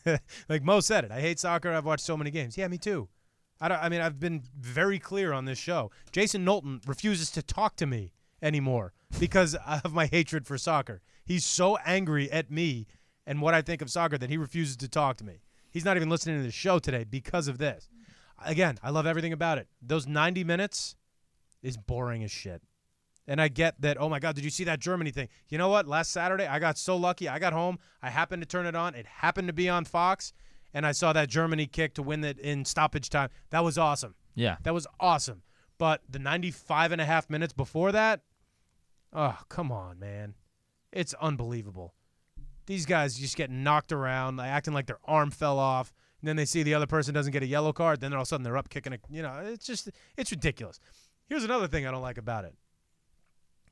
like 0.50 0.64
Mo 0.64 0.80
said 0.80 1.04
it. 1.06 1.12
I 1.12 1.20
hate 1.22 1.40
soccer. 1.40 1.72
I've 1.74 1.86
watched 1.86 2.06
so 2.06 2.16
many 2.18 2.32
games. 2.32 2.58
Yeah, 2.58 2.70
me 2.70 2.78
too. 2.78 3.10
I, 3.62 3.68
don't, 3.68 3.82
I 3.82 3.90
mean, 3.90 4.02
I've 4.02 4.20
been 4.20 4.44
very 4.60 4.98
clear 4.98 5.32
on 5.32 5.46
this 5.46 5.60
show. 5.60 5.92
Jason 6.12 6.44
Knowlton 6.44 6.82
refuses 6.88 7.30
to 7.32 7.44
talk 7.44 7.76
to 7.78 7.86
me 7.86 8.12
anymore 8.42 8.92
because 9.20 9.56
of 9.84 9.94
my 9.94 10.08
hatred 10.08 10.48
for 10.48 10.58
soccer. 10.58 11.02
He's 11.24 11.46
so 11.46 11.78
angry 11.86 12.30
at 12.32 12.50
me 12.50 12.88
and 13.26 13.40
what 13.40 13.54
I 13.54 13.62
think 13.62 13.84
of 13.84 13.92
soccer 13.92 14.18
that 14.18 14.32
he 14.32 14.38
refuses 14.38 14.76
to 14.78 14.90
talk 14.90 15.18
to 15.18 15.24
me. 15.24 15.42
He's 15.70 15.86
not 15.86 15.96
even 15.96 16.10
listening 16.10 16.38
to 16.38 16.44
the 16.44 16.52
show 16.52 16.80
today 16.80 17.06
because 17.08 17.48
of 17.48 17.60
this. 17.60 17.88
Again, 18.44 18.80
I 18.82 18.90
love 18.90 19.06
everything 19.06 19.32
about 19.32 19.60
it. 19.60 19.68
Those 19.80 20.08
90 20.08 20.44
minutes 20.44 20.96
is 21.62 21.78
boring 21.78 22.24
as 22.24 22.32
shit. 22.32 22.64
And 23.28 23.40
I 23.40 23.48
get 23.48 23.80
that, 23.82 24.02
oh 24.02 24.10
my 24.10 24.20
God, 24.20 24.36
did 24.36 24.44
you 24.44 24.50
see 24.50 24.64
that 24.64 24.80
Germany 24.80 25.12
thing? 25.12 25.30
You 25.48 25.60
know 25.60 25.70
what? 25.70 25.88
Last 25.88 26.12
Saturday, 26.12 26.48
I 26.48 26.58
got 26.58 26.80
so 26.80 26.98
lucky. 26.98 27.30
I 27.30 27.38
got 27.38 27.54
home. 27.54 27.78
I 28.02 28.10
happened 28.10 28.42
to 28.42 28.48
turn 28.48 28.66
it 28.66 28.76
on. 28.76 28.96
It 28.96 29.06
happened 29.06 29.48
to 29.48 29.54
be 29.54 29.70
on 29.70 29.86
Fox. 29.86 30.34
And 30.74 30.86
I 30.86 30.92
saw 30.92 31.14
that 31.14 31.30
Germany 31.30 31.68
kick 31.68 31.94
to 31.96 32.04
win 32.04 32.24
it 32.24 32.40
in 32.40 32.66
stoppage 32.66 33.10
time. 33.10 33.30
That 33.50 33.64
was 33.64 33.78
awesome. 33.78 34.16
Yeah. 34.36 34.58
That 34.64 34.74
was 34.74 34.88
awesome. 35.00 35.44
But 35.78 36.02
the 36.10 36.20
95 36.20 36.92
and 36.92 37.02
a 37.02 37.06
half 37.06 37.30
minutes 37.30 37.54
before 37.54 37.92
that, 37.92 38.22
oh, 39.12 39.38
come 39.50 39.72
on, 39.72 40.00
man. 40.00 40.36
It's 40.92 41.14
unbelievable. 41.16 41.94
These 42.68 42.86
guys 42.86 43.18
just 43.18 43.36
get 43.36 43.50
knocked 43.50 43.92
around, 43.92 44.38
like, 44.38 44.50
acting 44.50 44.74
like 44.74 44.86
their 44.86 45.00
arm 45.06 45.32
fell 45.32 45.60
off. 45.60 45.92
And 46.22 46.28
then 46.28 46.36
they 46.36 46.46
see 46.46 46.64
the 46.64 46.76
other 46.76 46.86
person 46.88 47.14
doesn't 47.14 47.32
get 47.32 47.44
a 47.44 47.48
yellow 47.48 47.74
card. 47.74 48.00
Then 48.00 48.14
all 48.14 48.20
of 48.20 48.24
a 48.24 48.26
sudden 48.28 48.44
they're 48.44 48.58
up 48.58 48.70
kicking 48.70 48.94
a, 48.94 48.98
you 49.10 49.24
know, 49.24 49.42
it's 49.44 49.66
just, 49.66 49.90
it's 50.16 50.32
ridiculous. 50.32 50.80
Here's 51.28 51.44
another 51.44 51.68
thing 51.68 51.88
I 51.88 51.92
don't 51.92 52.02
like 52.02 52.18
about 52.18 52.46
it 52.46 52.54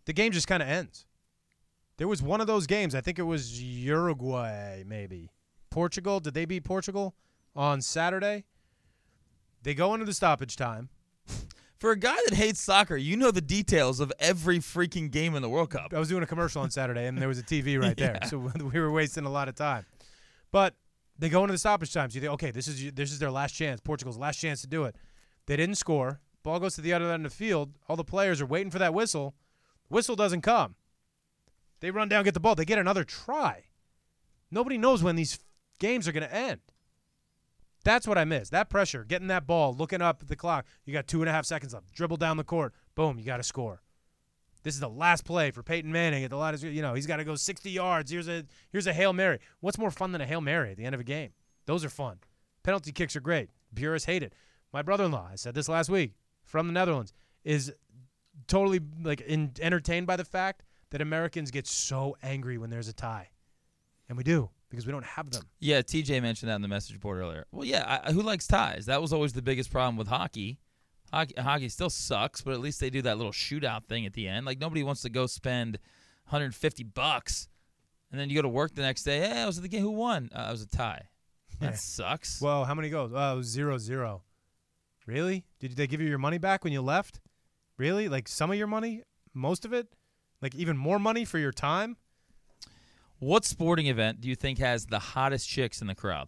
the 0.10 0.14
game 0.14 0.32
just 0.32 0.48
kind 0.48 0.64
of 0.64 0.68
ends. 0.68 1.06
There 1.98 2.08
was 2.08 2.20
one 2.20 2.42
of 2.42 2.48
those 2.48 2.66
games, 2.66 2.96
I 2.96 3.02
think 3.02 3.20
it 3.20 3.24
was 3.24 3.62
Uruguay, 3.62 4.84
maybe. 4.84 5.30
Portugal, 5.70 6.20
did 6.20 6.34
they 6.34 6.46
beat 6.46 6.64
Portugal 6.64 7.16
on 7.56 7.82
Saturday? 7.82 8.46
They 9.64 9.74
go 9.74 9.94
into 9.94 10.06
the 10.06 10.14
stoppage 10.14 10.56
time. 10.56 10.90
For 11.80 11.92
a 11.92 11.98
guy 11.98 12.18
that 12.28 12.34
hates 12.36 12.60
soccer, 12.60 12.98
you 12.98 13.16
know 13.16 13.32
the 13.32 13.40
details 13.42 14.02
of 14.02 14.12
every 14.20 14.60
freaking 14.60 15.10
game 15.10 15.34
in 15.36 15.42
the 15.42 15.48
World 15.50 15.70
Cup. 15.70 15.94
I 15.94 16.00
was 16.00 16.10
doing 16.10 16.24
a 16.24 16.28
commercial 16.28 16.62
on 16.62 16.70
Saturday, 16.72 17.06
and 17.08 17.18
there 17.18 17.30
was 17.30 17.40
a 17.40 17.44
TV 17.44 17.82
right 17.82 17.96
there, 17.98 18.18
Yeah. 18.22 18.28
so 18.28 18.38
we 18.74 18.80
were 18.80 18.92
wasting 18.92 19.26
a 19.26 19.30
lot 19.30 19.48
of 19.48 19.56
time. 19.56 19.86
But 20.52 20.76
they 21.18 21.30
go 21.30 21.42
into 21.44 21.54
the 21.54 21.58
stoppage 21.58 21.94
time. 21.94 22.10
So 22.10 22.16
you 22.16 22.22
think, 22.22 22.34
okay, 22.34 22.52
this 22.52 22.68
is 22.68 22.92
this 22.94 23.12
is 23.14 23.20
their 23.20 23.32
last 23.32 23.54
chance, 23.54 23.80
Portugal's 23.80 24.18
last 24.18 24.38
chance 24.40 24.60
to 24.62 24.68
do 24.68 24.84
it. 24.86 24.96
They 25.46 25.56
didn't 25.56 25.76
score. 25.76 26.20
Ball 26.44 26.60
goes 26.60 26.76
to 26.76 26.82
the 26.82 26.92
other 26.94 27.12
end 27.12 27.26
of 27.26 27.32
the 27.32 27.38
field. 27.38 27.72
All 27.88 27.96
the 27.96 28.04
players 28.04 28.42
are 28.42 28.46
waiting 28.46 28.72
for 28.72 28.80
that 28.80 28.94
whistle. 28.94 29.36
Whistle 29.90 30.16
doesn't 30.16 30.42
come. 30.42 30.76
They 31.82 31.92
run 31.92 32.10
down, 32.10 32.24
get 32.26 32.34
the 32.34 32.40
ball. 32.42 32.56
They 32.56 32.66
get 32.66 32.78
another 32.80 33.04
try. 33.06 33.66
Nobody 34.52 34.78
knows 34.78 35.02
when 35.04 35.16
these 35.16 35.40
games 35.80 36.08
are 36.08 36.12
going 36.12 36.28
to 36.28 36.34
end. 36.34 36.62
That's 37.84 38.08
what 38.08 38.18
I 38.18 38.26
miss. 38.26 38.50
That 38.50 38.70
pressure, 38.70 39.06
getting 39.06 39.28
that 39.28 39.48
ball, 39.48 39.74
looking 39.74 40.02
up 40.02 40.22
at 40.22 40.28
the 40.28 40.36
clock. 40.36 40.66
You 40.86 40.94
got 40.94 41.08
two 41.08 41.22
and 41.22 41.30
a 41.30 41.32
half 41.32 41.46
seconds 41.46 41.74
left. 41.74 41.94
Dribble 41.94 42.18
down 42.18 42.38
the 42.38 42.44
court. 42.44 42.74
Boom, 42.96 43.18
you 43.18 43.26
got 43.26 43.38
to 43.38 43.44
score. 43.44 43.82
This 44.64 44.74
is 44.74 44.82
the 44.82 44.90
last 44.90 45.24
play 45.24 45.52
for 45.52 45.64
Peyton 45.64 45.92
Manning 45.92 46.24
at 46.26 46.30
the 46.30 46.36
last. 46.36 46.64
You 46.64 46.82
know, 46.82 46.94
he's 46.94 47.08
got 47.08 47.18
to 47.18 47.24
go 47.24 47.36
60 47.36 47.70
yards. 47.70 48.12
Here's 48.12 48.28
a 48.28 48.44
here's 48.72 48.88
a 48.88 48.94
hail 48.94 49.14
mary. 49.14 49.40
What's 49.62 49.78
more 49.78 49.92
fun 49.92 50.12
than 50.12 50.20
a 50.20 50.26
hail 50.26 50.42
mary 50.42 50.72
at 50.72 50.78
the 50.78 50.84
end 50.84 50.94
of 50.94 51.00
a 51.00 51.06
game? 51.06 51.32
Those 51.66 51.86
are 51.86 51.90
fun. 51.90 52.20
Penalty 52.64 52.92
kicks 52.92 53.16
are 53.16 53.22
great. 53.22 53.50
Purists 53.74 54.06
hate 54.06 54.22
it. 54.22 54.34
My 54.74 54.82
brother-in-law, 54.82 55.30
I 55.32 55.36
said 55.36 55.56
this 55.56 55.70
last 55.70 55.90
week, 55.90 56.14
from 56.44 56.68
the 56.68 56.74
Netherlands, 56.74 57.14
is 57.44 57.74
totally 58.48 58.82
like 59.02 59.22
in, 59.22 59.54
entertained 59.62 60.08
by 60.08 60.18
the 60.18 60.26
fact 60.26 60.64
that 60.90 61.02
Americans 61.02 61.52
get 61.52 61.66
so 61.66 62.18
angry 62.22 62.58
when 62.58 62.70
there's 62.70 62.90
a 62.90 62.94
tie, 62.94 63.30
and 64.10 64.18
we 64.18 64.24
do 64.24 64.50
because 64.70 64.86
we 64.86 64.92
don't 64.92 65.06
have 65.06 65.30
them. 65.32 65.44
Yeah, 65.60 65.82
TJ 65.82 66.22
mentioned 66.22 66.50
that 66.50 66.56
in 66.56 66.62
the 66.62 66.68
message 66.68 67.00
board 67.00 67.20
earlier. 67.20 67.46
Well, 67.52 67.66
yeah, 67.66 68.02
I, 68.06 68.12
who 68.12 68.22
likes 68.22 68.48
ties? 68.48 68.86
That 68.88 69.02
was 69.02 69.12
always 69.14 69.34
the 69.34 69.42
biggest 69.42 69.72
problem 69.72 69.98
with 69.98 70.08
hockey. 70.08 70.60
Hockey, 71.12 71.34
hockey 71.40 71.70
still 71.70 71.90
sucks, 71.90 72.42
but 72.42 72.54
at 72.54 72.60
least 72.60 72.80
they 72.80 72.90
do 72.90 73.02
that 73.02 73.18
little 73.18 73.32
shootout 73.32 73.86
thing 73.86 74.06
at 74.06 74.14
the 74.14 74.28
end. 74.28 74.46
Like 74.46 74.60
nobody 74.60 74.84
wants 74.84 75.02
to 75.02 75.10
go 75.10 75.26
spend 75.26 75.80
150 76.26 76.84
bucks, 76.84 77.48
and 78.12 78.20
then 78.20 78.30
you 78.30 78.36
go 78.36 78.42
to 78.44 78.48
work 78.50 78.76
the 78.76 78.82
next 78.84 79.04
day. 79.04 79.20
Hey, 79.20 79.42
I 79.42 79.46
was 79.48 79.58
at 79.58 79.64
the 79.64 79.70
game. 79.70 79.82
Who 79.82 79.92
won? 79.92 80.30
Uh, 80.34 80.46
it 80.50 80.52
was 80.52 80.62
a 80.62 80.68
tie. 80.68 81.08
That 81.60 81.72
Yeah. 81.72 81.76
sucks. 81.78 82.40
Well, 82.42 82.64
how 82.66 82.76
many 82.76 82.90
goals? 82.90 83.12
Oh, 83.14 83.42
zero 83.42 83.78
zero. 83.80 84.22
Really? 85.06 85.46
Did 85.60 85.76
they 85.76 85.88
give 85.88 86.00
you 86.00 86.08
your 86.08 86.20
money 86.20 86.38
back 86.38 86.64
when 86.64 86.72
you 86.74 86.82
left? 86.82 87.20
Really? 87.78 88.08
Like 88.08 88.28
some 88.28 88.52
of 88.52 88.58
your 88.58 88.68
money? 88.68 89.02
Most 89.34 89.66
of 89.66 89.74
it? 89.74 89.88
Like 90.42 90.54
even 90.56 90.78
more 90.78 91.00
money 91.00 91.26
for 91.26 91.40
your 91.40 91.52
time? 91.52 91.98
What 93.20 93.46
sporting 93.46 93.88
event 93.88 94.22
do 94.22 94.28
you 94.30 94.36
think 94.36 94.60
has 94.60 94.86
the 94.88 95.00
hottest 95.00 95.48
chicks 95.48 95.82
in 95.82 95.88
the 95.88 95.96
crowd? 95.96 96.28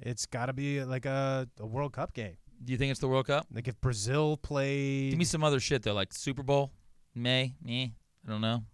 It's 0.00 0.26
got 0.26 0.46
to 0.46 0.52
be 0.52 0.82
like 0.84 1.06
a, 1.06 1.48
a 1.58 1.66
World 1.66 1.92
Cup 1.92 2.12
game. 2.14 2.36
Do 2.62 2.72
you 2.72 2.78
think 2.78 2.90
it's 2.90 3.00
the 3.00 3.08
World 3.08 3.26
Cup? 3.26 3.46
Like 3.52 3.68
if 3.68 3.80
Brazil 3.80 4.36
played. 4.36 5.10
Give 5.10 5.18
me 5.18 5.24
some 5.24 5.44
other 5.44 5.60
shit 5.60 5.82
though, 5.82 5.94
like 5.94 6.12
Super 6.12 6.42
Bowl, 6.42 6.72
May, 7.14 7.54
me. 7.62 7.94
I 8.26 8.30
don't 8.30 8.40
know. 8.40 8.64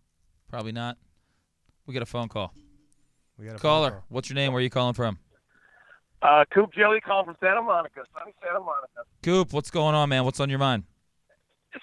Probably 0.48 0.72
not. 0.72 0.96
We 1.86 1.92
got 1.94 2.02
a 2.02 2.06
phone 2.06 2.28
call. 2.28 2.52
we 3.38 3.44
got 3.46 3.56
a 3.56 3.58
phone 3.58 3.60
Caller, 3.60 3.90
call. 3.90 4.04
what's 4.08 4.28
your 4.30 4.34
name? 4.36 4.52
Where 4.52 4.60
are 4.60 4.62
you 4.62 4.70
calling 4.70 4.94
from? 4.94 5.18
Uh, 6.22 6.44
Coop 6.54 6.72
Jelly 6.72 7.00
calling 7.00 7.26
from 7.26 7.36
Santa 7.40 7.60
Monica, 7.60 8.00
sunny 8.18 8.32
Santa 8.42 8.60
Monica. 8.60 9.02
Coop, 9.22 9.52
what's 9.52 9.70
going 9.70 9.94
on, 9.94 10.08
man? 10.08 10.24
What's 10.24 10.40
on 10.40 10.48
your 10.48 10.58
mind? 10.58 10.84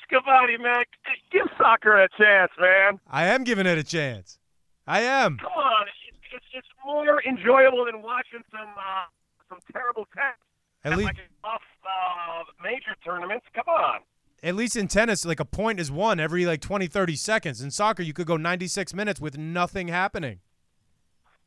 Scavati, 0.09 0.59
man, 0.59 0.83
give 1.31 1.47
soccer 1.57 2.01
a 2.01 2.07
chance, 2.17 2.51
man. 2.59 2.99
I 3.09 3.27
am 3.27 3.43
giving 3.43 3.65
it 3.67 3.77
a 3.77 3.83
chance. 3.83 4.39
I 4.87 5.01
am. 5.01 5.37
Come 5.37 5.51
on, 5.55 5.87
it's, 5.87 6.17
it's, 6.33 6.45
it's 6.53 6.67
more 6.85 7.21
enjoyable 7.23 7.85
than 7.85 8.01
watching 8.01 8.41
some 8.51 8.69
uh, 8.77 9.05
some 9.49 9.59
terrible 9.71 10.07
tennis 10.13 10.37
At 10.83 10.93
at 10.93 10.97
least, 10.97 11.07
like 11.07 11.17
off 11.43 11.61
uh, 11.85 12.43
major 12.63 12.95
tournaments. 13.05 13.45
Come 13.53 13.67
on. 13.67 13.99
at 14.43 14.55
least 14.55 14.75
in 14.75 14.87
tennis, 14.87 15.25
like 15.25 15.39
a 15.39 15.45
point 15.45 15.79
is 15.79 15.91
won 15.91 16.19
every 16.19 16.45
like 16.45 16.61
20, 16.61 16.87
30 16.87 17.15
seconds. 17.15 17.61
In 17.61 17.71
soccer, 17.71 18.03
you 18.03 18.13
could 18.13 18.27
go 18.27 18.37
96 18.37 18.93
minutes 18.93 19.21
with 19.21 19.37
nothing 19.37 19.87
happening. 19.89 20.39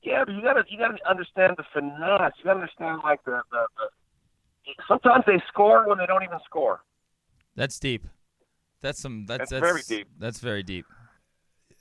Yeah, 0.02 0.24
but 0.26 0.34
you 0.34 0.42
gotta 0.42 0.64
you 0.68 0.78
gotta 0.78 0.98
understand 1.08 1.54
the 1.56 1.64
finesse. 1.72 2.32
You 2.38 2.44
gotta 2.44 2.60
understand 2.60 3.00
like 3.02 3.24
the, 3.24 3.40
the, 3.50 3.66
the 3.78 4.74
sometimes 4.86 5.24
they 5.26 5.42
score 5.48 5.88
when 5.88 5.98
they 5.98 6.06
don't 6.06 6.22
even 6.22 6.38
score. 6.44 6.82
That's 7.56 7.78
deep. 7.78 8.06
That's 8.82 9.00
some. 9.00 9.24
That's, 9.24 9.50
That's 9.50 9.62
that's 9.62 9.62
very 9.62 9.82
deep. 9.88 10.08
That's 10.18 10.40
very 10.40 10.62
deep. 10.62 10.84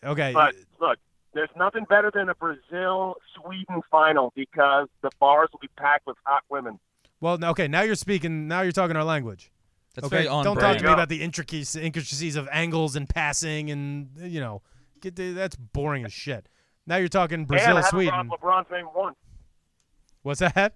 Okay. 0.05 0.31
But 0.33 0.55
look, 0.79 0.99
there's 1.33 1.49
nothing 1.57 1.85
better 1.85 2.11
than 2.13 2.29
a 2.29 2.35
Brazil 2.35 3.15
Sweden 3.35 3.81
final 3.89 4.31
because 4.35 4.87
the 5.01 5.09
bars 5.19 5.49
will 5.51 5.59
be 5.59 5.69
packed 5.77 6.07
with 6.07 6.17
hot 6.25 6.43
women. 6.49 6.79
well, 7.21 7.37
no, 7.37 7.49
okay. 7.49 7.67
Now 7.67 7.81
you're 7.81 7.95
speaking. 7.95 8.47
Now 8.47 8.61
you're 8.61 8.71
talking 8.71 8.95
our 8.95 9.03
language. 9.03 9.51
That's 9.95 10.07
okay. 10.07 10.15
very 10.17 10.27
on 10.27 10.43
Don't 10.43 10.57
talk 10.57 10.77
to 10.77 10.83
me 10.83 10.91
about 10.91 11.09
the 11.09 11.21
intricacies, 11.21 11.75
intricacies 11.75 12.35
of 12.35 12.47
angles 12.51 12.95
and 12.95 13.07
passing, 13.07 13.69
and 13.69 14.09
you 14.17 14.39
know, 14.39 14.61
get 15.01 15.15
the, 15.15 15.31
that's 15.33 15.55
boring 15.55 16.05
as 16.05 16.13
shit. 16.13 16.49
Now 16.87 16.97
you're 16.97 17.07
talking 17.07 17.39
and 17.39 17.47
Brazil, 17.47 17.73
I 17.77 17.81
haven't 17.81 17.89
Sweden. 17.91 18.29
LeBron's 18.29 18.71
name 18.71 18.87
once. 18.95 19.15
What's 20.23 20.39
that? 20.39 20.73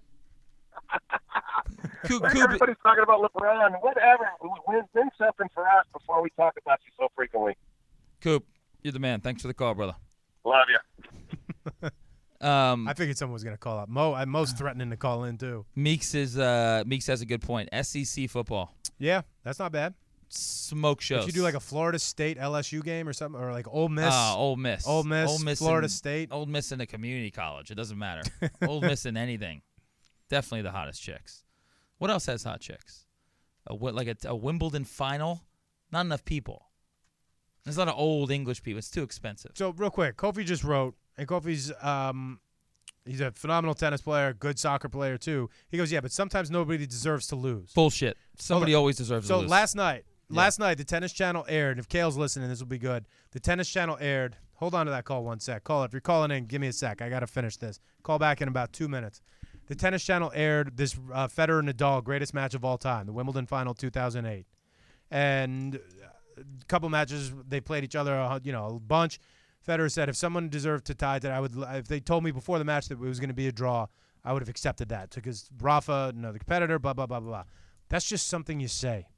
Coop, 2.04 2.22
Like, 2.22 2.32
Coop, 2.32 2.42
everybody's 2.42 2.76
talking 2.82 3.02
about 3.02 3.20
LeBron. 3.20 3.82
Whatever. 3.82 4.28
Win, 4.42 4.84
win 4.94 5.10
something 5.18 5.48
for 5.52 5.66
us 5.66 5.84
before 5.92 6.22
we 6.22 6.30
talk 6.30 6.54
about 6.60 6.78
you 6.86 6.92
so 6.98 7.08
frequently. 7.14 7.56
Coop, 8.20 8.46
you're 8.82 8.92
the 8.92 8.98
man. 8.98 9.20
Thanks 9.20 9.42
for 9.42 9.48
the 9.48 9.54
call, 9.54 9.74
brother. 9.74 9.96
Love 10.48 10.66
you. 10.70 11.88
Um, 12.40 12.86
I 12.86 12.94
figured 12.94 13.18
someone 13.18 13.32
was 13.32 13.42
going 13.42 13.54
to 13.56 13.58
call 13.58 13.80
up. 13.80 13.88
Mo, 13.88 14.14
I'm 14.14 14.28
most 14.28 14.56
threatening 14.56 14.90
to 14.90 14.96
call 14.96 15.24
in 15.24 15.38
too. 15.38 15.66
Meeks 15.74 16.14
is 16.14 16.38
uh, 16.38 16.84
Meeks 16.86 17.08
has 17.08 17.20
a 17.20 17.26
good 17.26 17.42
point. 17.42 17.68
SEC 17.82 18.30
football 18.30 18.72
Yeah, 18.96 19.22
that's 19.42 19.58
not 19.58 19.72
bad. 19.72 19.94
smoke 20.28 21.00
shows. 21.00 21.22
If 21.22 21.26
you 21.26 21.32
do 21.32 21.42
like 21.42 21.54
a 21.54 21.60
Florida 21.60 21.98
State 21.98 22.38
LSU 22.38 22.84
game 22.84 23.08
or 23.08 23.12
something, 23.12 23.40
or 23.42 23.50
like 23.50 23.66
Ole 23.66 23.88
Miss, 23.88 24.10
Ah, 24.12 24.36
Ole 24.36 24.54
Miss, 24.54 24.86
Ole 24.86 25.02
Miss, 25.02 25.28
Ole 25.28 25.38
Miss, 25.40 25.58
Florida 25.58 25.86
in, 25.86 25.88
State. 25.88 26.28
Ole 26.30 26.46
Miss 26.46 26.70
in 26.70 26.80
a 26.80 26.86
community 26.86 27.32
college. 27.32 27.72
It 27.72 27.74
doesn't 27.74 27.98
matter. 27.98 28.22
Ole 28.68 28.82
Miss 28.82 29.04
in 29.04 29.16
anything. 29.16 29.62
Definitely 30.30 30.62
the 30.62 30.70
hottest 30.70 31.02
chicks. 31.02 31.42
What 31.98 32.08
else 32.12 32.26
has 32.26 32.44
hot 32.44 32.60
chicks? 32.60 33.04
A, 33.66 33.74
like 33.74 34.06
a, 34.06 34.28
a 34.28 34.36
Wimbledon 34.36 34.84
final. 34.84 35.42
Not 35.90 36.02
enough 36.06 36.24
people. 36.24 36.67
There's 37.68 37.76
a 37.76 37.80
lot 37.80 37.88
of 37.88 37.98
old 37.98 38.30
English 38.30 38.62
people. 38.62 38.78
It's 38.78 38.90
too 38.90 39.02
expensive. 39.02 39.52
So 39.54 39.70
real 39.76 39.90
quick, 39.90 40.16
Kofi 40.16 40.44
just 40.44 40.64
wrote, 40.64 40.94
and 41.18 41.28
Kofi's 41.28 41.70
um, 41.82 42.40
he's 43.04 43.20
a 43.20 43.30
phenomenal 43.32 43.74
tennis 43.74 44.00
player, 44.00 44.32
good 44.32 44.58
soccer 44.58 44.88
player 44.88 45.18
too. 45.18 45.50
He 45.68 45.76
goes, 45.76 45.92
yeah, 45.92 46.00
but 46.00 46.10
sometimes 46.12 46.50
nobody 46.50 46.86
deserves 46.86 47.26
to 47.28 47.36
lose. 47.36 47.72
Bullshit. 47.72 48.16
Somebody 48.38 48.74
always 48.74 48.96
deserves 48.96 49.26
So 49.26 49.34
to 49.34 49.40
lose. 49.42 49.48
So 49.48 49.50
last 49.50 49.74
night, 49.76 50.04
Yeah. 50.30 50.38
last 50.38 50.58
night 50.58 50.78
the 50.78 50.84
Tennis 50.84 51.12
Channel 51.12 51.44
aired. 51.48 51.78
If 51.78 51.88
Kale's 51.88 52.16
listening, 52.16 52.48
this 52.48 52.60
will 52.60 52.66
be 52.66 52.78
good. 52.78 53.06
The 53.32 53.40
Tennis 53.40 53.68
Channel 53.68 53.98
aired. 54.00 54.36
Hold 54.54 54.74
on 54.74 54.86
to 54.86 54.90
that 54.92 55.04
call 55.04 55.22
one 55.24 55.38
sec. 55.38 55.62
Call 55.64 55.84
if 55.84 55.92
you're 55.92 56.00
calling 56.00 56.30
in. 56.30 56.46
Give 56.46 56.60
me 56.60 56.68
a 56.68 56.72
sec. 56.72 57.02
I 57.02 57.08
got 57.08 57.20
to 57.20 57.26
finish 57.26 57.56
this. 57.58 57.80
Call 58.02 58.18
back 58.18 58.40
in 58.40 58.48
about 58.48 58.72
two 58.72 58.88
minutes. 58.88 59.20
The 59.66 59.74
Tennis 59.74 60.02
Channel 60.02 60.32
aired 60.34 60.78
this 60.78 60.96
uh, 61.12 61.28
Federer 61.28 61.62
Nadal 61.62 62.02
greatest 62.02 62.32
match 62.32 62.54
of 62.54 62.64
all 62.64 62.78
time, 62.78 63.04
the 63.04 63.12
Wimbledon 63.12 63.44
Final 63.46 63.74
2008, 63.74 64.46
and 65.10 65.78
a 66.40 66.64
couple 66.66 66.88
matches 66.88 67.32
they 67.46 67.60
played 67.60 67.84
each 67.84 67.96
other, 67.96 68.14
a 68.14 68.40
you 68.42 68.52
know, 68.52 68.66
a 68.66 68.80
bunch. 68.80 69.18
Federer 69.66 69.90
said 69.90 70.08
if 70.08 70.16
someone 70.16 70.48
deserved 70.48 70.86
to 70.86 70.94
tie 70.94 71.18
that, 71.18 71.32
I 71.32 71.40
would. 71.40 71.52
If 71.56 71.88
they 71.88 72.00
told 72.00 72.24
me 72.24 72.30
before 72.30 72.58
the 72.58 72.64
match 72.64 72.88
that 72.88 72.94
it 72.94 73.00
was 73.00 73.20
going 73.20 73.28
to 73.28 73.34
be 73.34 73.48
a 73.48 73.52
draw, 73.52 73.86
I 74.24 74.32
would 74.32 74.42
have 74.42 74.48
accepted 74.48 74.88
that 74.90 75.10
because 75.14 75.50
Rafa, 75.60 76.12
another 76.14 76.38
competitor, 76.38 76.78
blah 76.78 76.94
blah 76.94 77.06
blah 77.06 77.20
blah 77.20 77.28
blah. 77.28 77.44
That's 77.88 78.08
just 78.08 78.28
something 78.28 78.60
you 78.60 78.68
say. 78.68 79.08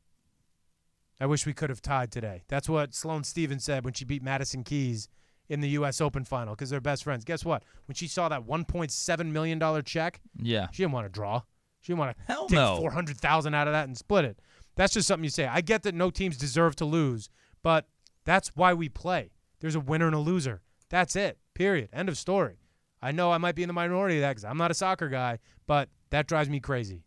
I 1.21 1.27
wish 1.27 1.45
we 1.45 1.53
could 1.53 1.69
have 1.69 1.83
tied 1.83 2.11
today. 2.11 2.45
That's 2.49 2.69
what 2.69 2.95
Sloane 2.95 3.25
Stevens 3.25 3.65
said 3.65 3.85
when 3.85 3.93
she 3.93 4.05
beat 4.07 4.23
Madison 4.23 4.65
Keys 4.65 5.09
in 5.51 5.61
the 5.61 5.69
U.S. 5.71 6.01
Open 6.01 6.25
final 6.25 6.55
because 6.55 6.71
they're 6.71 6.81
best 6.81 7.05
friends. 7.05 7.25
Guess 7.25 7.45
what? 7.45 7.63
When 7.87 7.95
she 7.95 8.07
saw 8.07 8.29
that 8.31 8.47
1.7 8.47 9.27
million 9.27 9.59
dollar 9.59 9.83
check, 9.83 10.21
yeah. 10.41 10.69
she 10.73 10.83
didn't 10.83 10.93
want 10.93 11.07
to 11.07 11.11
draw. 11.11 11.43
She 11.81 11.93
didn't 11.93 12.01
want 12.01 12.17
to 12.17 12.25
Hell 12.25 12.47
take 12.47 12.57
no. 12.57 12.77
400,000 12.77 13.55
out 13.55 13.67
of 13.67 13.73
that 13.73 13.87
and 13.87 13.97
split 13.97 14.25
it. 14.25 14.39
That's 14.77 14.95
just 14.95 15.09
something 15.09 15.25
you 15.25 15.31
say. 15.31 15.47
I 15.47 15.61
get 15.61 15.83
that 15.83 15.95
no 15.95 16.11
teams 16.11 16.37
deserve 16.37 16.77
to 16.77 16.85
lose, 16.85 17.29
but 17.63 17.87
that's 18.25 18.49
why 18.55 18.75
we 18.75 18.89
play. 18.89 19.33
There's 19.61 19.75
a 19.75 19.81
winner 19.81 20.07
and 20.07 20.15
a 20.15 20.21
loser. 20.21 20.63
That's 20.89 21.17
it. 21.17 21.39
Period. 21.55 21.89
End 21.93 22.09
of 22.09 22.17
story. 22.17 22.59
I 23.03 23.13
know 23.13 23.33
I 23.33 23.39
might 23.39 23.55
be 23.55 23.63
in 23.63 23.69
the 23.69 23.75
minority 23.75 24.17
of 24.17 24.23
that 24.23 24.31
because 24.31 24.45
I'm 24.45 24.59
not 24.59 24.71
a 24.71 24.75
soccer 24.75 25.09
guy, 25.09 25.39
but 25.67 25.89
that 26.11 26.27
drives 26.27 26.49
me 26.49 26.61
crazy. 26.61 27.05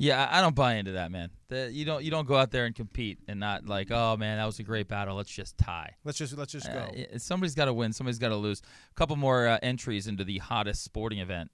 Yeah, 0.00 0.28
I 0.30 0.40
don't 0.40 0.54
buy 0.54 0.74
into 0.74 0.92
that, 0.92 1.10
man. 1.10 1.30
The, 1.48 1.70
you 1.72 1.84
don't 1.84 2.04
you 2.04 2.10
don't 2.10 2.26
go 2.26 2.36
out 2.36 2.52
there 2.52 2.66
and 2.66 2.74
compete 2.74 3.18
and 3.26 3.40
not 3.40 3.66
like, 3.66 3.90
oh 3.90 4.16
man, 4.16 4.38
that 4.38 4.46
was 4.46 4.60
a 4.60 4.62
great 4.62 4.86
battle. 4.86 5.16
Let's 5.16 5.30
just 5.30 5.58
tie. 5.58 5.96
Let's 6.04 6.16
just 6.16 6.38
let's 6.38 6.52
just 6.52 6.72
go. 6.72 6.78
Uh, 6.78 7.18
somebody's 7.18 7.56
got 7.56 7.64
to 7.64 7.72
win. 7.72 7.92
Somebody's 7.92 8.20
got 8.20 8.28
to 8.28 8.36
lose. 8.36 8.62
A 8.92 8.94
couple 8.94 9.16
more 9.16 9.48
uh, 9.48 9.58
entries 9.60 10.06
into 10.06 10.22
the 10.22 10.38
hottest 10.38 10.84
sporting 10.84 11.18
event, 11.18 11.50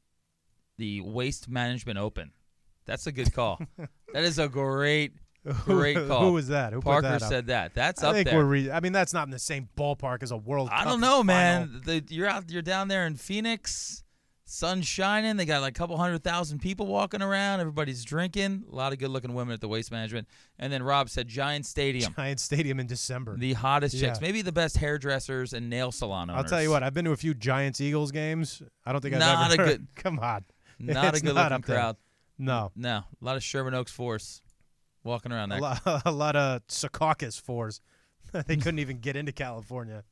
the 0.76 1.00
Waste 1.00 1.48
Management 1.48 1.98
Open. 1.98 2.32
That's 2.84 3.06
a 3.06 3.12
good 3.12 3.32
call. 3.32 3.62
that 4.12 4.24
is 4.24 4.38
a 4.38 4.46
great, 4.46 5.14
great 5.64 5.96
Who- 5.98 6.08
call. 6.08 6.26
Who 6.26 6.32
was 6.32 6.48
that? 6.48 6.72
Who 6.72 6.80
put 6.80 6.84
Parker 6.90 7.08
that 7.08 7.22
said 7.22 7.46
that. 7.48 7.74
That's 7.74 8.02
I 8.02 8.08
up 8.08 8.14
think 8.14 8.28
there. 8.28 8.38
we're. 8.38 8.44
Re- 8.44 8.70
I 8.70 8.80
mean, 8.80 8.92
that's 8.92 9.12
not 9.12 9.26
in 9.26 9.30
the 9.30 9.38
same 9.38 9.68
ballpark 9.76 10.22
as 10.22 10.30
a 10.30 10.36
World 10.36 10.68
I 10.72 10.78
Cup 10.78 10.88
don't 10.92 11.00
know, 11.00 11.22
man. 11.22 11.82
The, 11.84 12.04
you're 12.08 12.28
out. 12.28 12.50
You're 12.50 12.62
down 12.62 12.88
there 12.88 13.06
in 13.06 13.16
Phoenix. 13.16 14.00
Sun 14.46 14.82
shining. 14.82 15.36
They 15.38 15.46
got 15.46 15.62
like 15.62 15.70
a 15.74 15.78
couple 15.78 15.96
hundred 15.96 16.22
thousand 16.22 16.58
people 16.60 16.86
walking 16.86 17.22
around. 17.22 17.60
Everybody's 17.60 18.04
drinking. 18.04 18.64
A 18.70 18.74
lot 18.74 18.92
of 18.92 18.98
good-looking 18.98 19.32
women 19.32 19.54
at 19.54 19.60
the 19.62 19.68
Waste 19.68 19.90
Management. 19.90 20.28
And 20.58 20.70
then 20.70 20.82
Rob 20.82 21.08
said 21.08 21.26
Giant 21.28 21.64
Stadium. 21.64 22.12
Giant 22.16 22.38
Stadium 22.38 22.78
in 22.78 22.86
December. 22.86 23.36
The 23.38 23.54
hottest 23.54 23.98
chicks, 23.98 24.20
maybe 24.20 24.42
the 24.42 24.52
best 24.52 24.76
hairdressers 24.76 25.54
and 25.54 25.70
nail 25.70 25.90
salon 25.90 26.28
owners. 26.28 26.42
I'll 26.44 26.48
tell 26.48 26.62
you 26.62 26.70
what. 26.70 26.82
I've 26.82 26.92
been 26.92 27.06
to 27.06 27.12
a 27.12 27.16
few 27.16 27.32
Giants 27.32 27.80
Eagles 27.80 28.12
games. 28.12 28.62
I 28.84 28.92
don't 28.92 29.00
think 29.00 29.14
I've 29.14 29.20
Not 29.20 29.52
ever. 29.52 29.62
a 29.62 29.66
good- 29.66 29.86
Come 29.96 30.18
on. 30.18 30.44
not 30.78 31.06
It's 31.14 31.22
a 31.22 31.24
good 31.24 31.34
not 31.34 31.44
looking 31.44 31.54
up 31.54 31.64
there. 31.64 31.76
crowd. 31.78 31.96
No. 32.38 32.70
No, 32.76 32.96
a 32.98 33.24
lot 33.24 33.36
of 33.36 33.42
Sherman 33.42 33.72
Oaks 33.74 33.92
force 33.92 34.42
walking 35.04 35.30
around 35.32 35.52
A 35.52 35.54
there. 35.54 35.60
lot, 35.60 35.82
a 36.06 36.10
lot 36.12 36.34
of 36.36 36.66
Secaucus 36.66 37.40
fours. 37.40 37.80
they 38.32 38.56
couldn't 38.56 38.80
even 38.80 38.98
get 38.98 39.14
into 39.16 39.32
California. 39.32 40.02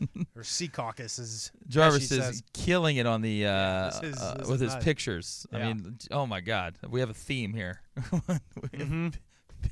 or 0.36 0.42
Secaucus 0.42 1.18
is 1.20 1.52
Jarvis 1.68 2.10
is 2.10 2.24
says. 2.24 2.42
killing 2.52 2.96
it 2.96 3.06
on 3.06 3.22
the 3.22 3.46
uh, 3.46 3.90
this 4.00 4.14
is- 4.16 4.20
uh, 4.20 4.44
with 4.48 4.60
his 4.60 4.74
nice. 4.74 4.84
pictures. 4.84 5.46
I 5.52 5.58
mean, 5.64 5.98
oh 6.10 6.26
my 6.26 6.40
God, 6.40 6.76
we 6.88 7.00
have 7.00 7.10
a 7.10 7.14
theme 7.14 7.54
here. 7.54 7.80
Mhm. 8.72 9.14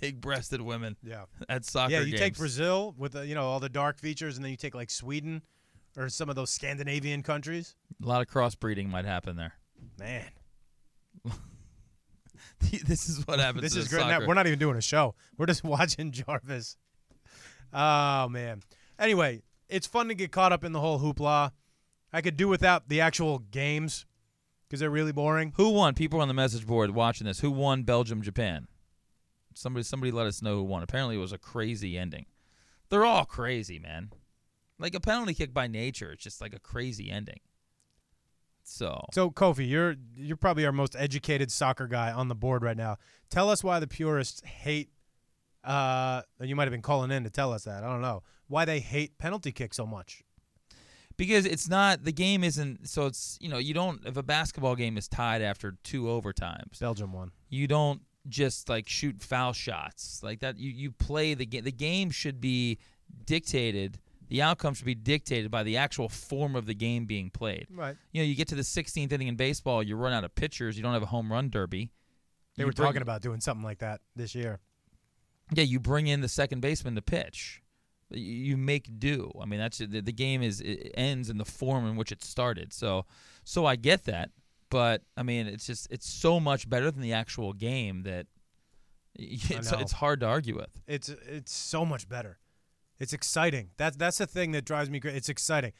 big-breasted 0.00 0.60
women 0.60 0.96
Yeah. 1.02 1.24
at 1.48 1.64
soccer 1.64 1.92
Yeah, 1.94 2.00
you 2.02 2.16
take. 2.16 2.36
Brazil 2.36 2.94
with 2.96 3.12
the, 3.12 3.26
you 3.26 3.34
know 3.34 3.42
all 3.44 3.58
the 3.58 3.68
dark 3.68 3.98
features, 3.98 4.36
and 4.36 4.44
then 4.44 4.52
you 4.52 4.56
take 4.56 4.74
like 4.74 4.88
Sweden 4.90 5.42
or 5.96 6.08
some 6.08 6.28
of 6.28 6.36
those 6.36 6.50
Scandinavian 6.50 7.24
countries. 7.24 7.74
A 8.00 8.06
lot 8.06 8.20
of 8.22 8.28
crossbreeding 8.28 8.88
might 8.88 9.04
happen 9.04 9.34
there. 9.34 9.54
Man, 9.98 10.30
this 12.86 13.08
is 13.08 13.26
what 13.26 13.40
happens. 13.40 13.62
this 13.62 13.76
is 13.76 13.88
great. 13.88 14.06
Now, 14.06 14.26
we're 14.26 14.34
not 14.34 14.46
even 14.46 14.58
doing 14.58 14.76
a 14.76 14.82
show. 14.82 15.14
We're 15.36 15.46
just 15.46 15.64
watching 15.64 16.12
Jarvis. 16.12 16.76
Oh 17.72 18.28
man. 18.28 18.62
Anyway, 18.98 19.42
it's 19.68 19.86
fun 19.86 20.08
to 20.08 20.14
get 20.14 20.32
caught 20.32 20.52
up 20.52 20.64
in 20.64 20.72
the 20.72 20.80
whole 20.80 20.98
hoopla. 20.98 21.52
I 22.12 22.20
could 22.20 22.36
do 22.36 22.48
without 22.48 22.88
the 22.88 23.00
actual 23.00 23.38
games 23.38 24.04
because 24.68 24.80
they're 24.80 24.90
really 24.90 25.12
boring. 25.12 25.52
Who 25.56 25.70
won? 25.70 25.94
People 25.94 26.20
on 26.20 26.28
the 26.28 26.34
message 26.34 26.66
board 26.66 26.90
watching 26.90 27.26
this. 27.26 27.40
Who 27.40 27.50
won 27.50 27.84
Belgium 27.84 28.22
Japan? 28.22 28.66
Somebody 29.54 29.84
somebody 29.84 30.12
let 30.12 30.26
us 30.26 30.42
know 30.42 30.56
who 30.56 30.64
won. 30.64 30.82
Apparently 30.82 31.16
it 31.16 31.20
was 31.20 31.32
a 31.32 31.38
crazy 31.38 31.96
ending. 31.96 32.26
They're 32.88 33.04
all 33.04 33.24
crazy, 33.24 33.78
man. 33.78 34.10
Like 34.78 34.94
a 34.94 35.00
penalty 35.00 35.34
kick 35.34 35.52
by 35.52 35.66
nature, 35.66 36.12
it's 36.12 36.24
just 36.24 36.40
like 36.40 36.54
a 36.54 36.58
crazy 36.58 37.10
ending. 37.10 37.40
So 38.70 39.04
So 39.12 39.30
Kofi, 39.30 39.68
you're 39.68 39.96
you're 40.16 40.36
probably 40.36 40.64
our 40.64 40.72
most 40.72 40.94
educated 40.98 41.50
soccer 41.50 41.86
guy 41.88 42.12
on 42.12 42.28
the 42.28 42.34
board 42.34 42.62
right 42.62 42.76
now. 42.76 42.96
Tell 43.28 43.50
us 43.50 43.64
why 43.64 43.80
the 43.80 43.86
purists 43.88 44.40
hate. 44.42 44.90
Uh, 45.62 46.22
you 46.40 46.56
might 46.56 46.64
have 46.64 46.72
been 46.72 46.80
calling 46.82 47.10
in 47.10 47.24
to 47.24 47.30
tell 47.30 47.52
us 47.52 47.64
that. 47.64 47.84
I 47.84 47.88
don't 47.88 48.00
know 48.00 48.22
why 48.48 48.64
they 48.64 48.80
hate 48.80 49.18
penalty 49.18 49.52
kick 49.52 49.74
so 49.74 49.86
much. 49.86 50.22
because 51.16 51.44
it's 51.44 51.68
not 51.68 52.04
the 52.04 52.12
game 52.12 52.42
isn't 52.42 52.88
so 52.88 53.06
it's 53.06 53.36
you 53.40 53.48
know 53.48 53.58
you 53.58 53.74
don't 53.74 54.00
if 54.06 54.16
a 54.16 54.22
basketball 54.22 54.74
game 54.74 54.96
is 54.96 55.06
tied 55.08 55.42
after 55.42 55.76
two 55.84 56.04
overtimes 56.04 56.80
Belgium 56.80 57.12
won. 57.12 57.30
you 57.50 57.66
don't 57.66 58.00
just 58.28 58.68
like 58.68 58.88
shoot 58.88 59.22
foul 59.22 59.52
shots 59.52 60.20
like 60.22 60.40
that 60.40 60.58
you 60.58 60.70
you 60.70 60.90
play 60.90 61.34
the 61.34 61.44
game 61.46 61.64
the 61.64 61.72
game 61.72 62.10
should 62.10 62.40
be 62.40 62.78
dictated 63.26 63.98
the 64.30 64.40
outcome 64.40 64.72
should 64.74 64.86
be 64.86 64.94
dictated 64.94 65.50
by 65.50 65.62
the 65.62 65.76
actual 65.76 66.08
form 66.08 66.56
of 66.56 66.64
the 66.64 66.74
game 66.74 67.04
being 67.04 67.28
played. 67.30 67.66
Right. 67.70 67.96
you 68.12 68.22
know 68.22 68.26
you 68.26 68.34
get 68.34 68.48
to 68.48 68.54
the 68.54 68.62
16th 68.62 69.12
inning 69.12 69.28
in 69.28 69.36
baseball 69.36 69.82
you 69.82 69.96
run 69.96 70.12
out 70.14 70.24
of 70.24 70.34
pitchers 70.34 70.76
you 70.78 70.82
don't 70.82 70.94
have 70.94 71.02
a 71.02 71.06
home 71.06 71.30
run 71.30 71.50
derby. 71.50 71.90
They 72.56 72.62
You 72.62 72.66
were 72.66 72.72
bring- 72.72 72.86
talking 72.86 73.02
about 73.02 73.20
doing 73.20 73.40
something 73.40 73.62
like 73.64 73.78
that 73.80 74.00
this 74.16 74.34
year. 74.34 74.60
yeah 75.52 75.64
you 75.64 75.78
bring 75.80 76.06
in 76.06 76.20
the 76.22 76.28
second 76.28 76.60
baseman 76.60 76.94
to 76.94 77.02
pitch. 77.02 77.60
You 78.12 78.56
make 78.56 78.98
do. 78.98 79.30
I 79.40 79.44
mean 79.44 79.60
that's 79.60 79.78
the, 79.78 80.00
the 80.00 80.12
game 80.12 80.42
is 80.42 80.60
it 80.60 80.92
ends 80.94 81.30
in 81.30 81.38
the 81.38 81.44
form 81.44 81.86
in 81.86 81.96
which 81.96 82.10
it 82.10 82.24
started. 82.24 82.72
So 82.72 83.04
so 83.44 83.66
i 83.66 83.76
get 83.76 84.04
that 84.04 84.30
but 84.68 85.02
i 85.16 85.22
mean 85.24 85.46
it's 85.48 85.66
just 85.66 85.88
it's 85.90 86.08
so 86.08 86.38
much 86.38 86.68
better 86.68 86.90
than 86.90 87.02
the 87.02 87.12
actual 87.12 87.52
game 87.52 88.02
that 88.04 88.26
it's, 89.16 89.72
it's 89.72 89.92
hard 89.92 90.20
to 90.20 90.26
argue 90.26 90.54
with. 90.56 90.70
It's 90.86 91.08
it's 91.08 91.52
so 91.52 91.84
much 91.84 92.08
better. 92.08 92.38
It's 93.00 93.12
exciting. 93.14 93.70
That's 93.78 93.96
that's 93.96 94.18
the 94.18 94.26
thing 94.26 94.52
that 94.52 94.64
drives 94.64 94.90
me 94.90 95.00
crazy. 95.00 95.16
It's 95.16 95.28
exciting. 95.28 95.72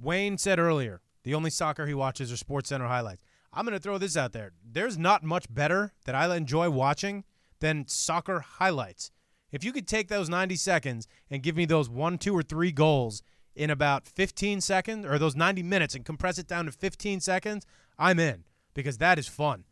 Wayne 0.00 0.38
said 0.38 0.58
earlier, 0.58 1.02
the 1.22 1.34
only 1.34 1.50
soccer 1.50 1.86
he 1.86 1.94
watches 1.94 2.32
are 2.32 2.36
Sports 2.36 2.70
Center 2.70 2.86
highlights. 2.86 3.22
I'm 3.52 3.64
going 3.64 3.76
to 3.76 3.82
throw 3.82 3.98
this 3.98 4.16
out 4.16 4.32
there. 4.32 4.52
There's 4.64 4.98
not 4.98 5.22
much 5.22 5.52
better 5.52 5.92
that 6.04 6.14
I 6.14 6.34
enjoy 6.34 6.68
watching 6.70 7.24
than 7.60 7.86
soccer 7.88 8.40
highlights. 8.40 9.10
If 9.50 9.64
you 9.64 9.72
could 9.72 9.86
take 9.86 10.08
those 10.08 10.28
90 10.28 10.56
seconds 10.56 11.08
and 11.30 11.42
give 11.42 11.56
me 11.56 11.64
those 11.64 11.88
one, 11.88 12.18
two, 12.18 12.36
or 12.36 12.42
three 12.42 12.72
goals 12.72 13.22
in 13.54 13.70
about 13.70 14.06
15 14.06 14.60
seconds, 14.60 15.06
or 15.06 15.18
those 15.18 15.36
90 15.36 15.62
minutes, 15.62 15.94
and 15.94 16.04
compress 16.04 16.38
it 16.38 16.46
down 16.46 16.66
to 16.66 16.72
15 16.72 17.20
seconds, 17.20 17.64
I'm 17.98 18.18
in 18.18 18.44
because 18.74 18.98
that 18.98 19.18
is 19.18 19.26
fun. 19.26 19.64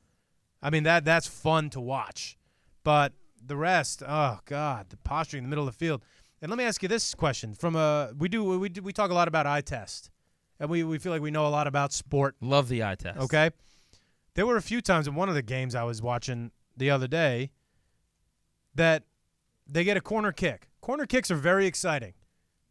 I 0.62 0.70
mean 0.70 0.84
that 0.84 1.04
that's 1.04 1.26
fun 1.26 1.68
to 1.70 1.80
watch. 1.80 2.38
But 2.82 3.12
the 3.46 3.56
rest, 3.56 4.02
oh 4.06 4.38
god, 4.46 4.88
the 4.88 4.96
posturing 4.96 5.44
in 5.44 5.50
the 5.50 5.50
middle 5.50 5.68
of 5.68 5.74
the 5.74 5.78
field. 5.78 6.02
And 6.44 6.50
let 6.50 6.58
me 6.58 6.64
ask 6.64 6.82
you 6.82 6.90
this 6.90 7.14
question: 7.14 7.54
From 7.54 7.74
a 7.74 8.12
we 8.18 8.28
do 8.28 8.44
we 8.44 8.68
do, 8.68 8.82
we 8.82 8.92
talk 8.92 9.10
a 9.10 9.14
lot 9.14 9.28
about 9.28 9.46
eye 9.46 9.62
test, 9.62 10.10
and 10.60 10.68
we 10.68 10.84
we 10.84 10.98
feel 10.98 11.10
like 11.10 11.22
we 11.22 11.30
know 11.30 11.46
a 11.46 11.48
lot 11.48 11.66
about 11.66 11.90
sport. 11.90 12.36
love 12.42 12.68
the 12.68 12.84
eye 12.84 12.96
test 12.96 13.18
Okay, 13.18 13.48
there 14.34 14.44
were 14.44 14.58
a 14.58 14.62
few 14.62 14.82
times 14.82 15.08
in 15.08 15.14
one 15.14 15.30
of 15.30 15.34
the 15.34 15.40
games 15.40 15.74
I 15.74 15.84
was 15.84 16.02
watching 16.02 16.50
the 16.76 16.90
other 16.90 17.08
day 17.08 17.50
that 18.74 19.04
they 19.66 19.84
get 19.84 19.96
a 19.96 20.02
corner 20.02 20.32
kick. 20.32 20.68
Corner 20.82 21.06
kicks 21.06 21.30
are 21.30 21.36
very 21.36 21.64
exciting. 21.64 22.12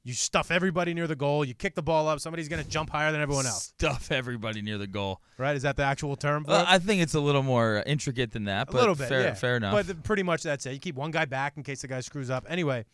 You 0.03 0.13
stuff 0.13 0.51
everybody 0.51 0.93
near 0.93 1.07
the 1.07 1.15
goal. 1.15 1.43
You 1.43 1.55
kick 1.55 1.73
the 1.73 1.81
ball 1.81 2.07
up. 2.07 2.19
Somebody's 2.19 2.49
going 2.49 2.61
to 2.61 2.69
jump 2.69 2.91
higher 2.91 3.11
than 3.11 3.21
everyone 3.21 3.47
else. 3.47 3.73
Stuff 3.79 4.11
everybody 4.11 4.61
near 4.61 4.77
the 4.77 4.85
goal. 4.85 5.19
Right? 5.39 5.55
Is 5.55 5.63
that 5.63 5.77
the 5.77 5.83
actual 5.83 6.15
term 6.15 6.45
uh, 6.47 6.59
it? 6.59 6.73
I 6.73 6.77
think 6.77 7.01
it's 7.01 7.15
a 7.15 7.21
little 7.21 7.41
more 7.41 7.81
intricate 7.87 8.33
than 8.33 8.43
that, 8.43 8.69
a 8.69 8.71
little 8.73 8.93
bit, 8.93 9.07
fair, 9.07 9.21
yeah. 9.21 9.33
fair 9.33 9.55
enough. 9.55 9.87
But 9.87 10.03
pretty 10.03 10.21
much 10.21 10.43
that's 10.43 10.65
it. 10.67 10.73
You 10.73 10.79
keep 10.79 10.95
one 10.95 11.09
guy 11.09 11.25
back 11.25 11.57
in 11.57 11.63
case 11.63 11.81
the 11.81 11.87
guy 11.87 12.01
screws 12.01 12.29
up. 12.29 12.45
Anyway, 12.49 12.85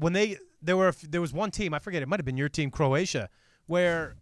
when 0.00 0.12
they 0.12 0.38
there 0.62 0.76
were 0.76 0.92
there 1.08 1.20
was 1.20 1.32
one 1.32 1.50
team 1.50 1.72
I 1.74 1.78
forget 1.78 2.02
it 2.02 2.08
might 2.08 2.18
have 2.18 2.26
been 2.26 2.36
your 2.36 2.48
team 2.48 2.70
Croatia 2.70 3.28
where 3.66 4.16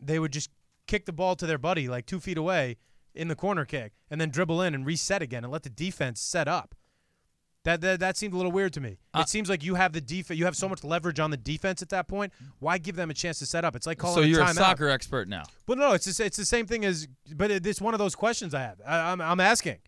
they 0.00 0.18
would 0.18 0.32
just 0.32 0.50
kick 0.86 1.06
the 1.06 1.12
ball 1.12 1.36
to 1.36 1.46
their 1.46 1.58
buddy 1.58 1.88
like 1.88 2.06
two 2.06 2.20
feet 2.20 2.36
away 2.36 2.76
in 3.14 3.28
the 3.28 3.34
corner 3.34 3.64
kick 3.64 3.92
and 4.10 4.20
then 4.20 4.30
dribble 4.30 4.60
in 4.62 4.74
and 4.74 4.84
reset 4.84 5.22
again 5.22 5.44
and 5.44 5.52
let 5.52 5.62
the 5.62 5.70
defense 5.70 6.20
set 6.20 6.48
up. 6.48 6.74
That, 7.64 7.80
that 7.82 8.00
that 8.00 8.16
seemed 8.16 8.34
a 8.34 8.36
little 8.36 8.50
weird 8.50 8.72
to 8.72 8.80
me. 8.80 8.98
Uh, 9.14 9.20
it 9.20 9.28
seems 9.28 9.48
like 9.48 9.62
you 9.62 9.76
have 9.76 9.92
the 9.92 10.00
defense. 10.00 10.36
You 10.36 10.46
have 10.46 10.56
so 10.56 10.68
much 10.68 10.82
leverage 10.82 11.20
on 11.20 11.30
the 11.30 11.36
defense 11.36 11.80
at 11.80 11.90
that 11.90 12.08
point. 12.08 12.32
Why 12.58 12.76
give 12.78 12.96
them 12.96 13.08
a 13.08 13.14
chance 13.14 13.38
to 13.38 13.46
set 13.46 13.64
up? 13.64 13.76
It's 13.76 13.86
like 13.86 13.98
calling 13.98 14.16
so 14.16 14.22
a 14.22 14.26
you're 14.26 14.40
a 14.40 14.46
timeout. 14.46 14.54
soccer 14.54 14.88
expert 14.88 15.28
now. 15.28 15.44
But 15.66 15.78
no, 15.78 15.92
it's 15.92 16.06
the, 16.16 16.24
it's 16.24 16.36
the 16.36 16.44
same 16.44 16.66
thing 16.66 16.84
as. 16.84 17.06
But 17.32 17.52
it, 17.52 17.64
it's 17.64 17.80
one 17.80 17.94
of 17.94 17.98
those 17.98 18.16
questions 18.16 18.52
I 18.52 18.62
have. 18.62 18.80
I, 18.84 19.12
I'm 19.12 19.20
I'm 19.20 19.38
asking. 19.38 19.78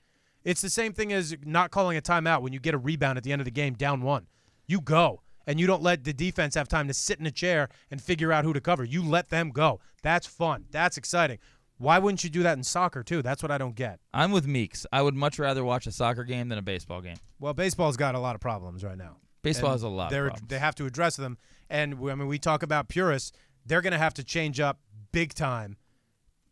It's 0.45 0.61
the 0.61 0.71
same 0.71 0.93
thing 0.93 1.13
as 1.13 1.35
not 1.45 1.73
calling 1.73 1.97
a 1.97 2.01
timeout 2.01 2.43
when 2.43 2.53
you 2.53 2.61
get 2.61 2.75
a 2.75 2.79
rebound 2.79 3.19
at 3.19 3.25
the 3.25 3.33
end 3.33 3.41
of 3.41 3.45
the 3.45 3.51
game, 3.51 3.75
down 3.75 4.03
one. 4.03 4.29
You 4.69 4.81
go 4.81 5.23
and 5.47 5.59
you 5.61 5.67
don't 5.67 5.83
let 5.83 6.05
the 6.05 6.13
defense 6.13 6.55
have 6.55 6.69
time 6.69 6.89
to 6.89 6.95
sit 6.95 7.21
in 7.21 7.27
a 7.27 7.31
chair 7.31 7.69
and 7.91 8.01
figure 8.01 8.33
out 8.33 8.45
who 8.45 8.53
to 8.53 8.61
cover. 8.61 8.85
You 8.85 9.03
let 9.05 9.31
them 9.31 9.51
go. 9.51 9.81
That's 10.03 10.27
fun. 10.27 10.65
That's 10.71 10.97
exciting. 10.97 11.39
Why 11.79 11.99
wouldn't 11.99 12.23
you 12.23 12.31
do 12.31 12.43
that 12.45 12.57
in 12.57 12.63
soccer 12.65 13.03
too? 13.03 13.21
That's 13.23 13.43
what 13.43 13.51
I 13.51 13.59
don't 13.59 13.75
get. 13.75 13.99
I'm 14.13 14.31
with 14.31 14.47
Meeks. 14.47 14.87
I 14.93 15.03
would 15.03 15.15
much 15.15 15.39
rather 15.39 15.65
watch 15.65 15.87
a 15.87 15.93
soccer 15.93 16.25
game 16.25 16.49
than 16.49 16.59
a 16.59 16.63
baseball 16.63 17.01
game. 17.01 17.17
Well, 17.41 17.53
baseball's 17.55 17.97
got 17.97 18.15
a 18.15 18.19
lot 18.21 18.35
of 18.35 18.41
problems 18.41 18.85
right 18.85 18.97
now. 18.97 19.17
Baseball 19.43 19.71
And 19.71 19.75
has 19.75 19.83
a 19.83 19.89
lot 19.89 20.11
they're- 20.11 20.27
problems. 20.29 20.49
They 20.49 20.59
have 20.59 20.75
to 20.77 20.87
address 20.87 21.17
them. 21.17 21.37
And 21.69 21.99
we- 21.99 22.13
I 22.13 22.15
mean, 22.15 22.29
we 22.29 22.39
talk 22.39 22.63
about 22.63 22.89
purists. 22.89 23.33
They're 23.67 23.83
going 23.83 23.93
to 23.93 23.99
have 23.99 24.15
to 24.15 24.25
change 24.25 24.61
up 24.61 24.79
big 25.13 25.35
time 25.35 25.77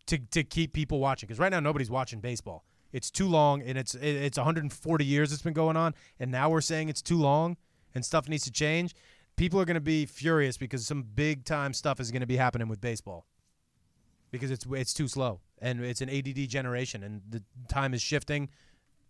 to 0.07 0.19
to 0.19 0.43
keep 0.43 0.73
people 0.73 0.99
watching. 0.99 1.27
Because 1.29 1.39
right 1.39 1.51
now, 1.51 1.61
nobody's 1.61 1.91
watching 1.91 2.21
baseball. 2.21 2.65
It's 2.93 3.11
too 3.11 3.29
long, 3.29 3.63
and 3.63 3.79
it's 3.79 3.95
it- 3.95 4.03
it's 4.17 4.37
140 4.37 5.05
years 5.05 5.33
it's 5.33 5.43
been 5.43 5.53
going 5.55 5.77
on, 5.77 5.95
and 6.19 6.31
now 6.31 6.51
we're 6.51 6.61
saying 6.61 6.89
it's 6.89 7.01
too 7.03 7.17
long, 7.19 7.57
and 7.95 8.05
stuff 8.05 8.29
needs 8.29 8.45
to 8.45 8.51
change. 8.51 8.95
People 9.37 9.61
are 9.61 9.65
going 9.65 9.75
to 9.75 9.81
be 9.81 10.07
furious 10.07 10.57
because 10.57 10.87
some 10.87 11.03
big 11.03 11.45
time 11.45 11.73
stuff 11.73 12.01
is 12.01 12.11
going 12.11 12.21
to 12.21 12.27
be 12.27 12.37
happening 12.37 12.69
with 12.69 12.81
baseball. 12.81 13.27
Because 14.31 14.51
it's 14.51 14.65
it's 14.71 14.95
too 14.95 15.09
slow, 15.09 15.41
and 15.61 15.81
it's 15.85 16.01
an 16.01 16.09
ADD 16.09 16.49
generation, 16.49 17.03
and 17.03 17.21
the 17.29 17.43
time 17.69 17.93
is 17.93 18.01
shifting 18.01 18.49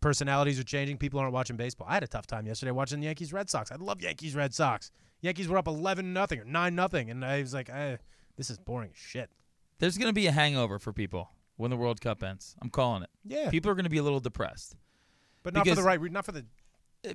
personalities 0.03 0.61
are 0.61 0.65
changing. 0.65 0.99
People 0.99 1.19
aren't 1.19 1.33
watching 1.33 1.57
baseball. 1.57 1.87
I 1.89 1.95
had 1.95 2.03
a 2.03 2.09
tough 2.09 2.27
time 2.27 2.47
yesterday 2.47 2.73
watching 2.73 3.01
the 3.01 3.07
Yankees 3.07 3.33
Red 3.33 3.49
Sox. 3.49 3.73
I 3.73 3.77
love 3.77 4.03
Yankees 4.03 4.35
Red 4.35 4.53
Sox. 4.53 4.91
Yankees 5.23 5.49
were 5.49 5.57
up 5.57 5.67
eleven 5.69 6.13
nothing 6.13 6.41
or 6.41 6.45
nine 6.45 6.75
nothing, 6.75 7.09
and 7.09 7.25
I 7.25 7.41
was 7.41 7.55
like, 7.55 7.71
eh, 7.71 7.97
this 8.37 8.51
is 8.51 8.59
boring 8.59 8.91
as 8.93 8.99
shit. 8.99 9.31
There's 9.79 9.97
going 9.97 10.09
to 10.09 10.13
be 10.13 10.27
a 10.27 10.33
hangover 10.33 10.79
for 10.79 10.93
people 10.93 11.31
when 11.57 11.71
the 11.71 11.77
World 11.77 12.01
Cup 12.01 12.23
ends. 12.23 12.57
I'm 12.61 12.69
calling 12.69 13.05
it. 13.05 13.11
Yeah, 13.25 13.49
People 13.51 13.71
are 13.71 13.75
going 13.75 13.85
to 13.85 13.91
be 13.91 13.99
a 13.99 14.03
little 14.03 14.21
depressed. 14.21 14.77
but 15.43 15.55
not 15.55 15.67
for 15.67 15.75
the 15.75 15.83
right, 15.83 16.01
not 16.13 16.27
for 16.27 16.33
the. 16.33 16.45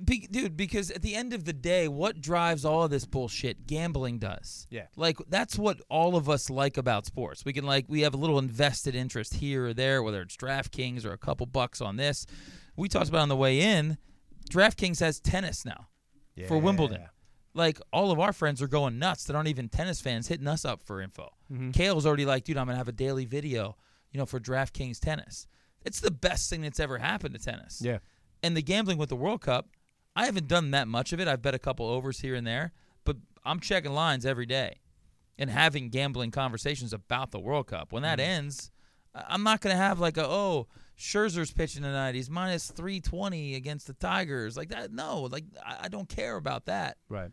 Be, 0.04 0.26
dude, 0.30 0.54
because 0.54 0.90
at 0.90 1.00
the 1.00 1.14
end 1.14 1.32
of 1.32 1.46
the 1.46 1.52
day, 1.54 1.88
what 1.88 2.20
drives 2.20 2.64
all 2.66 2.82
of 2.82 2.90
this 2.90 3.06
bullshit? 3.06 3.66
Gambling 3.66 4.18
does. 4.18 4.66
Yeah. 4.70 4.86
Like 4.96 5.16
that's 5.28 5.58
what 5.58 5.80
all 5.88 6.14
of 6.14 6.28
us 6.28 6.50
like 6.50 6.76
about 6.76 7.06
sports. 7.06 7.44
We 7.46 7.54
can 7.54 7.64
like 7.64 7.86
we 7.88 8.02
have 8.02 8.12
a 8.12 8.18
little 8.18 8.38
invested 8.38 8.94
interest 8.94 9.34
here 9.34 9.66
or 9.68 9.74
there, 9.74 10.02
whether 10.02 10.20
it's 10.20 10.36
DraftKings 10.36 11.06
or 11.06 11.12
a 11.12 11.18
couple 11.18 11.46
bucks 11.46 11.80
on 11.80 11.96
this. 11.96 12.26
We 12.76 12.88
talked 12.88 13.08
about 13.08 13.22
on 13.22 13.30
the 13.30 13.36
way 13.36 13.60
in. 13.60 13.96
DraftKings 14.50 15.00
has 15.00 15.20
tennis 15.20 15.64
now 15.64 15.88
for 16.48 16.58
Wimbledon. 16.58 17.06
Like 17.54 17.80
all 17.90 18.10
of 18.12 18.20
our 18.20 18.32
friends 18.34 18.60
are 18.60 18.68
going 18.68 18.98
nuts 18.98 19.24
that 19.24 19.34
aren't 19.34 19.48
even 19.48 19.68
tennis 19.70 20.00
fans, 20.02 20.28
hitting 20.28 20.46
us 20.46 20.64
up 20.66 20.82
for 20.84 21.00
info. 21.00 21.30
Mm-hmm. 21.50 21.70
Kale's 21.70 22.06
already 22.06 22.26
like, 22.26 22.44
dude, 22.44 22.58
I'm 22.58 22.66
gonna 22.66 22.76
have 22.76 22.88
a 22.88 22.92
daily 22.92 23.24
video, 23.24 23.76
you 24.12 24.18
know, 24.18 24.26
for 24.26 24.38
DraftKings 24.38 25.00
tennis. 25.00 25.46
It's 25.82 26.00
the 26.00 26.10
best 26.10 26.50
thing 26.50 26.60
that's 26.60 26.78
ever 26.78 26.98
happened 26.98 27.34
to 27.34 27.40
tennis 27.40 27.80
Yeah, 27.82 27.98
and 28.42 28.56
the 28.56 28.62
gambling 28.62 28.98
with 28.98 29.08
the 29.08 29.16
World 29.16 29.40
Cup, 29.40 29.68
I 30.18 30.24
haven't 30.26 30.48
done 30.48 30.72
that 30.72 30.88
much 30.88 31.12
of 31.12 31.20
it. 31.20 31.28
I've 31.28 31.42
bet 31.42 31.54
a 31.54 31.58
couple 31.58 31.86
overs 31.86 32.20
here 32.20 32.34
and 32.34 32.46
there, 32.46 32.72
but 33.04 33.16
I'm 33.44 33.60
checking 33.60 33.92
lines 33.92 34.26
every 34.26 34.46
day 34.46 34.80
and 35.38 35.48
having 35.48 35.90
gambling 35.90 36.30
conversations 36.32 36.92
about 36.92 37.30
the 37.30 37.38
World 37.38 37.68
Cup. 37.68 37.92
When 37.92 38.02
that 38.02 38.18
ends, 38.18 38.70
I- 39.14 39.24
I'm 39.28 39.42
not 39.44 39.60
going 39.60 39.74
to 39.74 39.80
have 39.82 40.00
like 40.00 40.16
a, 40.16 40.26
oh, 40.26 40.66
Scherzer's 40.98 41.52
pitching 41.52 41.82
tonight. 41.84 42.16
He's 42.16 42.28
minus 42.28 42.66
320 42.72 43.54
against 43.54 43.86
the 43.86 43.92
Tigers. 43.94 44.56
Like 44.56 44.70
that. 44.70 44.92
No, 44.92 45.22
like 45.22 45.44
I, 45.64 45.76
I 45.82 45.88
don't 45.88 46.08
care 46.08 46.36
about 46.36 46.66
that. 46.66 46.96
right. 47.08 47.30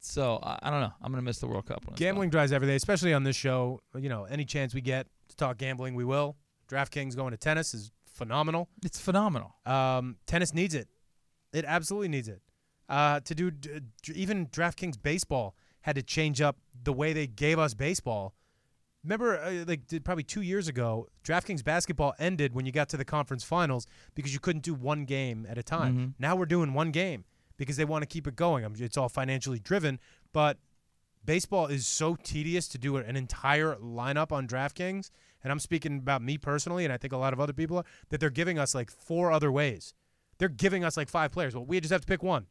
So 0.00 0.38
I, 0.42 0.58
I 0.62 0.70
don't 0.70 0.80
know. 0.82 0.92
I'm 1.02 1.10
going 1.10 1.22
to 1.22 1.24
miss 1.24 1.38
the 1.38 1.46
World 1.48 1.66
Cup. 1.66 1.84
When 1.86 1.96
Gambling 1.96 2.30
drives 2.30 2.52
every 2.52 2.68
day, 2.68 2.76
especially 2.76 3.12
on 3.14 3.24
this 3.24 3.34
show. 3.34 3.80
You 3.98 4.08
know, 4.10 4.24
any 4.24 4.44
chance 4.44 4.74
we 4.74 4.80
get 4.82 5.06
to 5.30 5.36
talk 5.36 5.56
gambling, 5.58 5.94
we 5.94 6.04
will. 6.04 6.36
DraftKings 6.68 7.16
going 7.16 7.30
to 7.30 7.36
tennis 7.38 7.72
is 7.74 7.90
phenomenal. 8.04 8.68
It's 8.84 9.00
phenomenal. 9.00 9.54
Um, 9.64 10.16
tennis 10.26 10.52
needs 10.54 10.74
it. 10.74 10.88
It 11.56 11.64
absolutely 11.66 12.08
needs 12.08 12.28
it. 12.28 12.42
Uh, 12.88 13.20
to 13.20 13.34
do 13.34 13.50
d- 13.50 13.80
even 14.14 14.46
DraftKings 14.48 15.00
baseball 15.02 15.56
had 15.80 15.96
to 15.96 16.02
change 16.02 16.40
up 16.40 16.56
the 16.84 16.92
way 16.92 17.12
they 17.12 17.26
gave 17.26 17.58
us 17.58 17.74
baseball. 17.74 18.34
Remember, 19.02 19.38
uh, 19.38 19.64
like 19.66 19.80
probably 20.04 20.24
two 20.24 20.42
years 20.42 20.68
ago, 20.68 21.08
DraftKings 21.24 21.64
basketball 21.64 22.14
ended 22.18 22.52
when 22.54 22.66
you 22.66 22.72
got 22.72 22.88
to 22.90 22.96
the 22.96 23.04
conference 23.04 23.44
finals 23.44 23.86
because 24.14 24.32
you 24.34 24.40
couldn't 24.40 24.64
do 24.64 24.74
one 24.74 25.04
game 25.04 25.46
at 25.48 25.58
a 25.58 25.62
time. 25.62 25.96
Mhm. 25.96 26.14
Now 26.18 26.36
we're 26.36 26.46
doing 26.46 26.74
one 26.74 26.90
game 26.90 27.24
because 27.56 27.76
they 27.76 27.84
want 27.84 28.02
to 28.02 28.06
keep 28.06 28.26
it 28.26 28.36
going. 28.36 28.64
I 28.64 28.68
mean, 28.68 28.82
it's 28.82 28.96
all 28.96 29.08
financially 29.08 29.58
driven, 29.60 29.98
but 30.32 30.58
baseball 31.24 31.66
is 31.66 31.86
so 31.86 32.16
tedious 32.16 32.68
to 32.68 32.78
do 32.78 32.96
an 32.96 33.16
entire 33.16 33.76
lineup 33.76 34.30
on 34.32 34.46
DraftKings. 34.46 35.10
And 35.42 35.52
I'm 35.52 35.60
speaking 35.60 35.98
about 35.98 36.22
me 36.22 36.38
personally, 36.38 36.84
and 36.84 36.92
I 36.92 36.96
think 36.98 37.12
a 37.12 37.16
lot 37.16 37.32
of 37.32 37.40
other 37.40 37.52
people 37.52 37.78
are, 37.78 37.84
that 38.10 38.18
they're 38.20 38.30
giving 38.30 38.58
us 38.58 38.74
like 38.74 38.90
four 38.90 39.30
other 39.30 39.50
ways. 39.52 39.94
They're 40.38 40.48
giving 40.48 40.84
us 40.84 40.96
like 40.96 41.08
five 41.08 41.32
players. 41.32 41.54
Well, 41.54 41.64
we 41.64 41.80
just 41.80 41.92
have 41.92 42.02
to 42.02 42.06
pick 42.06 42.22
one. 42.22 42.46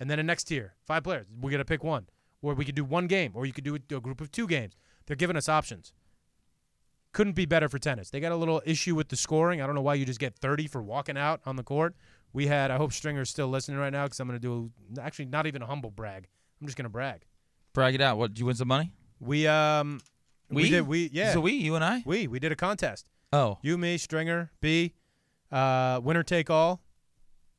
And 0.00 0.10
then 0.10 0.18
a 0.18 0.22
next 0.22 0.44
tier, 0.44 0.74
five 0.84 1.04
players. 1.04 1.26
We 1.40 1.50
got 1.52 1.58
to 1.58 1.64
pick 1.64 1.84
one. 1.84 2.06
Or 2.42 2.54
we 2.54 2.64
could 2.64 2.74
do 2.74 2.84
one 2.84 3.06
game, 3.06 3.30
or 3.34 3.46
you 3.46 3.52
could 3.52 3.62
do 3.64 3.76
a 3.96 4.00
group 4.00 4.20
of 4.20 4.32
two 4.32 4.48
games. 4.48 4.74
They're 5.06 5.14
giving 5.16 5.36
us 5.36 5.48
options. 5.48 5.92
Couldn't 7.12 7.34
be 7.34 7.46
better 7.46 7.68
for 7.68 7.78
tennis. 7.78 8.10
They 8.10 8.20
got 8.20 8.32
a 8.32 8.36
little 8.36 8.62
issue 8.64 8.94
with 8.94 9.08
the 9.10 9.16
scoring. 9.16 9.60
I 9.60 9.66
don't 9.66 9.74
know 9.74 9.82
why 9.82 9.94
you 9.94 10.04
just 10.06 10.18
get 10.18 10.34
30 10.36 10.66
for 10.66 10.82
walking 10.82 11.16
out 11.18 11.40
on 11.46 11.56
the 11.56 11.62
court. 11.62 11.94
We 12.32 12.46
had, 12.46 12.70
I 12.70 12.78
hope 12.78 12.92
Stringer's 12.92 13.28
still 13.28 13.48
listening 13.48 13.78
right 13.78 13.92
now 13.92 14.04
because 14.04 14.18
I'm 14.18 14.26
going 14.26 14.40
to 14.40 14.42
do, 14.42 14.70
a, 14.96 15.02
actually, 15.04 15.26
not 15.26 15.46
even 15.46 15.60
a 15.62 15.66
humble 15.66 15.90
brag. 15.90 16.26
I'm 16.60 16.66
just 16.66 16.76
going 16.76 16.84
to 16.84 16.90
brag. 16.90 17.26
Brag 17.74 17.94
it 17.94 18.00
out. 18.00 18.16
What? 18.16 18.32
Did 18.32 18.40
you 18.40 18.46
win 18.46 18.56
some 18.56 18.68
money? 18.68 18.92
We, 19.20 19.46
um, 19.46 20.00
we, 20.48 20.62
We? 20.64 20.70
did, 20.70 20.86
we, 20.88 21.10
yeah. 21.12 21.32
So 21.32 21.40
we, 21.40 21.52
you 21.52 21.74
and 21.74 21.84
I. 21.84 22.02
we, 22.06 22.26
we 22.26 22.38
did 22.40 22.50
a 22.50 22.56
contest. 22.56 23.08
Oh, 23.32 23.58
You, 23.62 23.78
me, 23.78 23.98
Stringer, 23.98 24.50
B, 24.60 24.94
uh, 25.50 26.00
winner 26.02 26.22
take 26.22 26.50
all 26.50 26.82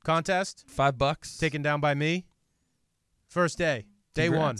contest 0.03 0.65
five 0.67 0.97
bucks. 0.97 1.37
taken 1.37 1.61
down 1.61 1.79
by 1.79 1.93
me. 1.93 2.25
First 3.27 3.57
day, 3.57 3.85
day 4.13 4.29
one. 4.29 4.57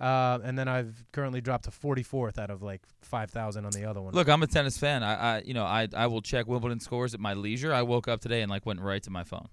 Uh, 0.00 0.38
and 0.42 0.58
then 0.58 0.66
I've 0.66 1.04
currently 1.12 1.42
dropped 1.42 1.64
to 1.64 1.70
44th 1.70 2.38
out 2.38 2.50
of 2.50 2.62
like 2.62 2.80
5,000 3.02 3.66
on 3.66 3.70
the 3.70 3.84
other 3.84 4.00
one. 4.00 4.14
Look, 4.14 4.30
I'm 4.30 4.42
a 4.42 4.46
tennis 4.46 4.78
fan. 4.78 5.02
I, 5.02 5.14
I 5.14 5.42
you 5.44 5.52
know, 5.52 5.64
I, 5.64 5.88
I 5.94 6.06
will 6.06 6.22
check 6.22 6.46
Wimbledon 6.46 6.80
scores 6.80 7.12
at 7.12 7.20
my 7.20 7.34
leisure. 7.34 7.72
I 7.72 7.82
woke 7.82 8.08
up 8.08 8.22
today 8.22 8.40
and 8.40 8.50
like 8.50 8.64
went 8.64 8.80
right 8.80 9.02
to 9.02 9.10
my 9.10 9.24
phone, 9.24 9.48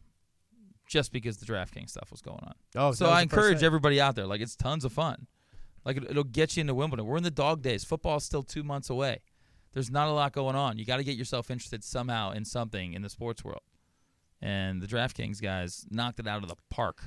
just 0.88 1.12
because 1.12 1.38
the 1.38 1.46
DraftKings 1.46 1.90
stuff 1.90 2.12
was 2.12 2.22
going 2.22 2.40
on. 2.44 2.54
oh, 2.78 2.94
so 2.94 3.08
I 3.08 3.22
encourage 3.22 3.62
everybody 3.62 4.00
out 4.00 4.16
there. 4.16 4.26
Like 4.26 4.40
it's 4.40 4.56
tons 4.56 4.86
of 4.86 4.94
fun. 4.94 5.28
Like 5.84 5.98
it, 5.98 6.06
it'll 6.10 6.24
get 6.24 6.56
you 6.56 6.62
into 6.62 6.74
Wimbledon. 6.74 7.06
We're 7.06 7.18
in 7.18 7.24
the 7.24 7.30
dog 7.32 7.62
days. 7.62 7.84
Football's 7.84 8.24
still 8.24 8.44
two 8.44 8.64
months 8.64 8.90
away. 8.90 9.20
There's 9.74 9.92
not 9.92 10.08
a 10.08 10.12
lot 10.12 10.32
going 10.32 10.56
on. 10.56 10.78
You 10.78 10.86
got 10.86 10.98
to 10.98 11.04
get 11.04 11.18
yourself 11.18 11.52
interested 11.52 11.84
somehow 11.84 12.32
in 12.32 12.46
something 12.46 12.94
in 12.94 13.02
the 13.02 13.10
sports 13.10 13.44
world. 13.44 13.62
And 14.42 14.82
the 14.82 14.88
DraftKings 14.88 15.42
guys 15.42 15.86
knocked 15.90 16.20
it 16.20 16.28
out 16.28 16.44
of 16.44 16.50
the 16.50 16.56
park. 16.70 17.04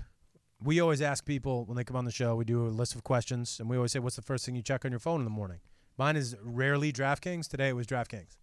We 0.62 0.81
always 0.81 1.01
ask 1.01 1.24
people 1.24 1.65
when 1.65 1.77
they 1.77 1.85
come 1.85 1.97
on 1.97 2.05
the 2.05 2.11
show, 2.11 2.35
we 2.35 2.44
do 2.44 2.66
a 2.66 2.69
list 2.69 2.94
of 2.94 3.05
questions, 3.05 3.59
and 3.61 3.70
we 3.70 3.77
always 3.77 3.93
say, 3.93 3.98
What's 3.98 4.16
the 4.16 4.23
first 4.23 4.44
thing 4.44 4.57
you 4.57 4.62
check 4.62 4.85
on 4.85 4.90
your 4.90 5.01
phone 5.01 5.20
in 5.20 5.24
the 5.24 5.31
morning? 5.31 5.61
Mine 5.97 6.16
is 6.16 6.36
rarely 6.43 6.93
DraftKings. 6.93 7.48
Today 7.48 7.69
it 7.69 7.77
was 7.77 7.86
DraftKings. 7.86 8.36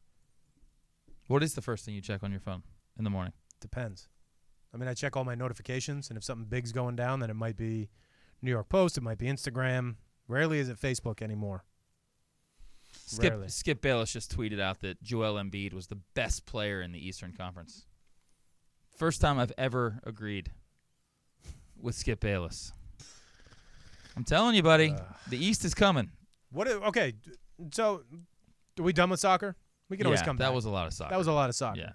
What 1.28 1.44
is 1.44 1.54
the 1.54 1.62
first 1.62 1.86
thing 1.86 1.94
you 1.94 2.02
check 2.02 2.24
on 2.24 2.32
your 2.32 2.40
phone 2.40 2.64
in 2.98 3.04
the 3.04 3.10
morning? 3.10 3.34
Depends. 3.60 4.08
I 4.74 4.78
mean, 4.78 4.88
I 4.88 4.94
check 4.94 5.18
all 5.18 5.24
my 5.24 5.36
notifications, 5.36 6.10
and 6.10 6.18
if 6.18 6.24
something 6.24 6.46
big's 6.46 6.72
going 6.72 6.96
down, 6.96 7.20
then 7.20 7.30
it 7.30 7.36
might 7.36 7.58
be 7.58 7.90
New 8.42 8.52
York 8.52 8.70
Post, 8.70 8.98
it 8.98 9.02
might 9.02 9.18
be 9.18 9.26
Instagram. 9.26 9.96
Rarely 10.28 10.60
is 10.60 10.70
it 10.70 10.80
Facebook 10.80 11.22
anymore. 11.22 11.64
Skip 13.08 13.32
Rarely. 13.32 13.48
Skip 13.48 13.82
Bayless 13.82 14.12
just 14.12 14.36
tweeted 14.36 14.60
out 14.60 14.82
that 14.82 15.02
Joel 15.02 15.36
Embiid 15.36 15.74
was 15.74 15.88
the 15.88 15.98
best 16.14 16.46
player 16.46 16.82
in 16.82 16.92
the 16.92 17.06
Eastern 17.06 17.34
Conference. 17.34 17.87
First 18.98 19.22
time 19.22 19.40
I've 19.40 19.54
ever 19.58 20.00
agreed 20.04 20.52
with 21.80 21.96
Skip 21.96 22.20
Bayless. 22.20 22.72
I'm 24.16 24.24
telling 24.24 24.56
you, 24.56 24.64
buddy, 24.64 24.92
Ugh. 24.92 25.04
the 25.30 25.38
East 25.38 25.64
is 25.64 25.74
coming. 25.76 26.10
What? 26.52 26.68
i- 26.68 26.72
Okay, 26.72 27.14
so 27.72 28.02
are 28.80 28.84
we 28.84 28.92
done 28.94 29.10
with 29.12 29.20
soccer? 29.20 29.56
We 29.90 29.98
can 29.98 30.06
always 30.08 30.22
yeah, 30.22 30.26
come 30.26 30.38
that 30.38 30.48
back. 30.48 30.56
was 30.56 30.66
a 30.66 30.70
lot 30.72 30.88
of 30.88 30.94
soccer. 30.94 31.12
that 31.12 31.18
was 31.18 31.28
a 31.28 31.32
lot 31.32 31.50
of 31.50 31.56
soccer. 31.56 31.80
yeah. 31.80 31.92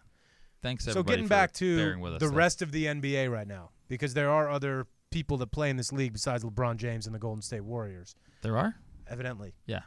Thanks 0.62 0.84
So 0.84 1.02
getting 1.02 1.26
back 1.26 1.52
to 1.54 1.96
the 2.20 2.28
rest 2.28 2.62
of 2.62 2.70
the 2.70 2.84
NBA 2.86 3.28
right 3.30 3.48
now, 3.48 3.70
because 3.88 4.14
there 4.14 4.30
are 4.30 4.48
other 4.48 4.86
people 5.10 5.36
that 5.38 5.48
play 5.50 5.68
in 5.70 5.76
this 5.76 5.92
league 5.92 6.12
besides 6.12 6.44
LeBron 6.44 6.76
James 6.76 7.04
and 7.06 7.14
the 7.14 7.18
Golden 7.18 7.42
State 7.42 7.62
Warriors, 7.64 8.14
there 8.42 8.56
are. 8.56 8.76
evidently. 9.08 9.54
Yeah. 9.66 9.80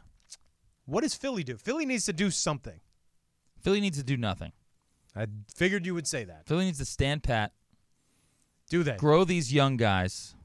What 0.85 1.01
does 1.01 1.15
Philly 1.15 1.45
do? 1.45 1.55
Philly 1.57 1.85
needs 1.85 2.03
to 2.05 2.13
do 2.13 2.29
something. 2.29 2.81
Philly 3.61 3.79
needs 3.79 3.97
to 3.97 4.03
do 4.03 4.17
nothing. 4.17 4.51
I 5.15 5.27
figured 5.53 5.85
you 5.85 5.93
would 5.93 6.07
say 6.07 6.23
that. 6.25 6.45
Philly 6.47 6.65
needs 6.65 6.79
to 6.79 6.85
stand 6.85 7.23
pat, 7.23 7.53
Do 8.69 8.83
they? 8.83 8.97
grow 8.97 9.23
these 9.23 9.53
young 9.53 9.77
guys. 9.77 10.35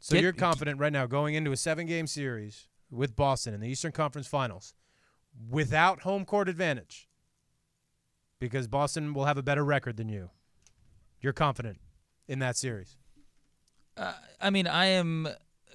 So 0.00 0.14
Get- 0.14 0.22
you're 0.22 0.32
confident 0.32 0.78
right 0.80 0.92
now 0.92 1.06
going 1.06 1.34
into 1.34 1.52
a 1.52 1.56
seven 1.56 1.86
game 1.86 2.06
series 2.06 2.68
with 2.90 3.16
Boston 3.16 3.54
in 3.54 3.60
the 3.60 3.68
Eastern 3.68 3.92
Conference 3.92 4.26
Finals 4.26 4.74
without 5.50 6.00
home 6.02 6.24
court 6.24 6.48
advantage 6.48 7.08
because 8.38 8.66
Boston 8.68 9.14
will 9.14 9.24
have 9.24 9.38
a 9.38 9.42
better 9.42 9.64
record 9.64 9.96
than 9.96 10.08
you. 10.08 10.30
You're 11.20 11.32
confident 11.32 11.80
in 12.28 12.38
that 12.40 12.56
series. 12.56 12.96
Uh, 13.96 14.12
I 14.40 14.50
mean, 14.50 14.66
I 14.66 14.86
am 14.86 15.28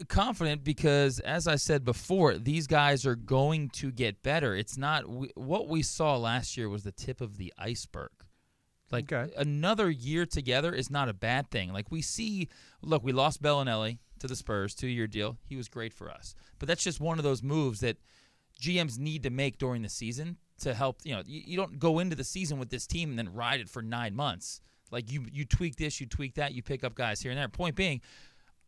confident 0.08 0.64
because, 0.64 1.20
as 1.20 1.48
I 1.48 1.56
said 1.56 1.84
before, 1.84 2.38
these 2.38 2.68
guys 2.68 3.06
are 3.06 3.16
going 3.16 3.70
to 3.70 3.92
get 3.92 4.22
better. 4.22 4.56
It's 4.56 4.78
not 4.78 5.10
we, 5.10 5.32
what 5.36 5.68
we 5.68 5.82
saw 5.82 6.18
last 6.18 6.58
year 6.58 6.70
was 6.70 6.84
the 6.84 6.92
tip 6.92 7.22
of 7.22 7.38
the 7.38 7.54
iceberg. 7.58 8.12
Like 8.92 9.12
Okay. 9.12 9.32
another 9.38 9.90
year 9.90 10.26
together 10.26 10.74
is 10.74 10.90
not 10.90 11.10
a 11.10 11.14
bad 11.14 11.52
thing. 11.52 11.72
Like 11.74 11.92
we 11.92 12.02
see, 12.02 12.50
look, 12.82 13.04
we 13.04 13.12
lost 13.12 13.42
Belinelli 13.42 14.00
to 14.20 14.28
the 14.28 14.36
Spurs, 14.36 14.74
two 14.76 14.88
year 14.88 15.08
deal. 15.08 15.38
He 15.46 15.56
was 15.56 15.68
great 15.68 15.94
for 15.94 16.10
us, 16.10 16.34
but 16.58 16.68
that's 16.68 16.84
just 16.84 17.00
one 17.00 17.18
of 17.20 17.24
those 17.24 17.44
moves 17.44 17.80
that 17.82 17.98
GMs 18.62 18.98
need 18.98 19.24
to 19.24 19.30
make 19.30 19.58
during 19.58 19.82
the 19.84 19.90
season 19.90 20.38
to 20.60 20.74
help. 20.74 20.98
You 21.04 21.16
know, 21.16 21.24
you, 21.26 21.42
you 21.46 21.58
don't 21.58 21.80
go 21.80 22.00
into 22.00 22.16
the 22.16 22.24
season 22.24 22.60
with 22.60 22.70
this 22.70 22.88
team 22.88 23.10
and 23.12 23.18
then 23.20 23.34
ride 23.34 23.60
it 23.60 23.70
for 23.70 23.82
nine 23.82 24.16
months. 24.16 24.60
Like 24.92 25.12
you, 25.12 25.28
you 25.32 25.46
tweak 25.46 25.76
this, 25.76 26.02
you 26.02 26.08
tweak 26.08 26.34
that, 26.36 26.54
you 26.54 26.64
pick 26.64 26.84
up 26.84 26.96
guys 26.96 27.22
here 27.22 27.32
and 27.32 27.40
there. 27.40 27.48
Point 27.48 27.76
being, 27.76 28.02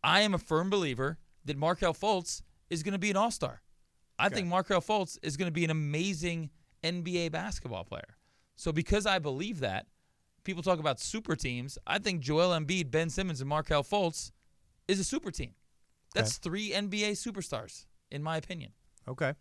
I 0.03 0.21
am 0.21 0.33
a 0.33 0.37
firm 0.37 0.69
believer 0.69 1.17
that 1.45 1.57
Markelle 1.57 1.93
Fultz 1.95 2.41
is 2.69 2.83
going 2.83 2.93
to 2.93 2.99
be 2.99 3.09
an 3.09 3.17
all 3.17 3.31
star. 3.31 3.61
I 4.19 4.29
think 4.29 4.47
Markelle 4.47 4.81
Fultz 4.81 5.17
is 5.23 5.35
going 5.35 5.47
to 5.47 5.51
be 5.51 5.65
an 5.65 5.71
amazing 5.71 6.51
NBA 6.83 7.31
basketball 7.31 7.83
player. 7.83 8.17
So 8.55 8.71
because 8.71 9.07
I 9.07 9.17
believe 9.17 9.61
that, 9.61 9.87
people 10.43 10.63
talk 10.63 10.79
about 10.79 10.99
super 10.99 11.35
teams. 11.35 11.77
I 11.85 11.99
think 11.99 12.21
Joel 12.21 12.49
Embiid, 12.49 12.91
Ben 12.91 13.09
Simmons, 13.09 13.41
and 13.41 13.49
Markelle 13.49 13.83
Fultz 13.83 14.31
is 14.87 14.99
a 14.99 15.03
super 15.03 15.31
team. 15.31 15.53
That's 16.13 16.37
three 16.37 16.71
NBA 16.71 17.11
superstars, 17.11 17.85
in 18.09 18.21
my 18.21 18.37
opinion. 18.37 18.71
Okay. 19.07 19.33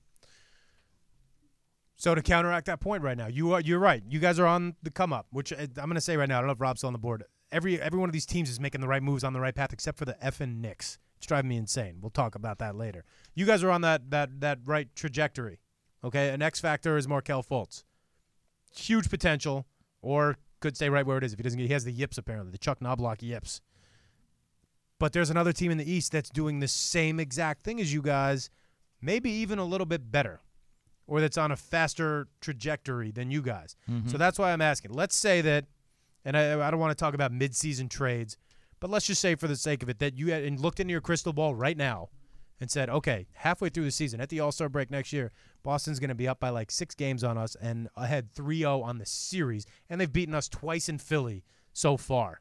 So 1.97 2.14
to 2.14 2.22
counteract 2.22 2.66
that 2.66 2.81
point 2.81 3.02
right 3.02 3.16
now, 3.16 3.27
you 3.27 3.52
are 3.52 3.60
you're 3.60 3.78
right. 3.78 4.02
You 4.09 4.20
guys 4.20 4.39
are 4.39 4.47
on 4.47 4.74
the 4.82 4.90
come 4.90 5.12
up, 5.12 5.27
which 5.31 5.52
uh, 5.52 5.56
I'm 5.60 5.86
going 5.86 5.94
to 5.97 6.01
say 6.01 6.16
right 6.16 6.28
now. 6.28 6.39
I 6.39 6.40
don't 6.40 6.47
know 6.47 6.55
if 6.55 6.60
Rob's 6.60 6.82
on 6.82 6.93
the 6.93 6.98
board. 6.98 7.24
Every 7.52 7.81
every 7.81 7.98
one 7.98 8.09
of 8.09 8.12
these 8.12 8.24
teams 8.24 8.48
is 8.48 8.59
making 8.59 8.81
the 8.81 8.89
right 8.89 9.02
moves 9.02 9.22
on 9.22 9.32
the 9.32 9.40
right 9.40 9.55
path, 9.55 9.72
except 9.72 9.98
for 9.98 10.06
the 10.06 10.16
effing 10.24 10.60
Knicks. 10.60 10.98
It's 11.18 11.27
driving 11.27 11.51
me 11.51 11.59
insane. 11.59 11.98
We'll 12.01 12.09
talk 12.09 12.35
about 12.35 12.59
that 12.60 12.74
later. 12.74 13.05
You 13.35 13.44
guys 13.44 13.62
are 13.62 13.70
on 13.70 13.82
that 13.82 14.10
that 14.10 14.40
that 14.40 14.60
right 14.64 14.89
trajectory. 14.94 15.60
Okay, 16.02 16.31
an 16.31 16.40
X 16.40 16.59
factor 16.59 16.97
is 16.97 17.06
Markelle 17.06 17.43
Fultz. 17.43 17.85
Huge 18.74 19.10
potential, 19.10 19.66
or 20.01 20.39
could 20.60 20.76
stay 20.76 20.88
right 20.88 21.06
where 21.06 21.18
it 21.18 21.24
is 21.24 21.32
if 21.32 21.38
he 21.38 21.42
doesn't 21.42 21.58
get. 21.58 21.66
He 21.66 21.72
has 21.72 21.84
the 21.84 21.92
yips 21.92 22.18
apparently, 22.18 22.52
the 22.52 22.58
Chuck 22.58 22.80
Knoblauch 22.80 23.22
yips. 23.22 23.60
But 24.98 25.12
there's 25.12 25.30
another 25.30 25.52
team 25.52 25.70
in 25.70 25.78
the 25.78 25.90
East 25.90 26.12
that's 26.12 26.28
doing 26.28 26.60
the 26.60 26.68
same 26.68 27.18
exact 27.18 27.62
thing 27.62 27.80
as 27.80 27.92
you 27.92 28.02
guys, 28.02 28.50
maybe 29.00 29.30
even 29.30 29.58
a 29.58 29.64
little 29.64 29.86
bit 29.86 30.12
better, 30.12 30.40
or 31.06 31.20
that's 31.20 31.38
on 31.38 31.50
a 31.50 31.56
faster 31.56 32.28
trajectory 32.40 33.10
than 33.10 33.30
you 33.30 33.40
guys. 33.40 33.76
Mm-hmm. 33.90 34.08
So 34.08 34.18
that's 34.18 34.38
why 34.38 34.52
I'm 34.52 34.60
asking. 34.60 34.92
Let's 34.92 35.16
say 35.16 35.40
that, 35.40 35.64
and 36.24 36.36
I, 36.36 36.66
I 36.66 36.70
don't 36.70 36.80
want 36.80 36.96
to 36.96 37.02
talk 37.02 37.14
about 37.14 37.32
midseason 37.32 37.88
trades, 37.88 38.36
but 38.78 38.90
let's 38.90 39.06
just 39.06 39.22
say 39.22 39.34
for 39.36 39.48
the 39.48 39.56
sake 39.56 39.82
of 39.82 39.88
it 39.88 39.98
that 40.00 40.18
you 40.18 40.32
had 40.32 40.44
and 40.44 40.60
looked 40.60 40.80
into 40.80 40.92
your 40.92 41.00
crystal 41.00 41.32
ball 41.32 41.54
right 41.54 41.76
now 41.76 42.10
and 42.60 42.70
said, 42.70 42.90
okay, 42.90 43.26
halfway 43.32 43.70
through 43.70 43.84
the 43.84 43.90
season, 43.90 44.20
at 44.20 44.28
the 44.28 44.40
All 44.40 44.52
Star 44.52 44.68
break 44.68 44.90
next 44.90 45.12
year, 45.12 45.32
Boston's 45.62 45.98
going 45.98 46.08
to 46.08 46.14
be 46.14 46.28
up 46.28 46.38
by 46.38 46.50
like 46.50 46.70
six 46.70 46.94
games 46.94 47.24
on 47.24 47.38
us 47.38 47.56
and 47.60 47.88
ahead 47.96 48.30
3 48.32 48.58
0 48.58 48.82
on 48.82 48.98
the 48.98 49.06
series, 49.06 49.66
and 49.88 50.00
they've 50.00 50.12
beaten 50.12 50.34
us 50.34 50.48
twice 50.48 50.88
in 50.88 50.98
Philly 50.98 51.44
so 51.72 51.96
far. 51.96 52.40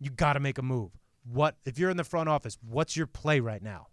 You 0.00 0.10
got 0.10 0.32
to 0.32 0.40
make 0.40 0.58
a 0.58 0.62
move. 0.62 0.92
What 1.24 1.56
if 1.64 1.78
you're 1.78 1.90
in 1.90 1.96
the 1.96 2.04
front 2.04 2.28
office? 2.28 2.58
What's 2.60 2.96
your 2.96 3.06
play 3.06 3.40
right 3.40 3.62
now? 3.62 3.88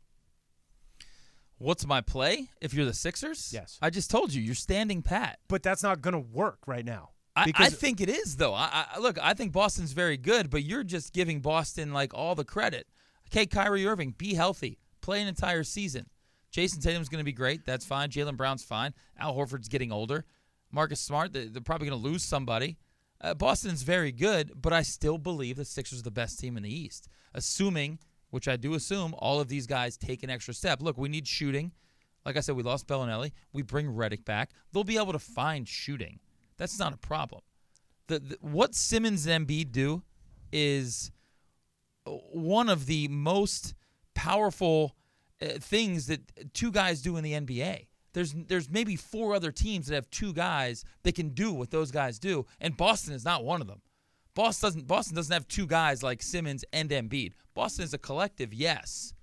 What's 1.58 1.86
my 1.86 2.02
play 2.02 2.50
if 2.60 2.74
you're 2.74 2.86
the 2.86 2.94
Sixers? 2.94 3.52
Yes. 3.54 3.78
I 3.82 3.92
just 3.92 4.10
told 4.10 4.34
you, 4.34 4.42
you're 4.42 4.56
standing 4.56 5.04
pat. 5.04 5.38
But 5.48 5.62
that's 5.62 5.84
not 5.84 6.02
going 6.02 6.14
to 6.14 6.20
work 6.20 6.58
right 6.66 6.84
now. 6.84 7.12
I, 7.36 7.52
I 7.56 7.70
think 7.70 8.02
it 8.02 8.10
is 8.10 8.38
though. 8.38 8.54
I, 8.54 8.86
I 8.94 9.00
look, 9.00 9.18
I 9.22 9.34
think 9.34 9.54
Boston's 9.54 9.94
very 9.94 10.18
good, 10.18 10.50
but 10.50 10.64
you're 10.64 10.84
just 10.84 11.14
giving 11.14 11.40
Boston 11.40 11.94
like 11.94 12.14
all 12.14 12.36
the 12.36 12.44
credit. 12.44 12.88
Okay, 13.30 13.46
Kyrie 13.46 13.88
Irving, 13.88 14.14
be 14.18 14.34
healthy, 14.34 14.80
play 15.02 15.22
an 15.22 15.28
entire 15.28 15.64
season. 15.64 16.08
Jayson 16.52 16.82
Tatum's 16.82 17.10
going 17.10 17.20
to 17.22 17.26
be 17.26 17.32
great. 17.32 17.66
That's 17.66 17.86
fine. 17.86 18.10
Jaylen 18.10 18.36
Brown's 18.38 18.64
fine. 18.64 18.94
Al 19.18 19.34
Horford's 19.36 19.70
getting 19.70 19.92
older. 19.92 20.26
Marcus 20.72 21.00
Smart, 21.00 21.34
they- 21.34 21.48
they're 21.48 21.62
probably 21.62 21.88
going 21.88 22.02
to 22.02 22.08
lose 22.10 22.24
somebody. 22.24 22.78
Uh, 23.22 23.34
Boston's 23.34 23.84
very 23.84 24.12
good, 24.12 24.52
but 24.62 24.74
I 24.74 24.82
still 24.82 25.18
believe 25.18 25.56
the 25.56 25.66
Sixers 25.66 26.00
are 26.00 26.04
the 26.04 26.12
best 26.12 26.40
team 26.40 26.58
in 26.58 26.64
the 26.64 26.74
East, 26.74 27.08
assuming, 27.34 28.00
which 28.32 28.48
I 28.48 28.56
do 28.58 28.74
assume, 28.74 29.14
all 29.18 29.40
of 29.40 29.48
these 29.48 29.68
guys 29.68 29.96
take 29.96 30.24
an 30.24 30.30
extra 30.30 30.54
step. 30.54 30.82
Look, 30.82 30.98
we 30.98 31.08
need 31.08 31.28
shooting. 31.28 31.72
Like 32.26 32.36
I 32.38 32.40
said, 32.40 32.56
we 32.56 32.64
lost 32.64 32.88
Belinelli. 32.88 33.32
We 33.54 33.62
bring 33.62 33.88
Redick 33.88 34.26
back. 34.26 34.52
They'll 34.72 34.84
be 34.84 34.98
able 34.98 35.14
to 35.14 35.20
find 35.20 35.68
shooting. 35.68 36.20
That's 36.58 36.80
not 36.80 36.94
a 36.94 36.98
problem. 36.98 37.42
The, 38.08 38.20
the 38.20 38.38
what 38.42 38.76
Simmons 38.76 39.26
and 39.28 39.48
Embiid 39.48 39.72
do 39.72 40.04
is 40.52 41.12
one 42.06 42.70
of 42.70 42.86
the 42.88 43.08
most 43.08 43.74
powerful 44.22 44.96
uh, 45.42 45.48
things 45.60 46.06
that 46.06 46.54
two 46.54 46.72
guys 46.72 47.02
do 47.02 47.18
in 47.18 47.24
the 47.24 47.34
NBA. 47.34 47.88
There's 48.14 48.34
there's 48.34 48.70
maybe 48.70 48.96
four 48.96 49.34
other 49.34 49.52
teams 49.52 49.88
that 49.88 49.96
have 49.96 50.10
two 50.12 50.32
guys 50.32 50.84
that 51.02 51.16
can 51.16 51.30
do 51.30 51.52
what 51.52 51.72
those 51.72 51.90
guys 51.90 52.20
do, 52.20 52.46
and 52.60 52.78
Boston 52.78 53.16
is 53.16 53.26
not 53.26 53.44
one 53.44 53.62
of 53.62 53.68
them. 53.68 53.82
Boston 54.36 54.68
doesn't 54.68 54.88
Boston 54.88 55.16
doesn't 55.16 55.34
have 55.34 55.48
two 55.48 55.66
guys 55.66 56.04
like 56.04 56.22
Simmons 56.22 56.64
and 56.72 56.92
Embiid. 56.92 57.34
Boston 57.56 57.84
is 57.84 57.96
a 57.96 57.98
collective, 57.98 58.54
yes, 58.54 59.16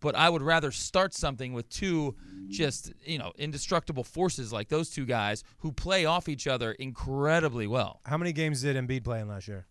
but 0.00 0.14
I 0.14 0.30
would 0.30 0.42
rather 0.42 0.70
start 0.70 1.12
something 1.12 1.52
with 1.52 1.68
two 1.68 2.14
just 2.48 2.92
you 3.04 3.18
know 3.18 3.32
indestructible 3.36 4.04
forces 4.04 4.50
like 4.50 4.68
those 4.68 4.88
two 4.88 5.04
guys 5.04 5.44
who 5.58 5.72
play 5.72 6.06
off 6.06 6.26
each 6.26 6.46
other 6.46 6.72
incredibly 6.72 7.66
well. 7.66 8.00
How 8.06 8.16
many 8.16 8.32
games 8.32 8.62
did 8.62 8.76
Embiid 8.76 9.04
play 9.04 9.20
in 9.20 9.28
last 9.28 9.46
year? 9.46 9.66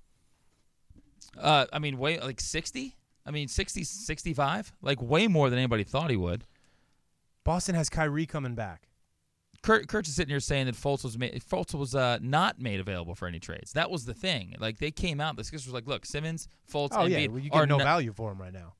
Uh, 1.35 1.65
I 1.73 1.79
mean, 1.79 1.97
way 1.97 2.19
like 2.19 2.39
60. 2.39 2.95
I 3.25 3.31
mean, 3.31 3.47
60, 3.47 3.83
65. 3.83 4.73
Like 4.81 5.01
way 5.01 5.27
more 5.27 5.49
than 5.49 5.57
anybody 5.59 5.83
thought 5.83 6.09
he 6.09 6.17
would. 6.17 6.43
Boston 7.43 7.75
has 7.75 7.89
Kyrie 7.89 8.25
coming 8.25 8.55
back. 8.55 8.87
Kurt, 9.61 9.87
Kurt's 9.87 10.09
is 10.09 10.15
sitting 10.15 10.29
here 10.31 10.39
saying 10.39 10.67
that 10.67 10.75
Fultz 10.75 11.03
was 11.03 11.17
made, 11.17 11.41
Fultz 11.43 11.73
was 11.73 11.95
uh, 11.95 12.19
not 12.21 12.61
made 12.61 12.79
available 12.79 13.15
for 13.15 13.27
any 13.27 13.39
trades. 13.39 13.73
That 13.73 13.89
was 13.89 14.05
the 14.05 14.13
thing. 14.13 14.55
Like 14.59 14.77
they 14.77 14.91
came 14.91 15.19
out. 15.19 15.35
The 15.37 15.43
Sixers 15.43 15.67
were 15.67 15.73
like, 15.73 15.87
"Look, 15.87 16.05
Simmons, 16.05 16.47
Fultz, 16.71 16.89
Oh 16.91 16.97
Embiid 17.05 17.09
yeah, 17.21 17.27
well, 17.27 17.39
you 17.39 17.49
are 17.51 17.61
get 17.61 17.69
no 17.69 17.77
not- 17.77 17.83
value 17.83 18.13
for 18.13 18.31
him 18.31 18.39
right 18.39 18.53
now. 18.53 18.73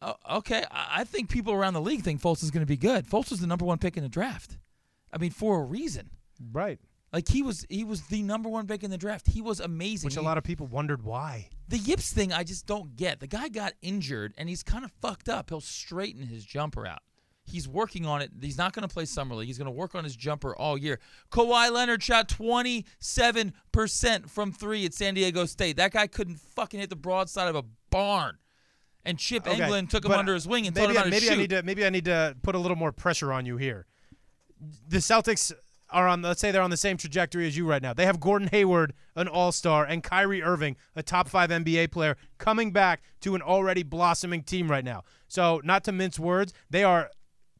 Oh, 0.00 0.14
okay, 0.38 0.64
I 0.70 1.00
I 1.00 1.04
think 1.04 1.28
people 1.28 1.52
around 1.52 1.74
the 1.74 1.80
league 1.82 2.02
think 2.02 2.22
Fultz 2.22 2.42
is 2.42 2.50
going 2.50 2.62
to 2.62 2.66
be 2.66 2.78
good. 2.78 3.06
Fultz 3.06 3.30
was 3.30 3.40
the 3.40 3.46
number 3.46 3.64
one 3.66 3.76
pick 3.78 3.96
in 3.98 4.02
the 4.02 4.08
draft. 4.08 4.56
I 5.12 5.18
mean, 5.18 5.30
for 5.32 5.60
a 5.60 5.64
reason. 5.64 6.10
Right. 6.52 6.78
Like 7.12 7.28
he 7.28 7.42
was, 7.42 7.64
he 7.70 7.84
was 7.84 8.02
the 8.08 8.22
number 8.22 8.48
one 8.48 8.66
pick 8.66 8.82
in 8.84 8.90
the 8.90 8.98
draft. 8.98 9.28
He 9.28 9.40
was 9.40 9.58
amazing. 9.60 10.06
Which 10.08 10.16
a 10.16 10.20
He- 10.20 10.26
lot 10.26 10.36
of 10.38 10.44
people 10.44 10.66
wondered 10.66 11.02
why. 11.02 11.48
The 11.68 11.78
yips 11.78 12.12
thing, 12.12 12.32
I 12.32 12.44
just 12.44 12.66
don't 12.66 12.96
get. 12.96 13.20
The 13.20 13.26
guy 13.26 13.48
got 13.48 13.72
injured 13.82 14.34
and 14.38 14.48
he's 14.48 14.62
kind 14.62 14.84
of 14.84 14.92
fucked 15.02 15.28
up. 15.28 15.50
He'll 15.50 15.60
straighten 15.60 16.22
his 16.22 16.44
jumper 16.44 16.86
out. 16.86 17.00
He's 17.44 17.68
working 17.68 18.06
on 18.06 18.22
it. 18.22 18.30
He's 18.40 18.58
not 18.58 18.72
going 18.72 18.86
to 18.86 18.92
play 18.92 19.04
summer 19.04 19.36
league. 19.36 19.46
He's 19.46 19.58
going 19.58 19.66
to 19.66 19.72
work 19.72 19.94
on 19.94 20.04
his 20.04 20.16
jumper 20.16 20.56
all 20.56 20.76
year. 20.76 20.98
Kawhi 21.30 21.70
Leonard 21.70 22.02
shot 22.02 22.28
27% 22.28 24.28
from 24.28 24.52
three 24.52 24.84
at 24.84 24.94
San 24.94 25.14
Diego 25.14 25.44
State. 25.44 25.76
That 25.76 25.92
guy 25.92 26.08
couldn't 26.08 26.40
fucking 26.40 26.80
hit 26.80 26.90
the 26.90 26.96
broadside 26.96 27.48
of 27.48 27.54
a 27.54 27.62
barn. 27.90 28.38
And 29.04 29.18
Chip 29.18 29.46
Okay, 29.46 29.60
Engelland 29.60 29.90
took 29.90 30.04
him 30.04 30.10
under 30.10 30.34
his 30.34 30.48
wing 30.48 30.66
and 30.66 30.74
maybe, 30.74 30.86
taught 30.86 30.90
him 30.90 30.96
how 30.96 31.04
to 31.04 31.10
maybe 31.10 31.26
shoot. 31.26 31.32
I 31.32 31.36
need 31.36 31.50
to 31.50 31.62
maybe 31.62 31.86
I 31.86 31.90
need 31.90 32.06
to 32.06 32.36
put 32.42 32.56
a 32.56 32.58
little 32.58 32.76
more 32.76 32.90
pressure 32.90 33.32
on 33.32 33.46
you 33.46 33.56
here. 33.56 33.86
The 34.88 34.98
Celtics 34.98 35.52
are 35.90 36.08
on 36.08 36.22
let's 36.22 36.40
say 36.40 36.50
they're 36.50 36.62
on 36.62 36.70
the 36.70 36.76
same 36.76 36.96
trajectory 36.96 37.46
as 37.46 37.56
you 37.56 37.66
right 37.66 37.82
now. 37.82 37.92
They 37.92 38.06
have 38.06 38.20
Gordon 38.20 38.48
Hayward, 38.48 38.92
an 39.14 39.28
all-star, 39.28 39.84
and 39.84 40.02
Kyrie 40.02 40.42
Irving, 40.42 40.76
a 40.94 41.02
top 41.02 41.28
5 41.28 41.50
NBA 41.50 41.90
player 41.92 42.16
coming 42.38 42.72
back 42.72 43.02
to 43.20 43.34
an 43.34 43.42
already 43.42 43.82
blossoming 43.82 44.42
team 44.42 44.70
right 44.70 44.84
now. 44.84 45.02
So, 45.28 45.60
not 45.64 45.84
to 45.84 45.92
mince 45.92 46.18
words, 46.18 46.52
they 46.70 46.84
are 46.84 47.10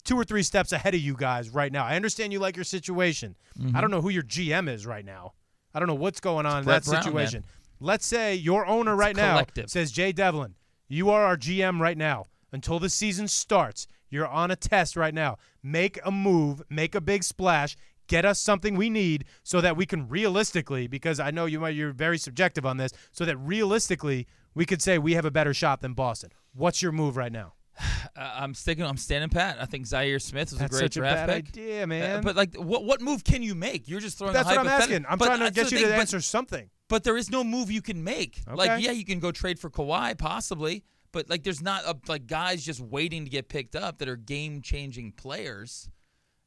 two 0.04 0.16
or 0.16 0.24
three 0.24 0.42
steps 0.42 0.72
ahead 0.72 0.94
of 0.94 1.00
you 1.00 1.14
guys 1.14 1.50
right 1.50 1.72
now. 1.72 1.84
I 1.84 1.96
understand 1.96 2.32
you 2.32 2.38
like 2.38 2.56
your 2.56 2.64
situation. 2.64 3.36
I 3.74 3.80
don't 3.80 3.90
know 3.90 4.00
who 4.00 4.10
your 4.10 4.22
GM 4.22 4.68
is 4.72 4.86
right 4.86 5.04
now. 5.04 5.32
I 5.74 5.78
don't 5.78 5.88
know 5.88 5.94
what's 5.94 6.20
going 6.20 6.46
on 6.46 6.58
in 6.58 6.64
Brett 6.64 6.84
that 6.84 6.90
Brown, 6.90 7.02
situation. 7.02 7.44
Let's 7.80 8.06
say 8.06 8.34
your 8.34 8.64
owner 8.66 8.96
right 8.96 9.14
now 9.14 9.44
says, 9.66 9.92
Jay 9.92 10.12
Devlin, 10.12 10.54
you 10.88 11.10
are 11.10 11.24
our 11.24 11.36
GM 11.36 11.80
right 11.80 11.98
now. 11.98 12.28
Until 12.52 12.78
the 12.78 12.88
season 12.88 13.28
starts, 13.28 13.88
you're 14.08 14.26
on 14.26 14.50
a 14.50 14.56
test 14.56 14.96
right 14.96 15.12
now. 15.12 15.36
Make 15.62 15.98
a 16.04 16.10
move, 16.10 16.62
make 16.70 16.94
a 16.94 17.00
big 17.00 17.24
splash, 17.24 17.76
Get 18.08 18.24
us 18.24 18.38
something 18.38 18.76
we 18.76 18.88
need 18.90 19.24
so 19.42 19.60
that 19.60 19.76
we 19.76 19.86
can 19.86 20.08
realistically, 20.08 20.86
because 20.86 21.18
I 21.20 21.30
know 21.30 21.46
you 21.46 21.60
might 21.60 21.74
you're 21.74 21.92
very 21.92 22.18
subjective 22.18 22.64
on 22.64 22.76
this, 22.76 22.92
so 23.12 23.24
that 23.24 23.36
realistically 23.36 24.26
we 24.54 24.64
could 24.64 24.80
say 24.80 24.98
we 24.98 25.14
have 25.14 25.24
a 25.24 25.30
better 25.30 25.52
shot 25.52 25.80
than 25.80 25.92
Boston. 25.94 26.30
What's 26.54 26.80
your 26.82 26.92
move 26.92 27.16
right 27.16 27.32
now? 27.32 27.54
Uh, 28.16 28.32
I'm 28.34 28.54
sticking. 28.54 28.82
I'm 28.82 28.96
standing 28.96 29.28
pat. 29.28 29.58
I 29.60 29.66
think 29.66 29.84
Zhaire 29.86 30.22
Smith 30.22 30.50
was 30.50 30.58
That's 30.58 30.74
a 30.74 30.78
great 30.78 30.84
such 30.94 30.96
a 30.96 31.00
draft 31.00 31.26
bad 31.26 31.44
pick. 31.44 31.48
idea, 31.48 31.82
Uh, 31.82 31.86
man. 31.86 32.22
but 32.22 32.34
like, 32.34 32.54
what 32.56 32.82
what 32.84 33.02
move 33.02 33.22
can 33.24 33.42
you 33.42 33.54
make? 33.54 33.88
You're 33.88 34.00
just 34.00 34.16
throwing. 34.16 34.32
That's 34.32 34.48
what 34.48 34.56
I'm 34.56 34.66
asking. 34.66 35.04
I'm 35.06 35.18
but 35.18 35.26
trying 35.26 35.40
to 35.40 35.50
get 35.50 35.70
you 35.70 35.76
thing, 35.78 35.86
to 35.88 35.92
but- 35.92 36.00
answer 36.00 36.22
something. 36.22 36.70
But 36.88 37.04
there 37.04 37.18
is 37.18 37.30
no 37.30 37.44
move 37.44 37.70
you 37.70 37.82
can 37.82 38.02
make. 38.02 38.40
Like, 38.50 38.80
yeah, 38.82 38.92
you 38.92 39.04
can 39.04 39.18
go 39.20 39.32
trade 39.32 39.58
for 39.58 39.68
Kawhi 39.68 40.16
possibly, 40.16 40.84
but 41.12 41.28
like, 41.28 41.42
there's 41.42 41.60
not 41.60 41.84
a, 41.84 41.94
like 42.08 42.26
guys 42.26 42.64
just 42.64 42.80
waiting 42.80 43.24
to 43.24 43.30
get 43.30 43.50
picked 43.50 43.76
up 43.76 43.98
that 43.98 44.08
are 44.08 44.16
game 44.16 44.62
changing 44.62 45.12
players. 45.12 45.90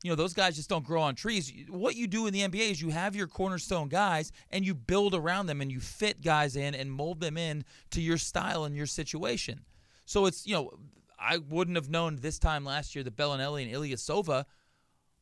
You 0.03 0.09
know, 0.09 0.15
those 0.15 0.33
guys 0.33 0.55
just 0.55 0.69
don't 0.69 0.85
grow 0.85 1.01
on 1.01 1.15
trees. 1.15 1.51
What 1.67 1.95
you 1.95 2.07
do 2.07 2.25
in 2.25 2.33
the 2.33 2.41
NBA 2.41 2.71
is 2.71 2.81
you 2.81 2.89
have 2.89 3.15
your 3.15 3.27
cornerstone 3.27 3.89
guys 3.89 4.31
and 4.49 4.65
you 4.65 4.73
build 4.73 5.13
around 5.13 5.47
them 5.47 5.59
and 5.59 5.69
you 5.69 5.81
fit 5.81 6.21
guys 6.21 6.55
in 6.55 6.73
and 6.73 6.89
mold 6.89 7.19
them 7.19 7.37
in 7.37 7.65
to 7.91 8.01
your 8.01 8.17
style 8.17 8.63
and 8.63 8.75
your 8.75 8.85
situation. 8.85 9.65
So 10.05 10.25
it's 10.25 10.47
you 10.47 10.53
know, 10.53 10.71
I 11.19 11.37
wouldn't 11.37 11.75
have 11.75 11.89
known 11.89 12.17
this 12.17 12.39
time 12.39 12.63
last 12.63 12.95
year 12.95 13.03
that 13.03 13.17
Belinelli 13.17 13.63
and 13.63 13.73
Ilyasova 13.73 14.45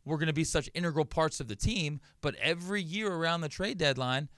were 0.06 0.18
going 0.18 0.28
to 0.28 0.34
be 0.34 0.44
such 0.44 0.70
integral 0.74 1.06
parts 1.06 1.40
of 1.40 1.48
the 1.48 1.56
team. 1.56 2.00
But 2.22 2.36
every 2.36 2.82
year 2.82 3.12
around 3.12 3.42
the 3.42 3.50
trade 3.50 3.78
deadline, 3.80 4.30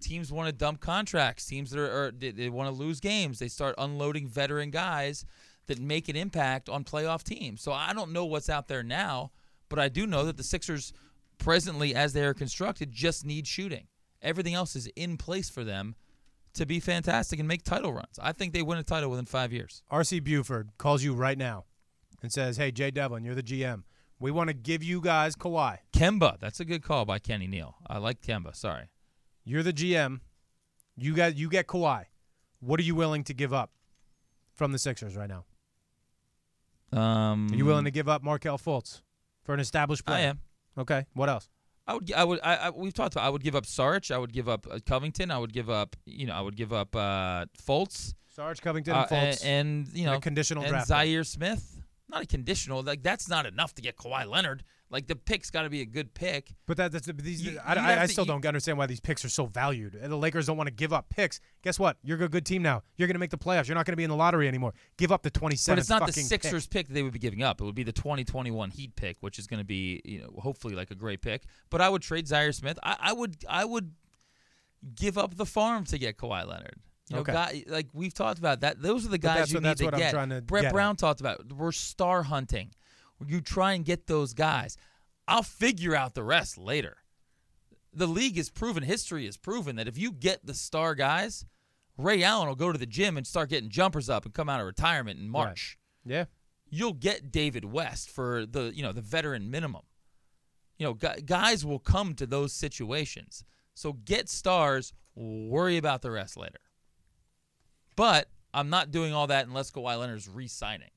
teams 0.00 0.32
want 0.32 0.48
to 0.48 0.52
dump 0.52 0.80
contracts. 0.80 1.46
Teams 1.46 1.70
that 1.70 1.78
are, 1.78 2.06
are 2.06 2.10
they, 2.10 2.30
they 2.30 2.48
want 2.48 2.74
to 2.74 2.82
lose 2.82 3.00
games. 3.00 3.38
They 3.38 3.48
start 3.48 3.74
unloading 3.78 4.28
veteran 4.28 4.70
guys 4.70 5.24
that 5.66 5.78
make 5.78 6.08
an 6.08 6.16
impact 6.16 6.68
on 6.68 6.84
playoff 6.84 7.22
teams. 7.22 7.62
So 7.62 7.72
I 7.72 7.92
don't 7.92 8.12
know 8.12 8.24
what's 8.24 8.50
out 8.50 8.68
there 8.68 8.82
now, 8.82 9.30
but 9.72 9.78
I 9.78 9.88
do 9.88 10.06
know 10.06 10.26
that 10.26 10.36
the 10.36 10.42
Sixers 10.42 10.92
presently, 11.38 11.94
as 11.94 12.12
they 12.12 12.22
are 12.26 12.34
constructed, 12.34 12.92
just 12.92 13.24
need 13.24 13.46
shooting. 13.46 13.86
Everything 14.20 14.52
else 14.52 14.76
is 14.76 14.86
in 14.96 15.16
place 15.16 15.48
for 15.48 15.64
them 15.64 15.94
to 16.52 16.66
be 16.66 16.78
fantastic 16.78 17.38
and 17.38 17.48
make 17.48 17.62
title 17.62 17.90
runs. 17.90 18.18
I 18.20 18.32
think 18.32 18.52
they 18.52 18.60
win 18.60 18.76
a 18.76 18.82
title 18.82 19.08
within 19.08 19.24
five 19.24 19.50
years. 19.50 19.82
RC 19.90 20.22
Buford 20.22 20.72
calls 20.76 21.02
you 21.02 21.14
right 21.14 21.38
now 21.38 21.64
and 22.22 22.30
says, 22.30 22.58
"Hey, 22.58 22.70
Jay 22.70 22.90
Devlin, 22.90 23.24
you're 23.24 23.34
the 23.34 23.42
GM. 23.42 23.84
We 24.20 24.30
want 24.30 24.48
to 24.48 24.54
give 24.54 24.82
you 24.82 25.00
guys 25.00 25.36
Kawhi. 25.36 25.78
Kemba, 25.94 26.38
that's 26.38 26.60
a 26.60 26.66
good 26.66 26.82
call 26.82 27.06
by 27.06 27.18
Kenny 27.18 27.46
Neal. 27.46 27.76
I 27.86 27.96
like 27.96 28.20
Kemba. 28.20 28.54
Sorry. 28.54 28.90
You're 29.42 29.62
the 29.62 29.72
GM. 29.72 30.20
You 30.98 31.14
got 31.14 31.34
you 31.34 31.48
get 31.48 31.66
Kawhi. 31.66 32.04
What 32.60 32.78
are 32.78 32.84
you 32.84 32.94
willing 32.94 33.24
to 33.24 33.32
give 33.32 33.54
up 33.54 33.72
from 34.52 34.72
the 34.72 34.78
Sixers 34.78 35.16
right 35.16 35.30
now? 35.30 35.46
Um, 36.92 37.48
Are 37.50 37.56
you 37.56 37.64
willing 37.64 37.86
to 37.86 37.90
give 37.90 38.06
up 38.06 38.22
Markelle 38.22 38.58
Fultz 38.58 39.00
for 39.44 39.54
an 39.54 39.60
established 39.60 40.04
player? 40.04 40.18
I 40.18 40.20
am. 40.22 40.40
Okay. 40.78 41.06
What 41.14 41.28
else? 41.28 41.48
I 41.86 41.94
would. 41.94 42.12
I 42.12 42.24
would. 42.24 42.40
I, 42.42 42.54
I 42.54 42.70
we've 42.70 42.94
talked 42.94 43.14
about. 43.14 43.24
I 43.26 43.28
would 43.28 43.42
give 43.42 43.54
up 43.56 43.66
Sarge. 43.66 44.10
I 44.10 44.18
would 44.18 44.32
give 44.32 44.48
up 44.48 44.66
uh, 44.70 44.78
Covington. 44.86 45.30
I 45.30 45.38
would 45.38 45.52
give 45.52 45.68
up. 45.68 45.96
You 46.06 46.26
know. 46.26 46.34
I 46.34 46.40
would 46.40 46.56
give 46.56 46.72
up 46.72 46.94
uh, 46.94 47.46
Fultz. 47.66 48.14
Sarge 48.34 48.62
Covington 48.62 48.94
Uh, 48.94 49.06
and 49.10 49.12
and, 49.12 49.36
Fultz. 49.36 49.44
and 49.44 49.88
you 49.92 50.06
know 50.06 50.14
a 50.14 50.20
conditional 50.20 50.62
and 50.62 50.70
draft 50.70 50.88
pick. 50.88 50.96
Zhaire 50.96 51.26
Smith. 51.26 51.78
Not 52.08 52.22
a 52.22 52.26
conditional. 52.26 52.82
Like 52.82 53.02
that's 53.02 53.28
not 53.28 53.46
enough 53.46 53.74
to 53.74 53.82
get 53.82 53.96
Kawhi 53.96 54.26
Leonard. 54.26 54.64
Like 54.92 55.06
the 55.06 55.16
pick's 55.16 55.50
got 55.50 55.62
to 55.62 55.70
be 55.70 55.80
a 55.80 55.86
good 55.86 56.12
pick. 56.14 56.52
But 56.66 56.76
that, 56.76 56.92
that's 56.92 57.06
these. 57.06 57.42
You- 57.42 57.58
I, 57.64 57.74
you 57.74 57.80
I, 57.80 58.02
I 58.02 58.06
to- 58.06 58.12
still 58.12 58.24
you- 58.24 58.28
don't 58.32 58.44
understand 58.46 58.76
why 58.76 58.86
these 58.86 59.00
picks 59.00 59.24
are 59.24 59.28
so 59.30 59.46
valued. 59.46 59.98
The 60.00 60.16
Lakers 60.16 60.46
don't 60.46 60.56
want 60.58 60.66
to 60.68 60.72
give 60.74 60.92
up 60.92 61.08
picks. 61.08 61.40
Guess 61.62 61.78
what? 61.78 61.96
You're 62.04 62.22
a 62.22 62.28
good 62.28 62.44
team 62.44 62.60
now. 62.62 62.82
You're 62.96 63.08
going 63.08 63.14
to 63.14 63.18
make 63.18 63.30
the 63.30 63.38
playoffs. 63.38 63.66
You're 63.68 63.74
not 63.74 63.86
going 63.86 63.94
to 63.94 63.96
be 63.96 64.04
in 64.04 64.10
the 64.10 64.16
lottery 64.16 64.46
anymore. 64.48 64.74
Give 64.98 65.10
up 65.10 65.22
the 65.22 65.30
27th 65.30 65.66
But 65.66 65.78
it's 65.78 65.88
not 65.88 66.06
the 66.06 66.12
Sixers 66.12 66.66
pick. 66.66 66.70
pick. 66.80 66.88
that 66.88 66.92
they 66.94 67.02
would 67.02 67.14
be 67.14 67.18
giving 67.18 67.42
up. 67.42 67.60
It 67.60 67.64
would 67.64 67.74
be 67.74 67.84
the 67.84 67.92
2021 67.92 68.70
Heat 68.70 68.94
pick, 68.94 69.16
which 69.20 69.38
is 69.38 69.46
going 69.46 69.60
to 69.60 69.64
be, 69.64 70.02
you 70.04 70.20
know, 70.20 70.38
hopefully 70.38 70.74
like 70.74 70.90
a 70.90 70.94
great 70.94 71.22
pick. 71.22 71.44
But 71.70 71.80
I 71.80 71.88
would 71.88 72.02
trade 72.02 72.26
Zhaire 72.26 72.54
Smith. 72.54 72.78
I, 72.82 72.96
I 73.00 73.12
would, 73.14 73.36
I 73.48 73.64
would 73.64 73.92
give 74.94 75.16
up 75.18 75.36
the 75.36 75.46
farm 75.46 75.84
to 75.86 75.98
get 75.98 76.16
Kawhi 76.18 76.46
Leonard. 76.46 76.76
You 77.08 77.16
know, 77.16 77.22
Okay. 77.22 77.32
guy, 77.32 77.64
like 77.66 77.88
we've 77.92 78.14
talked 78.14 78.38
about 78.38 78.60
that. 78.60 78.80
Those 78.80 79.04
are 79.06 79.08
the 79.10 79.18
guys 79.18 79.38
that's 79.38 79.50
you 79.52 79.56
what- 79.56 79.62
need 79.62 79.68
that's 79.70 79.78
to 79.80 79.84
what 79.86 79.94
I'm 79.94 80.00
get. 80.00 80.10
trying 80.12 80.28
to 80.30 80.40
Brett 80.42 80.62
get 80.62 80.68
at. 80.68 80.72
Brown 80.74 80.96
talked 80.96 81.20
about. 81.20 81.52
We're 81.52 81.72
star 81.72 82.22
hunting. 82.22 82.70
You 83.26 83.40
try 83.40 83.72
and 83.74 83.84
get 83.84 84.06
those 84.06 84.34
guys. 84.34 84.76
I'll 85.28 85.42
figure 85.42 85.94
out 85.94 86.14
the 86.14 86.24
rest 86.24 86.58
later. 86.58 86.98
The 87.94 88.06
league 88.06 88.36
has 88.36 88.50
proven, 88.50 88.82
history 88.82 89.26
has 89.26 89.36
proven 89.36 89.76
that 89.76 89.86
if 89.88 89.98
you 89.98 90.12
get 90.12 90.44
the 90.46 90.54
star 90.54 90.94
guys, 90.94 91.44
Ray 91.98 92.22
Allen 92.22 92.48
will 92.48 92.54
go 92.56 92.72
to 92.72 92.78
the 92.78 92.86
gym 92.86 93.16
and 93.16 93.26
start 93.26 93.50
getting 93.50 93.68
jumpers 93.68 94.08
up 94.08 94.24
and 94.24 94.32
come 94.34 94.48
out 94.48 94.60
of 94.60 94.66
retirement 94.66 95.20
in 95.20 95.28
March 95.28 95.78
Yeah. 96.04 96.24
you'll 96.70 96.94
get 96.94 97.30
David 97.30 97.66
West 97.66 98.08
for 98.10 98.46
the 98.46 98.72
you 98.74 98.82
know 98.82 98.92
the 98.92 99.02
veteran 99.02 99.50
minimum. 99.50 99.82
You 100.78 100.86
know, 100.86 100.94
guys 100.94 101.64
will 101.66 101.78
come 101.78 102.14
to 102.14 102.26
those 102.26 102.52
situations. 102.52 103.44
So 103.74 103.92
get 103.92 104.28
stars, 104.28 104.92
worry 105.14 105.76
about 105.76 106.02
the 106.02 106.10
rest 106.10 106.36
later. 106.36 106.58
But 107.94 108.28
I'm 108.54 108.70
not 108.70 108.90
doing 108.90 109.12
all 109.12 109.26
that 109.28 109.46
unless 109.46 109.70
Kawhi 109.70 109.98
Leonard's 109.98 110.28
re-signing. 110.28 110.90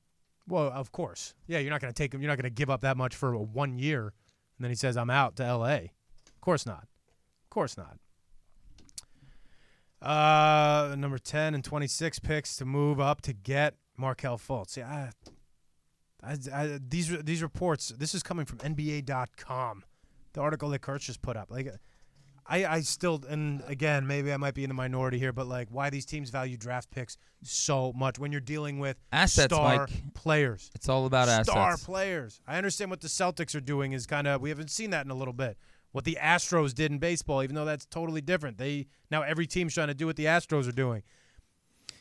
Well, 0.48 0.70
of 0.70 0.92
course. 0.92 1.34
Yeah, 1.46 1.58
you're 1.58 1.70
not 1.70 1.80
going 1.80 1.92
to 1.92 1.96
take 1.96 2.14
him. 2.14 2.20
You're 2.22 2.30
not 2.30 2.36
going 2.36 2.44
to 2.44 2.50
give 2.50 2.70
up 2.70 2.82
that 2.82 2.96
much 2.96 3.14
for 3.16 3.36
one 3.36 3.78
year, 3.78 4.02
and 4.02 4.64
then 4.64 4.70
he 4.70 4.76
says, 4.76 4.96
"I'm 4.96 5.10
out 5.10 5.36
to 5.36 5.44
L.A." 5.44 5.92
Of 6.34 6.40
course 6.40 6.66
not. 6.66 6.84
Of 7.44 7.50
course 7.50 7.76
not. 7.76 7.98
Uh, 10.00 10.94
number 10.96 11.18
ten 11.18 11.54
and 11.54 11.64
twenty-six 11.64 12.18
picks 12.18 12.56
to 12.56 12.64
move 12.64 13.00
up 13.00 13.22
to 13.22 13.32
get 13.32 13.74
Markelle 13.96 14.38
Fultz. 14.38 14.76
Yeah, 14.76 15.10
I, 16.22 16.32
I, 16.32 16.36
I, 16.52 16.78
these 16.86 17.08
these 17.24 17.42
reports. 17.42 17.88
This 17.88 18.14
is 18.14 18.22
coming 18.22 18.44
from 18.46 18.58
NBA.com. 18.58 19.84
The 20.34 20.40
article 20.40 20.68
that 20.68 20.80
Kurtz 20.80 21.06
just 21.06 21.22
put 21.22 21.36
up. 21.36 21.50
Like, 21.50 21.72
I 22.48 22.64
I 22.66 22.80
still 22.80 23.22
and 23.28 23.62
again 23.66 24.06
maybe 24.06 24.32
I 24.32 24.36
might 24.36 24.54
be 24.54 24.62
in 24.64 24.68
the 24.70 24.74
minority 24.74 25.18
here, 25.18 25.32
but 25.32 25.46
like, 25.46 25.68
why 25.70 25.90
these 25.90 26.06
teams 26.06 26.30
value 26.30 26.56
draft 26.56 26.90
picks 26.90 27.16
so 27.42 27.92
much 27.94 28.18
when 28.18 28.30
you're 28.32 28.40
dealing 28.40 28.78
with 28.78 28.96
Assets, 29.12 29.52
star 29.54 29.78
Mike. 29.88 30.14
players 30.14 30.70
It's 30.74 30.88
all 30.88 31.06
about 31.06 31.28
star 31.44 31.70
assets. 31.70 31.84
players. 31.84 32.40
I 32.46 32.56
understand 32.56 32.90
what 32.90 33.00
the 33.00 33.08
Celtics 33.08 33.54
are 33.54 33.60
doing 33.60 33.92
is 33.92 34.06
kind 34.06 34.26
of 34.26 34.40
we 34.40 34.48
haven't 34.50 34.70
seen 34.70 34.90
that 34.90 35.04
in 35.04 35.10
a 35.10 35.14
little 35.14 35.34
bit. 35.34 35.56
What 35.92 36.04
the 36.04 36.18
Astros 36.20 36.74
did 36.74 36.92
in 36.92 36.98
baseball, 36.98 37.42
even 37.42 37.54
though 37.54 37.64
that's 37.64 37.86
totally 37.86 38.20
different. 38.20 38.58
They 38.58 38.86
now 39.10 39.22
every 39.22 39.46
team's 39.46 39.74
trying 39.74 39.88
to 39.88 39.94
do 39.94 40.06
what 40.06 40.16
the 40.16 40.26
Astros 40.26 40.68
are 40.68 40.72
doing. 40.72 41.02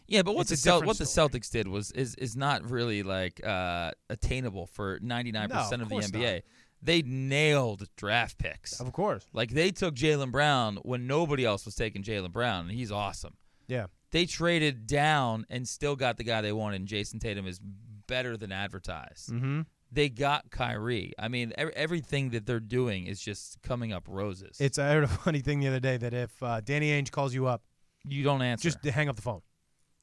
Yeah, 0.08 0.22
but 0.22 0.36
what 0.36 0.42
It's 0.42 0.50
the 0.52 0.58
Cel- 0.58 0.84
what 0.84 0.98
the. 1.00 1.06
Celtics 1.06 1.50
did 1.50 1.68
was 1.68 1.92
is 1.92 2.14
is 2.16 2.36
not 2.36 2.70
really 2.70 3.02
like 3.02 3.44
uh, 3.46 3.92
attainable 4.10 4.68
for 4.68 5.00
99% 5.00 5.50
of 5.74 5.82
of 5.82 5.90
the 5.90 5.96
NBA. 5.96 6.34
not. 6.34 6.42
They 6.86 7.02
nailed 7.02 7.88
draft 7.98 8.38
picks. 8.38 8.80
Of 8.80 8.94
course. 8.94 9.26
Like 9.34 9.50
they 9.50 9.72
took 9.72 9.96
Jaylen 9.96 10.32
Brown 10.32 10.78
when 10.84 11.08
nobody 11.08 11.44
else 11.44 11.66
was 11.66 11.76
taking 11.76 12.04
Jaylen 12.04 12.32
Brown, 12.32 12.70
and 12.70 12.72
he's 12.72 12.92
awesome. 12.92 13.34
Yeah. 13.68 13.88
They 14.12 14.26
traded 14.26 14.86
down 14.86 15.46
and 15.50 15.68
still 15.68 15.96
got 15.96 16.18
the 16.18 16.24
guy 16.24 16.42
they 16.42 16.54
wanted. 16.54 16.82
And 16.82 16.88
Jayson 16.88 17.20
Tatum 17.20 17.48
is 17.48 17.60
better 18.08 18.38
than 18.38 18.52
advertised. 18.52 19.32
Mm-hmm. 19.32 19.62
They 19.92 20.10
got 20.10 20.52
Kyrie. 20.52 21.14
I 21.18 21.28
mean, 21.28 21.54
ev- 21.58 21.72
everything 21.76 22.30
that 22.30 22.46
they're 22.46 22.60
doing 22.60 23.08
is 23.08 23.20
just 23.20 23.62
coming 23.64 23.92
up 23.92 24.04
roses. 24.08 24.58
It's 24.60 24.78
I 24.78 24.90
heard 24.94 25.04
a 25.06 25.08
funny 25.26 25.40
thing 25.40 25.60
the 25.60 25.68
other 25.68 25.80
day 25.80 25.98
that 25.98 26.14
if 26.14 26.32
uh, 26.44 26.62
Danny 26.62 26.92
Ainge 26.92 27.12
calls 27.12 27.34
you 27.34 27.48
up, 27.48 27.64
you 28.08 28.24
don't 28.24 28.42
answer. 28.42 28.70
just 28.70 28.84
hang 28.86 29.10
up 29.10 29.16
the 29.16 29.22
phone. 29.22 29.42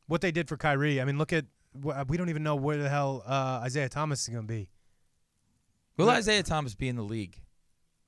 What 0.08 0.20
they 0.20 0.32
did 0.32 0.48
for 0.48 0.56
Kyrie, 0.56 1.00
I 1.00 1.04
mean, 1.04 1.16
look 1.16 1.32
at 1.32 1.44
we 2.08 2.16
don't 2.16 2.28
even 2.28 2.42
know 2.42 2.56
where 2.56 2.76
the 2.76 2.88
hell 2.88 3.22
uh, 3.24 3.60
Isaiah 3.62 3.88
Thomas 3.88 4.22
is 4.22 4.28
going 4.28 4.46
to 4.46 4.52
be. 4.52 4.68
Will 5.96 6.06
Yeah. 6.06 6.12
Isaiah 6.12 6.42
Thomas 6.42 6.74
be 6.74 6.88
in 6.88 6.96
the 6.96 7.02
league 7.04 7.40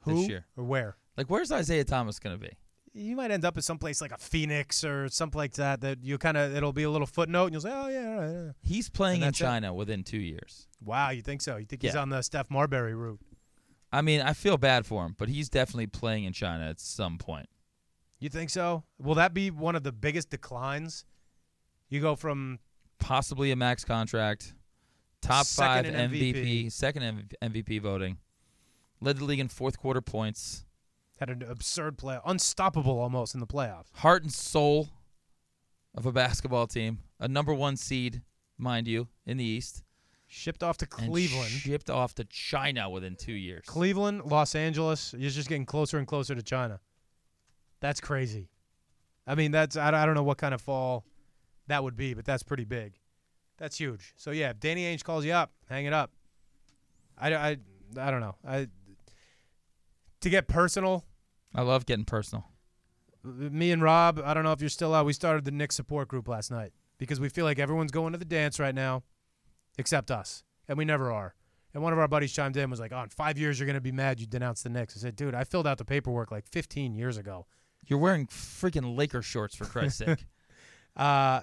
Who 0.01 0.15
this 0.16 0.28
year? 0.28 0.47
or 0.56 0.65
where? 0.65 0.97
Like, 1.16 1.28
where's 1.31 1.52
Isaiah 1.52 1.85
Thomas 1.85 2.19
going 2.19 2.39
to 2.39 2.40
be? 2.40 2.52
You 2.97 3.16
might 3.16 3.31
end 3.32 3.44
up 3.44 3.56
at 3.56 3.65
someplace 3.65 4.01
like 4.01 4.12
a 4.12 4.19
Phoenix 4.19 4.85
or 4.85 5.09
something 5.09 5.36
like 5.36 5.55
that. 5.55 5.81
That 5.81 6.05
you 6.05 6.16
kind 6.16 6.36
of 6.36 6.55
it'll 6.55 6.73
be 6.73 6.85
a 6.85 6.90
little 6.90 7.09
footnote, 7.09 7.47
and 7.47 7.52
you'll 7.55 7.61
say, 7.62 7.73
"Oh 7.73 7.89
yeah, 7.89 8.09
all 8.09 8.20
right, 8.20 8.31
yeah." 8.31 8.52
He's 8.62 8.89
playing 8.89 9.16
in 9.16 9.20
that's 9.23 9.40
it. 9.40 9.44
China 9.44 9.74
within 9.74 10.05
two 10.05 10.19
years. 10.19 10.69
Wow, 10.81 11.11
you 11.11 11.20
think 11.20 11.43
so? 11.43 11.56
You 11.56 11.66
think 11.66 11.82
he's 11.82 11.94
Yeah. 11.94 12.02
on 12.02 12.11
the 12.11 12.23
Steph 12.23 12.51
Marbury 12.51 12.94
route? 12.94 13.19
I 13.93 14.01
mean, 14.01 14.20
I 14.20 14.32
feel 14.32 14.56
bad 14.59 14.86
for 14.86 15.05
him, 15.05 15.15
but 15.19 15.28
he's 15.28 15.48
definitely 15.48 15.89
playing 15.89 16.23
in 16.24 16.32
China 16.32 16.65
at 16.69 16.78
some 16.78 17.19
point. 17.19 17.48
You 18.20 18.28
think 18.28 18.51
so? 18.51 18.85
Will 18.98 19.16
that 19.16 19.35
be 19.35 19.51
one 19.51 19.74
of 19.74 19.82
the 19.82 19.93
biggest 19.93 20.31
declines? 20.31 21.05
You 21.89 22.01
go 22.01 22.15
from 22.16 22.61
Possibly 23.01 23.51
a 23.51 23.56
max 23.56 23.85
contract, 23.85 24.55
top 25.24 25.46
Second 25.46 25.94
five 25.94 26.10
MVP, 26.10 26.34
MVP. 26.34 26.72
second 26.72 27.34
MVP 27.42 27.80
voting, 27.80 28.18
led 29.01 29.18
the 29.18 29.24
league 29.24 29.40
in 29.40 29.48
fourth 29.48 29.78
quarter 29.78 30.01
points, 30.01 30.64
had 31.18 31.30
an 31.30 31.42
absurd 31.42 31.98
play, 31.98 32.18
unstoppable 32.24 32.98
almost 32.98 33.34
in 33.34 33.40
the 33.40 33.46
playoffs. 33.46 33.86
heart 33.94 34.22
and 34.22 34.32
soul 34.32 34.88
of 35.94 36.06
a 36.06 36.12
basketball 36.12 36.66
team, 36.66 36.98
a 37.18 37.28
number 37.28 37.55
one 37.55 37.76
seed, 37.76 38.22
mind 38.59 38.86
you, 38.86 39.09
in 39.26 39.36
the 39.36 39.44
East, 39.44 39.82
Shipped 40.26 40.64
off 40.64 40.78
to 40.78 40.88
and 40.98 41.10
Cleveland. 41.10 41.48
shipped 41.51 41.88
off 41.88 42.14
to 42.16 42.24
China 42.24 42.90
within 42.90 43.14
two 43.14 43.34
years. 43.34 43.64
Cleveland, 43.66 44.22
Los 44.24 44.56
Angeles. 44.56 45.14
You're 45.16 45.30
just 45.30 45.48
getting 45.48 45.64
closer 45.66 45.96
and 45.96 46.09
closer 46.09 46.34
to 46.34 46.42
China. 46.42 46.80
That's 47.80 48.01
crazy. 48.01 48.48
I 49.28 49.36
mean, 49.36 49.52
that's 49.52 49.76
I, 49.76 49.88
I 49.88 50.05
don't 50.05 50.14
know 50.14 50.24
what 50.24 50.38
kind 50.38 50.52
of 50.52 50.60
fall 50.60 51.05
that 51.68 51.84
would 51.84 51.96
be, 51.96 52.14
but 52.14 52.24
that's 52.24 52.42
pretty 52.42 52.64
big. 52.64 52.94
That's 53.59 53.78
huge. 53.78 54.14
So 54.16 54.31
yeah, 54.31 54.51
if 54.51 54.60
Danny 54.60 54.85
Ainge 54.85 55.05
calls 55.05 55.24
you 55.24 55.32
up, 55.32 55.52
hang 55.68 55.86
it 55.86 55.93
up. 55.93 56.10
I, 57.16 57.35
I, 57.35 57.56
I 57.98 58.10
don't 58.10 58.20
know. 58.20 58.36
I 58.47 58.68
to 60.20 60.31
get 60.31 60.48
personal, 60.48 61.05
I 61.55 61.62
love 61.62 61.86
getting 61.86 62.05
personal. 62.05 62.47
me 63.22 63.70
and 63.70 63.82
Rob, 63.82 64.20
I 64.24 64.35
don't 64.35 64.43
know 64.43 64.52
if 64.52 64.60
you're 64.60 64.70
still 64.70 64.94
out. 64.94 65.06
We 65.06 65.12
started 65.12 65.44
the 65.44 65.51
Knicks 65.51 65.76
support 65.76 66.09
group 66.09 66.28
last 66.28 66.51
night 66.51 66.72
because 66.98 67.20
we 67.20 67.28
feel 67.28 67.44
like 67.44 67.59
everyone's 67.59 67.93
going 67.93 68.12
to 68.12 68.18
the 68.18 68.24
dance 68.24 68.59
right 68.59 68.74
now, 68.74 69.02
except 69.78 70.10
us, 70.10 70.43
and 70.66 70.78
we 70.78 70.85
never 70.85 71.12
are. 71.12 71.35
And 71.74 71.82
one 71.82 71.93
of 71.93 71.98
our 71.98 72.09
buddies 72.09 72.32
chimed 72.32 72.56
in 72.56 72.62
and 72.64 72.70
was 72.70 72.81
like, 72.81 72.93
"Oh, 72.93 73.02
in 73.02 73.09
five 73.10 73.36
years 73.36 73.59
you're 73.59 73.66
gonna 73.66 73.81
be 73.81 73.93
mad 73.93 74.20
you 74.20 74.26
denounced 74.26 74.64
the 74.64 74.70
Knicks." 74.70 74.97
I 74.97 75.01
said, 75.01 75.16
"Dude, 75.16 75.35
I 75.35 75.44
filled 75.44 75.66
out 75.66 75.78
the 75.78 75.85
paperwork 75.85 76.31
like 76.31 76.48
15 76.48 76.94
years 76.94 77.16
ago." 77.16 77.47
You're 77.86 77.98
wearing 77.98 78.26
freaking 78.28 78.97
Laker 78.97 79.20
shorts 79.22 79.55
for 79.55 79.64
Christ's 79.66 79.98
sake. 79.98 80.26
Uh, 80.97 81.43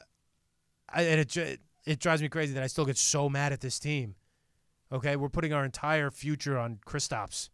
I, 0.88 1.02
and 1.02 1.20
it 1.20 1.60
it 1.86 2.00
drives 2.00 2.22
me 2.22 2.30
crazy 2.30 2.54
that 2.54 2.64
I 2.64 2.68
still 2.68 2.86
get 2.86 2.98
so 2.98 3.30
mad 3.30 3.54
at 3.54 3.62
this 3.62 3.80
team. 3.80 4.16
Okay, 4.92 5.16
we're 5.16 5.30
putting 5.30 5.54
our 5.54 5.64
entire 5.66 6.12
future 6.12 6.58
on 6.58 6.80
Kristaps. 6.86 7.50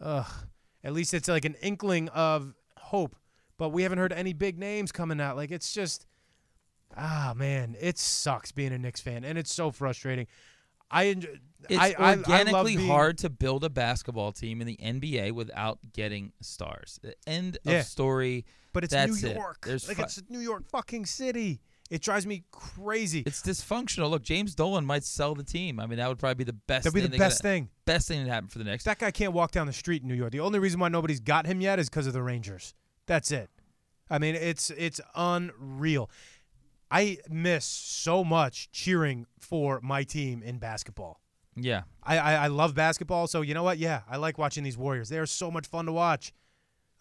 Ugh. 0.00 0.26
At 0.84 0.92
least 0.92 1.12
it's 1.12 1.28
like 1.28 1.44
an 1.44 1.54
inkling 1.60 2.08
of 2.10 2.54
hope, 2.78 3.16
but 3.58 3.70
we 3.70 3.82
haven't 3.82 3.98
heard 3.98 4.12
any 4.12 4.32
big 4.32 4.58
names 4.58 4.92
coming 4.92 5.20
out. 5.20 5.36
Like 5.36 5.50
it's 5.50 5.72
just, 5.74 6.06
ah 6.96 7.32
man, 7.36 7.76
it 7.80 7.98
sucks 7.98 8.52
being 8.52 8.72
a 8.72 8.78
Knicks 8.78 9.00
fan, 9.00 9.24
and 9.24 9.36
it's 9.38 9.52
so 9.52 9.70
frustrating. 9.70 10.26
I 10.90 11.04
enjoy. 11.04 11.30
It's 11.68 11.78
I, 11.78 11.94
I- 11.98 12.12
I 12.12 12.16
organically 12.16 12.76
being- 12.76 12.88
hard 12.88 13.18
to 13.18 13.28
build 13.28 13.64
a 13.64 13.68
basketball 13.68 14.32
team 14.32 14.60
in 14.60 14.66
the 14.66 14.76
NBA 14.76 15.32
without 15.32 15.80
getting 15.92 16.32
stars. 16.40 17.00
End 17.26 17.58
Yeah. 17.64 17.80
of 17.80 17.86
story. 17.86 18.44
but 18.72 18.84
it's 18.84 18.94
New 18.94 19.28
it. 19.30 19.34
York. 19.36 19.66
There's 19.66 19.88
like 19.88 19.96
fu- 19.96 20.04
it's 20.04 20.22
New 20.28 20.38
York 20.38 20.68
fucking 20.70 21.06
city. 21.06 21.60
It 21.90 22.02
drives 22.02 22.26
me 22.26 22.44
crazy. 22.50 23.20
It's 23.26 23.40
dysfunctional. 23.40 24.10
Look, 24.10 24.22
James 24.22 24.54
Dolan 24.54 24.84
might 24.84 25.04
sell 25.04 25.34
the 25.34 25.42
team. 25.42 25.80
I 25.80 25.86
mean, 25.86 25.98
that 25.98 26.08
would 26.08 26.18
probably 26.18 26.34
be 26.34 26.44
the 26.44 26.52
best. 26.52 26.84
That'd 26.84 26.94
be 26.94 27.00
thing 27.00 27.10
the 27.10 27.16
best 27.18 27.38
could- 27.38 27.42
thing. 27.48 27.68
Best 27.86 28.08
thing 28.08 28.22
that 28.24 28.30
happened 28.30 28.52
for 28.52 28.58
the 28.58 28.64
Knicks. 28.64 28.84
That 28.84 28.98
guy 28.98 29.10
can't 29.10 29.32
walk 29.32 29.52
down 29.52 29.66
the 29.66 29.72
street 29.72 30.02
in 30.02 30.08
New 30.08 30.14
York. 30.14 30.32
The 30.32 30.40
only 30.40 30.58
reason 30.58 30.78
why 30.80 30.88
nobody's 30.88 31.20
got 31.20 31.46
him 31.46 31.60
yet 31.62 31.78
is 31.78 31.88
because 31.88 32.06
of 32.06 32.12
the 32.12 32.22
Rangers. 32.22 32.74
That's 33.06 33.30
it. 33.30 33.48
I 34.10 34.18
mean, 34.18 34.34
it's 34.34 34.70
it's 34.70 35.00
unreal. 35.14 36.10
I 36.90 37.18
miss 37.28 37.64
so 37.64 38.24
much 38.24 38.70
cheering 38.70 39.26
for 39.38 39.80
my 39.82 40.04
team 40.04 40.42
in 40.42 40.58
basketball. 40.58 41.20
yeah, 41.56 41.82
I, 42.02 42.18
I, 42.18 42.32
I 42.34 42.46
love 42.46 42.74
basketball, 42.74 43.26
so 43.26 43.42
you 43.42 43.52
know 43.52 43.62
what? 43.62 43.78
Yeah, 43.78 44.02
I 44.08 44.16
like 44.16 44.38
watching 44.38 44.64
these 44.64 44.78
Warriors. 44.78 45.08
They 45.10 45.18
are 45.18 45.26
so 45.26 45.50
much 45.50 45.66
fun 45.66 45.86
to 45.86 45.92
watch. 45.92 46.32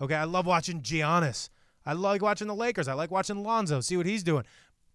Okay, 0.01 0.15
I 0.15 0.25
love 0.25 0.45
watching 0.45 0.81
Giannis. 0.81 1.49
I 1.85 1.93
like 1.93 2.21
watching 2.21 2.47
the 2.47 2.55
Lakers. 2.55 2.89
I 2.89 2.93
like 2.93 3.11
watching 3.11 3.41
Lonzo, 3.43 3.79
see 3.79 3.95
what 3.95 4.05
he's 4.05 4.23
doing. 4.23 4.43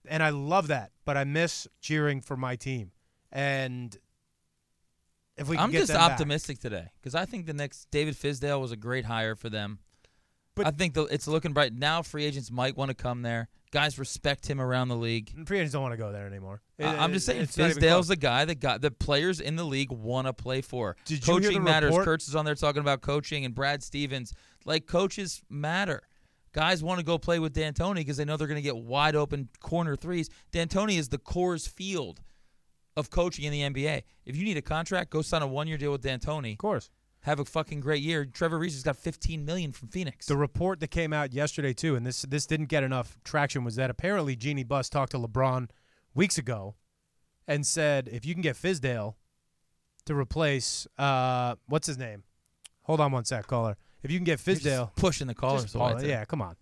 And 0.08 0.22
I 0.22 0.30
love 0.30 0.68
that, 0.68 0.90
but 1.04 1.16
I 1.16 1.24
miss 1.24 1.68
cheering 1.80 2.20
for 2.20 2.36
my 2.36 2.56
team. 2.56 2.90
And 3.30 3.96
if 5.36 5.48
we 5.48 5.56
can 5.56 5.64
I'm 5.66 5.70
get 5.70 5.78
just 5.80 5.92
them 5.92 6.00
back- 6.00 6.12
optimistic 6.12 6.58
today 6.58 6.88
because 7.00 7.14
I 7.14 7.24
think 7.24 7.46
the 7.46 7.54
next 7.54 7.86
David 7.90 8.14
Fizdale 8.14 8.60
was 8.60 8.72
a 8.72 8.76
great 8.76 9.04
hire 9.04 9.34
for 9.36 9.48
them. 9.48 9.78
But- 10.54 10.66
I 10.66 10.70
think 10.70 10.94
the, 10.94 11.04
it's 11.04 11.26
looking 11.26 11.52
bright 11.52 11.72
now. 11.72 12.02
Free 12.02 12.24
agents 12.24 12.50
might 12.50 12.76
want 12.76 12.90
to 12.90 12.94
come 12.94 13.22
there. 13.22 13.48
Guys 13.70 13.98
respect 13.98 14.46
him 14.46 14.60
around 14.60 14.88
the 14.88 14.96
league. 14.96 15.32
Free 15.46 15.58
agents 15.60 15.72
don't 15.72 15.80
want 15.80 15.94
to 15.94 15.96
go 15.96 16.12
there 16.12 16.26
anymore. 16.26 16.60
It- 16.76 16.84
I- 16.84 16.98
I'm 17.02 17.12
just 17.14 17.24
saying, 17.24 17.46
Fizdale's 17.46 18.08
the 18.08 18.16
guy 18.16 18.44
that 18.44 18.56
got 18.60 18.82
the 18.82 18.90
players 18.90 19.40
in 19.40 19.56
the 19.56 19.64
league 19.64 19.90
want 19.90 20.26
to 20.26 20.34
play 20.34 20.60
for. 20.60 20.94
Did 21.06 21.26
you 21.26 21.34
hear 21.34 21.42
coaching 21.44 21.64
the 21.64 21.70
matters. 21.70 21.88
report? 21.88 22.04
Kurtz 22.04 22.28
is 22.28 22.36
on 22.36 22.44
there 22.44 22.54
talking 22.54 22.80
about 22.80 23.00
coaching, 23.00 23.46
and 23.46 23.54
Brad 23.54 23.82
Stevens. 23.82 24.34
Like 24.66 24.86
coaches 24.86 25.42
matter. 25.48 26.02
Guys 26.52 26.82
want 26.82 26.98
to 26.98 27.04
go 27.04 27.16
play 27.16 27.38
with 27.38 27.54
D'Antoni 27.54 27.96
because 27.96 28.18
they 28.18 28.24
know 28.24 28.36
they're 28.36 28.46
going 28.46 28.56
to 28.56 28.62
get 28.62 28.76
wide 28.76 29.16
open 29.16 29.48
corner 29.60 29.96
threes. 29.96 30.28
D'Antoni 30.52 30.98
is 30.98 31.08
the 31.08 31.18
Coors 31.18 31.68
Field 31.68 32.20
of 32.96 33.10
coaching 33.10 33.44
in 33.44 33.52
the 33.52 33.62
NBA. 33.62 34.02
If 34.26 34.36
you 34.36 34.44
need 34.44 34.58
a 34.58 34.62
contract, 34.62 35.10
go 35.10 35.22
sign 35.22 35.40
a 35.40 35.46
one-year 35.46 35.78
deal 35.78 35.92
with 35.92 36.02
D'Antoni. 36.02 36.52
Of 36.52 36.58
course. 36.58 36.90
Have 37.20 37.38
a 37.38 37.44
fucking 37.44 37.80
great 37.80 38.02
year. 38.02 38.24
Trevor 38.24 38.58
Ariza 38.58 38.72
has 38.72 38.82
got 38.82 38.96
15 38.96 39.44
million 39.44 39.70
from 39.70 39.88
Phoenix. 39.88 40.26
The 40.26 40.36
report 40.36 40.80
that 40.80 40.90
came 40.90 41.12
out 41.12 41.32
yesterday 41.32 41.72
too, 41.72 41.94
and 41.94 42.04
this 42.04 42.22
this 42.22 42.46
didn't 42.46 42.66
get 42.66 42.82
enough 42.82 43.16
traction, 43.22 43.62
was 43.62 43.76
that 43.76 43.90
apparently 43.90 44.34
Jeanie 44.34 44.64
Buss 44.64 44.88
talked 44.88 45.12
to 45.12 45.18
LeBron 45.18 45.70
weeks 46.14 46.36
ago, 46.36 46.74
and 47.46 47.64
said 47.64 48.08
if 48.10 48.26
you 48.26 48.34
can 48.34 48.42
get 48.42 48.56
Fizdale 48.56 49.14
to 50.06 50.16
replace 50.16 50.88
uh 50.98 51.54
what's 51.68 51.86
his 51.86 51.96
name? 51.96 52.24
Hold 52.82 53.00
on 53.00 53.12
one 53.12 53.24
sec, 53.24 53.46
caller. 53.46 53.76
If 54.02 54.10
you 54.10 54.18
can 54.18 54.24
get 54.24 54.38
Fizdale, 54.38 54.94
pushing 54.96 55.26
the 55.26 55.34
callers 55.34 55.62
just 55.62 55.74
away. 55.74 55.92
Paul- 55.92 56.04
yeah, 56.04 56.24
come 56.24 56.42
on. 56.42 56.56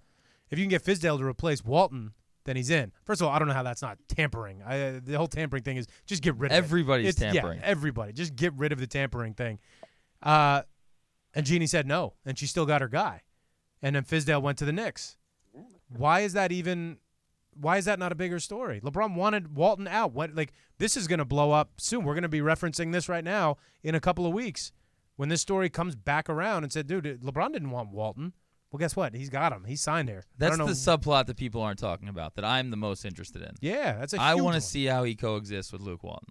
If 0.51 0.59
you 0.59 0.65
can 0.65 0.71
get 0.71 0.85
Fizdale 0.85 1.19
to 1.19 1.25
replace 1.25 1.65
Walton, 1.65 2.13
then 2.45 2.57
he's 2.57 2.71
in. 2.71 2.93
First 3.05 3.21
of 3.21 3.29
all, 3.29 3.33
I 3.35 3.39
don't 3.39 3.49
know 3.49 3.55
how 3.55 3.63
that's 3.63 3.83
not 3.83 3.99
tampering. 4.09 4.63
I, 4.63 5.01
the 5.03 5.17
whole 5.17 5.29
tampering 5.29 5.63
thing 5.63 5.77
is 5.77 5.87
just 6.07 6.23
get 6.23 6.37
rid 6.37 6.51
of. 6.53 6.57
Everybody's 6.57 7.17
It's- 7.17 7.33
tampering. 7.35 7.61
Yeah, 7.61 7.67
everybody. 7.67 8.13
Just 8.13 8.35
get 8.37 8.53
rid 8.55 8.73
of 8.73 8.79
the 8.81 8.87
tampering 8.87 9.35
thing. 9.35 9.59
Uh, 10.23 10.63
and 11.35 11.47
Jeanie 11.47 11.67
said 11.67 11.87
no, 11.87 12.15
and 12.27 12.39
she 12.39 12.47
still 12.47 12.67
got 12.67 12.81
her 12.81 12.89
guy. 12.89 13.23
And 13.83 13.97
then 13.97 14.05
Fizdale 14.05 14.43
went 14.43 14.59
to 14.59 14.65
the 14.65 14.73
Knicks. 14.73 15.17
Why 15.89 16.21
is 16.21 16.33
that 16.35 16.53
even? 16.53 16.99
Why 17.59 17.79
is 17.79 17.85
that 17.87 17.99
not 17.99 18.13
a 18.13 18.15
bigger 18.15 18.39
story? 18.39 18.81
LeBron 18.81 19.15
wanted 19.15 19.57
Walton 19.57 19.89
out. 19.89 20.13
What 20.13 20.35
like 20.35 20.53
this 20.79 20.97
is 20.97 21.07
going 21.09 21.19
to 21.19 21.25
blow 21.25 21.51
up 21.53 21.73
soon. 21.79 22.05
We're 22.05 22.15
going 22.15 22.23
to 22.23 22.29
be 22.29 22.41
referencing 22.41 22.93
this 22.93 23.09
right 23.09 23.25
now 23.25 23.57
in 23.83 23.95
a 23.95 24.01
couple 24.01 24.27
of 24.27 24.33
weeks 24.33 24.73
when 25.21 25.29
this 25.29 25.43
story 25.43 25.69
comes 25.69 25.95
back 25.95 26.31
around 26.31 26.63
and 26.63 26.73
said, 26.73 26.87
"Dude, 26.87 27.21
LeBron 27.23 27.53
didn't 27.53 27.71
want 27.73 27.91
Walton." 27.91 28.33
Well, 28.73 28.79
guess 28.79 28.97
what? 28.97 29.15
He's 29.15 29.29
got 29.29 29.53
him. 29.53 29.65
He's 29.65 29.83
signed 29.83 30.09
here. 30.09 30.25
That's 30.39 30.57
the 30.57 30.65
subplot 30.65 31.27
that 31.27 31.37
people 31.37 31.61
aren't 31.61 31.79
talking 31.79 32.09
about 32.09 32.37
that 32.37 32.45
I'm 32.47 32.71
the 32.71 32.79
most 32.79 33.05
interested 33.05 33.43
in. 33.43 33.51
Yeah, 33.61 33.99
that's 33.99 34.15
a 34.15 34.19
I 34.19 34.37
want 34.37 34.55
to 34.55 34.63
see 34.63 34.87
how 34.87 35.05
he 35.05 35.15
coexists 35.15 35.75
with 35.75 35.83
Luke 35.83 36.03
Walton. 36.03 36.29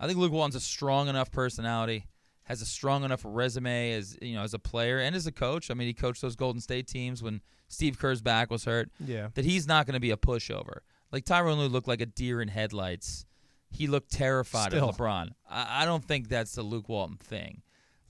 I 0.00 0.06
think 0.06 0.18
Luke 0.18 0.32
Walton's 0.32 0.54
a 0.54 0.60
strong 0.60 1.08
enough 1.08 1.30
personality, 1.30 2.06
has 2.44 2.62
a 2.62 2.64
strong 2.64 3.04
enough 3.04 3.20
resume 3.22 3.92
as 3.92 4.16
you 4.22 4.34
know 4.34 4.44
as 4.44 4.54
a 4.54 4.58
player 4.58 4.98
and 4.98 5.14
as 5.14 5.26
a 5.26 5.32
coach. 5.32 5.70
I 5.70 5.74
mean, 5.74 5.86
he 5.86 5.92
coached 5.92 6.22
those 6.22 6.36
Golden 6.36 6.62
State 6.62 6.86
teams 6.86 7.22
when 7.22 7.42
Steve 7.68 7.98
Kerr's 7.98 8.22
back 8.22 8.50
was 8.50 8.64
hurt. 8.64 8.88
Yeah. 8.98 9.28
That 9.34 9.44
he's 9.44 9.66
not 9.66 9.84
going 9.84 9.92
to 9.94 10.00
be 10.00 10.10
a 10.10 10.16
pushover. 10.16 10.78
Like 11.12 11.26
Tyronn 11.26 11.58
Lue 11.58 11.68
looked 11.68 11.88
like 11.88 12.00
a 12.00 12.06
deer 12.06 12.40
in 12.40 12.48
headlights. 12.48 13.26
He 13.68 13.86
looked 13.88 14.10
terrified 14.10 14.72
Still. 14.72 14.88
of 14.88 14.96
LeBron. 14.96 15.32
I, 15.50 15.82
I 15.82 15.84
don't 15.84 16.02
think 16.02 16.28
that's 16.28 16.54
the 16.54 16.62
Luke 16.62 16.88
Walton 16.88 17.18
thing. 17.18 17.60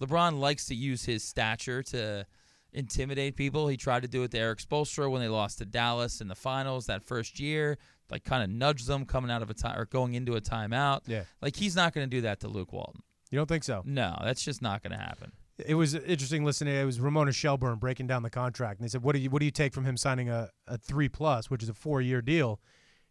LeBron 0.01 0.39
likes 0.39 0.67
to 0.67 0.75
use 0.75 1.05
his 1.05 1.25
stature 1.25 1.83
to 1.85 2.27
intimidate 2.73 3.37
people. 3.37 3.69
He 3.69 3.77
tried 3.77 4.03
to 4.03 4.09
do 4.09 4.23
it 4.23 4.31
to 4.33 4.39
Erik 4.39 4.59
Spoelstra 4.59 5.11
when 5.11 5.21
they 5.21 5.29
lost 5.29 5.59
to 5.59 5.65
Dallas 5.65 6.21
in 6.21 6.29
the 6.29 6.35
finals 6.35 6.87
that 6.87 7.03
first 7.03 7.41
year. 7.41 7.79
Like 8.11 8.23
kind 8.25 8.43
of 8.43 8.51
nudged 8.51 8.87
them 8.87 9.05
coming 9.05 9.31
out 9.33 9.43
of 9.43 9.51
a 9.51 9.55
time 9.55 9.79
or 9.79 9.87
going 9.87 10.15
into 10.15 10.37
a 10.37 10.41
timeout. 10.41 11.01
Yeah. 11.07 11.25
Like 11.43 11.57
he's 11.57 11.75
not 11.75 11.93
going 11.93 12.09
to 12.09 12.17
do 12.17 12.21
that 12.21 12.41
to 12.41 12.49
Luke 12.49 12.73
Walton. 12.73 13.03
You 13.31 13.39
don't 13.39 13.49
think 13.49 13.65
so? 13.65 13.83
No, 13.85 14.17
that's 14.23 14.45
just 14.45 14.63
not 14.63 14.83
going 14.83 14.93
to 14.93 15.05
happen. 15.05 15.33
It 15.59 15.75
was 15.75 15.95
interesting 15.95 16.45
listening. 16.45 16.77
It 16.77 16.85
was 16.85 17.01
Ramona 17.01 17.33
Shelburne 17.33 17.79
breaking 17.79 18.07
down 18.07 18.23
the 18.23 18.31
contract, 18.31 18.79
and 18.79 18.85
they 18.87 18.91
said, 18.91 19.03
"What 19.03 19.15
do 19.15 19.21
you 19.21 19.31
what 19.31 19.41
do 19.41 19.47
you 19.47 19.51
take 19.51 19.73
from 19.73 19.87
him 19.87 19.97
signing 19.97 20.29
a, 20.29 20.51
a 20.67 20.77
three 20.77 21.09
plus, 21.09 21.51
which 21.51 21.63
is 21.63 21.69
a 21.71 21.75
four 21.75 22.03
year 22.03 22.21
deal?" 22.21 22.61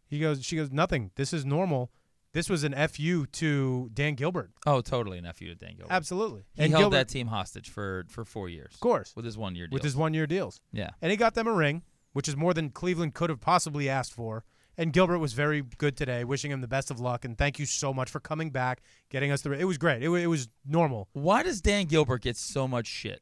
He 0.06 0.20
goes, 0.20 0.46
"She 0.46 0.56
goes, 0.56 0.72
nothing. 0.72 1.10
This 1.16 1.34
is 1.34 1.44
normal. 1.44 1.92
This 2.36 2.50
was 2.50 2.66
an 2.66 2.76
fu 2.90 3.26
to 3.28 3.90
Dan 3.94 4.16
Gilbert. 4.16 4.52
Oh, 4.66 4.82
totally 4.82 5.18
an 5.18 5.32
fu 5.34 5.46
to 5.46 5.56
Dan 5.56 5.76
Gilbert. 5.78 5.94
Absolutely. 5.94 6.44
He 6.54 6.64
and 6.64 6.72
held 6.74 6.82
Gilbert, 6.82 6.98
that 6.98 7.08
team 7.08 7.28
hostage 7.28 7.70
for 7.70 8.06
for 8.10 8.26
four 8.26 8.50
years. 8.50 8.74
of 8.74 8.82
course, 8.82 9.16
with 9.16 9.24
his 9.24 9.38
one 9.38 9.56
year 9.56 9.68
deal. 9.68 9.74
with 9.74 9.84
his 9.84 9.96
one 9.96 10.14
year 10.14 10.28
deals, 10.28 10.60
yeah. 10.74 10.90
and 11.02 11.12
he 11.12 11.18
got 11.18 11.34
them 11.34 11.48
a 11.48 11.54
ring, 11.54 11.84
which 12.12 12.28
is 12.28 12.36
more 12.36 12.54
than 12.54 12.72
Cleveland 12.72 13.14
could 13.14 13.30
have 13.30 13.40
possibly 13.40 13.88
asked 13.88 14.14
for." 14.14 14.44
And 14.78 14.92
Gilbert 14.92 15.20
was 15.20 15.32
very 15.32 15.62
good 15.62 15.96
today, 15.96 16.26
wishing 16.26 16.52
him 16.52 16.60
the 16.60 16.68
best 16.68 16.92
of 16.92 17.00
luck, 17.00 17.24
and 17.24 17.38
thank 17.38 17.58
you 17.58 17.66
so 17.66 17.94
much 17.94 18.10
for 18.10 18.20
coming 18.20 18.50
back, 18.50 18.82
getting 19.10 19.32
us 19.32 19.42
through. 19.42 19.56
It 19.56 19.64
was 19.64 19.78
great. 19.78 20.04
It, 20.04 20.10
it 20.10 20.28
was 20.28 20.50
normal. 20.68 21.08
Why 21.14 21.42
does 21.42 21.62
Dan 21.62 21.86
Gilbert 21.86 22.24
get 22.24 22.36
so 22.36 22.68
much 22.68 22.86
shit? 22.86 23.22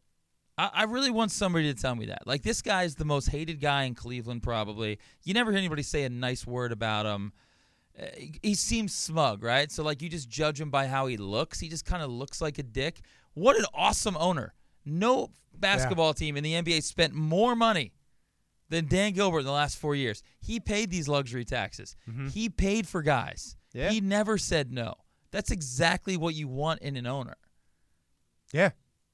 I, 0.58 0.72
I 0.74 0.84
really 0.86 1.12
want 1.12 1.32
somebody 1.32 1.72
to 1.72 1.80
tell 1.80 1.94
me 1.94 2.08
that. 2.08 2.26
Like 2.26 2.42
this 2.42 2.64
guy 2.64 2.82
is 2.84 2.96
the 2.96 3.06
most 3.06 3.28
hated 3.28 3.62
guy 3.62 3.84
in 3.84 3.94
Cleveland, 3.94 4.42
probably. 4.42 4.98
You 5.22 5.36
never 5.36 5.52
hear 5.52 5.60
anybody 5.60 5.84
say 5.84 6.04
a 6.04 6.10
nice 6.10 6.48
word 6.48 6.72
about 6.72 7.06
him. 7.06 7.34
Uh, 8.00 8.06
he- 8.42 8.56
seems 8.56 8.94
smug, 8.94 9.44
right? 9.44 9.72
So 9.72 9.84
like 9.84 10.02
you 10.02 10.10
just 10.10 10.30
judge 10.30 10.60
him 10.60 10.70
by 10.72 10.88
how 10.88 11.06
he 11.08 11.18
looks. 11.18 11.60
He 11.60 11.70
just 11.70 11.86
kind 11.86 12.02
of 12.02 12.10
looks 12.10 12.42
like 12.42 12.58
a 12.58 12.64
dick. 12.64 13.02
What 13.36 13.58
an 13.58 13.66
awesome 13.74 14.18
owner! 14.18 14.54
No 14.86 15.30
basketball 15.54 16.14
team 16.14 16.36
in 16.38 16.44
the 16.44 16.54
NBA 16.54 16.82
spent 16.84 17.14
more 17.14 17.56
money 17.56 17.94
than 18.70 18.88
Dan 18.88 19.14
Gilbert 19.14 19.40
in 19.40 19.46
the 19.46 19.52
last 19.52 19.78
four 19.78 19.94
years. 19.96 20.24
He 20.42 20.60
paid 20.60 20.90
these 20.90 21.08
luxury 21.08 21.46
taxes. 21.46 21.96
He 22.32 22.50
paid 22.50 22.88
for 22.88 23.02
guys. 23.04 23.56
Yeah. 23.74 23.90
He 23.90 24.02
never 24.02 24.38
said 24.38 24.72
no. 24.72 24.96
That's 25.32 25.52
exactly 25.52 26.18
what 26.18 26.36
you 26.36 26.48
want 26.48 26.82
in 26.82 26.96
an 26.96 27.06
owner. 27.08 27.38
Yeah. 28.52 28.68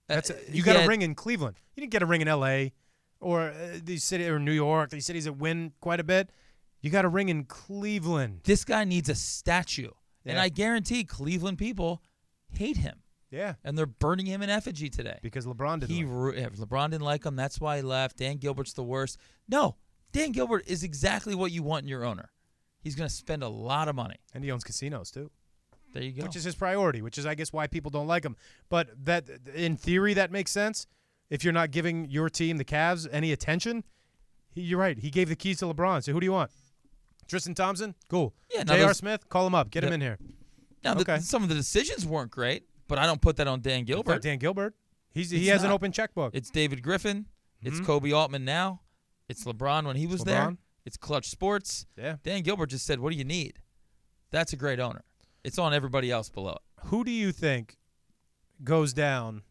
Uh, 0.10 0.16
That's 0.16 0.32
you 0.52 0.64
got 0.64 0.76
yet- 0.76 0.86
a 0.86 0.88
ring 0.88 1.02
in 1.02 1.16
Cleveland. 1.16 1.58
You 1.76 1.82
didn't 1.82 1.92
get 1.92 2.02
a 2.02 2.06
ring 2.06 2.22
in 2.22 2.28
L.A. 2.28 2.74
or 3.20 3.50
uh, 3.52 3.80
these 3.84 4.04
city 4.04 4.28
or 4.28 4.40
New 4.40 4.52
York. 4.52 4.90
These 4.90 5.06
cities 5.06 5.26
that 5.26 5.34
win 5.34 5.72
quite 5.82 6.00
a 6.00 6.04
bit. 6.04 6.30
You 6.82 6.90
got 6.90 7.06
a 7.06 7.10
ring 7.10 7.30
in 7.30 7.44
Cleveland. 7.46 8.42
This 8.44 8.64
guy 8.66 8.84
needs 8.84 9.10
a 9.10 9.16
statue. 9.16 9.92
And 10.26 10.38
I 10.40 10.50
guarantee 10.50 11.04
Cleveland 11.06 11.58
people 11.58 12.04
hate 12.52 12.78
him. 12.78 13.02
Yeah, 13.32 13.56
And 13.64 13.78
they're 13.78 13.86
burning 13.86 14.26
him 14.26 14.42
in 14.42 14.50
effigy 14.50 14.90
today. 14.90 15.20
because 15.22 15.46
LeBron 15.46 15.82
did. 15.82 15.90
He 15.90 16.04
ru- 16.04 16.36
yeah, 16.36 16.50
LeBron 16.50 16.90
didn't 16.92 17.04
like 17.04 17.24
him. 17.26 17.36
That's 17.36 17.60
why 17.60 17.78
he 17.78 17.84
left. 17.84 18.18
Dan 18.18 18.38
Gilbert's 18.38 18.74
the 18.74 18.84
worst. 18.84 19.18
No, 19.48 19.76
Dan 20.12 20.32
Gilbert 20.32 20.64
is 20.68 20.84
exactly 20.84 21.36
what 21.36 21.52
you 21.52 21.62
want 21.62 21.84
in 21.84 21.90
your 21.90 22.04
owner. 22.04 22.32
He's 22.82 22.96
going 22.96 23.08
to 23.08 23.14
spend 23.14 23.44
a 23.44 23.48
lot 23.50 23.88
of 23.88 23.96
money. 23.96 24.16
and 24.34 24.44
he 24.44 24.52
owns 24.52 24.64
casinos 24.64 25.12
too, 25.12 25.30
There 25.94 26.02
you 26.02 26.12
go. 26.12 26.24
which 26.24 26.36
is 26.36 26.44
his 26.44 26.56
priority. 26.56 27.02
Which 27.04 27.18
is, 27.20 27.26
I 27.28 27.36
guess, 27.36 27.54
why 27.54 27.68
people 27.68 27.92
don't 27.92 28.08
like 28.08 28.26
him. 28.26 28.36
But 28.68 28.90
that, 29.06 29.28
in 29.54 29.78
theory, 29.78 30.14
that 30.16 30.32
makes 30.32 30.50
sense. 30.52 30.88
if 31.30 31.44
you're 31.44 31.54
not 31.54 31.70
giving 31.70 32.10
your 32.10 32.30
team, 32.30 32.58
the 32.58 32.66
Cavs, 32.66 33.08
any 33.12 33.32
attention, 33.32 33.84
he, 34.50 34.62
you're 34.62 34.80
right. 34.80 34.98
He 34.98 35.12
gave 35.12 35.30
the 35.30 35.36
keys 35.36 35.60
to 35.60 35.66
LeBron. 35.66 36.04
So 36.04 36.14
who 36.14 36.20
do 36.20 36.26
you 36.26 36.32
want? 36.32 36.50
Tristan 37.30 37.56
Thompson? 37.56 37.96
Cool. 38.10 38.34
Yeah, 38.54 38.64
J.R. 38.64 38.88
those- 38.88 38.98
Smith? 38.98 39.30
Call 39.30 39.48
him 39.48 39.56
up. 39.56 39.70
Get 39.72 39.84
him 39.84 39.90
Yeah. 39.92 39.94
in 39.96 40.02
here. 40.02 40.20
Now, 40.84 40.94
the- 40.96 41.02
Okay. 41.02 41.20
some 41.20 41.44
of 41.44 41.50
the 41.50 41.56
decisions 41.56 42.06
weren't 42.06 42.32
great, 42.32 42.68
but 42.88 42.98
I 43.00 43.06
don't 43.06 43.22
put 43.22 43.38
that 43.38 43.48
on 43.48 43.62
Dan 43.62 43.82
It's 43.82 43.88
Gilbert. 43.88 44.12
not 44.12 44.22
Dan 44.22 44.38
Gilbert. 44.40 44.76
He's, 45.12 45.30
he 45.30 45.38
It's 45.42 45.50
has 45.50 45.64
an 45.64 45.70
not. 45.70 45.76
open 45.76 45.92
checkbook. 45.92 46.36
It's 46.36 46.50
David 46.50 46.82
Griffin. 46.84 47.28
It's 47.62 47.80
Mhm. 47.80 47.86
Koby 47.86 48.16
Altman 48.16 48.44
now. 48.46 48.82
It's 49.28 49.44
LeBron 49.46 49.86
when 49.86 49.96
he 49.96 50.08
was 50.08 50.24
there. 50.24 50.48
LeBron. 50.50 50.58
It's 50.86 50.98
Clutch 50.98 51.28
Sports. 51.30 51.86
yeah. 51.98 52.18
Dan 52.24 52.42
Gilbert 52.42 52.68
just 52.68 52.86
said, 52.86 53.00
"What 53.00 53.12
do 53.12 53.18
you 53.18 53.24
need?" 53.26 53.60
That's 54.32 54.54
a 54.54 54.56
great 54.56 54.80
owner. 54.80 55.04
It's 55.44 55.58
on 55.60 55.74
everybody 55.74 56.10
else 56.12 56.30
below 56.30 56.54
it. 56.54 56.62
Who 56.88 57.04
do 57.04 57.12
you 57.12 57.32
think 57.32 57.78
goes 58.64 58.94
down 58.94 59.44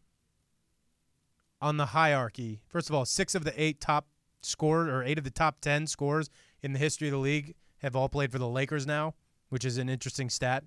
on 1.61 1.77
the 1.77 1.87
hierarchy? 1.87 2.61
First 2.67 2.89
of 2.89 2.95
all, 2.95 3.05
six 3.05 3.35
of 3.35 3.43
the 3.43 3.61
eight 3.61 3.79
top 3.79 4.07
scorers, 4.41 4.89
or 4.89 5.03
eight 5.03 5.17
of 5.17 5.23
the 5.23 5.29
top 5.31 5.61
ten 5.61 5.85
scorers 5.87 6.29
in 6.61 6.73
the 6.73 6.79
history 6.79 7.07
of 7.07 7.11
the 7.13 7.17
league, 7.19 7.55
have 7.81 7.95
all 7.95 8.09
played 8.09 8.31
for 8.31 8.37
the 8.39 8.47
Lakers 8.47 8.85
now, 8.87 9.15
which 9.49 9.65
is 9.65 9.77
an 9.77 9.89
interesting 9.89 10.29
stat. 10.29 10.63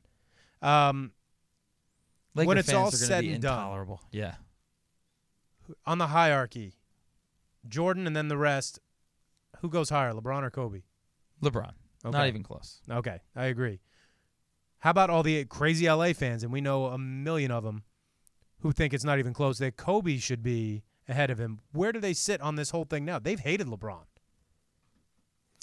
Um, 0.61 1.13
Laker 2.35 2.49
When 2.49 2.59
it's 2.59 2.71
fans 2.71 2.77
all 2.79 2.91
said 2.91 3.23
be 3.23 3.33
and 3.33 3.43
done. 3.43 3.59
intolerable. 3.59 4.01
Yeah. 4.11 4.35
on 5.87 5.99
the 5.99 6.09
hierarchy, 6.09 6.75
Jordan 7.69 8.07
and 8.07 8.17
then 8.17 8.29
the 8.29 8.37
rest. 8.37 8.79
Who 9.61 9.69
goes 9.69 9.91
higher, 9.91 10.13
LeBron 10.13 10.43
or 10.43 10.51
Kobe? 10.51 10.83
LeBron. 11.43 11.73
Not 12.05 12.15
Okay. 12.15 12.29
even 12.29 12.43
close. 12.43 12.81
Okay, 12.91 13.21
I 13.37 13.45
agree. 13.45 13.81
How 14.79 14.91
about 14.91 15.09
all 15.11 15.23
the 15.23 15.45
crazy 15.45 15.87
LA 15.89 16.13
fans, 16.15 16.43
and 16.43 16.53
we 16.53 16.61
know 16.61 16.87
a 16.87 16.99
million 16.99 17.51
of 17.53 17.63
them, 17.63 17.85
who 18.61 18.73
think 18.73 18.93
it's 18.93 19.05
not 19.05 19.19
even 19.21 19.33
close, 19.33 19.59
that 19.59 19.77
Kobe 19.77 20.17
should 20.19 20.43
be 20.43 20.83
ahead 21.09 21.31
of 21.31 21.39
him? 21.39 21.61
Where 21.71 21.93
do 21.93 22.01
they 22.01 22.13
sit 22.13 22.41
on 22.41 22.57
this 22.57 22.71
whole 22.71 22.85
thing 22.85 23.05
now? 23.05 23.19
They've 23.21 23.39
hated 23.39 23.69
LeBron. 23.69 24.05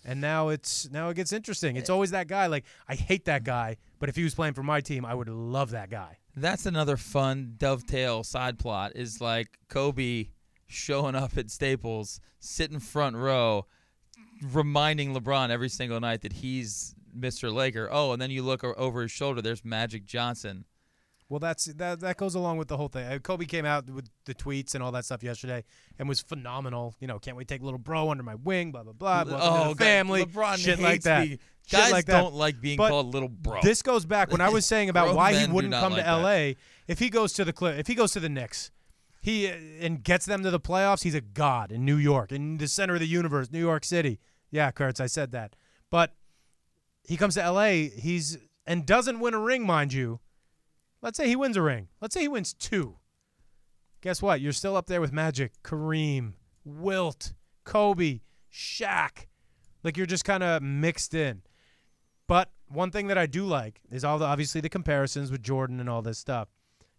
And 0.05 0.21
now 0.21 0.49
it's 0.49 0.89
now 0.89 1.09
it 1.09 1.15
gets 1.15 1.33
interesting. 1.33 1.75
It's 1.75 1.89
always 1.89 2.11
that 2.11 2.27
guy. 2.27 2.47
Like 2.47 2.65
I 2.87 2.95
hate 2.95 3.25
that 3.25 3.43
guy, 3.43 3.77
but 3.99 4.09
if 4.09 4.15
he 4.15 4.23
was 4.23 4.33
playing 4.33 4.53
for 4.53 4.63
my 4.63 4.81
team, 4.81 5.05
I 5.05 5.13
would 5.13 5.27
love 5.27 5.71
that 5.71 5.89
guy. 5.89 6.17
That's 6.35 6.65
another 6.65 6.95
fun 6.95 7.55
dovetail 7.57 8.23
side 8.23 8.57
plot 8.57 8.93
is 8.95 9.19
like 9.19 9.57
Kobe 9.67 10.29
showing 10.67 11.15
up 11.15 11.37
at 11.37 11.49
Staples, 11.49 12.21
sitting 12.39 12.79
front 12.79 13.17
row, 13.17 13.65
reminding 14.41 15.13
LeBron 15.13 15.49
every 15.49 15.69
single 15.69 15.99
night 15.99 16.21
that 16.21 16.33
he's 16.33 16.95
Mr. 17.17 17.53
Laker. 17.53 17.89
Oh, 17.91 18.13
and 18.13 18.21
then 18.21 18.31
you 18.31 18.43
look 18.43 18.63
over 18.63 19.01
his 19.01 19.11
shoulder, 19.11 19.41
there's 19.41 19.65
Magic 19.65 20.05
Johnson. 20.05 20.65
Well, 21.29 21.39
that's 21.39 21.65
that 21.65 21.99
that 21.99 22.17
goes 22.17 22.33
along 22.33 22.57
with 22.57 22.67
the 22.69 22.75
whole 22.77 22.87
thing. 22.87 23.05
Uh, 23.05 23.19
Kobe 23.19 23.45
came 23.45 23.63
out 23.63 23.87
with 23.87 24.09
the 24.25 24.33
tweets 24.33 24.73
and 24.73 24.83
all 24.83 24.91
that 24.93 25.05
stuff 25.05 25.21
yesterday 25.21 25.63
and 25.99 26.09
was 26.09 26.21
phenomenal. 26.21 26.95
You 26.99 27.05
know, 27.05 27.19
can't 27.19 27.37
wait 27.37 27.47
to 27.47 27.53
take 27.53 27.61
little 27.61 27.77
bro 27.77 28.09
under 28.09 28.23
my 28.23 28.33
wing, 28.35 28.71
blah 28.71 28.81
blah 28.83 28.93
blah. 28.93 29.25
oh, 29.27 29.75
family, 29.75 30.25
LeBron 30.25 30.57
shit 30.57 30.79
like 30.79 31.03
that. 31.03 31.25
being- 31.25 31.39
Shit 31.67 31.79
guys 31.81 31.91
like 31.91 32.05
that. 32.07 32.19
don't 32.21 32.33
like 32.33 32.59
being 32.59 32.77
But 32.77 32.89
called 32.89 33.13
little 33.13 33.29
bro. 33.29 33.59
This 33.61 33.83
goes 33.83 34.03
back 34.03 34.31
when 34.31 34.41
I 34.41 34.49
was 34.49 34.65
saying 34.65 34.89
about 34.89 35.15
why 35.15 35.35
he 35.35 35.45
wouldn't 35.45 35.71
come 35.75 35.93
like 35.93 36.01
to 36.01 36.07
L.A. 36.07 36.55
If 36.87 36.97
he 36.97 37.11
goes 37.11 37.31
to 37.33 37.45
the 37.45 37.53
Cli- 37.53 37.77
if 37.77 37.85
he 37.85 37.93
goes 37.93 38.11
to 38.13 38.19
the 38.19 38.27
Knicks, 38.27 38.71
he 39.21 39.47
uh, 39.47 39.53
and 39.79 40.01
gets 40.03 40.25
them 40.25 40.41
to 40.41 40.49
the 40.49 40.59
playoffs, 40.59 41.03
he's 41.03 41.13
a 41.13 41.21
god 41.21 41.71
in 41.71 41.85
New 41.85 41.97
York, 41.97 42.31
in 42.31 42.57
the 42.57 42.67
center 42.67 42.95
of 42.95 42.99
the 43.01 43.07
universe, 43.07 43.51
New 43.51 43.59
York 43.59 43.85
City. 43.85 44.19
Yeah, 44.49 44.71
Kurtz, 44.71 44.99
I 44.99 45.05
said 45.05 45.31
that. 45.33 45.55
But 45.91 46.15
he 47.03 47.15
comes 47.17 47.35
to 47.35 47.43
L.A. 47.43 47.89
He's 47.89 48.39
and 48.65 48.83
doesn't 48.83 49.19
win 49.19 49.35
a 49.35 49.39
ring, 49.39 49.63
mind 49.63 49.93
you. 49.93 50.21
Let's 51.01 51.17
say 51.17 51.27
he 51.27 51.35
wins 51.35 51.57
a 51.57 51.61
ring. 51.61 51.87
Let's 52.01 52.13
say 52.13 52.21
he 52.21 52.27
wins 52.27 52.53
two. 52.53 52.97
Guess 54.01 54.21
what? 54.21 54.41
You're 54.41 54.53
still 54.53 54.75
up 54.75 54.87
there 54.87 55.01
with 55.01 55.11
Magic, 55.13 55.53
Kareem, 55.63 56.33
Wilt, 56.63 57.33
Kobe, 57.63 58.21
Shaq. 58.51 59.27
Like 59.83 59.97
you're 59.97 60.05
just 60.05 60.25
kind 60.25 60.43
of 60.43 60.61
mixed 60.61 61.13
in. 61.13 61.41
But 62.27 62.51
one 62.67 62.91
thing 62.91 63.07
that 63.07 63.17
I 63.17 63.25
do 63.25 63.45
like 63.45 63.81
is 63.91 64.03
all 64.03 64.19
the 64.19 64.25
obviously 64.25 64.61
the 64.61 64.69
comparisons 64.69 65.31
with 65.31 65.41
Jordan 65.41 65.79
and 65.79 65.89
all 65.89 66.01
this 66.01 66.19
stuff. 66.19 66.49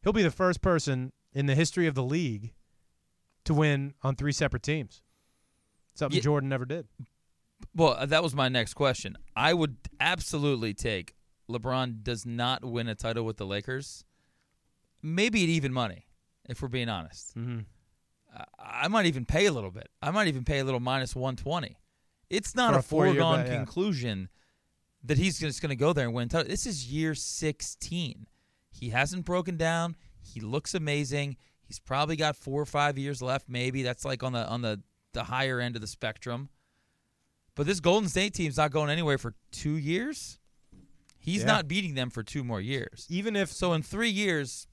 He'll 0.03 0.13
be 0.13 0.23
the 0.23 0.31
first 0.31 0.61
person 0.63 1.13
in 1.33 1.47
the 1.47 1.55
history 1.55 1.87
of 1.87 1.95
the 1.95 2.03
league 2.03 2.53
to 3.45 3.55
win 3.55 3.95
on 4.03 4.17
three 4.17 4.33
separate 4.33 4.63
teams. 4.63 5.03
Something 5.95 6.17
Yeah. 6.17 6.23
Jordan 6.25 6.49
never 6.49 6.65
did. 6.65 6.89
Well, 7.75 8.07
that 8.07 8.23
was 8.23 8.35
my 8.35 8.49
next 8.49 8.75
question. 8.75 9.17
I 9.37 9.53
would 9.55 9.77
absolutely 10.01 10.73
take 10.75 11.15
LeBron 11.51 12.03
does 12.03 12.25
not 12.25 12.65
win 12.65 12.89
a 12.89 12.95
title 12.95 13.25
with 13.25 13.37
the 13.37 13.47
Lakers. 13.47 14.05
Maybe 15.03 15.43
at 15.43 15.49
even 15.49 15.73
money, 15.73 16.07
if 16.49 16.61
we're 16.63 16.69
being 16.69 16.89
honest. 16.89 17.37
Mm-hmm. 17.37 17.61
I- 18.37 18.45
I 18.85 18.89
might 18.89 19.07
even 19.07 19.25
pay 19.25 19.47
a 19.47 19.53
little 19.53 19.71
bit. 19.71 19.89
I 20.01 20.11
might 20.11 20.29
even 20.29 20.45
pay 20.45 20.61
a 20.61 20.65
little 20.65 20.81
minus 20.81 21.15
120. 21.17 21.77
It's 22.29 22.55
not 22.55 22.71
For 22.73 22.77
a 22.77 22.79
a 22.79 22.83
foregone 22.83 23.41
bet, 23.41 23.49
yeah. 23.49 23.57
conclusion 23.57 24.29
that 25.05 25.19
he's 25.19 25.39
just 25.41 25.61
going 25.61 25.71
to 25.71 25.77
go 25.77 25.93
there 25.93 26.05
and 26.07 26.15
win 26.15 26.29
title. 26.29 26.49
This 26.49 26.67
is 26.67 26.91
year 26.93 27.15
16. 27.15 28.27
He 28.71 28.91
hasn't 28.91 29.25
broken 29.25 29.57
down. 29.57 29.97
He 30.23 30.41
looks 30.41 30.75
amazing. 30.75 31.37
He's 31.63 31.79
probably 31.81 32.17
got 32.17 32.37
four 32.37 32.61
or 32.61 32.67
five 32.67 32.99
years 32.99 33.21
left. 33.23 33.49
Maybe 33.49 33.83
that's 33.83 34.05
like 34.05 34.23
on 34.23 34.33
the 34.33 34.47
on 34.47 34.63
the 34.63 34.81
the 35.13 35.25
higher 35.25 35.59
end 35.61 35.75
of 35.77 35.81
the 35.83 35.89
spectrum. 35.89 36.49
But 37.57 37.67
this 37.67 37.81
Golden 37.81 38.09
State 38.09 38.35
team's 38.35 38.57
not 38.57 38.71
going 38.71 38.91
anywhere 38.91 39.19
for 39.19 39.35
two 39.51 39.75
years. 39.77 40.39
He's 41.21 41.43
Yeah. 41.43 41.47
not 41.49 41.69
beating 41.69 41.95
them 41.95 42.11
for 42.11 42.23
two 42.23 42.43
more 42.43 42.61
years. 42.61 43.07
Even 43.11 43.37
if 43.37 43.53
So 43.53 43.73
in 43.75 43.83
three 43.83 44.09
years, 44.11 44.67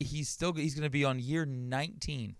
he's 0.00 0.28
still 0.28 0.52
he's 0.54 0.74
going 0.74 0.84
to 0.84 0.90
be 0.90 1.04
on 1.04 1.18
year 1.20 1.44
19. 1.44 2.36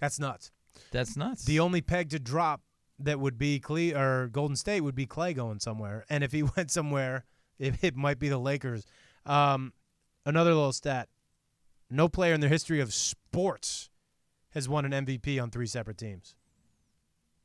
that's 0.00 0.18
nuts. 0.18 0.50
That's 0.92 1.16
nuts. 1.16 1.44
The 1.44 1.58
only 1.60 1.80
peg 1.80 2.10
to 2.10 2.18
drop 2.18 2.62
that 2.98 3.18
would 3.20 3.36
be 3.38 3.58
Cle- 3.60 3.94
or 3.96 4.28
Golden 4.28 4.56
State 4.56 4.80
would 4.82 4.94
be 4.94 5.04
Clay 5.06 5.34
going 5.34 5.58
somewhere, 5.58 6.04
and 6.08 6.22
if 6.24 6.32
he 6.32 6.42
went 6.56 6.70
somewhere, 6.70 7.24
it, 7.58 7.74
it 7.82 7.96
might 7.96 8.18
be 8.18 8.28
the 8.28 8.38
Lakers. 8.38 8.86
Um, 9.26 9.72
another 10.24 10.54
little 10.54 10.72
stat: 10.72 11.08
no 11.90 12.08
player 12.08 12.34
in 12.34 12.40
the 12.40 12.48
history 12.48 12.80
of 12.80 12.94
sports 12.94 13.90
has 14.50 14.68
won 14.68 14.90
an 14.90 15.04
MVP 15.06 15.42
on 15.42 15.50
three 15.50 15.66
separate 15.66 15.98
teams. 15.98 16.34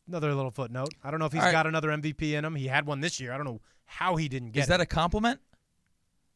Another 0.07 0.33
little 0.33 0.51
footnote. 0.51 0.89
I 1.03 1.11
don't 1.11 1.19
know 1.19 1.25
if 1.25 1.33
he's 1.33 1.41
right. 1.41 1.51
got 1.51 1.67
another 1.67 1.89
MVP 1.89 2.33
in 2.33 2.43
him. 2.45 2.55
He 2.55 2.67
had 2.67 2.85
one 2.85 2.99
this 3.01 3.19
year. 3.19 3.31
I 3.33 3.37
don't 3.37 3.45
know 3.45 3.61
how 3.91 4.15
he 4.15 4.27
didn't 4.29 4.51
get 4.51 4.61
Is 4.61 4.67
that 4.67 4.79
it. 4.79 4.83
a 4.83 4.85
compliment? 4.85 5.39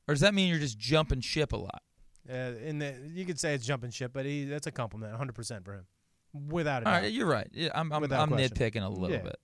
Or 0.08 0.14
does 0.14 0.22
that 0.22 0.34
mean 0.34 0.50
you're 0.50 0.60
just 0.60 0.78
jumping 0.78 1.22
ship 1.22 1.54
a 1.54 1.58
lot? 1.58 1.82
uh, 2.30 2.34
in 2.64 2.80
the, 2.80 2.96
you 3.14 3.24
could 3.26 3.40
say 3.40 3.54
it's 3.54 3.66
jumping 3.66 3.92
ship, 3.92 4.12
but 4.14 4.26
he, 4.26 4.46
that's 4.46 4.68
a 4.68 4.72
compliment, 4.72 5.12
100 5.12 5.34
percent 5.34 5.64
for 5.66 5.74
him, 5.74 5.86
without 6.34 6.84
a 6.84 6.86
All 6.88 6.94
doubt. 6.94 7.02
right, 7.04 7.12
you're 7.12 7.28
right. 7.28 7.48
Yeah, 7.54 7.70
I'm 7.76 7.92
I'm, 7.94 8.04
I'm 8.12 8.30
nitpicking 8.32 8.84
a 8.84 8.90
little 8.90 9.10
Yeah. 9.18 9.24
bit. 9.24 9.38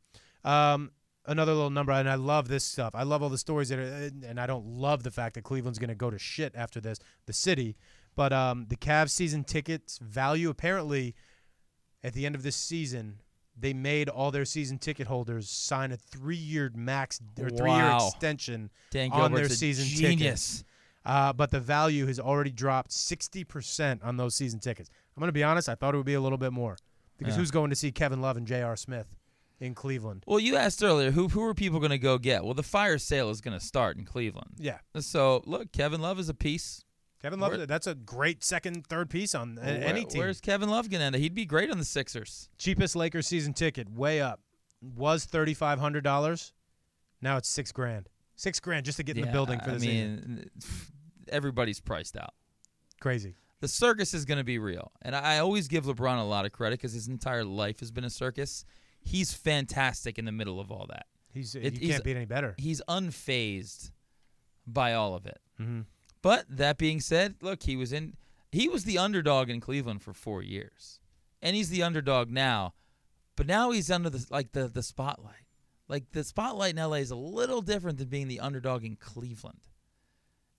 Um, 0.43 0.91
another 1.27 1.53
little 1.53 1.69
number, 1.69 1.91
and 1.93 2.09
I 2.09 2.15
love 2.15 2.47
this 2.47 2.63
stuff. 2.63 2.95
I 2.95 3.03
love 3.03 3.21
all 3.21 3.29
the 3.29 3.38
stories 3.38 3.69
that 3.69 3.77
are, 3.79 4.11
and 4.27 4.39
I 4.39 4.47
don't 4.47 4.65
love 4.65 5.03
the 5.03 5.11
fact 5.11 5.35
that 5.35 5.43
Cleveland's 5.43 5.77
going 5.79 5.89
to 5.89 5.95
go 5.95 6.09
to 6.09 6.17
shit 6.19 6.53
after 6.55 6.81
this, 6.81 6.97
the 7.27 7.33
city. 7.33 7.75
But 8.15 8.33
um, 8.33 8.65
the 8.67 8.75
Cavs 8.75 9.11
season 9.11 9.43
tickets 9.43 9.99
value 9.99 10.49
apparently 10.49 11.15
at 12.03 12.13
the 12.13 12.25
end 12.25 12.33
of 12.35 12.41
this 12.43 12.55
season, 12.55 13.19
they 13.61 13.73
made 13.73 14.09
all 14.09 14.31
their 14.31 14.45
season 14.45 14.77
ticket 14.79 15.07
holders 15.07 15.49
sign 15.49 15.91
a 15.91 15.97
three-year 15.97 16.71
max 16.75 17.19
or 17.39 17.49
three-year 17.49 17.97
extension 18.07 18.69
Dan 18.89 19.11
on 19.11 19.31
Gilbert's 19.31 19.49
their 19.49 19.55
season 19.57 19.85
genius. 19.85 20.17
tickets. 20.19 20.63
Uh, 21.05 21.33
but 21.33 21.49
the 21.51 21.59
value 21.59 22.05
has 22.07 22.19
already 22.19 22.51
dropped 22.51 22.91
60% 22.91 24.03
on 24.05 24.17
those 24.17 24.35
season 24.35 24.59
tickets. 24.59 24.89
I'm 25.15 25.21
going 25.21 25.29
to 25.29 25.33
be 25.33 25.43
honest, 25.43 25.67
I 25.69 25.75
thought 25.75 25.93
it 25.93 25.97
would 25.97 26.05
be 26.05 26.13
a 26.13 26.21
little 26.21 26.38
bit 26.38 26.53
more. 26.53 26.77
Because 27.17 27.33
Yeah. 27.35 27.39
who's 27.39 27.51
going 27.51 27.69
to 27.69 27.75
see 27.75 27.91
Kevin 27.91 28.21
Love 28.21 28.38
and 28.38 28.47
J.R. 28.47 28.75
Smith 28.75 29.07
in 29.59 29.75
Cleveland? 29.75 30.23
Well, 30.25 30.39
you 30.39 30.55
asked 30.55 30.83
earlier 30.83 31.11
who 31.11 31.27
who 31.27 31.43
are 31.43 31.53
people 31.53 31.79
going 31.79 31.91
to 31.91 31.99
go 31.99 32.17
get? 32.17 32.43
Well, 32.43 32.53
the 32.55 32.63
fire 32.63 32.97
sale 32.97 33.29
is 33.29 33.41
going 33.41 33.57
to 33.57 33.63
start 33.63 33.97
in 33.97 34.05
Cleveland. 34.05 34.53
Yeah. 34.57 34.79
So 34.99 35.43
look, 35.45 35.71
Kevin 35.71 36.01
Love 36.01 36.19
is 36.19 36.29
a 36.29 36.33
piece. 36.33 36.83
Kevin 37.22 37.39
Love, 37.39 37.52
Where- 37.56 37.65
that's 37.65 37.88
a 37.88 37.93
great 37.95 38.43
second, 38.43 38.88
third 38.88 39.10
piece 39.10 39.35
on 39.35 39.56
Where- 39.56 39.65
any 39.84 40.06
team. 40.06 40.19
Where's 40.22 40.41
Kevin 40.41 40.69
Love 40.69 40.89
going 40.89 40.99
to 41.02 41.06
end? 41.06 41.15
up? 41.15 41.22
He'd 41.22 41.35
be 41.35 41.45
great 41.45 41.69
on 41.69 41.77
the 41.77 41.85
Sixers. 41.85 42.49
Cheapest 42.57 42.95
Lakers 42.95 43.27
season 43.27 43.53
ticket, 43.53 43.89
way 43.89 44.22
up. 44.22 44.39
Was 44.81 45.26
thirty 45.26 45.53
five 45.53 45.80
hundred 45.80 46.03
dollars. 46.03 46.53
Now 47.22 47.38
it's 47.38 47.48
six 47.48 47.72
grand. 47.72 48.10
Six 48.35 48.60
grand 48.60 48.85
just 48.85 48.98
to 48.98 49.03
get 49.03 49.15
in 49.18 49.26
the 49.26 49.31
building 49.31 49.60
for 49.60 49.69
I 49.69 49.73
the 49.76 49.80
season. 49.80 50.35
mean, 50.35 50.49
everybody's 51.30 51.80
priced 51.80 52.18
out. 52.18 52.34
Crazy. 52.99 53.35
the 53.60 53.68
circus 53.68 54.15
is 54.15 54.26
going 54.26 54.39
to 54.39 54.43
be 54.43 54.57
real. 54.57 54.91
And 55.03 55.15
I 55.15 55.35
I 55.35 55.38
always 55.39 55.68
give 55.68 55.85
LeBron 55.85 56.19
a 56.19 56.23
lot 56.23 56.45
of 56.48 56.52
credit 56.52 56.80
because 56.80 56.93
his 56.93 57.07
entire 57.07 57.43
life 57.45 57.80
has 57.81 57.91
been 57.91 58.03
a 58.03 58.10
circus. 58.10 58.65
He's 59.03 59.34
fantastic 59.34 60.18
in 60.18 60.26
the 60.26 60.31
middle 60.31 60.60
of 60.60 60.72
all 60.72 60.88
that. 60.89 61.06
He's 61.31 61.53
It- 61.53 61.73
you 61.76 61.80
he's- 61.80 61.91
can't 61.91 62.03
beat 62.03 62.15
any 62.15 62.26
better. 62.26 62.56
He's 62.57 62.81
unfazed 62.89 63.91
by 64.65 64.93
all 64.93 65.14
of 65.15 65.27
it. 65.27 65.39
Mm-hmm. 65.60 65.81
But 66.22 66.45
that 66.49 66.77
being 66.77 66.99
said, 66.99 67.35
look, 67.41 67.64
he 67.64 67.76
was 67.76 67.91
in 67.91 68.15
he 68.52 68.68
was 68.68 68.84
the 68.84 68.98
underdog 68.98 69.49
in 69.49 69.61
Cleveland 69.61 70.02
for 70.02 70.14
4 70.14 70.43
years. 70.43 70.99
And 71.41 71.56
he's 71.56 71.69
the 71.69 71.84
underdog 71.84 72.30
now. 72.30 72.73
But 73.35 73.48
now 73.48 73.72
he's 73.72 73.89
under 73.89 74.10
the 74.10 74.26
like 74.30 74.52
the 74.52 74.68
the 74.68 74.84
spotlight. 74.84 75.48
Like 75.88 76.11
the 76.11 76.23
spotlight 76.23 76.77
in 76.77 76.84
LA 76.84 76.98
is 76.98 77.11
a 77.11 77.15
little 77.15 77.61
different 77.61 77.98
than 77.98 78.07
being 78.07 78.27
the 78.27 78.39
underdog 78.39 78.85
in 78.85 78.95
Cleveland. 78.95 79.68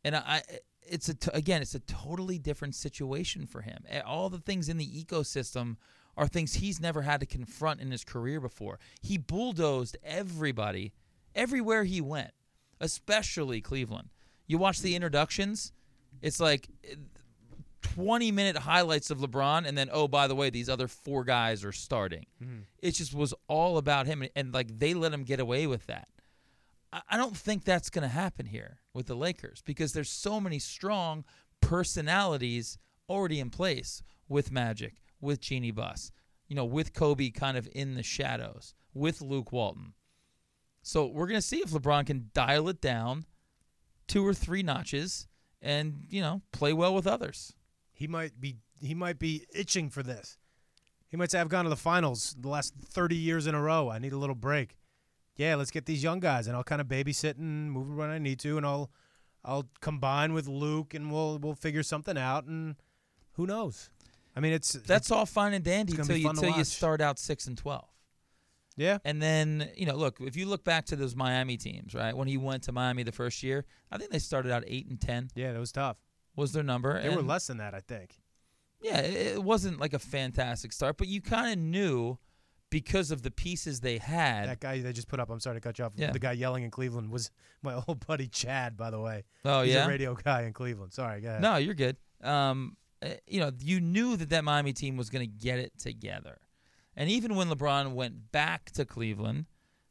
And 0.04 0.16
I, 0.16 0.42
it's 0.82 1.08
a 1.08 1.14
t- 1.14 1.30
again, 1.32 1.62
it's 1.62 1.74
a 1.74 1.80
totally 1.80 2.38
different 2.38 2.74
situation 2.74 3.46
for 3.46 3.62
him. 3.62 3.84
All 4.04 4.28
the 4.28 4.40
things 4.40 4.68
in 4.68 4.78
the 4.78 5.04
ecosystem 5.04 5.76
are 6.16 6.26
things 6.26 6.54
he's 6.54 6.80
never 6.80 7.02
had 7.02 7.20
to 7.20 7.26
confront 7.26 7.80
in 7.80 7.90
his 7.90 8.04
career 8.04 8.40
before. 8.40 8.78
He 9.00 9.16
bulldozed 9.16 9.96
everybody 10.04 10.92
everywhere 11.34 11.84
he 11.84 12.00
went, 12.00 12.32
especially 12.80 13.60
Cleveland. 13.60 14.10
You 14.52 14.58
watch 14.58 14.80
the 14.80 14.94
introductions, 14.94 15.72
it's 16.20 16.38
like 16.38 16.68
eh, 16.84 16.94
20 17.80 18.30
minute 18.32 18.56
highlights 18.58 19.10
of 19.10 19.18
LeBron, 19.18 19.66
and 19.66 19.76
then, 19.76 19.88
oh, 19.90 20.06
by 20.08 20.26
the 20.28 20.34
way, 20.34 20.50
these 20.50 20.68
other 20.68 20.88
four 20.88 21.24
guys 21.24 21.64
are 21.64 21.72
starting. 21.72 22.26
It 22.80 22.92
just 22.92 23.14
was 23.14 23.32
all 23.48 23.78
about 23.78 24.06
him, 24.06 24.22
and, 24.22 24.30
and 24.36 24.52
like 24.54 24.78
they 24.78 24.92
let 24.94 25.12
him 25.12 25.24
get 25.24 25.40
away 25.40 25.66
with 25.66 25.86
that. 25.86 26.08
I- 26.92 27.00
I 27.08 27.16
don't 27.16 27.36
think 27.36 27.64
that's 27.64 27.88
going 27.90 28.02
to 28.02 28.08
happen 28.14 28.44
here 28.46 28.80
with 28.92 29.06
the 29.06 29.14
Lakers 29.16 29.62
because 29.64 29.94
there's 29.94 30.10
so 30.10 30.38
many 30.40 30.58
strong 30.58 31.24
personalities 31.60 32.78
already 33.08 33.40
in 33.40 33.50
place 33.50 34.02
with 34.28 34.52
Magic, 34.52 34.94
with 35.20 35.40
Jeanie 35.40 35.70
Buss, 35.70 36.12
you 36.48 36.54
know, 36.56 36.64
with 36.64 36.92
Kobe 36.92 37.30
kind 37.30 37.56
of 37.56 37.68
in 37.74 37.94
the 37.94 38.02
shadows, 38.02 38.74
with 38.94 39.20
Luke 39.22 39.50
Walton. 39.52 39.94
So 40.82 41.06
we're 41.06 41.26
going 41.26 41.40
to 41.40 41.46
see 41.46 41.58
if 41.60 41.70
LeBron 41.70 42.06
can 42.06 42.30
dial 42.34 42.68
it 42.68 42.80
down 42.80 43.24
two 44.12 44.26
or 44.26 44.34
three 44.34 44.62
notches 44.62 45.26
and, 45.60 46.04
you 46.10 46.20
know, 46.20 46.42
play 46.52 46.72
well 46.72 46.94
with 46.94 47.06
others. 47.06 47.54
He 47.92 48.06
might 48.06 48.40
be 48.40 48.56
he 48.80 48.94
might 48.94 49.18
be 49.18 49.46
itching 49.54 49.88
for 49.88 50.02
this. 50.02 50.38
He 51.08 51.16
might 51.16 51.30
say, 51.30 51.38
"I've 51.40 51.48
gone 51.48 51.64
to 51.64 51.70
the 51.70 51.76
finals 51.76 52.34
the 52.38 52.48
last 52.48 52.74
30 52.74 53.14
years 53.14 53.46
in 53.46 53.54
a 53.54 53.62
row. 53.62 53.88
I 53.90 53.98
need 53.98 54.12
a 54.12 54.18
little 54.18 54.34
break." 54.34 54.76
Yeah, 55.36 55.54
let's 55.54 55.70
get 55.70 55.86
these 55.86 56.02
young 56.02 56.20
guys, 56.20 56.46
and 56.46 56.56
I'll 56.56 56.64
kind 56.64 56.80
of 56.80 56.88
babysit 56.88 57.38
and 57.38 57.70
move 57.70 57.94
when 57.96 58.10
I 58.10 58.18
need 58.18 58.40
to, 58.40 58.56
and 58.56 58.66
I'll 58.66 58.90
I'll 59.44 59.68
combine 59.80 60.32
with 60.32 60.48
Luke, 60.48 60.94
and 60.94 61.12
we'll 61.12 61.38
we'll 61.38 61.54
figure 61.54 61.82
something 61.82 62.18
out. 62.18 62.44
And 62.46 62.76
who 63.34 63.46
knows? 63.46 63.90
I 64.34 64.40
mean, 64.40 64.52
it's 64.52 64.72
That's 64.72 65.10
all 65.10 65.26
fine 65.26 65.52
and 65.52 65.64
dandy 65.64 65.94
until 65.96 66.16
you 66.16 66.32
till 66.34 66.56
you 66.56 66.64
start 66.64 67.00
out 67.00 67.18
six 67.18 67.46
and 67.46 67.56
twelve. 67.56 67.88
Yeah. 68.76 68.98
And 69.04 69.20
then, 69.22 69.70
you 69.76 69.86
know, 69.86 69.96
look, 69.96 70.18
if 70.20 70.36
you 70.36 70.46
look 70.46 70.64
back 70.64 70.86
to 70.86 70.96
those 70.96 71.14
Miami 71.14 71.56
teams, 71.56 71.94
right? 71.94 72.16
When 72.16 72.28
he 72.28 72.36
went 72.36 72.64
to 72.64 72.72
Miami 72.72 73.02
the 73.02 73.12
first 73.12 73.42
year, 73.42 73.64
I 73.90 73.98
think 73.98 74.10
they 74.10 74.18
started 74.18 74.52
out 74.52 74.64
8 74.66 74.88
and 74.88 75.00
10 75.00 75.30
Yeah, 75.34 75.52
that 75.52 75.58
was 75.58 75.72
tough. 75.72 75.96
was 76.36 76.52
their 76.52 76.62
number. 76.62 77.00
They 77.02 77.08
were 77.08 77.22
less 77.22 77.46
than 77.46 77.58
that, 77.58 77.74
I 77.74 77.80
think. 77.80 78.18
Yeah, 78.80 79.00
it, 79.00 79.42
wasn't 79.42 79.78
like 79.78 79.94
a 79.94 79.98
fantastic 79.98 80.72
start, 80.72 80.96
but 80.96 81.06
you 81.06 81.20
kind 81.20 81.52
of 81.52 81.58
knew 81.58 82.18
because 82.68 83.10
of 83.10 83.22
the 83.22 83.30
pieces 83.30 83.80
they 83.80 83.98
had. 83.98 84.48
That 84.48 84.60
guy 84.60 84.80
they 84.80 84.92
just 84.92 85.06
put 85.08 85.20
up. 85.20 85.30
I'm 85.30 85.38
sorry 85.38 85.56
to 85.56 85.60
cut 85.60 85.78
you 85.78 85.84
off. 85.84 85.92
Yeah. 85.94 86.10
The 86.10 86.18
guy 86.18 86.32
yelling 86.32 86.64
in 86.64 86.70
Cleveland 86.70 87.10
was 87.10 87.30
my 87.62 87.80
old 87.86 88.04
buddy 88.06 88.26
Chad, 88.26 88.76
by 88.76 88.90
the 88.90 88.98
way. 89.00 89.24
oh, 89.44 89.62
He's 89.62 89.74
yeah. 89.74 89.84
a 89.84 89.88
radio 89.88 90.14
guy 90.14 90.42
in 90.42 90.52
Cleveland. 90.52 90.92
Sorry, 90.92 91.20
go 91.20 91.28
ahead. 91.28 91.42
No, 91.42 91.56
you're 91.56 91.74
good. 91.74 91.96
Um, 92.22 92.76
uh, 93.02 93.10
you 93.26 93.40
know, 93.40 93.52
you 93.60 93.80
knew 93.80 94.16
that 94.16 94.30
that 94.30 94.44
Miami 94.44 94.72
team 94.72 94.96
was 94.96 95.10
going 95.10 95.24
to 95.24 95.32
get 95.32 95.58
it 95.58 95.78
together. 95.78 96.38
And 96.96 97.10
even 97.10 97.34
when 97.34 97.48
LeBron 97.48 97.92
went 97.92 98.32
back 98.32 98.70
to 98.72 98.84
Cleveland, 98.84 99.46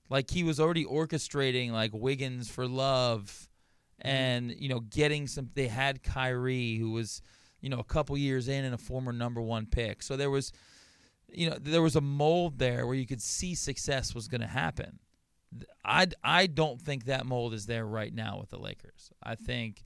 like 0.09 0.29
he 0.29 0.43
was 0.43 0.59
already 0.59 0.85
orchestrating 0.85 1.71
like 1.71 1.91
Wiggins 1.93 2.49
for 2.49 2.67
love 2.67 3.49
mm-hmm. 4.03 4.07
and, 4.07 4.51
you 4.51 4.69
know, 4.69 4.79
getting 4.81 5.27
some 5.27 5.49
they 5.53 5.67
had 5.67 6.03
Kyrie 6.03 6.75
who 6.75 6.91
was, 6.91 7.21
you 7.59 7.69
know, 7.69 7.79
a 7.79 7.83
couple 7.83 8.17
years 8.17 8.47
in 8.47 8.65
and 8.65 8.75
a 8.75 8.77
former 8.77 9.13
number 9.13 9.41
1 9.41 9.67
pick. 9.67 10.03
So 10.03 10.17
there 10.17 10.29
was 10.29 10.51
you 11.33 11.49
know, 11.49 11.57
there 11.59 11.81
was 11.81 11.95
a 11.95 12.01
mold 12.01 12.59
there 12.59 12.85
where 12.85 12.95
you 12.95 13.07
could 13.07 13.21
see 13.21 13.55
success 13.55 14.13
was 14.13 14.27
going 14.27 14.41
to 14.41 14.47
happen. 14.47 14.99
I 15.83 16.07
I 16.23 16.47
don't 16.47 16.81
think 16.81 17.05
that 17.05 17.25
mold 17.25 17.53
is 17.53 17.65
there 17.65 17.85
right 17.85 18.13
now 18.13 18.39
with 18.39 18.49
the 18.49 18.59
Lakers. 18.59 19.11
I 19.21 19.35
think 19.35 19.83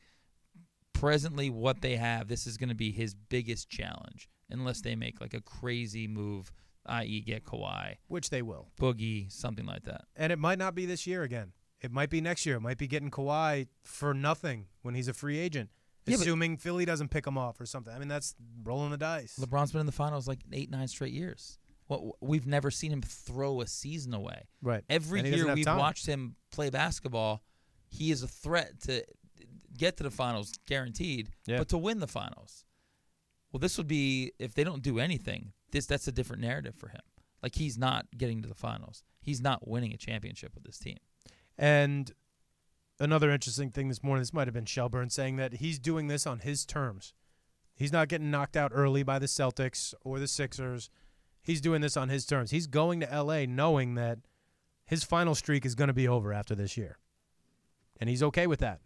presently 0.94 1.50
what 1.50 1.82
they 1.82 1.96
have, 1.96 2.28
this 2.28 2.46
is 2.48 2.58
going 2.58 2.70
to 2.70 2.76
be 2.76 2.92
his 2.92 3.16
biggest 3.16 3.70
challenge, 3.70 4.30
unless 4.50 4.82
they 4.82 4.96
make 4.96 5.22
like 5.22 5.34
a 5.34 5.42
crazy 5.42 6.08
move, 6.08 6.52
i.e., 6.88 7.22
get 7.22 7.44
Kawhi, 7.46 7.96
Which 8.08 8.30
they 8.30 8.42
will. 8.42 8.70
Boogie, 8.80 9.32
something 9.32 9.66
like 9.66 9.84
that. 9.84 10.06
And 10.16 10.32
it 10.32 10.40
might 10.40 10.58
not 10.60 10.76
be 10.76 10.86
this 10.86 11.06
year 11.08 11.24
again. 11.24 11.54
It 11.82 11.92
might 11.92 12.10
be 12.10 12.22
next 12.22 12.46
year. 12.46 12.56
It 12.58 12.62
might 12.62 12.78
be 12.78 12.88
getting 12.88 13.12
Kawhi 13.12 13.68
for 13.84 14.14
nothing 14.14 14.66
when 14.82 14.96
he's 14.96 15.08
a 15.08 15.14
free 15.14 15.38
agent, 15.38 15.70
Yeah, 16.06 16.16
assuming 16.16 16.58
Philly 16.58 16.86
doesn't 16.86 17.10
pick 17.10 17.28
him 17.28 17.38
off 17.38 17.60
or 17.62 17.66
something. 17.66 17.94
I 17.94 18.00
mean, 18.00 18.08
that's 18.08 18.34
rolling 18.64 18.92
the 18.92 18.98
dice. 18.98 19.38
LeBron's 19.40 19.72
been 19.72 19.82
in 19.82 19.86
the 19.86 19.92
finals 19.92 20.28
like 20.28 20.40
eight, 20.52 20.72
nine 20.72 20.88
straight 20.88 21.14
years. 21.14 21.60
What 21.88 22.02
we've 22.22 22.48
never 22.48 22.72
seen 22.72 22.92
him 22.92 23.02
throw 23.04 23.62
a 23.62 23.68
season 23.68 24.14
away. 24.16 24.48
Right. 24.64 24.84
Every 24.90 25.20
And 25.20 25.28
he 25.28 25.32
doesn't 25.32 25.46
year 25.48 25.56
we've 25.56 25.66
time. 25.66 25.78
watched 25.78 26.08
him 26.08 26.36
play 26.52 26.72
basketball, 26.72 27.44
he 27.90 28.10
is 28.10 28.24
a 28.24 28.28
threat 28.28 28.80
to 28.84 29.06
get 29.78 29.98
to 29.98 30.04
the 30.04 30.10
finals, 30.10 30.54
guaranteed, 30.66 31.30
Yeah. 31.46 31.60
but 31.60 31.68
to 31.70 31.78
win 31.78 32.00
the 32.00 32.08
finals. 32.08 32.66
Well, 33.52 33.60
this 33.60 33.78
would 33.78 33.88
be 33.88 34.32
if 34.40 34.54
they 34.56 34.64
don't 34.64 34.82
do 34.82 34.98
anything. 35.00 35.54
This 35.76 35.86
that's 35.86 36.08
a 36.08 36.12
different 36.14 36.42
narrative 36.42 36.74
for 36.74 36.88
him. 36.88 37.02
Like 37.44 37.56
he's 37.56 37.78
not 37.78 38.06
getting 38.18 38.42
to 38.42 38.48
the 38.48 38.56
finals. 38.56 39.04
He's 39.22 39.42
not 39.42 39.68
winning 39.68 39.92
a 39.94 39.98
championship 39.98 40.56
with 40.56 40.64
this 40.64 40.78
team. 40.78 40.96
And 41.58 42.14
another 42.98 43.30
interesting 43.30 43.72
thing 43.72 43.90
this 43.90 44.02
morning, 44.02 44.22
this 44.22 44.34
might 44.34 44.48
have 44.48 44.54
been 44.54 44.64
Shelburne 44.64 45.10
saying 45.10 45.36
that 45.36 45.56
he's 45.56 45.78
doing 45.78 46.08
this 46.08 46.26
on 46.26 46.40
his 46.40 46.66
terms. 46.66 47.14
He's 47.76 47.92
not 47.92 48.08
getting 48.08 48.32
knocked 48.32 48.56
out 48.56 48.72
early 48.74 49.04
by 49.04 49.20
the 49.20 49.26
Celtics 49.26 49.94
or 50.06 50.18
the 50.18 50.30
Sixers. 50.30 50.90
He's 51.44 51.60
doing 51.60 51.82
this 51.82 51.98
on 51.98 52.08
his 52.08 52.26
terms. 52.26 52.52
He's 52.52 52.68
going 52.68 53.02
to 53.02 53.22
LA 53.22 53.44
knowing 53.46 53.96
that 53.96 54.20
his 54.86 55.04
final 55.04 55.36
streak 55.36 55.66
is 55.66 55.76
going 55.76 55.90
to 55.90 55.94
be 55.94 56.08
over 56.08 56.32
after 56.32 56.56
this 56.56 56.78
year. 56.78 57.00
And 58.00 58.10
he's 58.10 58.24
okay 58.24 58.48
with 58.48 58.62
that. 58.62 58.80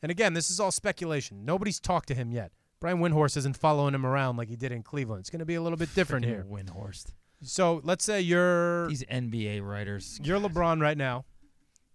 And 0.00 0.10
again, 0.10 0.32
this 0.32 0.50
is 0.50 0.58
all 0.58 0.72
speculation. 0.72 1.44
Nobody's 1.44 1.80
talked 1.80 2.08
to 2.08 2.14
him 2.14 2.32
yet. 2.32 2.52
Brian 2.80 2.98
Windhorst 2.98 3.36
isn't 3.36 3.56
following 3.56 3.94
him 3.94 4.04
around 4.04 4.36
like 4.36 4.48
he 4.48 4.56
did 4.56 4.72
in 4.72 4.82
Cleveland. 4.82 5.20
It's 5.20 5.30
going 5.30 5.38
to 5.40 5.46
be 5.46 5.54
a 5.54 5.62
little 5.62 5.78
bit 5.78 5.94
different 5.94 6.24
Freaking 6.26 6.28
here. 6.28 6.46
Windhorst. 6.48 7.12
So 7.42 7.80
let's 7.84 8.04
say 8.04 8.20
you're 8.20 8.88
These 8.88 9.04
NBA 9.04 9.62
writers. 9.62 10.20
you're 10.22 10.40
God. 10.40 10.52
LeBron 10.54 10.80
right 10.80 10.96
now. 10.98 11.24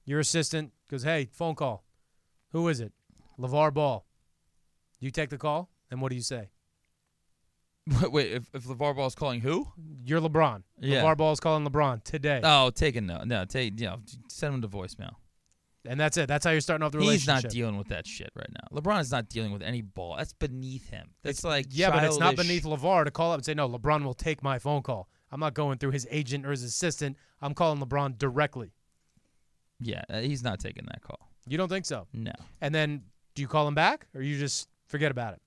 Your 0.06 0.20
assistant 0.20 0.72
goes, 0.90 1.04
"Hey, 1.04 1.30
phone 1.32 1.56
call. 1.56 1.84
Who 2.52 2.68
is 2.68 2.80
it? 2.80 2.92
LaVar 3.40 3.74
Ball." 3.74 4.06
You 5.00 5.12
take 5.12 5.30
the 5.30 5.38
call, 5.38 5.70
and 5.92 6.02
what 6.02 6.10
do 6.10 6.16
you 6.16 6.22
say? 6.22 6.50
Wait, 8.02 8.12
wait, 8.12 8.32
if, 8.34 8.50
if 8.54 8.66
LaVar 8.66 8.96
Ball's 8.96 9.16
calling 9.16 9.42
who? 9.42 9.68
You're 10.04 10.22
LeBron. 10.22 10.62
Yeah. 10.80 11.02
LaVar 11.02 11.18
Ball's 11.18 11.40
calling 11.40 11.66
LeBron 11.66 12.04
today, 12.04 12.42
Oh, 12.44 12.70
take 12.70 12.96
a 12.96 13.02
no. 13.02 13.24
No, 13.24 13.46
take 13.46 13.80
you 13.80 13.88
know, 13.88 14.00
send 14.28 14.54
him 14.56 14.62
to 14.62 14.68
voicemail. 14.68 15.14
And 15.86 16.00
that's 16.00 16.18
it. 16.18 16.28
That's 16.28 16.46
how 16.46 16.52
you're 16.52 16.60
starting 16.62 16.86
off 16.86 16.92
the 16.92 17.00
He's 17.00 17.08
relationship. 17.08 17.36
He's 17.36 17.44
not 17.44 17.52
dealing 17.52 17.78
with 17.78 17.88
that 17.88 18.06
shit 18.06 18.30
right 18.36 18.50
now. 18.52 18.78
LeBron 18.78 19.00
is 19.00 19.12
not 19.12 19.30
dealing 19.30 19.52
with 19.52 19.62
any 19.62 19.82
ball. 19.82 20.16
That's 20.18 20.34
beneath 20.34 20.90
him. 20.90 21.12
That's 21.24 21.44
like 21.44 21.68
yeah, 21.70 21.90
but 21.90 22.04
it's 22.04 22.20
not 22.20 22.36
beneath 22.36 22.64
LaVar 22.64 23.06
to 23.06 23.12
call 23.12 23.32
up 23.32 23.38
and 23.38 23.46
say, 23.46 23.54
"No, 23.54 23.70
LeBron 23.70 24.04
will 24.04 24.14
take 24.14 24.44
my 24.44 24.60
phone 24.60 24.82
call." 24.82 25.08
I'm 25.32 25.40
not 25.40 25.54
going 25.54 25.78
through 25.78 25.92
his 25.92 26.08
agent 26.10 26.46
or 26.46 26.52
his 26.52 26.64
assistant. 26.64 27.18
I'm 27.42 27.54
calling 27.54 27.80
LeBron 27.80 28.18
directly. 28.18 28.74
Yeah, 29.80 30.02
uh, 30.10 30.20
he's 30.20 30.44
not 30.44 30.60
taking 30.60 30.86
that 30.88 31.02
call. 31.02 31.30
You 31.48 31.58
don't 31.58 31.70
think 31.70 31.86
so? 31.86 32.08
No, 32.14 32.34
And 32.62 32.76
then 32.76 33.04
do 33.36 33.42
you 33.42 33.48
call 33.48 33.68
him 33.68 33.76
back, 33.76 34.08
or 34.14 34.22
you 34.22 34.38
just 34.38 34.68
forget 34.88 35.12
about 35.12 35.34
it? 35.34 35.42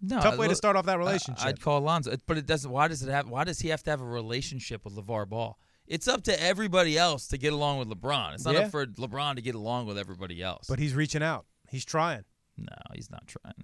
no. 0.00 0.20
Tough 0.20 0.38
way 0.38 0.46
to 0.46 0.54
start 0.54 0.76
off 0.76 0.86
that 0.86 0.98
relationship. 0.98 1.44
I'd 1.44 1.60
call 1.60 1.78
Alonzo, 1.78 2.14
but 2.26 2.38
it 2.38 2.46
doesn't. 2.46 2.70
Why 2.70 2.86
does 2.86 3.02
it 3.02 3.10
have? 3.10 3.28
Why 3.28 3.44
does 3.44 3.58
he 3.58 3.68
have 3.70 3.82
to 3.82 3.90
have 3.90 4.00
a 4.00 4.06
relationship 4.06 4.84
with 4.84 4.94
LaVar 4.94 5.28
Ball? 5.28 5.58
It's 5.88 6.06
up 6.06 6.22
to 6.24 6.42
everybody 6.42 6.98
else 6.98 7.26
to 7.28 7.38
get 7.38 7.52
along 7.52 7.78
with 7.78 7.88
LeBron. 7.88 8.34
It's 8.34 8.44
not 8.44 8.54
Yeah. 8.54 8.60
up 8.62 8.70
for 8.70 8.86
LeBron 8.86 9.36
to 9.36 9.42
get 9.42 9.54
along 9.54 9.86
with 9.86 9.98
everybody 9.98 10.42
else. 10.42 10.66
but 10.68 10.78
he's 10.78 10.94
reaching 10.94 11.22
out. 11.22 11.46
He's 11.68 11.84
trying. 11.84 12.24
no, 12.56 12.76
he's 12.94 13.10
not 13.10 13.26
trying. 13.26 13.54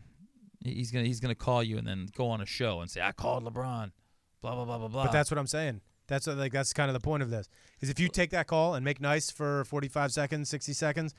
He's 0.65 0.91
gonna 0.91 1.05
he's 1.05 1.21
gonna 1.21 1.35
call 1.35 1.63
you 1.63 1.77
and 1.79 1.87
then 1.87 2.07
go 2.17 2.29
on 2.31 2.41
a 2.41 2.47
show 2.47 2.81
and 2.81 2.91
say 2.91 3.01
I 3.03 3.13
called 3.13 3.45
LeBron. 3.45 3.93
Blah 4.41 4.55
blah 4.55 4.65
blah 4.65 4.79
blah 4.79 4.89
blah. 4.89 5.05
But 5.05 5.13
that's 5.13 5.31
what 5.31 5.39
I'm 5.39 5.47
saying. 5.47 5.81
That's 6.07 6.27
what, 6.27 6.37
like 6.37 6.53
that's 6.53 6.73
kind 6.73 6.89
of 6.89 6.95
the 6.95 7.01
point 7.01 7.23
of 7.23 7.31
this. 7.31 7.49
Is 7.81 7.91
if 7.91 7.99
you 7.99 8.09
take 8.09 8.31
that 8.31 8.47
call 8.47 8.75
and 8.75 8.85
make 8.85 9.01
nice 9.01 9.31
for 9.31 9.65
45 9.65 10.13
seconds, 10.13 10.49
60 10.49 10.73
seconds, 10.75 11.15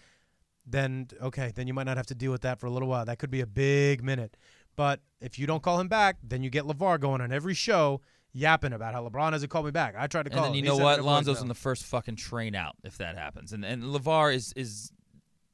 then 0.66 1.08
okay, 1.22 1.52
then 1.56 1.68
you 1.68 1.74
might 1.74 1.84
not 1.86 1.98
have 1.98 2.06
to 2.08 2.16
deal 2.16 2.32
with 2.32 2.42
that 2.42 2.60
for 2.60 2.68
a 2.68 2.72
little 2.72 2.88
while. 2.88 3.06
That 3.06 3.20
could 3.20 3.30
be 3.32 3.42
a 3.42 3.48
big 3.48 4.04
minute. 4.04 4.36
But 4.76 5.02
if 5.22 5.38
you 5.40 5.48
don't 5.48 5.62
call 5.64 5.80
him 5.80 5.88
back, 5.88 6.18
then 6.24 6.44
you 6.44 6.50
get 6.50 6.66
LaVar 6.66 7.00
going 7.00 7.22
on 7.22 7.32
every 7.32 7.54
show 7.54 8.02
yapping 8.38 8.74
about 8.74 8.94
how 8.94 9.08
LeBron 9.08 9.32
hasn't 9.32 9.50
called 9.50 9.66
me 9.66 9.72
back. 9.72 9.96
I 9.98 10.08
tried 10.08 10.24
to 10.24 10.30
call. 10.30 10.40
and 10.40 10.46
then 10.54 10.60
him. 10.60 10.66
you 10.66 10.72
He 10.72 10.78
know 10.78 10.84
what? 10.84 11.00
a 11.00 11.04
Lonzo's 11.04 11.42
in 11.42 11.48
the 11.48 11.54
first 11.56 11.86
fucking 11.86 12.18
train 12.18 12.54
out 12.54 12.76
if 12.84 12.98
that 12.98 13.18
happens. 13.18 13.54
And 13.54 13.64
and 13.66 13.82
LaVar 13.84 14.34
is 14.36 14.54
is 14.56 14.92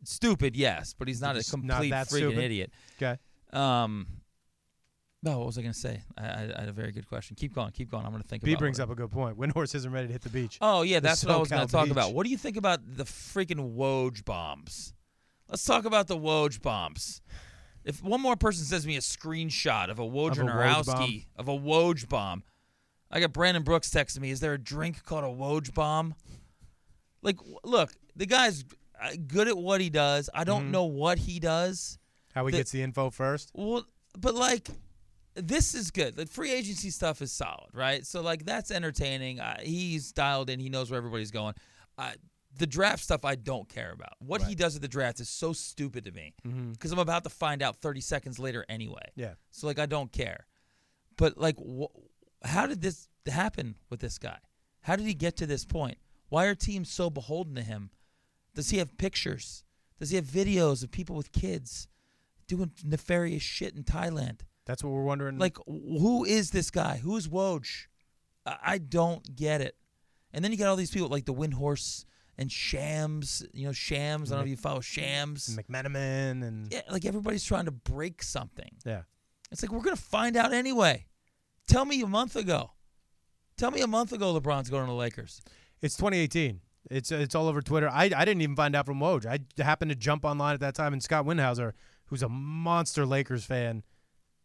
stupid, 0.03 0.55
yes, 0.55 0.95
but 0.97 1.07
he's 1.07 1.21
not 1.21 1.35
a 1.35 1.39
Just 1.39 1.55
not 1.55 1.75
complete 1.77 1.89
that 1.91 2.07
freaking 2.07 2.17
stupid? 2.31 2.39
idiot. 2.39 2.71
Okay. 3.01 3.17
Um. 3.53 4.07
No, 5.23 5.37
what 5.37 5.45
was 5.45 5.57
I 5.59 5.61
gonna 5.61 5.73
say? 5.75 6.01
I, 6.17 6.23
I, 6.25 6.53
I 6.57 6.59
had 6.61 6.69
a 6.69 6.73
very 6.73 6.91
good 6.91 7.07
question. 7.07 7.35
Keep 7.35 7.53
going, 7.53 7.69
keep 7.71 7.91
going. 7.91 8.03
I'm 8.05 8.11
gonna 8.11 8.23
think 8.23 8.41
B 8.43 8.53
about. 8.53 8.57
B 8.59 8.63
brings 8.63 8.79
up 8.79 8.89
a 8.89 8.95
good 8.95 9.11
point. 9.11 9.37
Windhorst 9.37 9.75
isn't 9.75 9.91
ready 9.91 10.07
to 10.07 10.13
hit 10.13 10.23
the 10.23 10.29
beach. 10.29 10.57
Oh 10.61 10.81
yeah, 10.81 10.99
the 10.99 11.09
that's 11.09 11.23
what 11.23 11.35
I 11.35 11.37
was 11.37 11.49
gonna 11.49 11.67
talk 11.67 11.83
beach. 11.85 11.91
about. 11.91 12.13
What 12.15 12.23
do 12.25 12.31
you 12.31 12.37
think 12.37 12.57
about 12.57 12.79
the 12.97 13.03
freaking 13.03 13.75
Woj 13.75 14.25
bombs? 14.25 14.95
Let's 15.47 15.63
talk 15.63 15.85
about 15.85 16.07
the 16.07 16.17
Woj 16.17 16.59
bombs. 16.63 17.21
If 17.83 18.01
one 18.03 18.19
more 18.21 18.35
person 18.35 18.63
sends 18.65 18.87
me 18.87 18.95
a 18.95 18.99
screenshot 18.99 19.89
of 19.89 19.99
a 19.99 20.03
Wojnarowski 20.03 21.25
of 21.35 21.47
a 21.47 21.57
Woj 21.57 22.09
bomb, 22.09 22.41
I 23.11 23.19
got 23.19 23.33
Brandon 23.33 23.63
Brooks 23.63 23.89
texting 23.89 24.19
me. 24.21 24.31
Is 24.31 24.39
there 24.39 24.53
a 24.53 24.57
drink 24.57 25.03
called 25.03 25.23
a 25.23 25.27
Woj 25.27 25.73
bomb? 25.73 26.15
Like, 27.21 27.37
look, 27.63 27.91
the 28.15 28.25
guy's 28.25 28.63
uh, 29.01 29.09
good 29.27 29.47
at 29.47 29.57
what 29.57 29.81
he 29.81 29.89
does. 29.89 30.29
I 30.33 30.43
don't 30.43 30.67
Mhm. 30.67 30.71
know 30.71 30.85
what 30.85 31.17
he 31.17 31.39
does. 31.39 31.97
How 32.33 32.45
he 32.45 32.51
the- 32.51 32.59
gets 32.59 32.71
the 32.71 32.81
info 32.83 33.09
first. 33.09 33.51
Well, 33.53 33.85
but 34.17 34.35
like, 34.35 34.69
this 35.33 35.73
is 35.73 35.89
good. 35.91 36.15
The 36.15 36.25
free 36.27 36.51
agency 36.51 36.89
stuff 36.91 37.21
is 37.21 37.31
solid, 37.31 37.69
right? 37.73 38.05
So 38.05 38.21
like 38.21 38.45
that's 38.45 38.69
entertaining. 38.71 39.39
Uh, 39.39 39.59
he's 39.61 40.11
dialed 40.11 40.49
in. 40.49 40.59
He 40.59 40.69
knows 40.69 40.91
where 40.91 40.97
everybody's 40.99 41.31
going. 41.31 41.55
Uh, 41.97 42.11
the 42.57 42.67
draft 42.67 43.03
stuff 43.03 43.23
I 43.25 43.35
don't 43.35 43.67
care 43.69 43.91
about. 43.91 44.13
What 44.19 44.43
he 44.43 44.55
does 44.55 44.75
at 44.75 44.81
the 44.81 44.87
draft 44.87 45.19
is 45.19 45.29
so 45.29 45.51
stupid 45.53 46.03
to 46.05 46.11
me 46.11 46.33
because 46.73 46.91
I'm 46.91 46.99
about 46.99 47.23
to 47.23 47.29
find 47.29 47.61
out 47.63 47.77
30 47.81 48.01
seconds 48.01 48.39
later 48.39 48.65
anyway. 48.69 49.09
Yeah. 49.15 49.35
So 49.51 49.67
like 49.67 49.79
I 49.79 49.85
don't 49.85 50.11
care. 50.11 50.45
But 51.17 51.37
like, 51.37 51.55
wh- 51.57 51.95
how 52.43 52.65
did 52.67 52.81
this 52.81 53.07
happen 53.27 53.75
with 53.89 53.99
this 53.99 54.17
guy? 54.17 54.37
How 54.81 54.95
did 54.95 55.05
he 55.05 55.13
get 55.13 55.35
to 55.37 55.45
this 55.45 55.65
point? 55.65 55.97
Why 56.29 56.45
are 56.45 56.55
teams 56.55 56.89
so 56.91 57.09
beholden 57.09 57.55
to 57.55 57.61
him? 57.61 57.91
Does 58.55 58.69
he 58.69 58.77
have 58.77 58.97
pictures? 58.97 59.63
Does 59.99 60.09
he 60.09 60.15
have 60.15 60.25
videos 60.25 60.83
of 60.83 60.91
people 60.91 61.15
with 61.15 61.31
kids 61.31 61.87
doing 62.47 62.71
nefarious 62.83 63.43
shit 63.43 63.75
in 63.75 63.83
Thailand? 63.83 64.41
That's 64.65 64.83
what 64.83 64.91
we're 64.91 65.03
wondering. 65.03 65.37
Like, 65.37 65.57
who 65.67 66.25
is 66.25 66.51
this 66.51 66.71
guy? 66.71 66.97
Who's 67.03 67.27
Woj? 67.27 67.87
I 68.45 68.57
I 68.63 68.77
don't 68.79 69.35
get 69.35 69.61
it. 69.61 69.75
And 70.33 70.43
then 70.43 70.51
you 70.51 70.57
got 70.57 70.67
all 70.69 70.75
these 70.75 70.91
people 70.91 71.09
like 71.09 71.25
the 71.25 71.33
Windhorst 71.33 72.05
and 72.37 72.51
Shams. 72.51 73.43
You 73.53 73.67
know, 73.67 73.71
Shams. 73.73 74.31
I 74.31 74.35
don't 74.35 74.41
know 74.41 74.45
if 74.45 74.49
you 74.49 74.57
follow 74.57 74.79
Shams. 74.79 75.55
McMenamin 75.57 76.43
and 76.43 76.71
Yeah, 76.73 76.81
like 76.89 77.05
everybody's 77.05 77.43
trying 77.43 77.65
to 77.65 77.71
break 77.71 78.23
something. 78.23 78.71
yeah. 78.85 79.03
It's 79.51 79.61
like 79.61 79.71
we're 79.71 79.81
gonna 79.81 79.95
find 79.97 80.37
out 80.37 80.53
anyway. 80.53 81.05
Tell 81.71 81.85
me 81.85 82.01
a 82.01 82.07
month 82.07 82.35
ago. 82.35 82.71
Tell 83.57 83.71
me 83.71 83.79
a 83.79 83.87
month 83.87 84.11
ago 84.11 84.37
LeBron's 84.37 84.69
going 84.69 84.83
to 84.83 84.91
the 84.91 84.93
Lakers. 84.93 85.41
It's 85.81 85.95
2018. 85.95 86.59
It's 86.89 87.11
it's 87.11 87.33
all 87.33 87.47
over 87.47 87.61
Twitter. 87.61 87.87
I, 87.89 88.11
I 88.13 88.25
didn't 88.25 88.41
even 88.41 88.57
find 88.57 88.75
out 88.75 88.85
from 88.85 88.99
Woj. 88.99 89.25
I 89.25 89.39
happened 89.63 89.89
to 89.89 89.95
jump 89.95 90.25
online 90.25 90.53
at 90.53 90.59
that 90.59 90.75
time, 90.75 90.91
and 90.91 91.01
Scott 91.01 91.25
Windhauser, 91.25 91.71
who's 92.07 92.23
a 92.23 92.27
monster 92.27 93.05
Lakers 93.05 93.45
fan, 93.45 93.83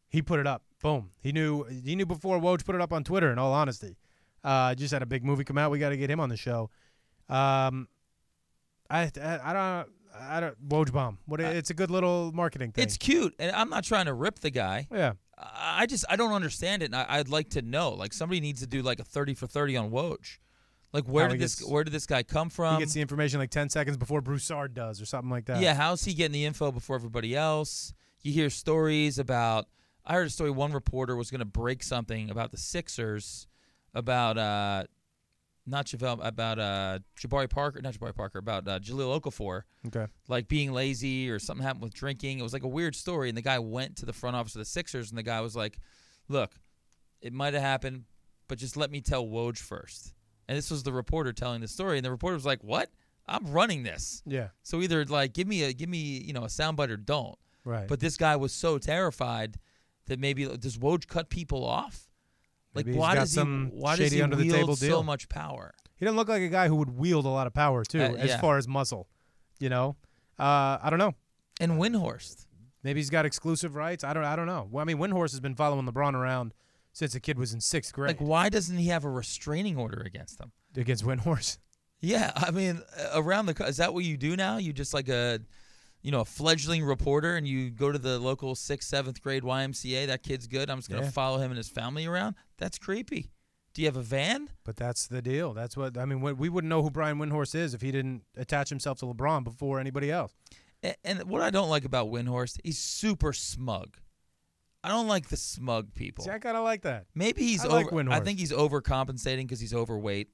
he 0.09 0.23
put 0.23 0.39
it 0.39 0.47
up. 0.47 0.63
Boom. 0.81 1.11
He 1.21 1.33
knew 1.33 1.65
he 1.65 1.97
knew 1.97 2.07
before 2.07 2.39
Woj 2.39 2.65
put 2.65 2.77
it 2.77 2.81
up 2.81 2.93
on 2.93 3.03
Twitter. 3.03 3.33
In 3.33 3.39
all 3.39 3.53
honesty, 3.53 3.97
uh, 4.45 4.77
just 4.77 4.93
had 4.93 5.03
a 5.03 5.07
big 5.07 5.25
movie 5.25 5.43
come 5.43 5.59
out. 5.59 5.73
We 5.73 5.81
got 5.81 5.89
to 5.91 5.97
get 5.97 6.11
him 6.11 6.21
on 6.21 6.29
the 6.29 6.37
show. 6.37 6.71
Um, 7.29 7.89
I 8.89 9.11
I, 9.21 9.41
I 9.43 9.53
don't 9.53 9.89
I 10.21 10.41
don't 10.41 10.69
Woj 10.69 10.93
bomb. 10.93 11.19
What 11.27 11.41
it's 11.41 11.71
a 11.71 11.75
good 11.75 11.91
little 11.91 12.31
marketing 12.33 12.71
thing. 12.71 12.85
It's 12.85 12.97
cute, 12.97 13.35
and 13.41 13.51
I'm 13.57 13.71
not 13.71 13.83
trying 13.83 14.07
to 14.07 14.15
rip 14.15 14.39
the 14.39 14.51
guy. 14.51 14.87
yeah. 14.93 15.15
I 15.39 15.87
just 15.87 16.05
I 16.09 16.17
don't 16.17 16.33
understand 16.33 16.83
it, 16.83 16.87
and 16.87 16.97
I, 16.97 17.07
I'd 17.09 17.29
like 17.29 17.51
to 17.51 17.63
know. 17.63 17.91
Like 17.91 18.13
somebody 18.13 18.41
needs 18.41 18.61
to 18.61 18.67
do 18.67 18.83
like 18.83 19.01
a 19.01 19.05
thirty 19.05 19.35
for 19.35 19.47
thirty 19.47 19.77
on 19.77 19.91
Woj. 19.91 20.39
Like 20.93 21.05
where 21.05 21.25
How 21.25 21.31
did 21.31 21.41
he 21.41 21.45
this 21.45 21.63
where 21.67 21.85
did 21.85 21.93
this 21.93 22.07
guy 22.07 22.23
come 22.23 22.49
from? 22.49 22.77
he 22.77 22.81
gets 22.81 22.95
the 22.95 23.03
information 23.03 23.39
like 23.39 23.51
10 23.51 23.69
seconds 23.69 23.99
before 23.99 24.23
Broussard 24.23 24.73
does, 24.73 25.01
or 25.01 25.05
something 25.05 25.31
like 25.31 25.45
that. 25.47 25.61
Yeah, 25.61 25.75
how's 25.75 26.05
he 26.05 26.15
getting 26.15 26.33
the 26.33 26.47
info 26.47 26.73
before 26.73 26.97
everybody 26.97 27.37
else? 27.37 27.93
You 28.23 28.33
hear 28.33 28.49
stories 28.51 29.19
about. 29.19 29.67
I 30.07 30.15
heard 30.15 30.29
a 30.29 30.31
story. 30.31 30.51
One 30.51 30.73
reporter 30.73 31.17
was 31.17 31.31
going 31.31 31.41
to 31.41 31.45
break 31.45 31.83
something 31.83 32.31
about 32.31 32.51
the 32.51 32.57
Sixers, 32.57 33.47
about 33.93 34.39
uh, 34.39 34.85
not 35.67 35.87
JaVale, 35.87 36.25
about 36.25 36.59
uh, 36.59 36.99
Jabari 37.21 37.51
Parker, 37.51 37.81
not 37.83 37.95
Jabari 37.95 38.15
Parker, 38.15 38.39
about 38.39 38.67
uh, 38.69 38.79
Jahlil 38.79 39.21
Okafor, 39.21 39.63
Okay. 39.89 40.07
like 40.29 40.47
being 40.49 40.73
lazy 40.73 41.29
or 41.29 41.39
something 41.39 41.65
happened 41.67 41.83
with 41.83 41.95
drinking. 41.95 42.39
It 42.39 42.43
was 42.43 42.53
like 42.53 42.63
a 42.63 42.69
weird 42.69 42.95
story, 42.95 43.29
and 43.29 43.37
the 43.37 43.43
guy 43.43 43.59
went 43.59 43.97
to 43.97 44.07
the 44.07 44.13
front 44.13 44.37
office 44.37 44.55
of 44.55 44.61
the 44.61 44.65
Sixers, 44.65 45.11
and 45.11 45.19
the 45.19 45.23
guy 45.25 45.41
was 45.41 45.57
like, 45.57 45.79
"Look, 46.29 46.53
it 47.21 47.33
might 47.33 47.55
have 47.55 47.63
happened, 47.63 48.05
but 48.49 48.59
just 48.59 48.77
let 48.77 48.91
me 48.91 49.01
tell 49.01 49.27
Woj 49.27 49.59
first. 49.59 50.15
And 50.49 50.57
this 50.57 50.71
was 50.71 50.85
the 50.85 50.93
reporter 50.93 51.33
telling 51.33 51.61
the 51.61 51.69
story, 51.69 51.99
and 51.99 52.05
the 52.05 52.11
reporter 52.11 52.35
was 52.35 52.47
like, 52.47 52.63
"What? 52.63 52.91
I'm 53.27 53.45
running 53.51 53.83
this." 53.83 54.23
Yeah. 54.25 54.49
So 54.63 54.81
either 54.83 55.05
like 55.05 55.33
give 55.33 55.49
me 55.49 55.65
a 55.65 55.73
give 55.73 55.89
me 55.89 55.99
you 55.99 56.33
know 56.33 56.45
a 56.45 56.49
soundbite 56.49 56.91
or 56.91 56.97
don't. 56.97 57.37
Right. 57.65 57.89
But 57.89 57.99
this 57.99 58.17
guy 58.17 58.37
was 58.37 58.53
so 58.53 58.79
terrified 58.79 59.59
that 60.07 60.21
maybe 60.21 60.45
does 60.47 60.79
Woj 60.79 61.09
cut 61.09 61.29
people 61.31 61.65
off? 61.65 62.06
Like 62.77 62.87
Maybe 62.87 62.99
why 62.99 63.15
does 63.15 63.35
he 63.35 63.41
why 63.41 63.97
does 63.97 64.13
he 64.13 64.23
under 64.23 64.37
the 64.37 64.45
wield 64.45 64.55
table 64.57 64.77
so 64.77 64.87
deal. 64.87 65.03
much 65.03 65.29
power? 65.29 65.75
He 65.97 66.05
doesn't 66.05 66.17
look 66.17 66.29
like 66.29 66.43
a 66.43 66.49
guy 66.49 66.69
who 66.69 66.77
would 66.77 66.91
wield 66.91 67.25
a 67.25 67.31
lot 67.31 67.47
of 67.47 67.55
power 67.55 67.85
too, 67.85 68.01
Uh, 68.03 68.13
as 68.15 68.29
yeah. 68.29 68.41
far 68.41 68.59
as 68.59 68.69
muscle. 68.69 69.09
You 69.59 69.71
know, 69.71 69.97
uh, 70.39 70.79
I 70.83 70.89
don't 70.91 70.99
know. 70.99 71.15
And 71.61 71.73
Windhorst. 71.73 72.47
Maybe 72.83 73.01
he's 73.01 73.11
got 73.11 73.25
exclusive 73.25 73.75
rights. 73.75 74.05
I 74.05 74.13
don't. 74.13 74.23
I 74.25 74.37
don't 74.37 74.47
know. 74.47 74.69
Well, 74.71 74.83
I 74.83 74.85
mean, 74.85 74.99
Windhorst 74.99 75.31
has 75.33 75.41
been 75.41 75.55
following 75.55 75.87
LeBron 75.87 76.13
around 76.15 76.53
since 76.93 77.15
the 77.15 77.21
kid 77.21 77.39
was 77.39 77.53
in 77.55 77.61
sixth 77.61 77.93
grade. 77.95 78.09
Like 78.09 78.21
why 78.21 78.49
doesn't 78.49 78.77
he 78.77 78.89
have 78.89 79.05
a 79.05 79.11
restraining 79.11 79.77
order 79.79 80.01
against 80.05 80.39
him? 80.41 80.53
against 80.77 81.05
Windhorst. 81.05 81.59
Yeah, 82.01 82.31
I 82.37 82.51
mean 82.51 82.83
uh, 82.99 83.09
around 83.23 83.47
the 83.47 83.55
co- 83.55 83.65
is 83.65 83.79
that 83.79 83.95
what 83.95 84.05
you 84.05 84.19
do 84.19 84.37
now? 84.37 84.59
You 84.59 84.75
just 84.75 84.93
like 84.93 85.09
a 85.09 85.41
you 86.07 86.13
know 86.13 86.21
a 86.21 86.25
fledgling 86.25 86.85
reporter 86.85 87.35
and 87.35 87.49
you 87.49 87.69
go 87.69 87.91
to 87.91 87.99
the 87.99 88.17
local 88.21 88.55
sixth 88.55 88.89
seventh 88.89 89.21
grade 89.21 89.43
YMCA. 89.43 90.07
That 90.07 90.23
kid's 90.23 90.47
good. 90.47 90.71
I'm 90.71 90.79
just 90.79 90.89
gonna 90.89 91.03
Yeah. 91.03 91.11
follow 91.11 91.39
him 91.39 91.51
and 91.51 91.59
his 91.59 91.69
family 91.69 92.07
around. 92.07 92.37
That's 92.59 92.79
creepy. 92.79 93.33
Do 93.75 93.83
you 93.83 93.89
have 93.89 93.97
a 93.97 94.03
van? 94.03 94.49
But 94.65 94.77
that's 94.77 95.09
the 95.09 95.21
deal. 95.21 95.53
That's 95.53 95.77
what 95.77 95.99
I 95.99 96.05
mean. 96.05 96.21
We 96.21 96.49
wouldn't 96.49 96.69
know 96.69 96.83
who 96.85 96.91
Brian 96.91 97.19
Windhorst 97.19 97.57
is 97.57 97.75
if 97.75 97.81
he 97.83 97.91
didn't 97.91 98.23
attach 98.37 98.69
himself 98.69 98.99
to 99.01 99.07
LeBron 99.07 99.43
before 99.43 99.81
anybody 99.81 100.11
else. 100.13 100.33
A- 100.85 100.95
And 101.05 101.25
what 101.25 101.43
I 101.43 101.51
don't 101.51 101.69
like 101.69 101.85
about 101.85 102.07
Windhorst, 102.09 102.59
he's 102.63 102.79
super 102.79 103.33
smug. 103.33 103.97
I 104.85 104.89
don't 104.91 105.09
like 105.09 105.29
the 105.29 105.37
smug 105.37 105.93
people. 105.95 106.25
See, 106.25 106.31
I 106.31 106.39
kind 106.39 106.57
of 106.57 106.63
like 106.63 106.83
that. 106.83 107.07
Maybe 107.17 107.43
he's 107.43 107.65
I 107.65 107.69
like 107.69 107.93
over. 107.93 108.09
I 108.13 108.21
think 108.21 108.39
he's 108.39 108.53
overcompensating 108.53 109.43
because 109.43 109.59
he's 109.59 109.75
overweight, 109.75 110.29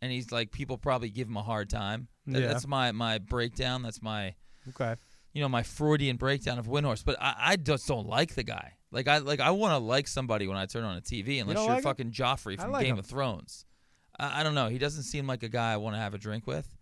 and 0.00 0.10
he's 0.10 0.32
like 0.32 0.50
people 0.50 0.78
probably 0.78 1.10
give 1.10 1.28
him 1.28 1.36
a 1.36 1.42
hard 1.42 1.68
time. 1.68 2.08
Th- 2.26 2.38
Yeah. 2.38 2.48
That's 2.48 2.66
my 2.66 2.90
my 2.92 3.18
breakdown. 3.18 3.82
That's 3.82 4.00
my 4.00 4.34
Okay. 4.70 4.96
You 5.32 5.40
know 5.42 5.48
my 5.48 5.62
Freudian 5.62 6.16
breakdown 6.16 6.58
of 6.58 6.66
Windhorst. 6.66 7.04
But 7.04 7.16
I, 7.20 7.34
I 7.38 7.56
just 7.56 7.86
don't 7.86 8.06
like 8.06 8.34
the 8.34 8.42
guy. 8.42 8.74
Like 8.92 9.08
I 9.08 9.18
like 9.18 9.40
I 9.40 9.50
want 9.50 9.72
to 9.72 9.78
like 9.78 10.08
somebody 10.08 10.46
when 10.46 10.56
I 10.56 10.66
turn 10.66 10.84
on 10.84 10.96
a 10.96 11.00
TV 11.00 11.40
unless 11.40 11.56
don't 11.56 11.64
you're 11.66 11.74
like 11.74 11.78
him? 11.78 11.82
fucking 11.82 12.10
Joffrey 12.12 12.60
from 12.60 12.72
like 12.72 12.84
Game 12.84 12.94
him. 12.94 12.98
of 12.98 13.06
Thrones. 13.06 13.64
I, 14.18 14.40
I 14.40 14.42
don't 14.42 14.54
know. 14.54 14.68
He 14.68 14.78
doesn't 14.78 15.04
seem 15.04 15.26
like 15.26 15.42
a 15.42 15.48
guy 15.48 15.72
I 15.72 15.76
want 15.76 15.94
to 15.96 16.00
have 16.00 16.14
a 16.14 16.18
drink 16.18 16.46
with. 16.46 16.76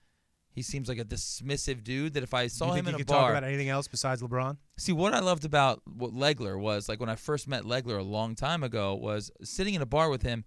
He 0.51 0.63
seems 0.63 0.89
like 0.89 0.99
a 0.99 1.05
dismissive 1.05 1.85
dude 1.85 2.15
that 2.15 2.25
if 2.25 2.35
I 2.35 2.49
saw 2.49 2.71
you 2.71 2.81
him 2.81 2.89
in 2.89 2.93
you 2.93 2.97
a 2.97 2.99
could 2.99 3.07
bar, 3.07 3.21
talk 3.21 3.31
about 3.31 3.45
anything 3.45 3.69
else 3.69 3.87
besides 3.87 4.23
LeBron? 4.23 4.57
See, 4.77 4.93
what 4.93 5.15
I 5.15 5.21
loved 5.21 5.45
about 5.45 5.83
what 5.87 6.13
Legler 6.13 6.59
was 6.59 6.89
like 6.89 6.99
when 6.99 7.09
I 7.09 7.15
first 7.15 7.47
met 7.47 7.63
Legler 7.63 7.99
a 7.99 8.03
long 8.03 8.35
time 8.35 8.65
ago 8.65 8.97
was 8.97 9.31
sitting 9.45 9.75
in 9.75 9.83
a 9.83 9.87
bar 9.87 10.09
with 10.11 10.23
him. 10.23 10.45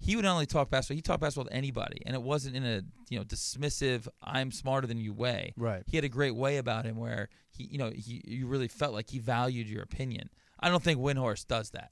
He 0.00 0.16
would 0.16 0.24
not 0.24 0.32
only 0.32 0.46
talk 0.46 0.68
basketball; 0.68 0.96
he 0.96 1.02
talked 1.02 1.20
basketball 1.20 1.44
with 1.44 1.52
anybody, 1.52 2.02
and 2.04 2.16
it 2.16 2.22
wasn't 2.22 2.56
in 2.56 2.64
a 2.64 2.82
you 3.08 3.18
know 3.18 3.24
dismissive 3.24 4.08
"I'm 4.20 4.50
smarter 4.50 4.88
than 4.88 4.98
you" 4.98 5.12
way. 5.12 5.54
Right. 5.56 5.84
He 5.86 5.96
had 5.96 6.02
a 6.02 6.08
great 6.08 6.34
way 6.34 6.56
about 6.56 6.84
him 6.84 6.96
where 6.96 7.28
he 7.52 7.64
you 7.64 7.78
know 7.78 7.90
he 7.90 8.22
you 8.26 8.46
really 8.46 8.68
felt 8.68 8.92
like 8.94 9.10
he 9.10 9.18
valued 9.18 9.68
your 9.68 9.82
opinion. 9.82 10.30
I 10.60 10.68
don't 10.68 10.82
think 10.82 11.00
Windhorst 11.00 11.46
does 11.48 11.70
that. 11.70 11.90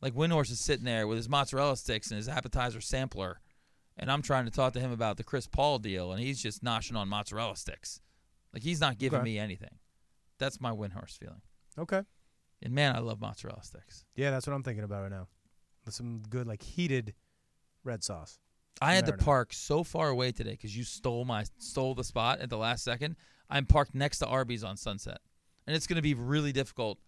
Like 0.00 0.14
Windhorst 0.14 0.50
is 0.50 0.60
sitting 0.60 0.84
there 0.84 1.06
with 1.06 1.16
his 1.16 1.28
mozzarella 1.28 1.76
sticks 1.76 2.10
and 2.10 2.16
his 2.18 2.28
appetizer 2.28 2.80
sampler, 2.80 3.40
and 3.96 4.10
I'm 4.10 4.22
trying 4.22 4.44
to 4.46 4.50
talk 4.50 4.72
to 4.74 4.80
him 4.80 4.90
about 4.92 5.16
the 5.16 5.24
Chris 5.24 5.46
Paul 5.46 5.78
deal, 5.78 6.12
and 6.12 6.20
he's 6.20 6.42
just 6.42 6.64
noshing 6.64 6.96
on 6.96 7.08
mozzarella 7.08 7.56
sticks. 7.56 8.00
Like 8.52 8.62
he's 8.62 8.80
not 8.80 8.98
giving 8.98 9.20
Okay. 9.20 9.24
me 9.24 9.38
anything. 9.38 9.78
That's 10.38 10.60
my 10.60 10.70
Windhorst 10.72 11.18
feeling. 11.18 11.42
Okay. 11.78 12.02
And 12.62 12.74
man, 12.74 12.94
I 12.94 12.98
love 13.00 13.20
mozzarella 13.20 13.62
sticks. 13.62 14.04
Yeah, 14.16 14.30
that's 14.30 14.46
what 14.46 14.54
I'm 14.54 14.62
thinking 14.62 14.84
about 14.84 15.02
right 15.02 15.10
now. 15.10 15.28
With 15.84 15.94
some 15.94 16.22
good 16.28 16.46
like 16.46 16.62
heated 16.62 17.14
red 17.84 18.02
sauce. 18.04 18.38
I 18.80 18.94
had 18.94 19.06
to 19.06 19.12
park 19.12 19.52
so 19.52 19.84
far 19.84 20.08
away 20.08 20.32
today 20.32 20.52
because 20.52 20.76
you 20.76 20.82
stole 20.82 21.24
my 21.24 21.44
stole 21.58 21.94
the 21.94 22.04
spot 22.04 22.40
at 22.40 22.50
the 22.50 22.56
last 22.56 22.82
second. 22.82 23.16
I'm 23.52 23.66
parked 23.66 23.94
next 23.94 24.18
to 24.20 24.26
Arby's 24.26 24.64
on 24.64 24.76
Sunset, 24.76 25.18
and 25.66 25.76
it's 25.76 25.86
going 25.86 25.96
to 25.96 26.02
be 26.02 26.14
really 26.14 26.52
difficult 26.52 26.98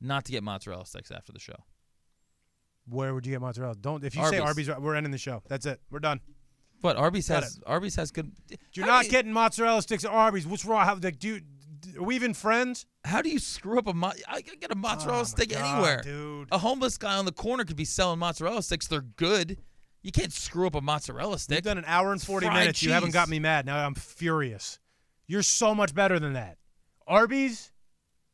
not 0.00 0.24
to 0.26 0.32
get 0.32 0.42
mozzarella 0.42 0.86
sticks 0.86 1.10
after 1.10 1.32
the 1.32 1.40
show. 1.40 1.56
Where 2.88 3.14
would 3.14 3.26
you 3.26 3.32
get 3.32 3.40
mozzarella? 3.40 3.74
Don't 3.80 4.04
if 4.04 4.14
you 4.14 4.24
say 4.28 4.38
Arby's. 4.38 4.68
Arby's, 4.68 4.84
we're 4.84 4.94
ending 4.94 5.10
the 5.10 5.18
show. 5.18 5.42
That's 5.48 5.66
it. 5.66 5.80
We're 5.90 5.98
done. 5.98 6.20
But 6.82 6.96
Arby's 6.96 7.28
Got 7.28 7.42
has 7.42 7.58
Arby's 7.66 7.96
has 7.96 8.10
good. 8.10 8.30
You're 8.74 8.86
not 8.86 9.06
you, 9.06 9.10
getting 9.10 9.32
mozzarella 9.32 9.82
sticks 9.82 10.04
at 10.04 10.10
Arby's. 10.10 10.46
What's 10.46 10.64
wrong? 10.64 10.84
How 10.84 10.94
like, 10.94 11.18
do 11.18 11.40
are 11.98 12.02
we 12.02 12.14
even 12.14 12.34
friends? 12.34 12.86
How 13.04 13.22
do 13.22 13.30
you 13.30 13.38
screw 13.38 13.78
up 13.78 13.86
a 13.86 13.94
mo- 13.94 14.12
I 14.28 14.42
can 14.42 14.58
get 14.60 14.70
a 14.70 14.74
mozzarella 14.74 15.20
Oh 15.20 15.24
stick 15.24 15.50
God, 15.50 15.62
anywhere. 15.62 16.02
dude. 16.02 16.48
A 16.52 16.58
homeless 16.58 16.98
guy 16.98 17.16
on 17.16 17.24
the 17.24 17.32
corner 17.32 17.64
could 17.64 17.76
be 17.76 17.84
selling 17.84 18.18
mozzarella 18.18 18.62
sticks. 18.62 18.86
They're 18.86 19.00
good. 19.00 19.58
You 20.02 20.12
can't 20.12 20.32
screw 20.32 20.66
up 20.66 20.74
a 20.74 20.80
mozzarella 20.80 21.38
stick. 21.38 21.56
You've 21.56 21.64
done 21.64 21.78
an 21.78 21.84
hour 21.86 22.12
and 22.12 22.22
40 22.22 22.46
fried 22.46 22.58
minutes. 22.58 22.82
You 22.82 22.92
haven't 22.92 23.08
cheese. 23.08 23.14
got 23.14 23.28
me 23.28 23.38
mad. 23.40 23.66
Now 23.66 23.84
I'm 23.84 23.94
furious. 23.94 24.78
You're 25.26 25.42
so 25.42 25.74
much 25.74 25.94
better 25.94 26.18
than 26.18 26.34
that. 26.34 26.58
Arby's? 27.06 27.72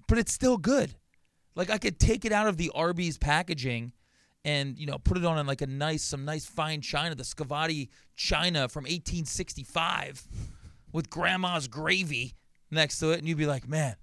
but 0.09 0.19
it's 0.19 0.33
still 0.33 0.59
good. 0.59 0.95
Like 1.55 1.71
I 1.71 1.79
could 1.79 1.99
take 1.99 2.27
it 2.27 2.33
out 2.33 2.47
of 2.47 2.59
the 2.59 2.71
Arby's 2.75 3.17
packaging 3.17 3.93
and 4.45 4.79
you 4.79 4.87
know 4.87 4.99
put 4.99 5.17
it 5.17 5.25
on 5.25 5.39
in 5.39 5.47
like 5.47 5.63
a 5.63 5.67
nice 5.67 6.03
some 6.03 6.27
nice 6.27 6.45
fine 6.45 6.83
china, 6.83 7.15
the 7.15 7.23
Scavati 7.23 7.89
china 8.15 8.69
from 8.69 8.83
1865 8.85 10.27
with 10.93 11.09
grandma's 11.09 11.69
gravy 11.69 12.35
next 12.71 12.99
to 12.99 13.13
it 13.13 13.21
and 13.21 13.29
you'd 13.29 13.39
be 13.39 13.47
like, 13.47 13.67
"Man, 13.67 13.97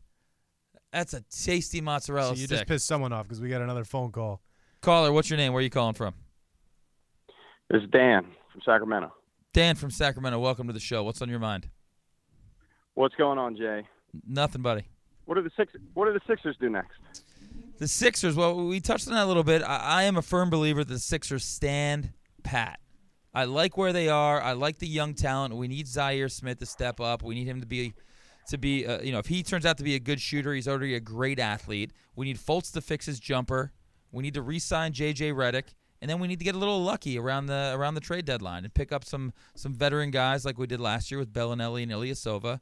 that's 0.91 1.13
a 1.13 1.21
tasty 1.29 1.79
mozzarella 1.81 2.29
So 2.35 2.39
you 2.39 2.47
stick." 2.47 2.57
just 2.57 2.67
pissed 2.67 2.87
someone 2.87 3.13
off 3.13 3.27
because 3.27 3.39
we 3.41 3.49
got 3.49 3.61
another 3.61 3.83
phone 3.83 4.11
call. 4.11 4.41
Caller, 4.81 5.11
what's 5.11 5.29
your 5.29 5.37
name? 5.37 5.53
Where 5.53 5.59
are 5.59 5.63
you 5.63 5.69
calling 5.69 5.93
from? 5.93 6.15
This 7.69 7.83
is 7.83 7.89
Dan 7.91 8.25
from 8.51 8.61
Sacramento. 8.65 9.13
Dan 9.53 9.75
from 9.75 9.91
Sacramento. 9.91 10.39
Welcome 10.39 10.65
to 10.67 10.73
the 10.73 10.79
show. 10.79 11.03
What's 11.03 11.21
on 11.21 11.29
your 11.29 11.39
mind? 11.39 11.69
What's 12.99 13.15
going 13.15 13.37
on, 13.37 13.55
Jay? 13.55 13.87
Nothing, 14.27 14.61
buddy. 14.61 14.83
What 15.23 15.37
are 15.37 15.41
the 15.41 15.51
six? 15.55 15.71
What 15.93 16.07
do 16.07 16.11
the 16.11 16.19
Sixers 16.27 16.57
do 16.59 16.69
next? 16.69 16.99
The 17.77 17.87
Sixers, 17.87 18.35
well, 18.35 18.67
we 18.67 18.81
touched 18.81 19.07
on 19.07 19.13
that 19.13 19.23
a 19.23 19.25
little 19.25 19.45
bit. 19.45 19.63
I, 19.63 19.77
I 19.77 20.03
am 20.03 20.17
a 20.17 20.21
firm 20.21 20.49
believer 20.49 20.83
that 20.83 20.93
the 20.93 20.99
Sixers 20.99 21.45
stand 21.45 22.11
pat. 22.43 22.81
I 23.33 23.45
like 23.45 23.77
where 23.77 23.93
they 23.93 24.09
are. 24.09 24.41
I 24.41 24.51
like 24.51 24.79
the 24.79 24.87
young 24.87 25.13
talent. 25.13 25.55
We 25.55 25.69
need 25.69 25.85
Zhaire 25.85 26.29
Smith 26.29 26.59
to 26.59 26.65
step 26.65 26.99
up. 26.99 27.23
We 27.23 27.35
need 27.35 27.47
him 27.47 27.61
to 27.61 27.65
be, 27.65 27.93
to 28.49 28.57
be, 28.57 28.85
uh, 28.85 28.99
you 28.99 29.13
know, 29.13 29.19
if 29.19 29.27
he 29.27 29.43
turns 29.43 29.65
out 29.65 29.77
to 29.77 29.83
be 29.85 29.95
a 29.95 29.99
good 29.99 30.19
shooter, 30.19 30.53
he's 30.53 30.67
already 30.67 30.95
a 30.95 30.99
great 30.99 31.39
athlete. 31.39 31.93
We 32.17 32.25
need 32.25 32.37
Fultz 32.37 32.73
to 32.73 32.81
fix 32.81 33.05
his 33.05 33.21
jumper. 33.21 33.71
We 34.11 34.23
need 34.23 34.33
to 34.33 34.41
re-sign 34.41 34.91
J.J. 34.91 35.31
Redick, 35.31 35.69
and 36.01 36.11
then 36.11 36.19
we 36.19 36.27
need 36.27 36.39
to 36.39 36.45
get 36.45 36.53
a 36.53 36.57
little 36.57 36.83
lucky 36.83 37.17
around 37.17 37.45
the 37.45 37.71
around 37.77 37.93
the 37.93 38.01
trade 38.01 38.25
deadline 38.25 38.65
and 38.65 38.73
pick 38.73 38.91
up 38.91 39.05
some 39.05 39.31
some 39.55 39.73
veteran 39.73 40.11
guys 40.11 40.43
like 40.43 40.57
we 40.57 40.67
did 40.67 40.81
last 40.81 41.11
year 41.11 41.19
with 41.19 41.31
Belinelli 41.31 41.83
and 41.83 41.93
Ilyasova, 41.93 42.59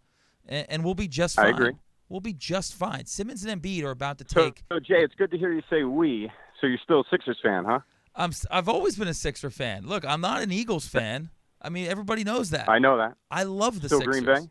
and, 0.47 0.65
and 0.69 0.83
we'll 0.83 0.95
be 0.95 1.07
just 1.07 1.35
fine. 1.35 1.45
I 1.45 1.49
agree. 1.49 1.73
We'll 2.09 2.21
be 2.21 2.33
just 2.33 2.73
fine. 2.73 3.05
Simmons 3.05 3.43
and 3.43 3.61
Embiid 3.61 3.83
are 3.83 3.91
about 3.91 4.17
to 4.19 4.23
take. 4.23 4.63
so 4.71 4.79
Jay, 4.79 5.03
it's 5.03 5.15
good 5.15 5.31
to 5.31 5.37
hear 5.37 5.51
you 5.51 5.61
say 5.69 5.83
we. 5.83 6.31
So 6.61 6.67
you're 6.67 6.79
still 6.83 7.01
a 7.01 7.03
Sixers 7.11 7.37
fan, 7.43 7.65
huh? 7.65 7.79
I'm, 8.15 8.31
I've 8.49 8.69
always 8.69 8.95
been 8.95 9.07
a 9.07 9.13
Sixer 9.13 9.49
fan. 9.49 9.85
Look, 9.85 10.05
I'm 10.05 10.21
not 10.21 10.41
an 10.41 10.51
Eagles 10.51 10.87
fan. 10.87 11.29
I 11.61 11.69
mean, 11.69 11.87
everybody 11.87 12.23
knows 12.23 12.51
that. 12.51 12.69
I 12.69 12.79
know 12.79 12.97
that. 12.97 13.15
I 13.29 13.43
love 13.43 13.81
the 13.81 13.89
Still 13.89 13.99
Sixers. 13.99 14.23
Green 14.23 14.35
Bay? 14.35 14.49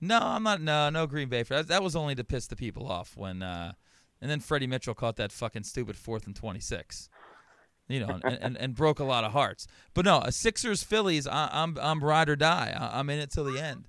No, 0.00 0.18
I'm 0.18 0.42
not. 0.42 0.60
No, 0.60 0.90
no 0.90 1.06
Green 1.06 1.28
Bay. 1.28 1.42
That, 1.42 1.68
that 1.68 1.82
was 1.82 1.96
only 1.96 2.14
to 2.14 2.24
piss 2.24 2.46
the 2.46 2.56
people 2.56 2.90
off 2.90 3.16
when, 3.16 3.42
uh, 3.42 3.72
and 4.20 4.30
then 4.30 4.40
Freddie 4.40 4.66
Mitchell 4.66 4.94
caught 4.94 5.16
that 5.16 5.32
fucking 5.32 5.64
stupid 5.64 5.96
fourth 5.96 6.26
and 6.26 6.36
26. 6.36 7.08
You 7.88 8.00
know, 8.00 8.20
and, 8.22 8.38
and, 8.42 8.56
and 8.58 8.74
broke 8.74 9.00
a 9.00 9.04
lot 9.04 9.24
of 9.24 9.32
hearts. 9.32 9.66
But 9.94 10.04
no, 10.04 10.20
a 10.20 10.30
Sixers 10.30 10.82
Phillies. 10.82 11.26
I, 11.26 11.48
I'm 11.50 11.78
I'm 11.80 12.04
ride 12.04 12.28
or 12.28 12.36
die. 12.36 12.76
I'm 12.78 13.08
in 13.08 13.18
it 13.18 13.30
till 13.30 13.44
the 13.44 13.58
end. 13.58 13.86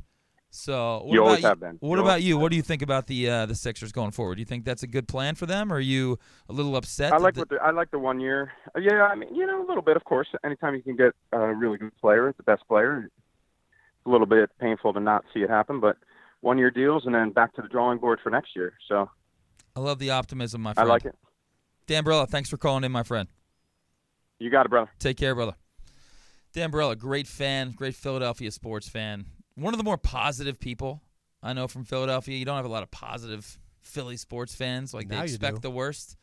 So 0.51 1.03
what 1.05 1.13
You 1.13 1.19
about 1.21 1.27
always 1.27 1.41
you? 1.43 1.47
have 1.49 1.59
been. 1.59 1.77
What 1.79 1.97
You 1.97 2.01
about 2.03 2.21
you? 2.23 2.37
What 2.37 2.49
do 2.51 2.55
you 2.57 2.63
think 2.63 2.81
about 2.81 3.05
the 3.07 3.29
uh, 3.29 3.45
the 3.45 3.53
Sixers 3.55 3.91
going 3.91 4.11
forward? 4.11 4.35
Do 4.35 4.41
you 4.41 4.45
think 4.45 4.65
that's 4.65 4.81
a 4.83 4.87
good 4.87 5.07
plan 5.07 5.35
for 5.35 5.45
them, 5.45 5.71
or 5.71 5.75
are 5.75 5.79
you 5.79 6.17
a 6.49 6.53
little 6.53 6.75
upset? 6.75 7.13
I 7.13 7.17
like 7.17 7.35
the- 7.35 7.41
what 7.41 7.49
the, 7.49 7.55
I 7.57 7.69
like 7.71 7.91
the 7.91 7.99
one 7.99 8.19
year. 8.19 8.51
uh, 8.75 8.79
Yeah, 8.79 9.03
I 9.03 9.15
mean, 9.15 9.33
you 9.35 9.45
know, 9.45 9.63
a 9.63 9.67
little 9.67 9.83
bit, 9.83 9.95
of 9.95 10.03
course. 10.05 10.27
Anytime 10.43 10.73
you 10.75 10.81
can 10.81 10.95
get 10.95 11.13
a 11.31 11.53
really 11.53 11.77
good 11.77 11.95
player, 12.01 12.33
the 12.35 12.43
best 12.43 12.67
player, 12.67 13.05
it's 13.05 14.05
a 14.05 14.09
little 14.09 14.25
bit 14.25 14.49
painful 14.59 14.93
to 14.93 14.99
not 14.99 15.23
see 15.33 15.41
it 15.41 15.49
happen. 15.49 15.79
But 15.79 15.97
one 16.41 16.57
year 16.57 16.71
deals, 16.71 17.05
and 17.05 17.13
then 17.13 17.29
back 17.31 17.53
to 17.55 17.61
the 17.61 17.67
drawing 17.67 17.99
board 17.99 18.19
for 18.23 18.31
next 18.31 18.55
year. 18.55 18.73
So 18.87 19.07
I 19.75 19.79
love 19.81 19.99
the 19.99 20.09
optimism, 20.09 20.61
my 20.61 20.73
friend. 20.73 20.89
I 20.89 20.91
like 20.91 21.05
it. 21.05 21.15
Dan 21.85 22.03
Brella, 22.03 22.27
thanks 22.27 22.49
for 22.49 22.57
calling 22.57 22.83
in, 22.83 22.91
my 22.91 23.03
friend. 23.03 23.27
You 24.39 24.49
got 24.49 24.65
it, 24.65 24.69
brother. 24.69 24.89
Take 24.99 25.17
care, 25.17 25.35
brother. 25.35 25.53
Dan 26.53 26.71
Brella, 26.71 26.97
great 26.97 27.27
fan, 27.27 27.71
great 27.71 27.93
Philadelphia 27.93 28.49
sports 28.51 28.89
fan. 28.89 29.25
One 29.59 29.73
of 29.73 29.77
the 29.77 29.83
more 29.83 29.97
positive 29.97 30.59
people 30.59 31.01
I 31.43 31.53
know 31.53 31.67
from 31.67 31.85
Philadelphia. 31.85 32.37
You 32.37 32.45
don't 32.45 32.55
have 32.57 32.65
a 32.65 32.69
lot 32.69 32.83
of 32.83 32.91
positive 32.91 33.57
Philly 33.81 34.17
sports 34.17 34.53
fans. 34.55 34.93
Like 34.93 35.07
Now 35.07 35.19
they 35.19 35.25
expect 35.25 35.61
the 35.61 35.71
worst. 35.71 36.17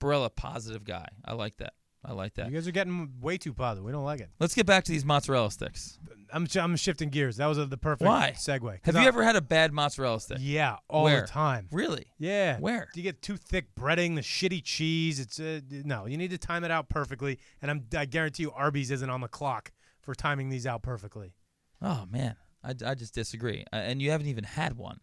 Brella, 0.00 0.34
positive 0.34 0.84
guy. 0.84 1.06
I 1.24 1.34
like 1.34 1.56
that. 1.58 1.74
I 2.04 2.12
like 2.12 2.34
that. 2.34 2.46
You 2.46 2.52
guys 2.54 2.68
are 2.68 2.72
getting 2.72 3.14
way 3.20 3.38
too 3.38 3.52
positive. 3.52 3.84
We 3.84 3.90
don't 3.90 4.04
like 4.04 4.20
it. 4.20 4.30
Let's 4.38 4.54
get 4.54 4.66
back 4.66 4.84
to 4.84 4.92
these 4.92 5.04
mozzarella 5.04 5.50
sticks. 5.50 5.98
I'm 6.32 6.46
I'm 6.56 6.76
shifting 6.76 7.08
gears. 7.08 7.38
That 7.38 7.46
was 7.46 7.58
uh 7.58 7.64
the 7.64 7.76
perfect 7.76 8.06
Why? 8.08 8.34
segue. 8.36 8.78
Have 8.84 8.94
you 8.94 9.00
I- 9.00 9.06
ever 9.06 9.24
had 9.24 9.34
a 9.34 9.40
bad 9.40 9.72
mozzarella 9.72 10.20
stick? 10.20 10.38
Yeah, 10.40 10.76
all 10.88 11.04
Where? 11.04 11.22
the 11.22 11.26
time. 11.26 11.66
Really? 11.72 12.06
Yeah. 12.18 12.58
Where? 12.60 12.88
Do 12.94 13.00
you 13.00 13.04
get 13.04 13.20
too 13.20 13.36
thick 13.36 13.74
breading, 13.74 14.14
the 14.14 14.20
shitty 14.20 14.62
cheese? 14.62 15.18
It's 15.18 15.40
uh, 15.40 15.60
no. 15.70 16.06
You 16.06 16.16
need 16.16 16.30
to 16.30 16.38
time 16.38 16.62
it 16.62 16.70
out 16.70 16.88
perfectly, 16.88 17.40
and 17.60 17.70
I'm 17.70 17.84
I 17.96 18.04
guarantee 18.04 18.44
you 18.44 18.52
Arby's 18.52 18.90
isn't 18.92 19.10
on 19.10 19.20
the 19.20 19.28
clock 19.28 19.72
for 20.00 20.14
timing 20.14 20.50
these 20.50 20.66
out 20.66 20.82
perfectly. 20.82 21.34
Oh 21.82 22.06
man, 22.10 22.36
I, 22.64 22.74
I 22.84 22.94
just 22.94 23.14
disagree. 23.14 23.64
Uh, 23.72 23.76
and 23.76 24.00
you 24.02 24.10
haven't 24.10 24.26
even 24.28 24.44
had 24.44 24.76
one, 24.76 25.00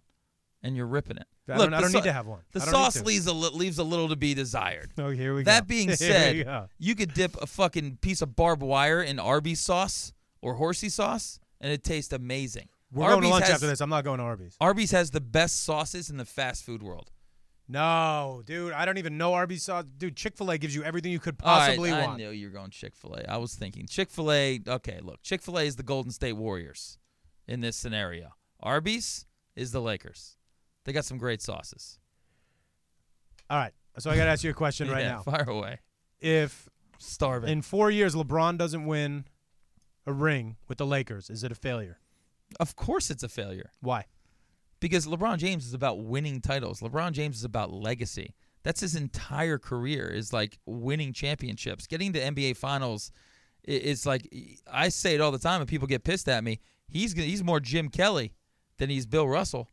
and 0.64 0.76
you're 0.76 0.86
ripping 0.88 1.18
it. 1.18 1.26
I 1.48 1.58
Look, 1.58 1.66
don't, 1.68 1.74
I 1.76 1.82
don't 1.82 1.90
sau- 1.92 2.00
need 2.00 2.04
to 2.06 2.14
have 2.14 2.26
one. 2.26 2.42
The 2.54 2.62
I 2.62 2.66
don't 2.66 2.74
need 2.74 2.78
sauce 2.80 2.94
to. 2.96 3.04
leaves 3.04 3.28
a 3.28 3.34
li- 3.34 3.50
leaves 3.54 3.78
a 3.78 3.84
little 3.84 4.10
to 4.10 4.16
be 4.16 4.34
desired. 4.34 4.92
Oh, 4.98 5.10
here 5.12 5.36
we 5.36 5.44
go. 5.44 5.52
That 5.52 5.68
being 5.68 5.88
Here 5.90 5.92
we 5.92 5.96
said, 5.96 6.46
go. 6.46 6.66
you 6.80 6.96
could 6.96 7.14
dip 7.14 7.36
a 7.42 7.46
fucking 7.48 7.98
piece 8.02 8.22
of 8.22 8.36
barbed 8.36 8.64
wire 8.64 9.02
in 9.02 9.20
Arby's 9.20 9.60
sauce 9.60 10.12
or 10.42 10.56
horsey 10.56 10.90
sauce, 10.90 11.40
and 11.62 11.72
it 11.72 11.84
tastes 11.84 12.12
amazing. 12.14 12.68
we're 12.92 13.10
going 13.10 13.22
to 13.22 13.28
lunch 13.30 13.46
has, 13.46 13.56
after 13.56 13.68
this. 13.68 13.80
I'm 13.82 13.90
not 13.90 14.04
going 14.04 14.18
to 14.18 14.24
Arby's. 14.24 14.58
Arby's 14.60 14.92
has 14.92 15.12
the 15.12 15.22
best 15.22 15.64
sauces 15.64 16.10
in 16.10 16.18
the 16.18 16.26
fast 16.26 16.64
food 16.64 16.82
world. 16.82 17.12
No, 17.68 18.44
dude, 18.46 18.74
I 18.74 18.86
don't 18.86 19.00
even 19.00 19.18
know 19.18 19.34
Arby's 19.34 19.64
sauce. 19.64 19.86
Dude, 19.98 20.16
Chick 20.16 20.38
Fil 20.38 20.52
A 20.52 20.58
gives 20.60 20.76
you 20.76 20.84
everything 20.84 21.12
you 21.12 21.20
could 21.20 21.36
All 21.44 21.58
right, 21.58 21.68
possibly 21.70 21.92
I 21.92 22.06
want. 22.06 22.18
knew 22.20 22.30
you 22.30 22.48
were 22.48 22.54
going 22.54 22.70
Chick 22.70 22.96
Fil 22.96 23.16
A. 23.16 23.24
I 23.28 23.38
was 23.38 23.56
thinking 23.56 23.88
Chick 23.88 24.12
Fil 24.12 24.32
A. 24.32 24.62
Okay, 24.68 25.00
look, 25.02 25.22
Chick 25.24 25.42
Fil 25.42 25.58
A 25.58 25.64
is 25.64 25.76
the 25.76 25.82
Golden 25.84 26.12
State 26.12 26.34
Warriors 26.34 27.00
in 27.48 27.62
this 27.62 27.76
scenario. 27.76 28.30
Arby's 28.62 29.26
is 29.56 29.72
the 29.72 29.82
Lakers. 29.82 30.38
They 30.84 30.94
got 30.94 31.06
some 31.06 31.18
great 31.18 31.42
sauces. 31.42 32.00
All 33.50 33.58
right, 33.58 33.74
so 34.00 34.10
I 34.10 34.16
got 34.16 34.26
to 34.26 34.32
ask 34.32 34.44
you 34.44 34.50
a 34.52 34.54
question 34.54 34.90
right 34.92 35.04
Yeah, 35.04 35.12
now. 35.14 35.22
Fire 35.22 35.50
away. 35.50 35.80
If 36.20 36.70
Starving. 36.98 37.50
in 37.50 37.62
four 37.62 37.92
years 37.92 38.16
LeBron 38.16 38.58
doesn't 38.58 38.86
win 38.86 39.26
a 40.08 40.14
ring 40.14 40.58
with 40.68 40.78
the 40.78 40.86
Lakers, 40.86 41.30
is 41.30 41.44
it 41.44 41.52
a 41.52 41.56
failure? 41.56 42.00
of 42.60 42.76
course, 42.76 43.10
it's 43.10 43.24
a 43.24 43.30
failure. 43.30 43.72
Why? 43.82 44.06
because 44.82 45.08
LeBron 45.08 45.38
James 45.38 45.66
is 45.66 45.74
about 45.74 46.04
winning 46.04 46.42
titles. 46.42 46.80
LeBron 46.82 47.12
James 47.14 47.38
is 47.38 47.44
about 47.44 47.72
legacy. 47.72 48.36
That's 48.62 48.82
his 48.82 48.94
entire 48.96 49.58
career 49.58 50.08
is 50.10 50.32
like 50.32 50.60
winning 50.68 51.12
championships. 51.12 51.88
Getting 51.88 52.14
to 52.14 52.20
NBA 52.20 52.56
finals 52.58 53.10
i- 53.68 53.72
is 53.72 54.06
like 54.06 54.30
I 54.72 54.90
say 54.90 55.16
it 55.16 55.22
all 55.22 55.32
the 55.32 55.40
time 55.40 55.62
and 55.62 55.68
people 55.68 55.88
get 55.88 56.04
pissed 56.04 56.28
at 56.30 56.44
me. 56.44 56.60
He's 56.88 57.14
gonna- 57.14 57.28
he's 57.28 57.44
more 57.44 57.60
Jim 57.60 57.90
Kelly 57.90 58.34
than 58.78 58.90
he's 58.90 59.06
Bill 59.06 59.28
Russell. 59.28 59.70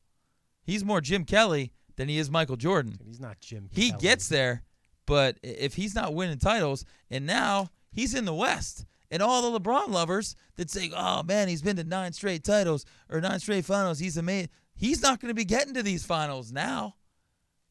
He's 0.63 0.85
more 0.85 1.01
Jim 1.01 1.25
Kelly 1.25 1.73
than 1.97 2.09
he 2.09 2.19
is 2.19 2.31
Michael 2.31 2.57
Jordan. 2.57 2.99
He's 3.05 3.21
not 3.21 3.41
Jim. 3.41 3.69
He 3.73 3.91
Kelly. 3.91 4.01
gets 4.01 4.29
there, 4.29 4.65
but 5.07 5.39
if 5.43 5.75
he's 5.75 5.95
not 5.95 6.15
winning 6.15 6.39
titles, 6.39 6.85
and 7.11 7.27
now 7.27 7.71
he's 7.91 8.15
in 8.15 8.25
the 8.25 8.35
West, 8.35 8.87
and 9.11 9.23
all 9.23 9.51
the 9.51 9.61
LeBron 9.61 9.89
lovers 9.89 10.35
that 10.57 10.71
say, 10.71 10.91
"Oh 10.95 11.23
man, 11.23 11.49
he's 11.49 11.63
been 11.63 11.77
to 11.77 11.85
nine 11.85 12.13
straight 12.13 12.45
titles 12.45 12.85
or 13.11 13.21
nine 13.21 13.41
straight 13.41 13.65
finals. 13.65 13.99
He's 13.99 14.17
amazing." 14.17 14.51
He's 14.75 15.03
not 15.03 15.21
going 15.21 15.29
to 15.29 15.35
be 15.35 15.45
getting 15.45 15.75
to 15.75 15.83
these 15.83 16.05
finals 16.05 16.51
now. 16.51 16.97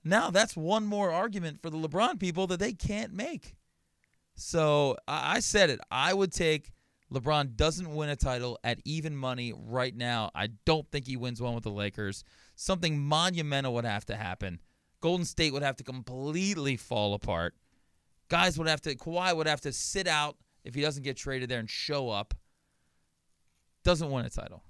Now 0.03 0.29
that's 0.29 0.55
one 0.55 0.85
more 0.85 1.11
argument 1.11 1.61
for 1.61 1.69
the 1.69 1.77
LeBron 1.77 2.19
people 2.19 2.45
that 2.47 2.59
they 2.59 2.73
can't 2.73 3.13
make. 3.13 3.55
So 4.35 4.97
I 5.07 5.37
I 5.37 5.39
said 5.39 5.69
it. 5.69 5.79
I 5.89 6.13
would 6.13 6.31
take 6.31 6.71
LeBron 7.13 7.55
doesn't 7.55 7.93
win 7.93 8.09
a 8.09 8.15
title 8.15 8.57
at 8.63 8.79
even 8.85 9.15
money 9.15 9.53
right 9.53 9.95
now. 9.95 10.31
I 10.33 10.47
don't 10.65 10.89
think 10.91 11.07
he 11.07 11.17
wins 11.17 11.41
one 11.41 11.53
with 11.53 11.63
the 11.63 11.71
Lakers. 11.71 12.23
Something 12.55 12.99
monumental 12.99 13.73
would 13.73 13.85
have 13.85 14.05
to 14.05 14.15
happen. 14.15 14.61
Golden 15.01 15.25
State 15.25 15.51
would 15.51 15.63
have 15.63 15.75
to 15.77 15.83
completely 15.83 16.77
fall 16.77 17.13
apart. 17.13 17.55
Guys 18.29 18.57
would 18.57 18.67
have 18.67 18.81
to 18.81 18.95
Kawhi 18.95 19.35
would 19.35 19.47
have 19.47 19.61
to 19.61 19.73
sit 19.73 20.07
out 20.07 20.37
if 20.63 20.73
he 20.73 20.81
doesn't 20.81 21.03
get 21.03 21.17
traded 21.17 21.49
there 21.49 21.59
and 21.59 21.69
show 21.69 22.09
up. 22.09 22.33
Doesn't 23.83 24.09
win 24.09 24.25
a 24.25 24.29
title. 24.29 24.63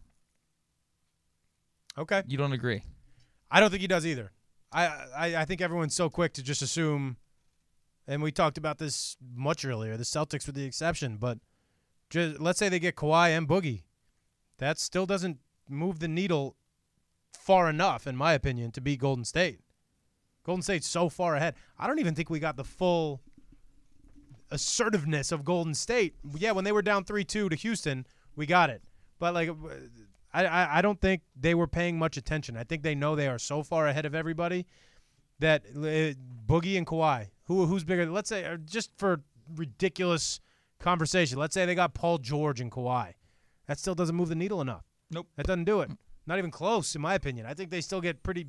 Okay. 1.97 2.23
You 2.27 2.37
don't 2.37 2.53
agree? 2.53 2.83
I 3.51 3.59
don't 3.59 3.69
think 3.69 3.81
he 3.81 3.87
does 3.87 4.05
either. 4.05 4.31
I, 4.71 4.87
I 5.15 5.35
I 5.35 5.45
think 5.45 5.59
everyone's 5.59 5.93
so 5.93 6.09
quick 6.09 6.33
to 6.33 6.43
just 6.43 6.61
assume, 6.61 7.17
and 8.07 8.23
we 8.23 8.31
talked 8.31 8.57
about 8.57 8.77
this 8.77 9.17
much 9.35 9.65
earlier. 9.65 9.97
The 9.97 10.05
Celtics 10.05 10.47
were 10.47 10.53
the 10.53 10.63
exception, 10.63 11.17
but 11.17 11.39
just, 12.11 12.39
let's 12.39 12.59
say 12.59 12.69
they 12.69 12.79
get 12.79 12.95
Kawhi 12.95 13.29
and 13.29 13.47
Boogie, 13.47 13.81
that 14.59 14.77
still 14.77 15.07
doesn't 15.07 15.39
move 15.67 15.99
the 15.99 16.07
needle 16.07 16.55
far 17.33 17.69
enough, 17.69 18.05
in 18.05 18.15
my 18.15 18.33
opinion, 18.33 18.71
to 18.73 18.81
beat 18.81 18.99
Golden 18.99 19.25
State. 19.25 19.61
Golden 20.43 20.61
State's 20.61 20.87
so 20.87 21.09
far 21.09 21.35
ahead. 21.35 21.55
I 21.79 21.87
don't 21.87 21.99
even 21.99 22.13
think 22.13 22.29
we 22.29 22.39
got 22.39 22.57
the 22.57 22.63
full 22.63 23.21
assertiveness 24.51 25.31
of 25.31 25.45
Golden 25.45 25.73
State. 25.73 26.13
Yeah, 26.35 26.51
when 26.51 26.65
they 26.65 26.71
were 26.71 26.81
down 26.81 27.03
three 27.05 27.23
two 27.23 27.49
to 27.49 27.55
Houston, 27.55 28.05
we 28.35 28.45
got 28.45 28.69
it. 28.69 28.81
But 29.17 29.33
like, 29.33 29.49
I, 30.33 30.45
I 30.45 30.77
I 30.79 30.81
don't 30.81 30.99
think 30.99 31.21
they 31.39 31.55
were 31.55 31.67
paying 31.67 31.97
much 31.97 32.17
attention. 32.17 32.57
I 32.57 32.63
think 32.63 32.83
they 32.83 32.95
know 32.95 33.15
they 33.15 33.27
are 33.27 33.39
so 33.39 33.63
far 33.63 33.87
ahead 33.87 34.05
of 34.05 34.13
everybody 34.13 34.65
that 35.39 35.63
uh, 35.75 36.13
Boogie 36.47 36.77
and 36.77 36.85
Kawhi, 36.85 37.27
who 37.45 37.65
who's 37.65 37.83
bigger? 37.83 38.05
Let's 38.07 38.29
say 38.29 38.45
uh, 38.45 38.57
just 38.57 38.91
for 38.97 39.21
ridiculous 39.55 40.39
conversation, 40.81 41.37
let's 41.37 41.53
say 41.53 41.65
they 41.65 41.75
got 41.75 41.93
Paul 41.93 42.17
George 42.17 42.59
and 42.61 42.71
Kawhi. 42.71 43.13
That 43.67 43.79
still 43.79 43.95
doesn't 43.95 44.15
move 44.15 44.29
the 44.29 44.35
needle 44.35 44.61
enough. 44.61 44.83
Nope. 45.11 45.27
That 45.37 45.45
doesn't 45.47 45.65
do 45.65 45.81
it. 45.81 45.91
Not 46.27 46.37
even 46.37 46.51
close, 46.51 46.95
in 46.95 47.01
my 47.01 47.15
opinion. 47.15 47.45
I 47.45 47.53
think 47.53 47.69
they 47.71 47.81
still 47.81 48.01
get 48.01 48.23
pretty 48.23 48.47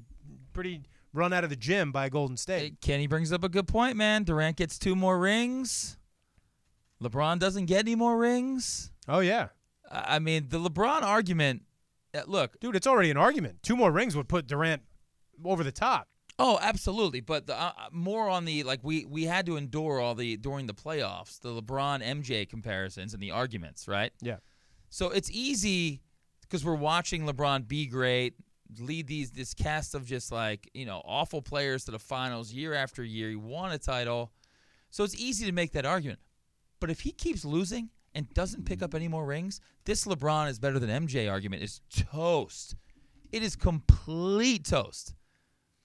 pretty 0.53 0.83
run 1.13 1.33
out 1.33 1.45
of 1.45 1.51
the 1.51 1.57
gym 1.57 1.93
by 1.93 2.09
Golden 2.09 2.37
State. 2.37 2.59
Hey, 2.61 2.73
Kenny 2.81 3.07
brings 3.07 3.33
up 3.33 3.45
a 3.45 3.49
good 3.49 3.67
point, 3.69 3.97
man. 3.97 4.25
Durant 4.25 4.57
gets 4.57 4.79
two 4.79 4.95
more 4.95 5.19
rings. 5.19 5.97
LeBron 7.03 7.39
doesn't 7.39 7.67
get 7.67 7.81
any 7.81 7.95
more 7.97 8.17
rings. 8.17 8.93
Oh 9.09 9.21
yeah, 9.21 9.49
I 9.91 10.17
I 10.17 10.19
mean, 10.19 10.47
the 10.49 10.59
LeBron 10.61 11.03
argument. 11.03 11.63
uh, 12.15 12.23
Look, 12.27 12.61
dude, 12.61 12.77
it's 12.77 12.87
already 12.87 13.11
an 13.11 13.17
argument. 13.17 13.63
Two 13.63 13.77
more 13.77 13.91
rings 13.91 14.15
would 14.17 14.29
put 14.29 14.47
Durant 14.47 14.83
over 15.45 15.65
the 15.65 15.73
top. 15.73 16.09
Oh, 16.39 16.59
absolutely. 16.61 17.21
But 17.21 17.47
the, 17.47 17.61
uh, 17.61 17.73
uh, 17.77 17.89
more 17.93 18.29
on 18.29 18.45
the 18.45 18.63
like 18.63 18.81
we 18.83 19.05
we 19.05 19.25
had 19.25 19.47
to 19.47 19.57
endure 19.57 20.01
all 20.01 20.15
the 20.15 20.37
during 20.37 20.67
the 20.67 20.75
playoffs 20.75 21.41
the 21.41 21.51
LeBron 21.51 22.03
MJ 22.03 22.49
comparisons 22.49 23.15
and 23.15 23.23
the 23.23 23.31
arguments, 23.31 23.87
right? 23.87 24.13
Yeah. 24.21 24.37
So 24.89 25.11
it's 25.11 25.31
easy 25.31 26.03
because 26.43 26.65
we're 26.65 26.75
watching 26.75 27.27
LeBron 27.27 27.69
be 27.69 27.87
great, 27.87 28.35
lead 28.79 29.07
these 29.07 29.31
this 29.31 29.55
cast 29.55 29.95
of 29.95 30.07
just 30.07 30.33
like 30.33 30.71
you 30.75 30.87
know 30.87 31.03
awful 31.05 31.43
players 31.43 31.85
to 31.85 31.91
the 31.91 31.99
finals 31.99 32.53
year 32.53 32.75
after 32.75 33.05
year. 33.05 33.31
He 33.31 33.37
won 33.37 33.73
a 33.73 33.79
title, 33.79 34.33
so 34.91 35.05
it's 35.05 35.17
easy 35.17 35.47
to 35.47 35.53
make 35.53 35.73
that 35.73 35.87
argument. 35.87 36.21
But 36.81 36.91
if 36.91 37.01
he 37.01 37.13
keeps 37.13 37.45
losing 37.45 37.91
and 38.15 38.29
doesn't 38.35 38.65
pick 38.65 38.83
up 38.83 38.95
any 38.95 39.09
more 39.09 39.25
rings, 39.25 39.61
this 39.85 40.05
LeBron 40.05 40.49
is 40.49 40.59
better 40.59 40.79
than 40.79 40.91
MJ 41.07 41.31
argument 41.31 41.63
is 41.63 41.81
toast. 41.95 42.75
It 43.31 43.43
is 43.43 43.57
complete 43.57 44.65
toast. 44.65 45.15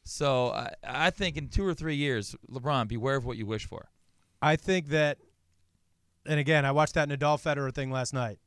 So 0.10 0.52
I, 0.52 0.74
I 0.84 1.10
think 1.10 1.38
in 1.38 1.50
two 1.50 1.66
or 1.66 1.74
three 1.74 1.96
years, 1.96 2.36
LeBron, 2.52 2.88
beware 2.88 3.16
of 3.16 3.26
what 3.26 3.38
you 3.38 3.46
wish 3.46 3.66
for. 3.66 3.90
I 4.42 4.56
think 4.56 4.90
that, 4.90 5.18
and 6.26 6.40
again, 6.40 6.66
I 6.66 6.72
watched 6.72 6.94
that 6.94 7.10
Nadal 7.10 7.42
Federer 7.42 7.74
thing 7.74 7.92
last 7.92 8.14
night, 8.14 8.40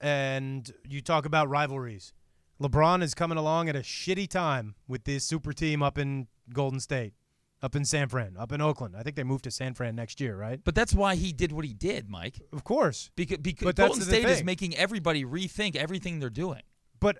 and 0.00 0.70
you 0.88 1.00
talk 1.00 1.26
about 1.26 1.48
rivalries. 1.48 2.12
LeBron 2.60 3.02
is 3.02 3.14
coming 3.14 3.38
along 3.38 3.68
at 3.68 3.76
a 3.76 3.80
shitty 3.80 4.28
time 4.28 4.74
with 4.86 5.04
this 5.04 5.24
super 5.24 5.52
team 5.52 5.82
up 5.82 5.98
in 5.98 6.28
Golden 6.52 6.78
State, 6.78 7.14
up 7.62 7.74
in 7.74 7.84
San 7.84 8.08
Fran, 8.08 8.36
up 8.38 8.52
in 8.52 8.60
Oakland. 8.60 8.94
I 8.96 9.02
think 9.02 9.16
they 9.16 9.24
moved 9.24 9.44
to 9.44 9.50
San 9.50 9.74
Fran 9.74 9.96
next 9.96 10.20
year, 10.20 10.36
right? 10.36 10.60
But 10.62 10.74
that's 10.74 10.94
why 10.94 11.16
he 11.16 11.32
did 11.32 11.50
what 11.50 11.64
he 11.64 11.72
did, 11.72 12.08
Mike. 12.08 12.40
Of 12.52 12.62
course. 12.62 13.10
Because, 13.16 13.38
because 13.38 13.64
But 13.64 13.76
Golden 13.76 14.02
State 14.02 14.26
is 14.26 14.44
making 14.44 14.76
everybody 14.76 15.24
rethink 15.24 15.74
everything 15.74 16.20
they're 16.20 16.30
doing. 16.30 16.62
But 17.00 17.18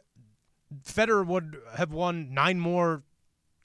Federer 0.85 1.27
would 1.27 1.57
have 1.77 1.93
won 1.93 2.33
nine 2.33 2.61
more 2.61 3.03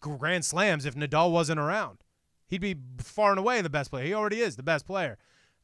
Grand 0.02 0.46
Slams 0.46 0.86
if 0.86 0.96
Nadal 0.96 1.32
wasn't 1.32 1.60
around. 1.60 2.00
He'd 2.48 2.62
be 2.62 2.76
far 2.98 3.32
and 3.32 3.40
away 3.40 3.62
the 3.62 3.70
best 3.70 3.92
player. 3.92 4.06
He 4.06 4.14
already 4.14 4.40
is 4.42 4.56
the 4.56 4.64
best 4.64 4.86
player. 4.86 5.18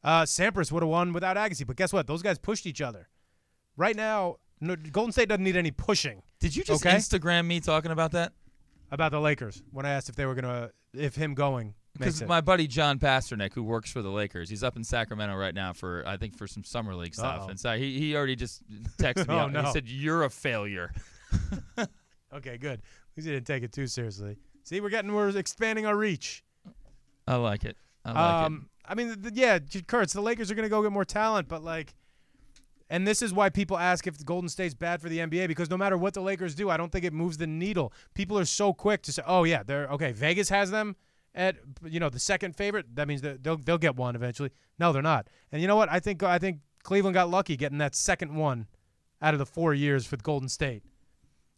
Uh, 0.04 0.22
Sampras 0.22 0.70
would 0.70 0.82
have 0.82 0.90
won 0.90 1.12
without 1.12 1.36
Agassi, 1.36 1.66
but 1.66 1.76
guess 1.76 1.92
what? 1.92 2.06
Those 2.06 2.22
guys 2.22 2.38
pushed 2.38 2.66
each 2.66 2.80
other. 2.80 3.08
Right 3.76 3.96
now, 3.96 4.36
no, 4.60 4.76
Golden 4.76 5.12
State 5.12 5.28
doesn't 5.28 5.44
need 5.44 5.56
any 5.56 5.70
pushing 5.70 6.22
Did 6.40 6.56
you 6.56 6.64
just 6.64 6.84
Okay. 6.84 6.96
Instagram 6.96 7.46
me 7.46 7.60
talking 7.60 7.90
about 7.90 8.12
that? 8.12 8.32
about 8.92 9.10
the 9.10 9.20
Lakers 9.20 9.64
when 9.72 9.84
I 9.84 9.90
asked 9.90 10.08
if 10.08 10.14
they 10.14 10.26
were 10.26 10.36
gonna, 10.36 10.70
if 10.94 11.16
him 11.16 11.34
going 11.34 11.74
Because 11.98 12.22
my 12.22 12.40
buddy 12.40 12.68
John 12.68 13.00
Pasternak, 13.00 13.52
who 13.52 13.64
works 13.64 13.90
for 13.90 14.00
the 14.00 14.10
Lakers, 14.10 14.48
he's 14.48 14.62
up 14.62 14.76
in 14.76 14.84
Sacramento 14.84 15.34
right 15.34 15.54
now 15.54 15.72
for 15.72 16.04
I 16.06 16.16
think 16.16 16.36
for 16.36 16.46
some 16.46 16.62
summer 16.62 16.94
league 16.94 17.14
stuff. 17.14 17.42
Uh-oh. 17.42 17.48
And 17.48 17.58
so 17.58 17.76
he, 17.76 17.98
he 17.98 18.14
already 18.14 18.36
just 18.36 18.62
texted 18.98 19.26
me. 19.28 19.34
Oh, 19.34 19.38
out. 19.38 19.52
no. 19.52 19.62
He 19.62 19.72
said 19.72 19.88
you're 19.88 20.22
a 20.22 20.30
failure. 20.30 20.92
okay, 22.34 22.58
good. 22.58 22.80
Least 23.16 23.26
he 23.26 23.34
didn't 23.34 23.46
take 23.46 23.62
it 23.62 23.72
too 23.72 23.86
seriously. 23.86 24.36
See, 24.64 24.80
we're 24.80 24.90
getting, 24.90 25.14
we're 25.14 25.36
expanding 25.36 25.86
our 25.86 25.96
reach. 25.96 26.44
I 27.26 27.36
like 27.36 27.64
it. 27.64 27.76
I 28.04 28.12
like 28.12 28.46
um, 28.46 28.68
I 28.84 28.94
mean, 28.94 29.08
th- 29.08 29.22
th- 29.22 29.34
yeah, 29.34 29.58
Kurtz, 29.86 30.12
the 30.12 30.20
Lakers 30.20 30.50
are 30.50 30.54
going 30.54 30.64
to 30.64 30.70
go 30.70 30.82
get 30.82 30.92
more 30.92 31.04
talent, 31.04 31.48
but 31.48 31.62
like, 31.62 31.94
and 32.88 33.06
this 33.06 33.20
is 33.20 33.32
why 33.32 33.48
people 33.48 33.76
ask 33.76 34.06
if 34.06 34.16
the 34.16 34.24
Golden 34.24 34.48
State's 34.48 34.74
bad 34.74 35.00
for 35.00 35.08
the 35.08 35.18
NBA 35.18 35.48
because 35.48 35.68
no 35.68 35.76
matter 35.76 35.98
what 35.98 36.14
the 36.14 36.20
Lakers 36.20 36.54
do, 36.54 36.70
I 36.70 36.76
don't 36.76 36.92
think 36.92 37.04
it 37.04 37.12
moves 37.12 37.36
the 37.36 37.46
needle. 37.46 37.92
People 38.14 38.38
are 38.38 38.44
so 38.44 38.72
quick 38.72 39.02
to 39.02 39.12
say, 39.12 39.22
"Oh 39.26 39.42
yeah, 39.42 39.64
they're 39.64 39.88
okay." 39.88 40.12
Vegas 40.12 40.48
has 40.50 40.70
them 40.70 40.94
at 41.34 41.56
you 41.84 41.98
know 41.98 42.08
the 42.08 42.20
second 42.20 42.54
favorite. 42.54 42.94
That 42.94 43.08
means 43.08 43.22
that 43.22 43.42
they'll 43.42 43.56
they'll 43.56 43.78
get 43.78 43.96
one 43.96 44.14
eventually. 44.14 44.50
No, 44.78 44.92
they're 44.92 45.02
not. 45.02 45.26
And 45.50 45.60
you 45.60 45.66
know 45.66 45.74
what? 45.74 45.90
I 45.90 45.98
think 45.98 46.22
I 46.22 46.38
think 46.38 46.60
Cleveland 46.84 47.14
got 47.14 47.28
lucky 47.28 47.56
getting 47.56 47.78
that 47.78 47.96
second 47.96 48.36
one 48.36 48.68
out 49.20 49.34
of 49.34 49.38
the 49.38 49.46
four 49.46 49.74
years 49.74 50.06
for 50.06 50.16
Golden 50.16 50.48
State. 50.48 50.84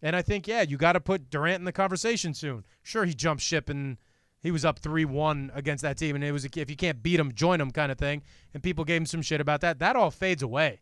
And 0.02 0.14
I 0.14 0.22
think 0.22 0.46
yeah, 0.46 0.62
you 0.62 0.76
got 0.76 0.92
to 0.92 1.00
put 1.00 1.30
Durant 1.30 1.60
in 1.60 1.64
the 1.64 1.72
conversation 1.72 2.34
soon. 2.34 2.64
Sure, 2.82 3.04
he 3.04 3.14
jumped 3.14 3.42
ship 3.42 3.68
and 3.68 3.96
he 4.40 4.50
was 4.50 4.64
up 4.64 4.80
3-1 4.80 5.50
against 5.56 5.82
that 5.82 5.98
team 5.98 6.14
and 6.14 6.22
it 6.24 6.32
was 6.32 6.44
a, 6.44 6.48
if 6.56 6.70
you 6.70 6.76
can't 6.76 7.02
beat 7.02 7.18
him, 7.18 7.32
join 7.32 7.60
him 7.60 7.70
kind 7.70 7.90
of 7.90 7.98
thing. 7.98 8.22
And 8.54 8.62
people 8.62 8.84
gave 8.84 9.00
him 9.00 9.06
some 9.06 9.22
shit 9.22 9.40
about 9.40 9.60
that. 9.62 9.78
That 9.80 9.96
all 9.96 10.10
fades 10.10 10.42
away. 10.42 10.80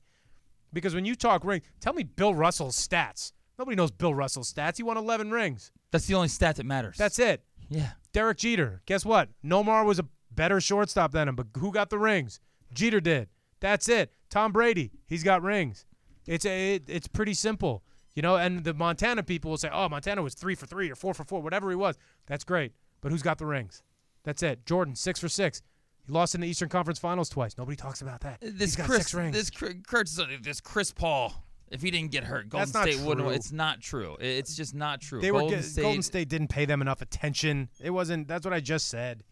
Because 0.73 0.95
when 0.95 1.05
you 1.05 1.15
talk 1.15 1.45
ring, 1.45 1.63
tell 1.81 1.95
me 1.95 2.03
Bill 2.03 2.35
Russell's 2.35 2.77
stats. 2.77 3.33
Nobody 3.59 3.77
knows 3.77 3.91
Bill 3.91 4.15
Russell's 4.15 4.53
stats. 4.53 4.77
He 4.77 4.83
won 4.83 4.99
11 4.99 5.31
rings. 5.31 5.71
That's 5.91 6.07
the 6.07 6.15
only 6.15 6.29
stat 6.29 6.57
that 6.57 6.67
matters. 6.67 6.99
That's 6.99 7.19
it. 7.19 7.43
yeah. 7.71 7.93
Derek 8.13 8.39
Jeter. 8.39 8.83
Guess 8.87 9.05
what? 9.07 9.31
Nomar 9.45 9.87
was 9.87 9.99
a 9.99 10.07
better 10.31 10.61
shortstop 10.61 11.13
than 11.13 11.29
him, 11.29 11.37
but 11.37 11.47
who 11.57 11.73
got 11.73 11.89
the 11.89 11.99
rings? 11.99 12.41
Jeter 12.75 13.01
did. 13.01 13.29
That's 13.61 13.89
it. 13.89 14.13
Tom 14.29 14.53
Brady. 14.53 14.91
He's 15.07 15.23
got 15.23 15.43
rings. 15.43 15.87
It's 16.27 16.45
a, 16.45 16.75
it, 16.75 16.85
it's 16.89 17.09
pretty 17.09 17.33
simple, 17.35 17.83
you 18.17 18.23
know. 18.23 18.37
And 18.37 18.65
the 18.65 18.75
Montana 18.75 19.23
people 19.23 19.53
will 19.53 19.59
say, 19.59 19.71
"Oh, 19.73 19.89
Montana 19.89 20.23
was 20.23 20.35
three 20.35 20.57
for 20.57 20.67
three 20.67 20.91
or 20.91 20.97
four 20.97 21.15
for 21.15 21.23
four, 21.23 21.41
whatever 21.41 21.71
he 21.71 21.77
was." 21.77 21.97
That's 22.27 22.43
great, 22.43 22.73
but 23.01 23.13
who's 23.13 23.23
got 23.23 23.39
the 23.39 23.47
rings? 23.47 23.85
That's 24.25 24.43
it. 24.43 24.67
Jordan 24.67 24.97
six 24.97 25.21
for 25.21 25.29
six. 25.29 25.63
He 26.05 26.13
lost 26.13 26.35
in 26.35 26.41
the 26.41 26.49
Eastern 26.49 26.69
Conference 26.69 26.99
Finals 26.99 27.29
twice. 27.29 27.57
Nobody 27.57 27.77
talks 27.77 28.01
about 28.01 28.21
that. 28.23 28.41
This 28.41 28.59
He's 28.59 28.77
got 28.77 28.87
Chris, 28.87 28.99
six 28.99 29.15
rings. 29.15 29.37
this 29.37 29.51
Chris, 29.51 29.75
Kurt's, 29.87 30.19
uh, 30.19 30.27
this 30.43 30.61
Chris 30.61 30.93
Paul. 30.93 31.45
If 31.69 31.83
he 31.83 31.91
didn't 31.91 32.13
get 32.13 32.23
hurt, 32.23 32.49
Golden 32.49 32.71
not 32.73 32.89
State 32.89 33.01
wouldn't. 33.01 33.27
true. 33.27 33.35
It's 33.35 33.51
not 33.51 33.81
true. 33.81 34.17
It's 34.21 34.55
just 34.55 34.73
not 34.73 35.01
true. 35.01 35.21
they 35.21 35.31
Golden 35.31 35.57
were 35.59 35.63
State, 35.63 35.83
Golden 35.83 36.03
State 36.03 36.29
didn't 36.29 36.47
pay 36.47 36.65
them 36.65 36.81
enough 36.81 37.03
attention. 37.03 37.69
It 37.83 37.91
wasn't. 37.91 38.29
That's 38.29 38.45
what 38.45 38.55
I 38.55 38.61
just 38.61 38.89
said. 38.89 39.25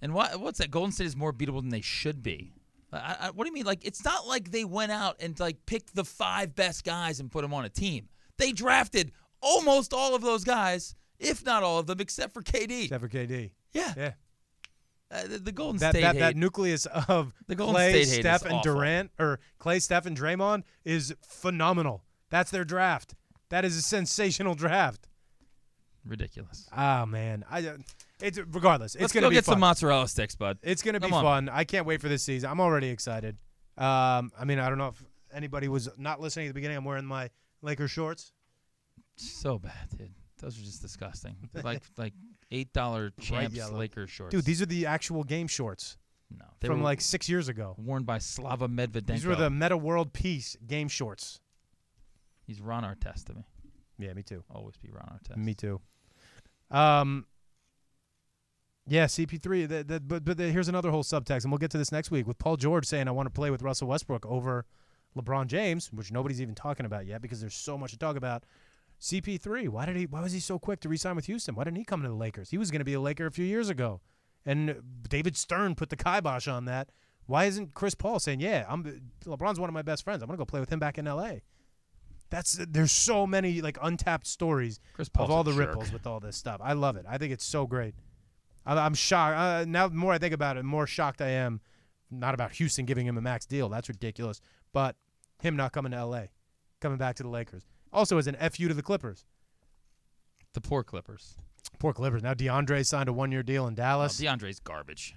And 0.00 0.14
what 0.14 0.40
what's 0.40 0.58
that? 0.58 0.70
Golden 0.70 0.92
State 0.92 1.06
is 1.06 1.16
more 1.16 1.34
beatable 1.34 1.60
than 1.60 1.68
they 1.68 1.82
should 1.82 2.22
be. 2.22 2.54
I, 2.96 3.16
I, 3.20 3.30
what 3.30 3.44
do 3.44 3.48
you 3.50 3.54
mean? 3.54 3.64
Like 3.66 3.84
it's 3.84 4.04
not 4.04 4.26
like 4.26 4.50
they 4.50 4.64
went 4.64 4.92
out 4.92 5.16
and 5.20 5.38
like 5.40 5.64
picked 5.66 5.94
the 5.94 6.04
five 6.04 6.54
best 6.54 6.84
guys 6.84 7.20
and 7.20 7.30
put 7.30 7.42
them 7.42 7.54
on 7.54 7.64
a 7.64 7.68
team. 7.68 8.08
They 8.38 8.52
drafted 8.52 9.12
almost 9.40 9.92
all 9.94 10.14
of 10.14 10.22
those 10.22 10.44
guys, 10.44 10.94
if 11.18 11.44
not 11.44 11.62
all 11.62 11.78
of 11.78 11.86
them, 11.86 12.00
except 12.00 12.34
for 12.34 12.42
KD. 12.42 12.84
Except 12.84 13.02
for 13.02 13.08
KD. 13.08 13.50
yeah, 13.72 13.92
Yeah. 13.96 14.12
Uh, 15.08 15.22
the, 15.28 15.38
the 15.38 15.52
Golden 15.52 15.78
that, 15.78 15.92
State 15.92 16.00
that, 16.02 16.14
hate. 16.16 16.20
that 16.20 16.36
nucleus 16.36 16.84
of 16.86 17.32
The 17.46 17.54
Golden 17.54 17.76
Clay, 17.76 18.02
State 18.02 18.20
Steph, 18.22 18.42
and 18.44 18.54
awful. 18.54 18.74
Durant, 18.74 19.12
or 19.20 19.38
Clay, 19.60 19.78
Steph, 19.78 20.04
and 20.04 20.18
Draymond 20.18 20.64
is 20.84 21.14
phenomenal. 21.22 22.02
That's 22.28 22.50
their 22.50 22.64
draft. 22.64 23.14
That 23.50 23.64
is 23.64 23.76
a 23.76 23.82
sensational 23.82 24.54
draft. 24.64 25.06
ridiculous. 26.04 26.68
Ah 26.72 27.04
man, 27.06 27.44
I 27.48 27.66
uh, 27.66 27.76
it's 28.20 28.38
regardless. 28.38 28.94
It's 28.94 29.02
Let's 29.02 29.12
gonna 29.12 29.26
go 29.26 29.30
be 29.30 29.34
get 29.36 29.44
fun. 29.44 29.54
some 29.54 29.60
mozzarella 29.60 30.08
sticks, 30.08 30.34
bud. 30.34 30.58
It's 30.62 30.82
gonna 30.82 31.00
be 31.00 31.06
Come 31.06 31.14
on. 31.14 31.24
fun. 31.24 31.48
I 31.48 31.64
can't 31.64 31.86
wait 31.86 32.00
for 32.00 32.08
this 32.08 32.22
season. 32.22 32.50
I'm 32.50 32.60
already 32.60 32.88
excited. 32.88 33.36
Um, 33.78 34.32
I 34.38 34.44
mean, 34.44 34.58
I 34.58 34.68
don't 34.68 34.78
know 34.78 34.88
if 34.88 35.04
anybody 35.32 35.68
was 35.68 35.88
not 35.98 36.20
listening 36.20 36.46
at 36.46 36.50
the 36.50 36.54
beginning. 36.54 36.76
I'm 36.76 36.84
wearing 36.84 37.04
my 37.04 37.30
Laker 37.62 37.88
shorts. 37.88 38.32
So 39.16 39.58
bad, 39.58 39.90
dude. 39.96 40.12
Those 40.40 40.58
are 40.58 40.64
just 40.64 40.82
disgusting. 40.82 41.36
like 41.62 41.82
like 41.96 42.12
eight 42.50 42.72
dollar 42.72 43.12
champs 43.20 43.54
yellow. 43.54 43.78
Lakers 43.78 44.10
shorts. 44.10 44.34
Dude, 44.34 44.44
these 44.44 44.60
are 44.62 44.66
the 44.66 44.86
actual 44.86 45.24
game 45.24 45.46
shorts 45.46 45.96
no, 46.30 46.44
they 46.60 46.68
from 46.68 46.78
were 46.78 46.84
like 46.84 47.00
six 47.00 47.28
years 47.28 47.48
ago. 47.48 47.74
worn 47.78 48.04
by 48.04 48.18
Slava 48.18 48.68
Medvedenko. 48.68 49.06
These 49.06 49.26
were 49.26 49.36
the 49.36 49.50
Metta 49.50 49.76
World 49.76 50.12
Peace 50.12 50.56
game 50.66 50.88
shorts. 50.88 51.40
He's 52.46 52.60
Ron 52.60 52.84
Artest 52.84 53.26
to 53.26 53.34
me. 53.34 53.44
Yeah, 53.98 54.12
me 54.12 54.22
too. 54.22 54.42
Always 54.50 54.76
be 54.76 54.90
Ron 54.90 55.18
Artest. 55.18 55.36
Me 55.36 55.54
too. 55.54 55.80
Um. 56.70 57.26
Yeah, 58.88 59.06
CP3. 59.06 59.68
That, 59.68 59.88
that, 59.88 60.08
but 60.08 60.24
but 60.24 60.38
here's 60.38 60.68
another 60.68 60.90
whole 60.90 61.02
subtext, 61.02 61.42
and 61.42 61.50
we'll 61.50 61.58
get 61.58 61.70
to 61.72 61.78
this 61.78 61.90
next 61.90 62.10
week 62.10 62.26
with 62.26 62.38
Paul 62.38 62.56
George 62.56 62.86
saying, 62.86 63.08
"I 63.08 63.10
want 63.10 63.26
to 63.26 63.30
play 63.30 63.50
with 63.50 63.62
Russell 63.62 63.88
Westbrook 63.88 64.24
over 64.26 64.64
LeBron 65.16 65.48
James," 65.48 65.92
which 65.92 66.12
nobody's 66.12 66.40
even 66.40 66.54
talking 66.54 66.86
about 66.86 67.06
yet 67.06 67.20
because 67.20 67.40
there's 67.40 67.54
so 67.54 67.76
much 67.76 67.92
to 67.92 67.98
talk 67.98 68.16
about. 68.16 68.44
CP3. 68.98 69.68
Why 69.68 69.84
did 69.84 69.96
he? 69.96 70.06
Why 70.06 70.22
was 70.22 70.32
he 70.32 70.40
so 70.40 70.58
quick 70.58 70.80
to 70.80 70.88
resign 70.88 71.16
with 71.16 71.26
Houston? 71.26 71.54
Why 71.54 71.64
didn't 71.64 71.76
he 71.76 71.84
come 71.84 72.02
to 72.02 72.08
the 72.08 72.14
Lakers? 72.14 72.50
He 72.50 72.58
was 72.58 72.70
going 72.70 72.80
to 72.80 72.84
be 72.84 72.94
a 72.94 73.00
Laker 73.00 73.26
a 73.26 73.30
few 73.30 73.44
years 73.44 73.68
ago, 73.68 74.00
and 74.46 74.82
David 75.08 75.36
Stern 75.36 75.74
put 75.74 75.90
the 75.90 75.96
kibosh 75.96 76.48
on 76.48 76.64
that. 76.64 76.90
Why 77.26 77.44
isn't 77.44 77.74
Chris 77.74 77.94
Paul 77.94 78.20
saying, 78.20 78.40
"Yeah, 78.40 78.64
I'm 78.68 78.84
LeBron's 79.24 79.60
one 79.60 79.68
of 79.68 79.74
my 79.74 79.82
best 79.82 80.04
friends. 80.04 80.22
I'm 80.22 80.28
going 80.28 80.38
to 80.38 80.40
go 80.40 80.46
play 80.46 80.60
with 80.60 80.70
him 80.70 80.78
back 80.78 80.96
in 80.96 81.06
L.A." 81.06 81.42
That's 82.30 82.58
there's 82.68 82.92
so 82.92 83.26
many 83.26 83.60
like 83.60 83.78
untapped 83.82 84.26
stories 84.26 84.80
Chris 84.94 85.10
of 85.18 85.30
all 85.30 85.44
the 85.44 85.52
jerk. 85.52 85.68
ripples 85.68 85.92
with 85.92 86.06
all 86.06 86.20
this 86.20 86.36
stuff. 86.36 86.60
I 86.62 86.72
love 86.72 86.96
it. 86.96 87.04
I 87.08 87.18
think 87.18 87.32
it's 87.32 87.44
so 87.44 87.66
great. 87.66 87.94
I, 88.66 88.76
I'm 88.76 88.94
shocked. 88.94 89.36
Uh, 89.36 89.64
now, 89.66 89.88
the 89.88 89.94
more 89.94 90.12
I 90.12 90.18
think 90.18 90.34
about 90.34 90.56
it, 90.56 90.60
the 90.60 90.64
more 90.64 90.86
shocked 90.86 91.22
I 91.22 91.30
am. 91.30 91.60
Not 92.10 92.34
about 92.34 92.52
Houston 92.52 92.84
giving 92.84 93.06
him 93.06 93.18
a 93.18 93.20
max 93.20 93.46
deal. 93.46 93.68
That's 93.68 93.88
ridiculous. 93.88 94.40
But 94.72 94.94
him 95.40 95.56
not 95.56 95.72
coming 95.72 95.90
to 95.92 95.98
L.A., 95.98 96.28
coming 96.80 96.98
back 96.98 97.16
to 97.16 97.24
the 97.24 97.28
Lakers. 97.28 97.66
Also, 97.92 98.16
as 98.18 98.26
an 98.26 98.36
fu 98.50 98.68
to 98.68 98.74
the 98.74 98.82
Clippers. 98.82 99.24
The 100.54 100.60
poor 100.60 100.84
Clippers. 100.84 101.36
Poor 101.78 101.92
Clippers. 101.92 102.22
Now 102.22 102.32
DeAndre 102.34 102.86
signed 102.86 103.08
a 103.08 103.12
one-year 103.12 103.42
deal 103.42 103.66
in 103.66 103.74
Dallas. 103.74 104.20
DeAndre's 104.20 104.60
garbage. 104.60 105.14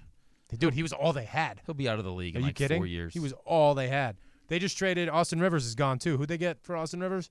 Dude, 0.58 0.74
he 0.74 0.82
was 0.82 0.92
all 0.92 1.12
they 1.12 1.24
had. 1.24 1.60
He'll 1.64 1.76
be 1.76 1.88
out 1.88 1.98
of 1.98 2.04
the 2.04 2.12
league 2.12 2.34
Are 2.34 2.38
in 2.38 2.44
you 2.44 2.48
like 2.48 2.56
kidding? 2.56 2.80
four 2.80 2.86
years. 2.86 3.12
He 3.14 3.20
was 3.20 3.32
all 3.44 3.74
they 3.74 3.88
had. 3.88 4.16
They 4.48 4.58
just 4.58 4.76
traded. 4.76 5.08
Austin 5.08 5.40
Rivers 5.40 5.64
is 5.64 5.76
gone 5.76 6.00
too. 6.00 6.16
Who'd 6.16 6.28
they 6.28 6.38
get 6.38 6.60
for 6.62 6.76
Austin 6.76 7.00
Rivers? 7.00 7.30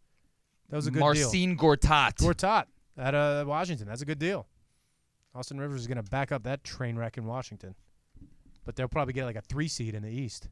That 0.70 0.78
was 0.78 0.88
a 0.88 0.92
good 0.92 1.00
deal. 1.00 1.06
Marcin 1.06 1.58
Gortat. 1.58 2.16
Gortat 2.16 2.66
at 2.98 3.14
uh, 3.14 3.44
Washington. 3.46 3.88
That's 3.88 4.02
a 4.02 4.06
good 4.06 4.20
deal. 4.20 4.48
Austin 5.36 5.60
Rivers 5.60 5.82
is 5.82 5.88
going 5.88 6.04
to 6.04 6.10
back 6.10 6.32
up 6.32 6.44
that 6.44 6.64
train 6.64 6.98
wreck 6.98 7.18
in 7.18 7.26
Washington. 7.26 7.76
But 8.66 8.76
they'll 8.76 8.88
probably 8.88 9.14
get 9.14 9.26
like 9.26 9.36
a 9.36 9.42
three 9.42 9.68
seed 9.68 9.96
in 9.96 10.04
the 10.04 10.10
East. 10.10 10.50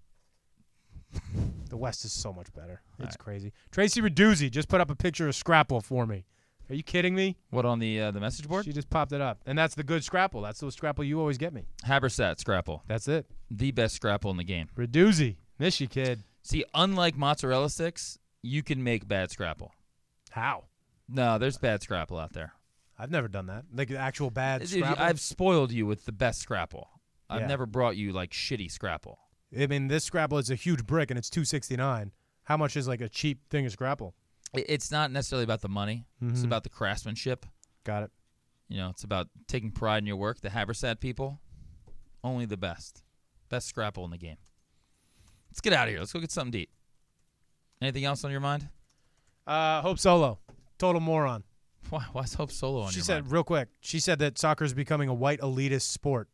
the 1.70 1.78
West 1.78 2.06
is 2.06 2.12
so 2.12 2.34
much 2.34 2.54
better. 2.54 2.82
It's 3.00 3.10
right. 3.10 3.18
crazy. 3.20 3.54
Tracy 3.72 4.02
Reduzzi 4.02 4.50
just 4.52 4.68
put 4.70 4.82
up 4.82 4.90
a 4.90 4.96
picture 4.96 5.28
of 5.28 5.36
Scrapple 5.36 5.82
for 5.82 6.06
me. 6.06 6.26
Are 6.70 6.76
you 6.76 6.84
kidding 6.84 7.16
me? 7.16 7.38
What 7.50 7.66
on 7.66 7.80
the 7.80 8.02
uh, 8.02 8.12
the 8.12 8.20
message 8.20 8.48
board? 8.48 8.66
She 8.66 8.74
just 8.74 8.90
popped 8.90 9.14
it 9.14 9.22
up. 9.22 9.40
And 9.46 9.58
that's 9.58 9.76
the 9.76 9.84
good 9.84 10.04
Scrapple. 10.04 10.42
That's 10.42 10.60
the 10.60 10.72
Scrapple 10.72 11.04
you 11.06 11.20
always 11.20 11.38
get 11.38 11.54
me. 11.54 11.66
Habbersett 11.86 12.40
Scrapple, 12.40 12.84
That's 12.88 13.08
it. 13.08 13.26
the 13.50 13.72
best 13.72 13.96
Scrapple 13.96 14.32
in 14.32 14.38
the 14.38 14.44
game. 14.44 14.68
Reduzzi. 14.78 15.38
Miss 15.60 15.80
you, 15.80 15.88
kid. 15.88 16.24
See, 16.42 16.66
unlike 16.74 17.18
mozzarella 17.18 17.70
sticks, 17.70 18.20
you 18.42 18.64
can 18.64 18.84
make 18.84 19.08
bad 19.08 19.32
Scrapple. 19.32 19.74
How? 20.32 20.66
No, 21.08 21.38
there's 21.38 21.58
bad 21.58 21.82
Scrapple 21.82 22.18
out 22.18 22.34
there. 22.34 22.54
I've 22.98 23.12
never 23.12 23.28
done 23.28 23.46
that. 23.48 23.66
Like 23.74 23.92
actual 23.92 24.32
bad 24.32 24.62
Dude, 24.62 24.70
Scrapple. 24.70 25.04
I've 25.04 25.20
spoiled 25.20 25.72
you 25.72 25.86
with 25.86 26.06
the 26.06 26.12
best 26.12 26.40
Scrapple. 26.42 26.90
I've 27.30 27.42
Yeah. 27.42 27.48
never 27.48 27.66
brought 27.66 27.96
you 27.98 28.12
like 28.12 28.32
shitty 28.32 28.72
Scrapple. 28.72 29.20
I 29.58 29.68
mean, 29.68 29.88
this 29.88 30.04
Scrapple 30.04 30.38
is 30.40 30.50
a 30.50 30.56
huge 30.56 30.86
brick 30.86 31.12
and 31.12 31.18
it's 31.18 31.30
two 31.30 31.46
sixty 31.46 31.76
nine. 31.76 32.12
How 32.44 32.58
much 32.58 32.76
is 32.78 32.88
like 32.88 33.02
a 33.02 33.10
cheap 33.10 33.50
thing 33.50 33.66
of 33.66 33.72
Scrapple? 33.72 34.16
I- 34.56 34.66
It's 34.68 34.90
not 34.92 35.12
necessarily 35.12 35.44
about 35.44 35.62
the 35.62 35.70
money. 35.70 36.08
It's 36.22 36.42
Mhm. 36.42 36.46
about 36.46 36.64
the 36.64 36.70
craftsmanship. 36.70 37.46
Got 37.84 38.04
it. 38.04 38.12
You 38.70 38.78
know, 38.78 38.90
it's 38.90 39.04
about 39.04 39.30
taking 39.48 39.72
pride 39.72 40.00
in 40.00 40.08
your 40.08 40.18
work. 40.18 40.42
The 40.42 40.50
Haversack 40.50 41.00
people, 41.00 41.40
only 42.24 42.46
the 42.46 42.58
best. 42.58 43.04
Best 43.50 43.68
Scrapple 43.68 44.04
in 44.06 44.12
the 44.12 44.18
game. 44.18 44.38
Let's 45.50 45.62
get 45.62 45.74
out 45.74 45.88
of 45.88 45.92
here. 45.92 46.00
Let's 46.00 46.12
go 46.14 46.20
get 46.20 46.32
something 46.32 46.52
to 46.54 46.60
eat. 46.60 46.70
Anything 47.82 48.06
else 48.06 48.24
on 48.24 48.32
your 48.32 48.40
mind? 48.40 48.70
Uh, 49.46 49.82
Hope 49.82 50.00
Solo, 50.00 50.40
total 50.78 51.00
moron. 51.00 51.44
Why, 51.90 52.04
why's 52.12 52.34
Hope 52.34 52.52
Solo 52.52 52.82
on 52.82 52.92
she 52.92 53.00
said 53.02 53.24
mind? 53.24 53.32
real 53.32 53.44
quick. 53.44 53.70
She 53.80 54.00
said 54.00 54.20
that 54.20 54.38
soccer 54.38 54.66
is 54.66 54.74
becoming 54.74 55.10
a 55.10 55.14
white 55.14 55.40
elitist 55.42 55.84
sport. 55.84 56.28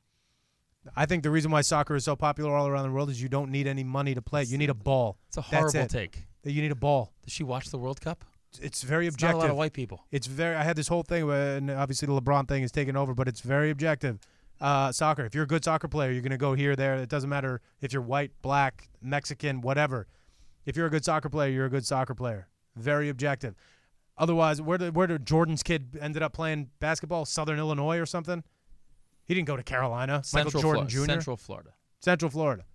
I 0.95 1.05
think 1.05 1.23
the 1.23 1.31
reason 1.31 1.49
why 1.51 1.61
soccer 1.61 1.95
is 1.95 2.03
so 2.03 2.15
popular 2.15 2.53
all 2.55 2.67
around 2.67 2.85
the 2.88 2.91
world 2.91 3.09
is 3.09 3.21
you 3.21 3.30
don't 3.30 3.51
need 3.51 3.67
any 3.67 3.84
money 3.84 4.13
to 4.15 4.21
play. 4.21 4.43
You 4.43 4.57
need 4.57 4.69
a 4.69 4.73
ball. 4.73 5.17
It's 5.30 5.38
a 5.38 5.41
horrible 5.41 5.80
it. 5.80 5.89
take. 5.89 6.23
You 6.43 6.61
need 6.61 6.71
a 6.71 6.75
ball. 6.75 7.13
Did 7.23 7.31
she 7.31 7.43
watch 7.43 7.69
the 7.69 7.77
World 7.77 8.01
Cup? 8.01 8.25
It's 8.61 8.84
very 8.84 9.07
It's 9.07 9.15
not 9.15 9.21
a 9.21 9.30
objective. 9.30 9.41
lot 9.43 9.49
of 9.51 9.55
white 9.57 9.73
people. 9.73 10.03
It's 10.11 10.27
very. 10.27 10.55
I 10.55 10.63
had 10.63 10.75
this 10.75 10.88
whole 10.89 11.03
thing, 11.03 11.25
where, 11.25 11.55
and 11.57 11.71
obviously 11.71 12.05
the 12.07 12.19
LeBron 12.19 12.47
thing 12.47 12.63
is 12.63 12.71
taken 12.71 12.97
over, 12.97 13.13
but 13.13 13.27
it's 13.27 13.39
very 13.41 13.69
objective. 13.69 14.19
Uh, 14.61 14.91
soccer. 14.91 15.25
If 15.25 15.34
you're 15.34 15.45
a 15.45 15.47
good 15.47 15.63
soccer 15.63 15.88
player, 15.88 16.11
you're 16.11 16.21
gonna 16.21 16.38
go 16.38 16.53
here, 16.53 16.75
there. 16.75 16.95
It 16.95 17.09
doesn't 17.09 17.30
matter 17.30 17.61
if 17.81 17.93
you're 17.93 18.01
white, 18.01 18.31
black, 18.41 18.89
Mexican, 19.01 19.61
whatever. 19.61 20.07
If 20.65 20.75
you're 20.77 20.85
a 20.88 20.89
good 20.91 21.03
soccer 21.03 21.30
player, 21.30 21.49
you're 21.51 21.65
a 21.65 21.69
good 21.69 21.85
soccer 21.85 22.13
player. 22.13 22.47
Very 22.75 23.09
objective. 23.09 23.55
Otherwise, 24.18 24.61
where 24.61 24.77
did 24.77 24.95
where 24.95 25.07
did 25.07 25.26
Jordan's 25.26 25.64
kid 25.64 25.98
ended 25.99 26.22
up 26.22 26.34
playing 26.34 26.69
basketball? 26.80 27.26
Southern 27.26 27.57
Illinois 27.57 27.98
or 27.98 28.06
something. 28.06 28.44
He 29.26 29.34
didn't 29.34 29.48
go 29.48 29.56
to 29.56 29.64
Carolina. 29.64 30.22
Central 30.23 30.49
Michael 30.49 30.61
Jordan 30.61 30.88
Jr. 30.88 31.06
Central 31.06 31.38
Florida. 31.38 31.72
Central 31.99 32.30
Florida. 32.30 32.65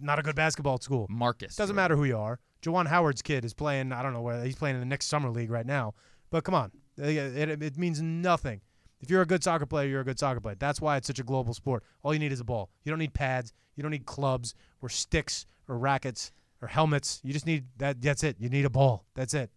Not 0.00 0.18
a 0.18 0.22
good 0.22 0.34
basketball 0.34 0.78
school. 0.78 1.06
Marcus. 1.10 1.54
Doesn't 1.54 1.76
matter 1.76 1.96
who 1.96 2.04
you 2.04 2.16
are. 2.16 2.40
Juwan 2.62 2.86
Howard's 2.86 3.22
kid 3.22 3.44
is 3.44 3.52
playing. 3.52 3.92
I 3.92 4.02
don't 4.02 4.12
know 4.12 4.22
where 4.22 4.42
he's 4.42 4.56
playing 4.56 4.76
in 4.76 4.80
the 4.80 4.86
next 4.86 5.06
summer 5.06 5.30
league 5.30 5.50
right 5.50 5.66
now. 5.66 5.94
But 6.30 6.44
come 6.44 6.54
on, 6.54 6.72
it, 6.96 7.16
it, 7.16 7.62
it 7.62 7.76
means 7.76 8.00
nothing. 8.00 8.60
If 9.00 9.10
you're 9.10 9.22
a 9.22 9.26
good 9.26 9.42
soccer 9.42 9.66
player, 9.66 9.88
you're 9.88 10.00
a 10.00 10.04
good 10.04 10.18
soccer 10.18 10.40
player. 10.40 10.54
That's 10.58 10.80
why 10.80 10.96
it's 10.96 11.08
such 11.08 11.18
a 11.18 11.24
global 11.24 11.54
sport. 11.54 11.82
All 12.02 12.14
you 12.14 12.20
need 12.20 12.32
is 12.32 12.40
a 12.40 12.44
ball. 12.44 12.70
You 12.84 12.90
don't 12.90 13.00
need 13.00 13.12
pads. 13.12 13.52
You 13.76 13.82
don't 13.82 13.90
need 13.90 14.06
clubs 14.06 14.54
or 14.80 14.88
sticks 14.88 15.44
or 15.68 15.76
rackets 15.76 16.32
or 16.62 16.68
helmets. 16.68 17.20
You 17.24 17.32
just 17.32 17.46
need 17.46 17.64
that. 17.78 18.00
That's 18.00 18.22
it. 18.22 18.36
You 18.38 18.48
need 18.48 18.64
a 18.64 18.70
ball. 18.70 19.04
That's 19.14 19.34
it. 19.34 19.50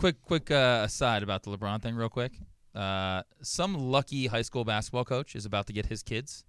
Quick, 0.00 0.22
quick 0.22 0.50
uh, 0.50 0.80
aside 0.86 1.22
about 1.22 1.42
the 1.42 1.50
LeBron 1.50 1.82
thing, 1.82 1.94
real 1.94 2.08
quick. 2.08 2.32
Uh, 2.74 3.22
some 3.42 3.74
lucky 3.74 4.28
high 4.28 4.40
school 4.40 4.64
basketball 4.64 5.04
coach 5.04 5.36
is 5.36 5.44
about 5.44 5.66
to 5.66 5.74
get 5.74 5.84
his 5.86 6.02
kids. 6.02 6.42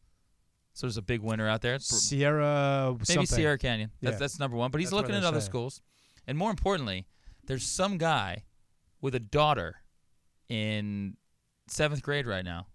So 0.74 0.88
there's 0.88 0.96
a 0.96 1.02
big 1.02 1.20
winner 1.20 1.50
out 1.50 1.62
there. 1.62 1.78
Sierra. 1.80 2.92
Maybe 2.94 3.04
something. 3.06 3.26
Sierra 3.26 3.58
Canyon. 3.58 3.92
That's 4.02 4.14
Yeah. 4.14 4.20
that's 4.20 4.40
number 4.40 4.56
one. 4.56 4.72
But 4.72 4.80
he's 4.80 4.92
That's 4.92 5.02
looking 5.02 5.16
at 5.16 5.26
other 5.26 5.42
saying. 5.42 5.50
schools, 5.50 5.82
and 6.26 6.38
more 6.38 6.50
importantly, 6.50 7.08
there's 7.46 7.66
some 7.66 7.98
guy 7.98 8.46
with 9.02 9.16
a 9.16 9.20
daughter 9.20 9.82
in 10.48 11.18
seventh 11.68 12.04
grade 12.04 12.28
right 12.28 12.46
now 12.46 12.68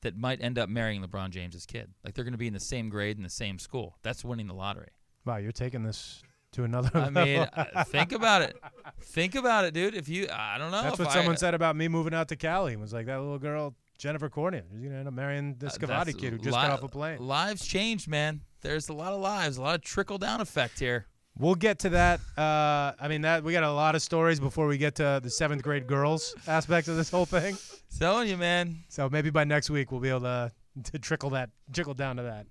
that 0.00 0.16
might 0.16 0.40
end 0.40 0.58
up 0.58 0.70
marrying 0.70 1.02
LeBron 1.02 1.28
James's 1.30 1.66
kid. 1.66 1.92
Like 2.02 2.14
they're 2.14 2.24
going 2.24 2.32
to 2.32 2.38
be 2.38 2.46
in 2.46 2.54
the 2.54 2.60
same 2.60 2.88
grade 2.88 3.18
in 3.18 3.22
the 3.22 3.28
same 3.28 3.58
school. 3.58 3.98
That's 4.02 4.24
winning 4.24 4.46
the 4.46 4.54
lottery. 4.54 4.92
Wow, 5.26 5.36
you're 5.36 5.52
taking 5.52 5.82
this 5.82 6.22
to 6.54 6.64
another. 6.64 6.90
I 6.94 7.10
mean, 7.10 7.38
level. 7.40 7.46
uh, 7.56 7.84
think 7.84 8.12
about 8.12 8.42
it. 8.42 8.56
Think 9.02 9.34
about 9.34 9.64
it, 9.64 9.74
dude. 9.74 9.94
If 9.94 10.08
you, 10.08 10.26
I 10.32 10.58
don't 10.58 10.70
know. 10.70 10.82
That's 10.82 10.98
what 10.98 11.08
I- 11.08 11.12
someone 11.14 11.36
said 11.36 11.54
about 11.54 11.76
me 11.76 11.88
moving 11.88 12.14
out 12.14 12.28
to 12.28 12.36
Cali. 12.36 12.72
It 12.72 12.80
was 12.80 12.92
like 12.92 13.06
that 13.06 13.18
little 13.20 13.38
girl, 13.38 13.74
Jennifer 13.98 14.28
Cornier. 14.28 14.62
She's 14.72 14.82
gonna 14.84 14.96
end 14.98 15.08
up 15.08 15.14
marrying 15.14 15.56
this 15.58 15.74
Uh, 15.74 15.78
Cavati 15.78 15.86
that's- 15.88 16.14
kid 16.14 16.32
who 16.32 16.38
just 16.38 16.46
li- 16.46 16.52
got 16.62 16.70
off 16.70 16.82
a 16.82 16.88
plane. 16.88 17.18
Lives 17.18 17.66
changed, 17.66 18.08
man. 18.08 18.40
There's 18.62 18.88
a 18.88 18.92
lot 18.94 19.12
of 19.12 19.20
lives, 19.20 19.56
a 19.58 19.62
lot 19.62 19.74
of 19.74 19.82
trickle 19.82 20.18
down 20.18 20.40
effect 20.40 20.78
here. 20.78 21.06
We'll 21.36 21.56
get 21.56 21.80
to 21.80 21.88
that. 21.90 22.20
Uh, 22.38 22.92
I 23.00 23.08
mean, 23.08 23.22
that 23.22 23.42
we 23.42 23.52
got 23.52 23.64
a 23.64 23.72
lot 23.72 23.96
of 23.96 24.02
stories 24.02 24.38
before 24.38 24.68
we 24.68 24.78
get 24.78 24.94
to 24.96 25.20
the 25.22 25.28
seventh 25.30 25.62
grade 25.64 25.86
girls 25.88 26.32
aspect 26.46 26.86
of 26.88 26.96
this 26.96 27.10
whole 27.10 27.26
thing. 27.26 27.56
Telling 27.98 28.28
you, 28.28 28.36
man. 28.36 28.84
So 28.88 29.08
maybe 29.10 29.30
by 29.30 29.42
next 29.42 29.68
week 29.68 29.90
we'll 29.90 30.00
be 30.00 30.10
able 30.10 30.20
to, 30.20 30.52
to 30.92 30.98
trickle 31.00 31.30
that, 31.30 31.50
trickle 31.72 31.94
down 31.94 32.16
to 32.16 32.22
that. 32.22 32.46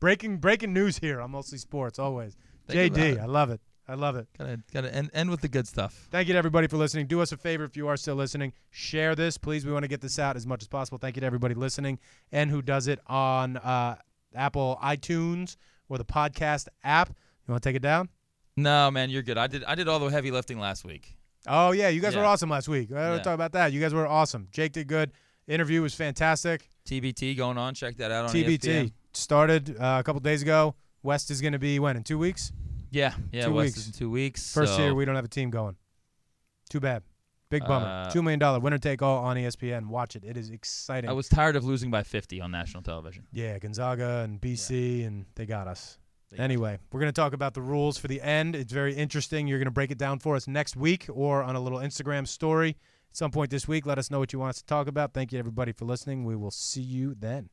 Breaking 0.00 0.38
breaking 0.38 0.72
news 0.72 0.98
here 0.98 1.20
on 1.20 1.30
mostly 1.30 1.56
sports 1.58 1.98
always. 1.98 2.36
Think 2.66 2.94
JD. 2.94 3.20
I 3.20 3.26
love 3.26 3.50
it. 3.50 3.60
I 3.88 3.94
love 3.94 4.16
it. 4.16 4.26
Gotta 4.36 4.60
gotta 4.72 4.92
end, 4.92 5.10
end 5.14 5.30
with 5.30 5.40
the 5.40 5.48
good 5.48 5.68
stuff. 5.68 6.08
Thank 6.10 6.26
you 6.26 6.34
to 6.34 6.38
everybody 6.38 6.66
for 6.66 6.76
listening. 6.76 7.06
Do 7.06 7.20
us 7.20 7.30
a 7.30 7.36
favor 7.36 7.62
if 7.64 7.76
you 7.76 7.86
are 7.86 7.96
still 7.96 8.16
listening. 8.16 8.52
Share 8.70 9.14
this, 9.14 9.38
please. 9.38 9.64
We 9.64 9.72
want 9.72 9.84
to 9.84 9.88
get 9.88 10.00
this 10.00 10.18
out 10.18 10.34
as 10.36 10.44
much 10.46 10.62
as 10.62 10.68
possible. 10.68 10.98
Thank 10.98 11.14
you 11.16 11.20
to 11.20 11.26
everybody 11.26 11.54
listening 11.54 11.98
and 12.32 12.50
who 12.50 12.62
does 12.62 12.88
it 12.88 12.98
on 13.06 13.56
uh, 13.58 13.94
Apple 14.34 14.78
iTunes 14.82 15.56
or 15.88 15.98
the 15.98 16.04
podcast 16.04 16.66
app. 16.82 17.10
You 17.10 17.52
want 17.52 17.62
to 17.62 17.68
take 17.68 17.76
it 17.76 17.82
down? 17.82 18.08
No, 18.56 18.90
man, 18.90 19.08
you're 19.10 19.22
good. 19.22 19.38
I 19.38 19.46
did 19.46 19.62
I 19.64 19.74
did 19.76 19.86
all 19.86 20.00
the 20.00 20.06
heavy 20.08 20.32
lifting 20.32 20.58
last 20.58 20.84
week. 20.84 21.16
Oh 21.46 21.70
yeah, 21.70 21.88
you 21.88 22.00
guys 22.00 22.16
were 22.16 22.24
awesome 22.24 22.50
last 22.50 22.68
week. 22.68 22.90
I 22.90 22.94
don't 23.08 23.16
Yeah. 23.18 23.22
talk 23.22 23.34
about 23.34 23.52
that. 23.52 23.72
You 23.72 23.80
guys 23.80 23.94
were 23.94 24.06
awesome. 24.06 24.48
Jake 24.50 24.72
did 24.72 24.88
good. 24.88 25.12
Interview 25.46 25.80
was 25.82 25.94
fantastic. 25.94 26.68
TBT 26.88 27.36
going 27.36 27.56
on. 27.56 27.74
Check 27.74 27.98
that 27.98 28.10
out 28.10 28.24
on 28.24 28.30
TBT 28.34 28.58
ESPN. 28.58 28.92
started 29.14 29.76
uh, 29.78 29.98
a 30.00 30.02
couple 30.02 30.18
days 30.20 30.42
ago. 30.42 30.74
West 31.06 31.30
is 31.30 31.40
going 31.40 31.52
to 31.52 31.58
be 31.58 31.78
when 31.78 31.96
in 31.96 32.02
two 32.02 32.18
weeks. 32.18 32.52
Yeah, 32.90 33.14
yeah. 33.32 33.46
Two 33.46 33.52
West 33.52 33.66
weeks. 33.66 33.78
is 33.78 33.86
in 33.86 33.92
two 33.92 34.10
weeks. 34.10 34.52
First 34.52 34.74
so, 34.76 34.82
year 34.82 34.94
we 34.94 35.04
don't 35.04 35.14
have 35.14 35.24
a 35.24 35.28
team 35.28 35.50
going. 35.50 35.76
Too 36.68 36.80
bad. 36.80 37.02
Big 37.48 37.64
bummer. 37.64 37.86
Uh, 37.86 38.10
Two 38.10 38.22
million 38.22 38.40
dollar 38.40 38.58
winner 38.58 38.78
take 38.78 39.02
all 39.02 39.24
on 39.24 39.36
ESPN. 39.36 39.86
Watch 39.86 40.16
it. 40.16 40.24
It 40.24 40.36
is 40.36 40.50
exciting. 40.50 41.08
I 41.08 41.12
was 41.12 41.28
tired 41.28 41.54
of 41.54 41.64
losing 41.64 41.92
by 41.92 42.02
50 42.02 42.40
on 42.40 42.50
national 42.50 42.82
television. 42.82 43.24
yeah, 43.32 43.56
Gonzaga 43.58 44.22
and 44.24 44.40
BC, 44.40 45.06
and 45.06 45.26
they 45.36 45.46
got 45.46 45.68
us. 45.68 45.98
They 46.30 46.38
got 46.38 46.42
Anyway, 46.42 46.78
we're 46.90 46.98
going 46.98 47.12
to 47.12 47.18
talk 47.18 47.32
about 47.32 47.54
the 47.54 47.62
rules 47.62 47.98
for 47.98 48.08
the 48.08 48.20
end. 48.20 48.56
It's 48.56 48.72
very 48.72 48.94
interesting. 48.94 49.46
You're 49.46 49.60
going 49.60 49.66
to 49.66 49.70
break 49.70 49.92
it 49.92 49.98
down 49.98 50.18
for 50.18 50.34
us 50.34 50.48
next 50.48 50.74
week 50.74 51.06
or 51.08 51.44
on 51.44 51.54
a 51.54 51.60
little 51.60 51.78
Instagram 51.78 52.26
story 52.26 52.70
at 53.10 53.16
some 53.16 53.30
point 53.30 53.50
this 53.50 53.68
week. 53.68 53.86
Let 53.86 53.98
us 53.98 54.10
know 54.10 54.18
what 54.18 54.32
you 54.32 54.40
want 54.40 54.50
us 54.50 54.58
to 54.58 54.66
talk 54.66 54.88
about. 54.88 55.14
Thank 55.14 55.30
you, 55.30 55.38
everybody, 55.38 55.70
for 55.70 55.84
listening. 55.84 56.24
We 56.24 56.34
will 56.34 56.50
see 56.50 56.82
you 56.82 57.14
then. 57.16 57.50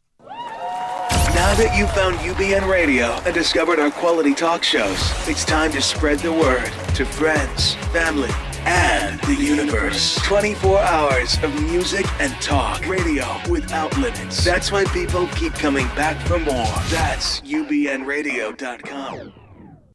Now 1.34 1.55
that 1.55 1.76
you've 1.76 1.91
found 1.93 2.18
UBN 2.18 2.69
Radio 2.69 3.07
and 3.26 3.34
discovered 3.34 3.80
our 3.80 3.89
quality 3.89 4.35
talk 4.35 4.64
shows, 4.64 4.99
it's 5.27 5.43
time 5.43 5.72
to 5.72 5.81
spread 5.81 6.19
the 6.19 6.31
word 6.31 6.72
to 6.93 7.05
friends, 7.05 7.73
family, 7.91 8.30
and 8.65 9.19
the 9.22 9.34
universe. 9.34 10.15
24 10.23 10.80
hours 10.80 11.41
of 11.41 11.51
music 11.64 12.05
and 12.22 12.31
talk. 12.39 12.88
Radio 12.88 13.26
without 13.49 13.97
limits. 13.97 14.45
That's 14.45 14.72
why 14.72 14.85
people 14.85 15.26
keep 15.35 15.53
coming 15.53 15.88
back 15.95 16.22
for 16.27 16.38
more. 16.38 16.68
That's 16.89 17.41
UBNradio.com. 17.41 19.34